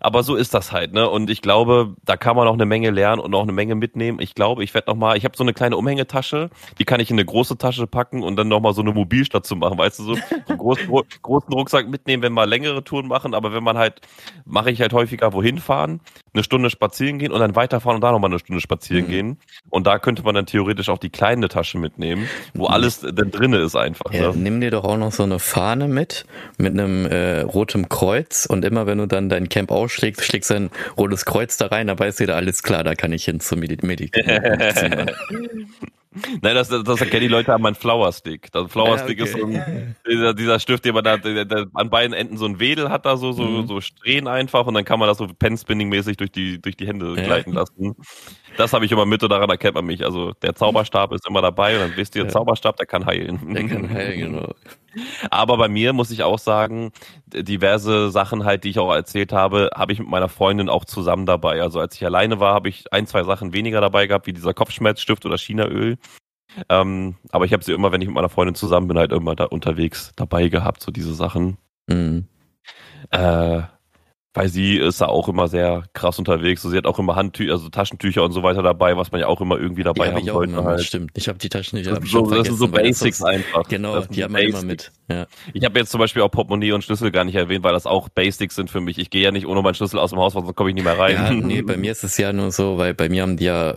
Aber 0.06 0.22
so 0.22 0.36
ist 0.36 0.54
das 0.54 0.72
halt, 0.72 0.94
ne? 0.94 1.10
Und 1.10 1.32
ich 1.32 1.42
glaube, 1.42 1.96
da 2.06 2.16
kann 2.16 2.36
man 2.36 2.48
auch 2.48 2.54
eine 2.54 2.68
Menge 2.68 2.92
lernen 2.92 3.20
und 3.20 3.34
auch 3.34 3.42
eine 3.42 3.54
Menge 3.54 3.74
mitnehmen. 3.74 4.20
Ich 4.22 4.36
glaube, 4.36 4.64
ich 4.64 4.72
werde 4.76 4.92
noch 4.92 4.96
mal, 4.96 5.18
ich 5.18 5.26
habe 5.26 5.36
so 5.36 5.44
eine 5.44 5.52
kleine 5.52 5.78
Umhängetasche, 5.78 6.52
die 6.78 6.86
kann 6.86 7.00
ich 7.00 7.10
in 7.10 7.16
eine 7.16 7.26
große 7.26 7.58
Tasche 7.58 7.88
packen 7.88 8.22
und 8.22 8.36
dann 8.36 8.48
noch 8.48 8.60
mal 8.60 8.72
so 8.76 8.82
eine 8.82 8.92
Mobilstation 8.92 9.58
machen, 9.58 9.80
weißt 9.80 9.98
du, 9.98 10.04
so 10.04 10.14
einen 10.14 10.58
großen, 10.60 10.88
großen 11.24 11.52
Rucksack 11.52 11.90
mitnehmen, 11.90 12.22
wenn 12.22 12.34
wir 12.34 12.46
längere 12.46 12.84
Touren 12.84 13.08
machen. 13.08 13.34
Aber 13.34 13.52
wenn 13.52 13.64
man 13.64 13.80
halt, 13.80 14.00
mache 14.46 14.70
ich 14.70 14.80
halt 14.80 14.94
häufiger 14.94 15.34
wohin 15.34 15.58
fahren, 15.58 16.02
eine 16.36 16.44
Stunde 16.44 16.70
spazieren 16.70 17.18
gehen 17.18 17.32
und 17.32 17.40
dann 17.40 17.56
weiterfahren 17.56 17.96
und 17.96 18.02
da 18.02 18.12
noch 18.12 18.20
mal 18.20 18.28
eine 18.28 18.38
Stunde 18.38 18.62
spazieren 18.62 19.06
mhm. 19.08 19.10
gehen. 19.10 19.38
Und 19.72 19.88
da 19.88 19.98
könnte 19.98 20.22
man 20.22 20.36
dann 20.36 20.46
theoretisch 20.46 20.90
auch 20.90 21.00
die 21.00 21.10
kleine 21.10 21.48
Tasche 21.48 21.80
mitnehmen, 21.80 22.30
wo 22.54 22.68
alles 22.68 23.00
dann 23.00 23.32
drinne 23.32 23.58
ist 23.58 23.76
einfach. 23.76 24.14
Ja, 24.14 24.34
ne? 24.34 24.38
Nimm 24.38 24.62
dir 24.62 24.70
doch 24.70 24.84
auch 24.84 24.98
noch 24.98 25.12
so 25.12 25.24
eine 25.24 25.40
Fahne 25.40 25.88
mit, 25.88 26.28
mit 26.60 26.74
einem 26.74 27.08
äh, 27.08 27.42
rotem 27.42 27.90
Kreuz 27.90 28.46
und 28.46 28.64
immer 28.64 28.86
wenn 28.86 29.00
du 29.00 29.08
dann 29.08 29.30
dein 29.30 29.50
Camp 29.50 29.72
aus 29.72 29.95
schlägst, 29.96 30.24
schlägst 30.24 30.52
ein 30.52 30.70
rotes 30.98 31.26
Kreuz 31.26 31.58
da 31.58 31.68
rein, 31.68 31.88
da 31.88 31.98
weißt 31.98 32.20
du, 32.20 32.36
alles 32.36 32.64
klar, 32.64 32.84
da 32.84 32.96
kann 32.96 33.12
ich 33.12 33.26
hin 33.26 33.40
zum 33.40 33.60
Medikament. 33.60 34.24
Nein, 36.42 36.56
das, 36.56 36.70
das 36.70 37.02
erkennen 37.02 37.24
die 37.24 37.28
Leute 37.28 37.54
an 37.54 37.62
meinen 37.62 37.76
Flower 37.76 38.12
Stick. 38.14 38.52
Das 38.52 38.72
Flower 38.72 38.98
Stick 39.00 39.20
ja, 39.20 39.26
okay. 39.26 39.34
ist 39.34 39.40
so 39.40 39.46
ein, 39.46 39.96
dieser, 40.10 40.34
dieser 40.34 40.60
Stift, 40.60 40.86
den 40.86 40.94
man 40.94 41.04
da 41.04 41.18
der, 41.18 41.44
der 41.44 41.66
an 41.74 41.90
beiden 41.90 42.14
Enden 42.14 42.38
so 42.38 42.46
ein 42.46 42.60
Wedel 42.60 42.90
hat, 42.90 43.06
da 43.06 43.18
so, 43.18 43.34
so, 43.34 43.44
mhm. 43.44 43.68
so 43.68 43.82
Strähnen 43.82 44.28
einfach 44.28 44.66
und 44.66 44.76
dann 44.76 44.86
kann 44.86 45.00
man 45.00 45.10
das 45.10 45.18
so 45.18 45.28
Pen-Spinning-mäßig 45.28 46.16
durch 46.16 46.32
die, 46.32 46.62
durch 46.62 46.78
die 46.78 46.88
Hände 46.88 47.14
ja. 47.18 47.24
gleiten 47.24 47.52
lassen. 47.52 47.96
Das 48.58 48.72
habe 48.72 48.86
ich 48.86 48.92
immer 48.92 49.06
mit 49.06 49.24
und 49.24 49.30
daran 49.30 49.50
erkennt 49.50 49.76
man 49.76 49.86
mich. 49.86 50.06
Also 50.06 50.32
der 50.42 50.56
Zauberstab 50.56 51.12
ist 51.12 51.28
immer 51.28 51.42
dabei 51.42 51.76
und 51.76 51.82
dann 51.82 51.98
wisst 51.98 52.16
ihr, 52.16 52.24
ja. 52.24 52.30
Zauberstab, 52.30 52.78
der 52.78 52.86
kann 52.86 53.06
heilen. 53.06 53.54
Der 53.54 53.68
kann 53.68 53.90
heilen, 53.90 54.20
genau. 54.20 54.54
Aber 55.30 55.58
bei 55.58 55.68
mir 55.68 55.94
muss 55.94 56.12
ich 56.12 56.24
auch 56.24 56.40
sagen, 56.40 56.92
diverse 57.28 58.10
Sachen 58.12 58.46
halt, 58.46 58.64
die 58.64 58.70
ich 58.70 58.80
auch 58.80 58.94
erzählt 58.94 59.34
habe, 59.34 59.70
habe 59.76 59.94
ich 59.94 60.00
mit 60.00 60.08
meiner 60.08 60.30
Freundin 60.30 60.70
auch 60.70 60.86
zusammen 60.86 61.26
dabei. 61.26 61.62
Also 61.62 61.80
als 61.80 61.96
ich 61.96 62.06
alleine 62.06 62.40
war, 62.40 62.54
habe 62.54 62.70
ich 62.70 62.92
ein, 62.94 63.08
zwei 63.08 63.24
Sachen 63.24 63.54
weniger 63.54 63.82
dabei 63.82 64.08
gehabt, 64.08 64.28
wie 64.28 64.34
dieser 64.34 64.54
Kopfschmerzstift 64.54 65.26
oder 65.26 65.38
Chinaöl. 65.38 65.98
Ähm, 66.70 67.16
aber 67.32 67.46
ich 67.46 67.54
habe 67.54 67.64
sie 67.64 67.74
immer, 67.74 67.92
wenn 67.92 68.02
ich 68.02 68.08
mit 68.08 68.16
meiner 68.16 68.30
Freundin 68.30 68.56
zusammen 68.56 68.88
bin, 68.88 68.98
halt 68.98 69.12
immer 69.12 69.36
da 69.36 69.46
unterwegs 69.46 70.14
dabei 70.16 70.48
gehabt, 70.48 70.82
so 70.82 70.92
diese 70.92 71.14
Sachen. 71.14 71.58
Mhm. 71.88 72.28
Äh, 73.12 73.64
weil 74.36 74.50
sie 74.50 74.76
ist 74.76 75.00
da 75.00 75.06
auch 75.06 75.30
immer 75.30 75.48
sehr 75.48 75.84
krass 75.94 76.20
unterwegs. 76.20 76.62
So, 76.62 76.70
sie 76.70 76.78
hat 76.78 76.86
auch 76.86 77.00
immer 77.00 77.16
Handtücher, 77.16 77.54
also 77.54 77.70
Taschentücher 77.70 78.22
und 78.22 78.34
so 78.34 78.44
weiter 78.44 78.62
dabei, 78.62 78.98
was 78.98 79.12
man 79.12 79.22
ja 79.22 79.28
auch 79.28 79.40
immer 79.40 79.58
irgendwie 79.58 79.84
dabei 79.84 80.14
haben 80.14 80.26
sollte. 80.26 80.62
Halt. 80.62 80.84
Stimmt, 80.84 81.12
ich 81.16 81.30
habe 81.30 81.40
die 81.40 81.48
Taschentücher. 81.48 81.98
Das, 81.98 82.10
so, 82.10 82.30
das 82.30 82.48
sind 82.48 82.58
so 82.58 82.68
Basics 82.68 83.24
einfach. 83.24 83.68
Genau, 83.70 84.02
die 84.02 84.24
haben 84.24 84.36
wir 84.36 84.42
immer 84.42 84.62
mit. 84.62 84.92
Ja. 85.10 85.26
Ich 85.54 85.64
habe 85.64 85.80
jetzt 85.80 85.90
zum 85.90 86.00
Beispiel 86.00 86.22
auch 86.22 86.30
Portemonnaie 86.30 86.74
und 86.74 86.84
Schlüssel 86.84 87.12
gar 87.12 87.24
nicht 87.24 87.36
erwähnt, 87.36 87.64
weil 87.64 87.72
das 87.72 87.86
auch 87.86 88.10
Basics 88.10 88.56
sind 88.56 88.70
für 88.70 88.82
mich. 88.82 88.98
Ich 88.98 89.10
gehe 89.10 89.24
ja 89.24 89.32
nicht 89.32 89.48
ohne 89.48 89.62
meinen 89.62 89.76
Schlüssel 89.76 90.00
aus 90.00 90.10
dem 90.10 90.20
Haus, 90.20 90.34
sonst 90.34 90.54
komme 90.56 90.70
ich 90.70 90.76
nicht 90.76 90.84
mehr 90.84 91.00
rein. 91.00 91.14
Ja, 91.14 91.32
nee, 91.32 91.62
bei 91.64 91.78
mir 91.78 91.94
ist 91.94 92.04
es 92.04 92.18
ja 92.18 92.34
nur 92.34 92.52
so, 92.52 92.78
weil 92.78 92.94
bei 92.94 93.08
mir 93.08 93.22
haben 93.22 93.38
die 93.38 93.46
ja 93.46 93.76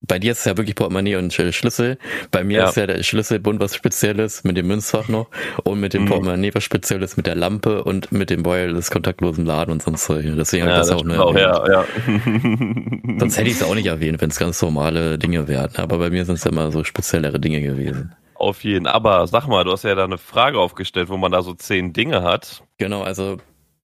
bei 0.00 0.18
dir 0.18 0.32
ist 0.32 0.38
es 0.40 0.44
ja 0.44 0.56
wirklich 0.56 0.76
Portemonnaie 0.76 1.16
und 1.16 1.32
Schlüssel. 1.32 1.98
Bei 2.30 2.44
mir 2.44 2.60
ja. 2.60 2.68
ist 2.68 2.76
ja 2.76 2.86
der 2.86 3.02
Schlüsselbund 3.02 3.58
was 3.58 3.74
Spezielles 3.74 4.44
mit 4.44 4.56
dem 4.56 4.68
Münzfach 4.68 5.08
noch 5.08 5.28
und 5.64 5.80
mit 5.80 5.92
dem 5.92 6.02
mhm. 6.02 6.08
Portemonnaie 6.08 6.54
was 6.54 6.62
Spezielles 6.62 7.16
mit 7.16 7.26
der 7.26 7.34
Lampe 7.34 7.82
und 7.82 8.12
mit 8.12 8.30
dem 8.30 8.44
des 8.44 8.90
kontaktlosen 8.90 9.44
Laden 9.44 9.72
und 9.72 9.82
sonst 9.82 10.04
solche. 10.04 10.34
Deswegen 10.36 10.66
ja, 10.66 10.72
habe 10.72 10.82
ich 10.82 10.88
das, 10.88 10.90
das 10.90 10.98
auch 10.98 11.04
nur 11.04 11.26
auch, 11.26 11.34
ja, 11.34 11.68
ja. 11.68 11.84
Sonst 13.18 13.36
hätte 13.36 13.50
ich 13.50 13.56
es 13.56 13.62
auch 13.62 13.74
nicht 13.74 13.86
erwähnt, 13.86 14.20
wenn 14.20 14.30
es 14.30 14.38
ganz 14.38 14.62
normale 14.62 15.18
Dinge 15.18 15.48
wären. 15.48 15.74
Aber 15.76 15.98
bei 15.98 16.10
mir 16.10 16.24
sind 16.24 16.36
es 16.36 16.46
immer 16.46 16.70
so 16.70 16.84
speziellere 16.84 17.40
Dinge 17.40 17.60
gewesen. 17.60 18.14
Auf 18.34 18.62
jeden. 18.62 18.86
Aber 18.86 19.26
sag 19.26 19.48
mal, 19.48 19.64
du 19.64 19.72
hast 19.72 19.82
ja 19.82 19.96
da 19.96 20.04
eine 20.04 20.18
Frage 20.18 20.60
aufgestellt, 20.60 21.08
wo 21.08 21.16
man 21.16 21.32
da 21.32 21.42
so 21.42 21.54
zehn 21.54 21.92
Dinge 21.92 22.22
hat. 22.22 22.62
Genau, 22.78 23.02
also 23.02 23.38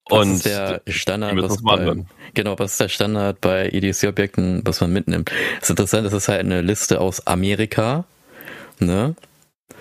was 0.09 0.27
und 0.27 0.33
ist 0.35 0.47
der 0.47 0.83
Standard, 0.87 1.37
was 1.37 1.63
bei, 1.63 2.05
genau, 2.35 2.59
was 2.59 2.73
ist 2.73 2.81
der 2.81 2.89
Standard 2.89 3.41
bei 3.41 3.69
EDC-Objekten, 3.71 4.63
was 4.65 4.81
man 4.81 4.93
mitnimmt? 4.93 5.31
Das 5.61 5.65
ist 5.65 5.71
interessant, 5.71 6.07
das 6.07 6.13
ist 6.13 6.29
halt 6.29 6.41
eine 6.41 6.61
Liste 6.61 7.01
aus 7.01 7.27
Amerika, 7.27 8.05
ne? 8.81 9.15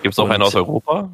Gibt 0.02 0.12
es 0.12 0.18
auch 0.18 0.24
und, 0.24 0.32
eine 0.32 0.44
aus 0.44 0.54
Europa? 0.54 1.10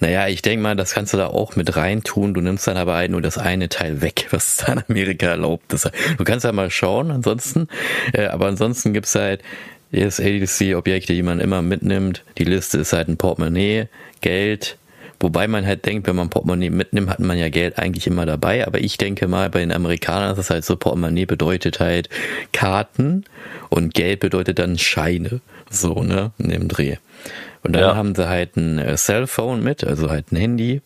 Naja, 0.00 0.28
ich 0.28 0.42
denke 0.42 0.62
mal, 0.62 0.76
das 0.76 0.92
kannst 0.92 1.14
du 1.14 1.16
da 1.16 1.28
auch 1.28 1.56
mit 1.56 1.76
reintun. 1.76 2.34
Du 2.34 2.42
nimmst 2.42 2.66
dann 2.66 2.76
aber 2.76 2.94
halt 2.94 3.10
nur 3.10 3.22
das 3.22 3.38
eine 3.38 3.70
Teil 3.70 4.02
weg, 4.02 4.26
was 4.32 4.58
da 4.58 4.74
in 4.74 4.82
Amerika 4.86 5.28
erlaubt 5.28 5.72
ist. 5.72 5.90
Du 6.18 6.24
kannst 6.24 6.44
ja 6.44 6.52
mal 6.52 6.70
schauen, 6.70 7.10
ansonsten. 7.10 7.68
Äh, 8.12 8.26
aber 8.26 8.46
ansonsten 8.46 8.92
gibt's 8.92 9.14
halt 9.14 9.42
jetzt 9.90 10.20
ADC-Objekte, 10.20 11.14
die 11.14 11.22
man 11.22 11.40
immer 11.40 11.62
mitnimmt. 11.62 12.22
Die 12.36 12.44
Liste 12.44 12.78
ist 12.78 12.92
halt 12.92 13.08
ein 13.08 13.16
Portemonnaie, 13.16 13.88
Geld, 14.20 14.76
Wobei 15.24 15.48
man 15.48 15.64
halt 15.64 15.86
denkt, 15.86 16.06
wenn 16.06 16.16
man 16.16 16.28
Portemonnaie 16.28 16.68
mitnimmt, 16.68 17.08
hat 17.08 17.18
man 17.18 17.38
ja 17.38 17.48
Geld 17.48 17.78
eigentlich 17.78 18.06
immer 18.06 18.26
dabei. 18.26 18.66
Aber 18.66 18.78
ich 18.80 18.98
denke 18.98 19.26
mal, 19.26 19.48
bei 19.48 19.60
den 19.60 19.72
Amerikanern 19.72 20.32
ist 20.32 20.38
es 20.38 20.50
halt 20.50 20.66
so, 20.66 20.76
Portemonnaie 20.76 21.24
bedeutet 21.24 21.80
halt 21.80 22.10
Karten 22.52 23.24
und 23.70 23.94
Geld 23.94 24.20
bedeutet 24.20 24.58
dann 24.58 24.76
Scheine. 24.76 25.40
So, 25.70 26.02
ne, 26.02 26.32
in 26.36 26.50
dem 26.50 26.68
Dreh. 26.68 26.96
Und 27.62 27.72
dann 27.72 27.82
ja. 27.82 27.96
haben 27.96 28.14
sie 28.14 28.28
halt 28.28 28.58
ein 28.58 28.78
äh, 28.78 28.98
Cellphone 28.98 29.64
mit, 29.64 29.82
also 29.82 30.10
halt 30.10 30.30
ein 30.30 30.36
Handy. 30.36 30.82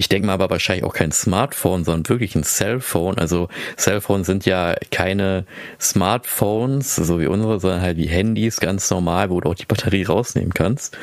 Ich 0.00 0.08
denke 0.08 0.26
mal 0.26 0.32
aber 0.32 0.48
wahrscheinlich 0.48 0.86
auch 0.86 0.94
kein 0.94 1.12
Smartphone, 1.12 1.84
sondern 1.84 2.08
wirklich 2.08 2.34
ein 2.34 2.42
Cellphone. 2.42 3.18
Also 3.18 3.50
Cellphones 3.76 4.26
sind 4.26 4.46
ja 4.46 4.74
keine 4.90 5.44
Smartphones, 5.78 6.96
so 6.96 7.20
wie 7.20 7.26
unsere, 7.26 7.60
sondern 7.60 7.82
halt 7.82 7.98
wie 7.98 8.06
Handys, 8.06 8.60
ganz 8.60 8.88
normal, 8.90 9.28
wo 9.28 9.42
du 9.42 9.50
auch 9.50 9.54
die 9.54 9.66
Batterie 9.66 10.04
rausnehmen 10.04 10.54
kannst. 10.54 10.96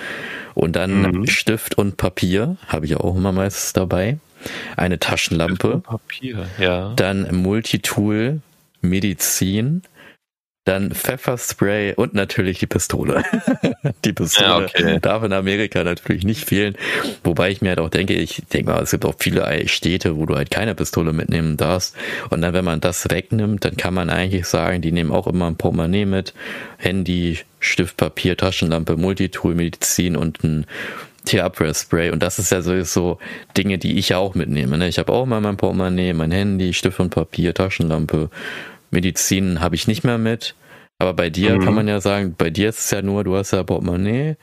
Und 0.56 0.76
dann 0.76 1.04
mhm. 1.04 1.28
Stift 1.28 1.78
und 1.78 1.98
Papier, 1.98 2.58
habe 2.68 2.88
ich 2.88 2.96
auch 2.96 3.16
immer 3.16 3.32
meistens 3.32 3.74
dabei. 3.74 4.18
Eine 4.78 4.98
Taschenlampe. 4.98 5.84
Papier, 5.86 6.48
ja. 6.58 6.94
Dann 6.96 7.28
Multitool, 7.36 8.42
Medizin, 8.82 9.84
dann 10.68 10.92
Pfefferspray 10.92 11.94
und 11.96 12.14
natürlich 12.14 12.60
die 12.60 12.68
Pistole. 12.68 13.24
die 14.06 14.14
Pistole 14.14 14.48
ja, 14.48 14.58
okay. 14.58 15.00
darf 15.02 15.24
in 15.24 15.34
Amerika 15.34 15.84
natürlich 15.84 16.26
nicht 16.26 16.46
fehlen. 16.46 16.76
Wobei 17.24 17.52
ich 17.52 17.62
mir 17.62 17.70
halt 17.70 17.80
auch 17.80 17.90
denke, 17.90 18.14
ich 18.14 18.44
denke 18.52 18.72
mal, 18.72 18.84
es 18.84 18.92
gibt 18.92 19.06
auch 19.06 19.16
viele 19.18 19.68
Städte, 19.68 20.18
wo 20.18 20.26
du 20.26 20.36
halt 20.36 20.52
keine 20.52 20.76
Pistole 20.76 21.14
mitnehmen 21.14 21.58
darfst. 21.58 21.96
Und 22.30 22.42
dann, 22.42 22.54
wenn 22.54 22.66
man 22.66 22.82
das 22.82 23.10
wegnimmt, 23.10 23.64
dann 23.64 23.78
kann 23.78 23.94
man 23.94 24.10
eigentlich 24.10 24.46
sagen, 24.46 24.82
die 24.82 24.92
nehmen 24.92 25.12
auch 25.12 25.28
immer 25.28 25.48
ein 25.48 25.56
Portemonnaie 25.56 26.06
mit, 26.06 26.34
Handy, 26.78 27.40
Stift, 27.60 27.98
Papier, 27.98 28.36
Taschenlampe, 28.38 28.98
Multitool, 28.98 29.56
Medizin 29.56 30.16
und 30.16 30.44
ein 30.44 30.66
Tierabwehrspray. 31.26 32.12
Und 32.12 32.24
das 32.24 32.40
ist 32.40 32.52
ja 32.52 32.62
sowieso 32.62 33.20
Dinge, 33.58 33.78
die 33.78 33.98
ich 33.98 34.10
ja 34.10 34.18
auch 34.18 34.36
mitnehme. 34.36 34.78
Ne? 34.78 34.88
Ich 34.88 35.00
habe 35.00 35.12
auch 35.12 35.26
mal 35.26 35.42
mein 35.42 35.58
Portemonnaie, 35.58 36.14
mein 36.14 36.32
Handy, 36.32 36.74
Stift 36.74 37.00
und 37.00 37.10
Papier, 37.10 37.54
Taschenlampe, 37.54 38.30
Medizin 38.92 39.60
habe 39.60 39.76
ich 39.76 39.88
nicht 39.88 40.04
mehr 40.04 40.18
mit. 40.18 40.56
Aber 41.00 41.14
bei 41.14 41.30
dir 41.30 41.56
mhm. 41.56 41.64
kann 41.64 41.76
man 41.76 41.88
ja 41.88 42.02
sagen, 42.02 42.36
bei 42.38 42.50
dir 42.50 42.70
ist 42.70 42.80
es 42.80 42.92
ja 42.92 43.02
nur, 43.02 43.24
du 43.24 43.36
hast 43.36 43.52
ja 43.52 43.64
Portemonnaie, 43.64 44.36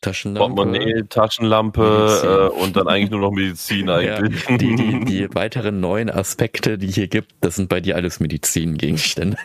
Taschenlampe. 0.00 0.54
Portemonnaie, 0.54 1.02
Taschenlampe 1.08 2.50
äh, 2.54 2.62
und 2.62 2.76
dann 2.76 2.86
eigentlich 2.86 3.10
nur 3.10 3.20
noch 3.20 3.32
Medizin 3.32 3.90
eigentlich. 3.90 4.48
Ja, 4.48 4.56
die, 4.56 4.76
die, 4.76 5.04
die 5.04 5.34
weiteren 5.34 5.80
neuen 5.80 6.08
Aspekte, 6.08 6.78
die 6.78 6.86
hier 6.86 7.08
gibt, 7.08 7.34
das 7.40 7.56
sind 7.56 7.68
bei 7.68 7.80
dir 7.80 7.96
alles 7.96 8.20
Medizingegenstände. 8.20 9.36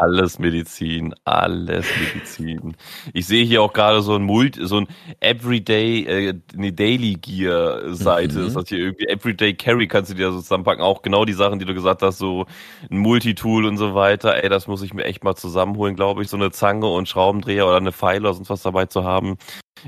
Alles 0.00 0.38
Medizin, 0.38 1.12
alles 1.24 1.84
Medizin. 1.98 2.76
Ich 3.14 3.26
sehe 3.26 3.44
hier 3.44 3.62
auch 3.62 3.72
gerade 3.72 4.00
so 4.00 4.14
ein 4.14 4.22
Multi, 4.22 4.64
so 4.64 4.76
ein 4.76 4.86
Everyday, 5.18 6.04
äh, 6.04 6.34
eine 6.56 6.72
Daily 6.72 7.14
Gear 7.14 7.92
Seite. 7.96 8.38
Mhm. 8.38 8.46
Ist 8.46 8.54
das 8.54 8.68
hier 8.68 8.78
irgendwie 8.78 9.08
Everyday 9.08 9.54
Carry 9.54 9.88
kannst 9.88 10.12
du 10.12 10.14
dir 10.14 10.30
so 10.30 10.40
zusammenpacken. 10.40 10.84
Auch 10.84 11.02
genau 11.02 11.24
die 11.24 11.32
Sachen, 11.32 11.58
die 11.58 11.64
du 11.64 11.74
gesagt 11.74 12.02
hast, 12.02 12.18
so 12.18 12.46
ein 12.88 12.98
Multitool 12.98 13.64
und 13.64 13.76
so 13.76 13.96
weiter. 13.96 14.40
Ey, 14.40 14.48
das 14.48 14.68
muss 14.68 14.82
ich 14.82 14.94
mir 14.94 15.02
echt 15.04 15.24
mal 15.24 15.34
zusammenholen, 15.34 15.96
glaube 15.96 16.22
ich. 16.22 16.28
So 16.28 16.36
eine 16.36 16.52
Zange 16.52 16.86
und 16.86 17.08
Schraubendreher 17.08 17.66
oder 17.66 17.78
eine 17.78 17.90
Pfeile 17.90 18.28
oder 18.28 18.34
sonst 18.34 18.50
was 18.50 18.62
dabei 18.62 18.86
zu 18.86 19.02
haben, 19.02 19.36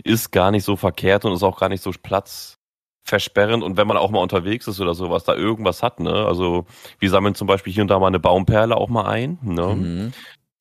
ist 0.02 0.32
gar 0.32 0.50
nicht 0.50 0.64
so 0.64 0.74
verkehrt 0.74 1.24
und 1.24 1.34
ist 1.34 1.44
auch 1.44 1.60
gar 1.60 1.68
nicht 1.68 1.84
so 1.84 1.92
Platz 2.02 2.59
versperren 3.04 3.62
und 3.62 3.76
wenn 3.76 3.86
man 3.86 3.96
auch 3.96 4.10
mal 4.10 4.20
unterwegs 4.20 4.66
ist 4.68 4.80
oder 4.80 4.94
sowas, 4.94 5.24
da 5.24 5.34
irgendwas 5.34 5.82
hat, 5.82 6.00
ne? 6.00 6.26
Also 6.26 6.66
wir 6.98 7.10
sammeln 7.10 7.34
zum 7.34 7.46
Beispiel 7.46 7.72
hier 7.72 7.82
und 7.82 7.88
da 7.88 7.98
mal 7.98 8.06
eine 8.06 8.20
Baumperle 8.20 8.76
auch 8.76 8.88
mal 8.88 9.06
ein, 9.06 9.38
ne? 9.42 9.66
Mhm. 9.74 10.12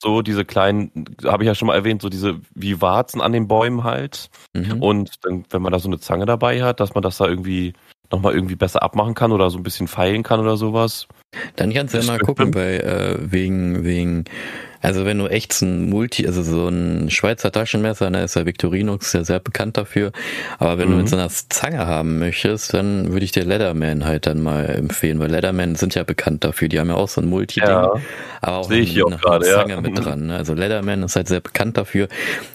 So 0.01 0.21
diese 0.21 0.45
kleinen, 0.45 1.17
habe 1.25 1.43
ich 1.43 1.47
ja 1.47 1.55
schon 1.55 1.67
mal 1.67 1.75
erwähnt, 1.75 2.01
so 2.01 2.07
diese 2.07 2.39
wie 2.55 2.81
Warzen 2.81 3.19
an 3.19 3.33
den 3.33 3.47
Bäumen 3.49 3.83
halt. 3.83 4.29
Mhm. 4.53 4.81
Und 4.81 5.25
dann, 5.25 5.43
wenn 5.49 5.61
man 5.61 5.73
da 5.73 5.79
so 5.79 5.89
eine 5.89 5.99
Zange 5.99 6.25
dabei 6.25 6.63
hat, 6.63 6.79
dass 6.79 6.93
man 6.93 7.03
das 7.03 7.17
da 7.17 7.27
irgendwie 7.27 7.73
nochmal 8.11 8.33
irgendwie 8.33 8.55
besser 8.55 8.81
abmachen 8.81 9.13
kann 9.13 9.33
oder 9.33 9.49
so 9.49 9.57
ein 9.57 9.63
bisschen 9.63 9.87
feilen 9.87 10.23
kann 10.23 10.39
oder 10.39 10.55
sowas. 10.55 11.07
Dann 11.55 11.73
kannst 11.73 11.93
du 11.93 11.99
ja 11.99 12.05
mal 12.05 12.19
gucken, 12.19 12.53
weil 12.55 12.79
äh, 12.79 13.31
wegen, 13.31 13.83
wegen 13.83 14.25
also 14.81 15.05
wenn 15.05 15.17
du 15.17 15.27
echt 15.27 15.51
so 15.51 15.65
ein 15.65 15.89
Multi, 15.89 16.25
also 16.25 16.41
so 16.41 16.69
ein 16.69 17.09
Schweizer 17.09 17.51
Taschenmesser, 17.51 18.09
da 18.09 18.23
ist 18.23 18.35
ja 18.35 18.45
Victorinox 18.45 19.11
ja 19.11 19.23
sehr 19.23 19.39
bekannt 19.39 19.77
dafür. 19.77 20.11
Aber 20.57 20.77
wenn 20.77 20.87
mhm. 20.87 20.91
du 20.91 20.97
mit 20.99 21.09
so 21.09 21.17
einer 21.17 21.29
Zange 21.29 21.85
haben 21.85 22.19
möchtest, 22.19 22.73
dann 22.73 23.11
würde 23.11 23.25
ich 23.25 23.33
dir 23.33 23.43
Leatherman 23.43 24.05
halt 24.05 24.25
dann 24.25 24.41
mal 24.41 24.65
empfehlen, 24.67 25.19
weil 25.19 25.31
Leatherman 25.31 25.75
sind 25.75 25.95
ja 25.95 26.03
bekannt 26.03 26.45
dafür. 26.45 26.69
Die 26.69 26.79
haben 26.79 26.87
ja 26.87 26.95
auch 26.95 27.09
so 27.09 27.19
ein 27.19 27.27
Multi-Ding, 27.27 27.69
ja, 27.69 27.91
aber 28.41 28.57
auch, 28.57 28.69
eine, 28.71 28.83
auch 29.03 29.21
grade, 29.21 29.45
eine 29.45 29.55
Zange 29.55 29.73
ja. 29.73 29.81
mit 29.81 29.97
dran. 29.97 30.27
Ne? 30.27 30.37
Also 30.37 30.53
Leatherman 30.53 31.03
ist 31.03 31.15
halt 31.17 31.27
sehr 31.27 31.41
bekannt 31.41 31.77
dafür. 31.77 32.07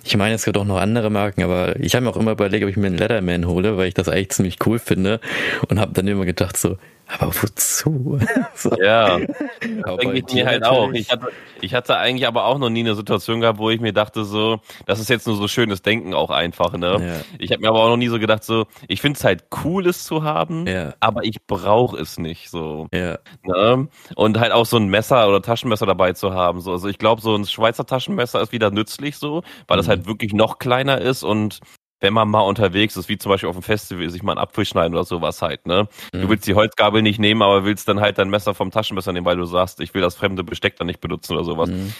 Ich 0.02 0.16
meine, 0.16 0.34
es 0.36 0.44
gibt 0.44 0.56
auch 0.56 0.64
noch 0.64 0.78
andere 0.78 1.10
Marken, 1.10 1.42
aber 1.42 1.78
ich 1.78 1.94
habe 1.94 2.04
mir 2.04 2.10
auch 2.10 2.16
immer 2.16 2.32
überlegt, 2.32 2.64
ob 2.64 2.70
ich 2.70 2.76
mir 2.78 2.86
einen 2.86 2.96
Leatherman 2.96 3.46
hole, 3.46 3.76
weil 3.76 3.88
ich 3.88 3.94
das 3.94 4.08
eigentlich 4.08 4.30
ziemlich 4.30 4.56
cool 4.66 4.78
finde 4.78 5.20
und 5.68 5.78
habe 5.78 5.92
dann 5.92 6.06
immer 6.08 6.24
gedacht 6.24 6.56
so, 6.56 6.78
aber 7.06 7.32
wozu? 7.34 8.18
so. 8.54 8.70
Ja, 8.80 9.18
denke 9.18 10.12
ich 10.12 10.32
mir 10.32 10.46
halt 10.46 10.64
auch. 10.64 10.92
Ich 10.92 11.10
hatte, 11.10 11.28
ich 11.60 11.74
hatte 11.74 11.96
eigentlich 11.96 12.26
aber 12.26 12.46
auch 12.46 12.58
noch 12.58 12.70
nie 12.70 12.80
eine 12.80 12.94
Situation 12.94 13.40
gehabt, 13.40 13.58
wo 13.58 13.70
ich 13.70 13.80
mir 13.80 13.92
dachte 13.92 14.24
so, 14.24 14.60
das 14.86 15.00
ist 15.00 15.10
jetzt 15.10 15.26
nur 15.26 15.36
so 15.36 15.48
schönes 15.48 15.82
Denken 15.82 16.14
auch 16.14 16.30
einfach, 16.30 16.72
ne? 16.76 16.98
Ja. 17.00 17.36
Ich 17.38 17.52
habe 17.52 17.62
mir 17.62 17.68
aber 17.68 17.80
auch 17.80 17.88
noch 17.88 17.96
nie 17.96 18.08
so 18.08 18.18
gedacht 18.18 18.44
so, 18.44 18.66
ich 18.88 19.00
finde 19.00 19.18
es 19.18 19.24
halt 19.24 19.44
cool, 19.64 19.86
es 19.86 20.04
zu 20.04 20.22
haben, 20.22 20.66
ja. 20.66 20.94
aber 21.00 21.24
ich 21.24 21.46
brauche 21.46 21.96
es 21.96 22.18
nicht 22.18 22.50
so. 22.50 22.88
Ja. 22.92 23.18
Ne? 23.42 23.88
Und 24.16 24.38
halt 24.38 24.52
auch 24.52 24.66
so 24.66 24.76
ein 24.76 24.88
Messer 24.88 25.28
oder 25.28 25.42
Taschenmesser 25.42 25.86
dabei 25.86 26.12
zu 26.12 26.32
haben. 26.32 26.60
So. 26.60 26.72
Also 26.72 26.88
ich 26.88 26.98
glaube, 26.98 27.20
so 27.20 27.34
ein 27.34 27.46
Schweizer 27.46 27.86
Taschenmesser 27.86 28.40
ist 28.40 28.52
wieder 28.52 28.70
nützlich 28.70 29.16
so, 29.16 29.42
weil 29.66 29.76
mhm. 29.76 29.80
das 29.80 29.88
halt 29.88 30.06
wirklich 30.06 30.32
noch 30.32 30.58
kleiner 30.58 31.00
ist 31.00 31.22
und 31.22 31.60
wenn 32.00 32.12
man 32.12 32.28
mal 32.28 32.40
unterwegs 32.40 32.96
ist, 32.96 33.08
wie 33.08 33.18
zum 33.18 33.30
Beispiel 33.30 33.48
auf 33.48 33.56
dem 33.56 33.62
Festival, 33.62 34.08
sich 34.10 34.22
mal 34.22 34.32
einen 34.32 34.40
Apfel 34.40 34.64
schneiden 34.64 34.94
oder 34.94 35.04
sowas 35.04 35.40
halt, 35.42 35.66
ne? 35.66 35.88
Mhm. 36.12 36.20
Du 36.22 36.28
willst 36.28 36.46
die 36.46 36.54
Holzgabel 36.54 37.02
nicht 37.02 37.18
nehmen, 37.18 37.42
aber 37.42 37.64
willst 37.64 37.88
dann 37.88 38.00
halt 38.00 38.18
dein 38.18 38.30
Messer 38.30 38.54
vom 38.54 38.70
Taschenmesser 38.70 39.12
nehmen, 39.12 39.26
weil 39.26 39.36
du 39.36 39.44
sagst, 39.44 39.80
ich 39.80 39.94
will 39.94 40.02
das 40.02 40.14
fremde 40.14 40.44
Besteck 40.44 40.76
dann 40.76 40.86
nicht 40.86 41.00
benutzen 41.00 41.34
oder 41.34 41.44
sowas. 41.44 41.70
Mhm 41.70 41.92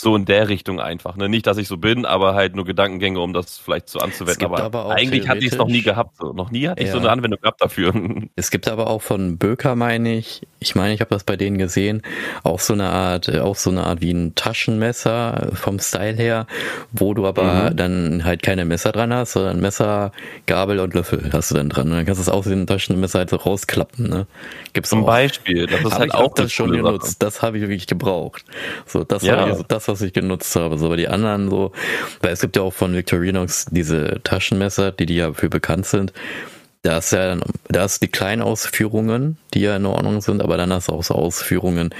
so 0.00 0.16
in 0.16 0.24
der 0.24 0.48
Richtung 0.48 0.80
einfach. 0.80 1.16
Ne? 1.16 1.28
Nicht, 1.28 1.46
dass 1.46 1.58
ich 1.58 1.68
so 1.68 1.76
bin, 1.76 2.04
aber 2.04 2.34
halt 2.34 2.54
nur 2.54 2.64
Gedankengänge, 2.64 3.20
um 3.20 3.32
das 3.32 3.58
vielleicht 3.58 3.88
so 3.88 3.98
anzuwenden. 3.98 4.44
Aber, 4.44 4.62
aber 4.62 4.90
eigentlich 4.90 5.28
hatte 5.28 5.40
ich 5.40 5.52
es 5.52 5.58
noch 5.58 5.68
nie 5.68 5.82
gehabt. 5.82 6.16
So. 6.16 6.32
Noch 6.32 6.50
nie 6.50 6.68
hatte 6.68 6.82
ich 6.82 6.88
ja. 6.88 6.92
so 6.92 6.98
eine 6.98 7.10
Anwendung 7.10 7.40
gehabt 7.40 7.60
dafür. 7.60 7.92
Es 8.36 8.50
gibt 8.50 8.68
aber 8.68 8.86
auch 8.86 9.02
von 9.02 9.38
Böker, 9.38 9.76
meine 9.76 10.14
ich, 10.14 10.46
ich 10.60 10.74
meine, 10.74 10.94
ich 10.94 11.00
habe 11.00 11.10
das 11.10 11.24
bei 11.24 11.36
denen 11.36 11.58
gesehen, 11.58 12.02
auch 12.42 12.60
so 12.60 12.72
eine 12.72 12.88
Art, 12.88 13.28
äh, 13.28 13.40
auch 13.40 13.56
so 13.56 13.70
eine 13.70 13.84
Art 13.84 14.00
wie 14.00 14.12
ein 14.12 14.34
Taschenmesser 14.34 15.50
vom 15.54 15.78
Style 15.78 16.16
her, 16.16 16.46
wo 16.92 17.12
du 17.14 17.26
aber 17.26 17.70
mhm. 17.70 17.76
dann 17.76 18.24
halt 18.24 18.42
keine 18.42 18.64
Messer 18.64 18.92
dran 18.92 19.12
hast, 19.12 19.32
sondern 19.32 19.60
Messer, 19.60 20.12
Gabel 20.46 20.78
und 20.80 20.94
Löffel 20.94 21.30
hast 21.32 21.50
du 21.50 21.54
dann 21.54 21.68
dran. 21.68 21.88
Und 21.88 21.96
dann 21.96 22.06
kannst 22.06 22.20
du 22.20 22.22
es 22.22 22.28
auch 22.28 22.46
wie 22.46 22.52
ein 22.52 22.66
Taschenmesser 22.66 23.20
halt 23.20 23.30
so 23.30 23.36
rausklappen. 23.36 24.08
Ne? 24.08 24.26
Gibt's 24.72 24.90
Zum 24.90 25.02
auch. 25.02 25.06
Beispiel. 25.06 25.66
Das 25.66 25.80
ist 25.80 25.98
halt 25.98 26.14
auch 26.14 26.34
das 26.34 26.52
schon 26.52 26.70
genutzt. 26.70 27.22
Das 27.22 27.42
habe 27.42 27.56
ich 27.56 27.62
wirklich 27.62 27.86
gebraucht. 27.86 28.44
So, 28.86 29.04
das 29.04 29.22
ja. 29.22 29.36
war 29.36 29.64
das, 29.66 29.88
was 29.90 30.02
ich 30.02 30.12
genutzt 30.12 30.54
habe. 30.56 30.78
So, 30.78 30.86
aber 30.86 30.96
die 30.96 31.08
anderen 31.08 31.50
so, 31.50 31.72
weil 32.20 32.32
es 32.32 32.40
gibt 32.40 32.56
ja 32.56 32.62
auch 32.62 32.72
von 32.72 32.94
Victorinox 32.94 33.66
diese 33.70 34.20
Taschenmesser, 34.24 34.92
die 34.92 35.06
die 35.06 35.16
ja 35.16 35.32
für 35.32 35.48
bekannt 35.48 35.86
sind. 35.86 36.12
Da 36.82 36.98
ist 36.98 37.12
ja, 37.12 37.36
da 37.68 37.84
ist 37.84 38.02
die 38.02 38.08
kleinen 38.08 38.40
Ausführungen, 38.40 39.36
die 39.52 39.60
ja 39.60 39.76
in 39.76 39.84
Ordnung 39.84 40.22
sind, 40.22 40.40
aber 40.40 40.56
dann 40.56 40.72
hast 40.72 40.88
du 40.88 40.92
auch 40.92 41.02
so 41.02 41.14
Ausführungen, 41.14 41.94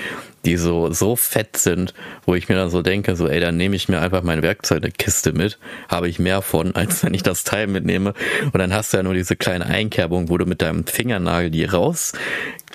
die 0.45 0.57
so, 0.57 0.93
so 0.93 1.17
fett 1.17 1.57
sind, 1.57 1.95
wo 2.25 2.35
ich 2.35 2.49
mir 2.49 2.55
dann 2.55 2.71
so 2.71 2.83
denke, 2.83 3.17
so, 3.17 3.29
ey, 3.29 3.41
dann 3.41 3.57
nehme 3.57 3.77
ich 3.77 3.89
mir 3.89 4.01
einfach 4.01 4.23
meine 4.23 4.43
Werkzeugkiste 4.43 5.33
mit, 5.33 5.59
habe 5.89 6.09
ich 6.09 6.19
mehr 6.19 6.43
von, 6.43 6.75
als 6.75 7.05
wenn 7.05 7.15
ich 7.15 7.23
das 7.23 7.45
Teil 7.45 7.67
mitnehme. 7.67 8.15
Und 8.53 8.59
dann 8.59 8.73
hast 8.73 8.93
du 8.93 8.99
ja 8.99 9.03
nur 9.03 9.15
diese 9.15 9.37
kleine 9.37 9.67
Einkerbung, 9.67 10.29
wo 10.29 10.39
du 10.39 10.47
mit 10.47 10.63
deinem 10.63 10.87
Fingernagel 10.87 11.51
die 11.51 11.65
raus 11.65 12.13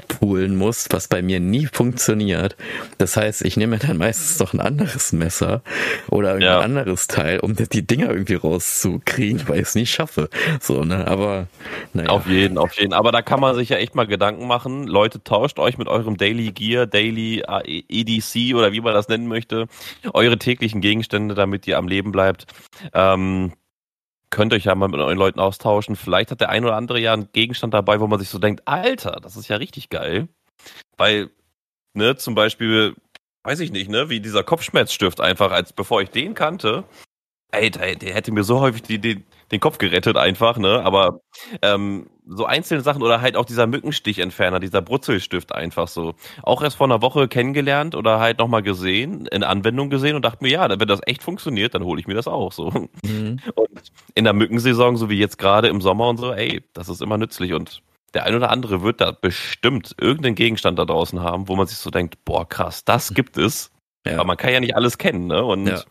pulen 0.08 0.56
musst, 0.56 0.92
was 0.94 1.08
bei 1.08 1.22
mir 1.22 1.40
nie 1.40 1.68
funktioniert. 1.68 2.56
Das 2.98 3.16
heißt, 3.16 3.44
ich 3.44 3.58
nehme 3.58 3.78
dann 3.78 3.98
meistens 3.98 4.40
noch 4.40 4.54
ein 4.54 4.60
anderes 4.60 5.14
Messer 5.14 5.62
oder 6.10 6.34
ein 6.34 6.42
ja. 6.42 6.60
anderes 6.60 7.08
Teil, 7.08 7.40
um 7.40 7.56
die 7.56 7.88
Dinger 7.88 8.10
irgendwie 8.10 8.36
rauszukriegen, 8.36 9.48
weil 9.48 9.58
ich 9.58 9.68
es 9.68 9.76
nicht 9.76 9.92
schaffe. 9.92 10.30
So, 10.60 10.84
ne, 10.84 11.08
aber 11.08 11.48
naja. 11.94 12.10
Auf 12.10 12.28
jeden, 12.28 12.58
auf 12.58 12.74
jeden. 12.74 12.94
Aber 12.94 13.12
da 13.12 13.22
kann 13.22 13.40
man 13.40 13.56
sich 13.56 13.70
ja 13.70 13.78
echt 13.78 13.96
mal 13.96 14.06
Gedanken 14.06 14.48
machen. 14.48 14.86
Leute, 14.86 15.24
tauscht 15.24 15.60
euch 15.60 15.78
mit 15.78 15.88
eurem 15.88 16.18
Daily 16.18 16.52
Gear, 16.52 16.86
Daily 16.86 17.44
EDC 17.64 18.56
oder 18.56 18.72
wie 18.72 18.82
man 18.82 18.94
das 18.94 19.08
nennen 19.08 19.28
möchte, 19.28 19.68
eure 20.14 20.38
täglichen 20.38 20.82
Gegenstände, 20.82 21.36
damit 21.36 21.68
ihr 21.68 21.78
am 21.78 21.88
Leben 21.88 22.12
bleibt. 22.12 22.48
Ähm, 22.94 23.54
könnt 24.30 24.54
euch 24.54 24.66
ja 24.66 24.76
mal 24.76 24.90
mit 24.90 25.00
euren 25.00 25.18
Leuten 25.18 25.40
austauschen. 25.40 25.96
Vielleicht 25.96 26.32
hat 26.32 26.42
der 26.42 26.50
ein 26.50 26.66
oder 26.66 26.76
andere 26.76 27.00
ja 27.00 27.14
einen 27.14 27.32
Gegenstand 27.32 27.74
dabei, 27.74 28.00
wo 28.00 28.08
man 28.08 28.20
sich 28.20 28.30
so 28.30 28.40
denkt, 28.40 28.68
Alter, 28.68 29.20
das 29.22 29.38
ist 29.38 29.48
ja 29.48 29.58
richtig 29.58 29.90
geil. 29.90 30.28
Weil, 30.98 31.30
ne, 31.94 32.16
zum 32.16 32.36
Beispiel, 32.36 32.96
weiß 33.44 33.60
ich 33.60 33.72
nicht, 33.72 33.90
ne, 33.90 34.10
wie 34.10 34.20
dieser 34.20 34.44
Kopfschmerzstift 34.44 35.22
einfach, 35.22 35.52
als 35.52 35.74
bevor 35.74 36.02
ich 36.02 36.10
den 36.10 36.34
kannte, 36.34 36.84
ey, 37.52 37.70
der, 37.72 37.96
der 37.96 38.14
hätte 38.14 38.32
mir 38.32 38.44
so 38.44 38.60
häufig 38.60 38.82
die, 38.84 39.00
die, 39.00 39.24
den 39.52 39.60
Kopf 39.60 39.78
gerettet 39.78 40.18
einfach, 40.18 40.58
ne? 40.58 40.82
Aber 40.84 41.22
ähm, 41.62 42.08
so 42.28 42.46
einzelne 42.46 42.82
Sachen 42.82 43.04
oder 43.04 43.22
halt 43.22 43.36
auch 43.36 43.46
dieser 43.46 43.68
Mückenstichentferner, 43.68 44.60
dieser 44.60 44.82
Brutzelstift 44.82 45.54
einfach 45.54 45.88
so. 45.88 46.16
Auch 46.42 46.64
erst 46.64 46.78
vor 46.78 46.88
einer 46.88 47.02
Woche 47.02 47.28
kennengelernt 47.28 47.96
oder 47.96 48.20
halt 48.20 48.40
nochmal 48.40 48.64
gesehen, 48.64 49.28
in 49.28 49.44
Anwendung 49.44 49.90
gesehen 49.90 50.16
und 50.16 50.26
dachte 50.26 50.44
mir, 50.44 50.52
ja, 50.52 50.70
wenn 50.70 50.88
das 50.88 51.02
echt 51.06 51.22
funktioniert, 51.24 51.76
dann 51.76 51.84
hole 51.84 52.00
ich 52.00 52.08
mir 52.08 52.16
das 52.16 52.28
auch 52.28 52.52
so. 52.52 52.72
Mhm. 53.04 53.40
Und 53.54 53.92
in 54.16 54.24
der 54.24 54.34
Mückensaison, 54.34 54.98
so 54.98 55.10
wie 55.10 55.20
jetzt 55.20 55.38
gerade 55.38 55.68
im 55.68 55.82
Sommer 55.82 56.08
und 56.08 56.18
so, 56.18 56.34
ey, 56.34 56.64
das 56.74 56.90
ist 56.90 57.02
immer 57.02 57.18
nützlich 57.18 57.54
und 57.54 57.82
der 58.16 58.24
ein 58.24 58.36
oder 58.36 58.50
andere 58.50 58.82
wird 58.82 59.02
da 59.02 59.12
bestimmt 59.12 59.94
irgendeinen 60.00 60.36
Gegenstand 60.36 60.80
da 60.80 60.86
draußen 60.86 61.20
haben, 61.20 61.48
wo 61.48 61.56
man 61.56 61.68
sich 61.68 61.78
so 61.78 61.92
denkt, 61.92 62.24
boah, 62.24 62.48
krass, 62.48 62.86
das 62.86 63.14
gibt 63.14 63.38
es. 63.38 63.72
Ja. 64.06 64.14
Aber 64.16 64.26
man 64.26 64.38
kann 64.38 64.54
ja 64.54 64.60
nicht 64.60 64.76
alles 64.76 64.98
kennen, 64.98 65.28
ne? 65.28 65.44
Und 65.44 65.68
ja. 65.68 65.82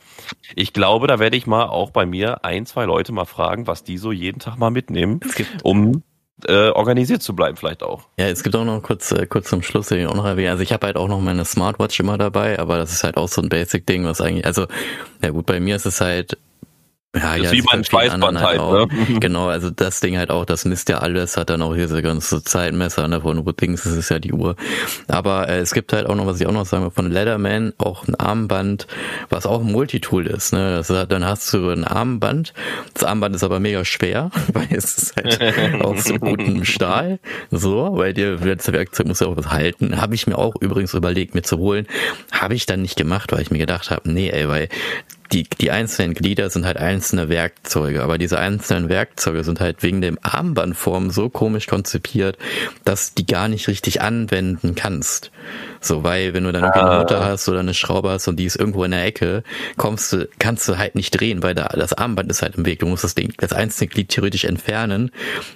ich 0.55 0.73
glaube, 0.73 1.07
da 1.07 1.19
werde 1.19 1.37
ich 1.37 1.47
mal 1.47 1.67
auch 1.67 1.91
bei 1.91 2.07
mir 2.07 2.45
ein, 2.45 2.65
zwei 2.65 2.85
Leute 2.85 3.13
mal 3.13 3.25
fragen, 3.25 3.67
was 3.67 3.83
die 3.83 3.99
so 3.99 4.13
jeden 4.13 4.39
Tag 4.39 4.57
mal 4.57 4.71
mitnehmen, 4.71 5.21
um 5.63 6.03
äh, 6.47 6.69
organisiert 6.71 7.23
zu 7.23 7.35
bleiben, 7.35 7.57
vielleicht 7.57 7.83
auch. 7.83 8.03
Ja, 8.19 8.27
es 8.27 8.43
gibt 8.43 8.55
auch 8.57 8.65
noch 8.65 8.83
kurz, 8.83 9.13
äh, 9.13 9.27
kurz 9.27 9.49
zum 9.49 9.63
Schluss, 9.63 9.89
den 9.89 10.01
ich 10.01 10.07
auch 10.07 10.15
noch 10.15 10.27
erwähnen. 10.27 10.51
Also 10.51 10.63
ich 10.63 10.73
habe 10.73 10.87
halt 10.87 10.97
auch 10.97 11.09
noch 11.09 11.21
meine 11.21 11.45
Smartwatch 11.45 11.99
immer 12.01 12.19
dabei, 12.19 12.59
aber 12.59 12.77
das 12.77 12.93
ist 12.93 13.05
halt 13.05 13.17
auch 13.17 13.29
so 13.29 13.43
ein 13.43 13.49
Basic-Ding, 13.49 14.05
was 14.05 14.21
eigentlich, 14.21 14.47
also, 14.47 14.67
ja 15.23 15.31
gut, 15.31 15.47
bei 15.47 15.61
mir 15.61 15.77
ist 15.77 15.87
es 15.87 16.01
halt 16.01 16.39
ja, 17.15 17.21
das 17.21 17.39
ja, 17.39 17.43
ist 17.45 17.53
wie 17.53 17.63
mein 17.63 17.85
Schweißband 17.85 18.41
halt, 18.41 18.61
halt 18.61 18.91
ne? 18.91 19.05
Genau, 19.21 19.49
also 19.49 19.71
das 19.71 20.01
Ding 20.01 20.17
halt 20.19 20.31
auch, 20.31 20.45
das 20.45 20.65
misst 20.65 20.89
ja 20.89 20.99
alles, 20.99 21.37
hat 21.37 21.51
dann 21.51 21.63
auch 21.63 21.75
hier 21.75 21.89
so 21.89 22.01
ganze 22.03 22.43
Zeitmesser, 22.43 23.07
ne, 23.09 23.21
von 23.21 23.45
Dings, 23.61 23.85
das 23.85 23.93
ist 23.93 24.09
ja 24.09 24.19
die 24.19 24.33
Uhr. 24.33 24.57
Aber 25.09 25.49
äh, 25.49 25.59
es 25.59 25.73
gibt 25.73 25.93
halt 25.93 26.07
auch 26.07 26.15
noch, 26.15 26.27
was 26.27 26.41
ich 26.41 26.47
auch 26.47 26.53
noch 26.53 26.67
sagen 26.67 26.85
will, 26.85 26.91
von 26.91 27.11
Leatherman 27.11 27.73
auch 27.79 28.07
ein 28.09 28.15
Armband, 28.17 28.87
was 29.31 29.47
auch 29.47 29.61
ein 29.61 29.71
Multitool 29.71 30.27
ist, 30.27 30.53
ne, 30.53 30.77
das 30.77 30.91
hat, 30.91 31.13
dann 31.13 31.25
hast 31.25 31.53
du 31.53 31.71
ein 31.71 31.85
Armband, 31.85 32.53
das 32.95 33.05
Armband 33.05 33.37
ist 33.37 33.45
aber 33.45 33.61
mega 33.61 33.85
schwer, 33.85 34.31
weil 34.53 34.69
es 34.71 34.99
ist 34.99 35.17
halt 35.17 35.83
aus 35.83 36.05
so 36.05 36.15
gutem 36.17 36.65
Stahl, 36.65 37.21
so, 37.51 37.91
weil 37.97 38.13
dir, 38.13 38.37
das 38.37 38.73
Werkzeug 38.73 39.07
muss 39.07 39.21
ja 39.21 39.29
auch 39.29 39.37
was 39.37 39.51
halten, 39.51 40.01
habe 40.01 40.15
ich 40.15 40.27
mir 40.27 40.37
auch 40.37 40.55
übrigens 40.61 40.95
überlegt, 40.95 41.35
mir 41.35 41.43
zu 41.43 41.59
holen, 41.59 41.87
habe 42.33 42.55
ich 42.55 42.67
dann 42.67 42.83
nicht 42.83 42.97
gemacht, 42.97 43.33
weil 43.33 43.43
ich 43.43 43.51
mir 43.51 43.59
gedacht 43.59 43.91
habe, 43.91 44.11
nee, 44.11 44.31
ey, 44.31 44.49
weil 44.49 44.69
die, 45.35 45.43
die 45.43 45.73
einzelnen 45.73 46.15
Glieder 46.15 46.49
sind 46.49 46.65
halt 46.65 46.77
einzelne 46.77 47.29
Werkzeuge, 47.29 48.03
aber 48.03 48.19
diese 48.19 48.39
einzelnen 48.39 48.89
Werkzeuge 48.89 49.43
sind 49.43 49.61
halt 49.61 49.83
wegen 49.83 50.01
dem 50.01 50.17
Armbandform 50.23 51.11
so 51.11 51.29
komisch 51.29 51.67
konzipiert, 51.67 52.39
dass 52.85 53.15
die 53.15 53.27
gar 53.27 53.49
nicht 53.49 53.67
richtig 53.67 54.01
anwenden 54.01 54.77
kannst. 54.77 55.33
So, 55.85 56.03
weil 56.03 56.33
wenn 56.33 56.45
du 56.45 56.53
dann 56.53 56.63
irgendwie 56.63 56.81
eine 56.81 56.99
Mutter 57.01 57.21
ah. 57.21 57.27
hast 57.27 57.47
oder 57.47 57.61
eine 57.61 57.75
Schraube 57.75 58.09
hast 58.09 58.27
und 58.27 58.37
die 58.37 58.47
ist 58.47 58.57
irgendwo 58.57 58.85
in 58.85 58.93
der 58.93 59.05
Ecke, 59.05 59.43
kommst 59.77 60.15
du, 60.15 60.29
kannst 60.39 60.67
du 60.67 60.79
halt 60.79 60.95
nicht 60.95 61.11
drehen, 61.11 61.43
weil 61.43 61.55
da, 61.55 61.67
das 61.69 61.93
Armband 61.93 62.31
ist 62.31 62.41
halt 62.41 62.57
im 62.57 62.65
Weg. 62.65 62.79
Du 62.79 62.87
musst 62.87 63.05
das 63.05 63.15
Ding, 63.15 63.35
das 63.37 63.53
einzelne 63.53 63.89
Glied 63.89 64.09
theoretisch 64.09 64.45
entfernen, 64.45 65.11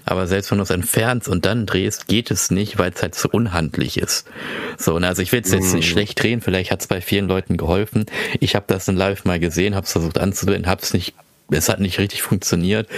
aber 0.04 0.26
selbst 0.26 0.50
wenn 0.50 0.58
du 0.58 0.64
es 0.64 0.70
entfernst 0.70 1.28
und 1.28 1.46
dann 1.46 1.64
drehst, 1.64 2.08
geht 2.08 2.30
es 2.30 2.50
nicht, 2.50 2.78
weil 2.78 2.92
es 2.92 3.00
halt 3.00 3.14
so 3.14 3.30
unhandlich 3.30 3.96
ist. 3.98 4.28
So, 4.76 4.94
und 4.94 5.04
also 5.04 5.22
ich 5.22 5.32
will 5.32 5.40
es 5.40 5.50
jetzt 5.50 5.72
nicht 5.72 5.88
mhm. 5.88 5.92
schlecht 5.92 6.22
drehen, 6.22 6.42
vielleicht 6.42 6.70
hat 6.70 6.82
es 6.82 6.88
bei 6.88 7.00
vielen 7.00 7.26
Leuten 7.26 7.56
geholfen. 7.56 8.04
Ich 8.38 8.54
habe 8.54 8.66
das 8.68 8.86
in 8.86 8.96
Live 8.96 9.24
mal 9.24 9.40
gesehen, 9.40 9.74
habe 9.74 9.86
es 9.86 9.92
versucht 9.92 10.18
anzudrehen, 10.18 10.66
habe 10.66 10.82
es 10.82 10.92
nicht 10.92 11.14
es 11.50 11.70
hat 11.70 11.80
nicht 11.80 11.98
richtig 11.98 12.20
funktioniert, 12.20 12.88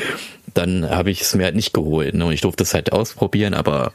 dann 0.54 0.90
habe 0.90 1.12
ich 1.12 1.20
es 1.20 1.36
mir 1.36 1.44
halt 1.44 1.54
nicht 1.54 1.72
geholt. 1.72 2.14
Ne? 2.14 2.24
Und 2.24 2.32
ich 2.32 2.40
durfte 2.40 2.64
es 2.64 2.74
halt 2.74 2.90
ausprobieren, 2.90 3.54
aber 3.54 3.92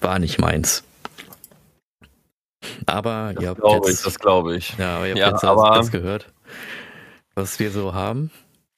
war 0.00 0.20
nicht 0.20 0.38
meins. 0.38 0.84
Aber 2.86 3.32
das 3.34 3.42
ihr 3.42 3.48
habt 3.50 3.60
glaube 3.60 3.88
jetzt, 3.88 3.98
ich, 3.98 4.04
das 4.04 4.18
glaube 4.18 4.56
ich. 4.56 4.78
Ja, 4.78 4.96
aber 4.96 5.06
ihr 5.06 5.10
habt 5.10 5.18
ja, 5.18 5.30
jetzt 5.30 5.44
aber 5.44 5.70
das 5.76 5.90
gehört, 5.90 6.32
was 7.34 7.58
wir 7.58 7.70
so 7.70 7.94
haben. 7.94 8.30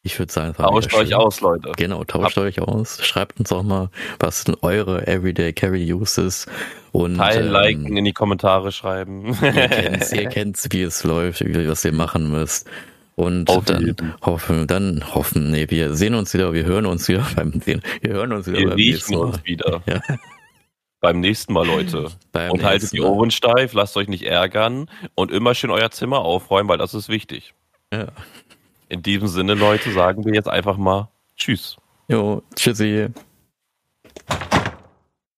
Ich 0.02 0.18
würde 0.18 0.32
sagen, 0.32 0.54
tauscht 0.54 0.94
euch 0.94 1.14
aus, 1.14 1.42
Leute. 1.42 1.72
Genau, 1.76 2.04
tauscht 2.04 2.36
Hab. 2.36 2.44
euch 2.44 2.60
aus. 2.62 3.04
Schreibt 3.04 3.38
uns 3.38 3.52
auch 3.52 3.62
mal, 3.62 3.90
was 4.18 4.42
sind 4.42 4.62
eure 4.62 5.06
Everyday 5.06 5.52
Carry 5.52 5.92
Uses 5.92 6.46
und 6.92 7.16
Teilen, 7.16 7.48
ähm, 7.48 7.52
liken, 7.52 7.96
in 7.98 8.06
die 8.06 8.14
Kommentare 8.14 8.72
schreiben. 8.72 9.36
ihr 9.42 9.68
kennt's, 9.68 10.12
ihr 10.12 10.28
kennt's, 10.30 10.68
wie 10.70 10.82
es 10.82 11.04
läuft, 11.04 11.44
was 11.44 11.84
ihr 11.84 11.92
machen 11.92 12.30
müsst. 12.30 12.66
Und 13.14 13.50
Auf 13.50 13.66
dann 13.66 13.84
jeden. 13.84 14.14
hoffen, 14.22 14.66
dann 14.66 15.14
hoffen, 15.14 15.50
nee, 15.50 15.66
wir 15.68 15.94
sehen 15.94 16.14
uns 16.14 16.32
wieder, 16.32 16.54
wir 16.54 16.64
hören 16.64 16.86
uns 16.86 17.06
wieder 17.06 17.26
beim 17.36 17.60
Sehen. 17.60 17.82
Wir 18.00 18.14
hören 18.14 18.32
uns 18.32 18.46
wieder 18.46 18.60
wir 18.60 18.68
beim 18.68 18.76
nächsten 18.76 19.14
Mal. 19.14 19.24
uns 19.26 19.44
wieder. 19.44 19.82
Ja. 19.86 20.00
Beim 21.00 21.20
nächsten 21.20 21.52
Mal, 21.52 21.66
Leute. 21.66 22.10
Beim 22.32 22.52
und 22.52 22.62
haltet 22.62 22.92
die 22.92 23.00
Ohren 23.00 23.30
steif, 23.30 23.72
lasst 23.72 23.96
euch 23.96 24.08
nicht 24.08 24.24
ärgern 24.24 24.88
und 25.14 25.30
immer 25.30 25.54
schön 25.54 25.70
euer 25.70 25.90
Zimmer 25.90 26.20
aufräumen, 26.20 26.68
weil 26.68 26.78
das 26.78 26.94
ist 26.94 27.08
wichtig. 27.08 27.54
Ja. 27.92 28.06
In 28.88 29.02
diesem 29.02 29.28
Sinne, 29.28 29.54
Leute, 29.54 29.92
sagen 29.92 30.24
wir 30.24 30.34
jetzt 30.34 30.48
einfach 30.48 30.76
mal 30.76 31.08
Tschüss. 31.36 31.76
Jo, 32.08 32.42
tschüssi. 32.54 33.08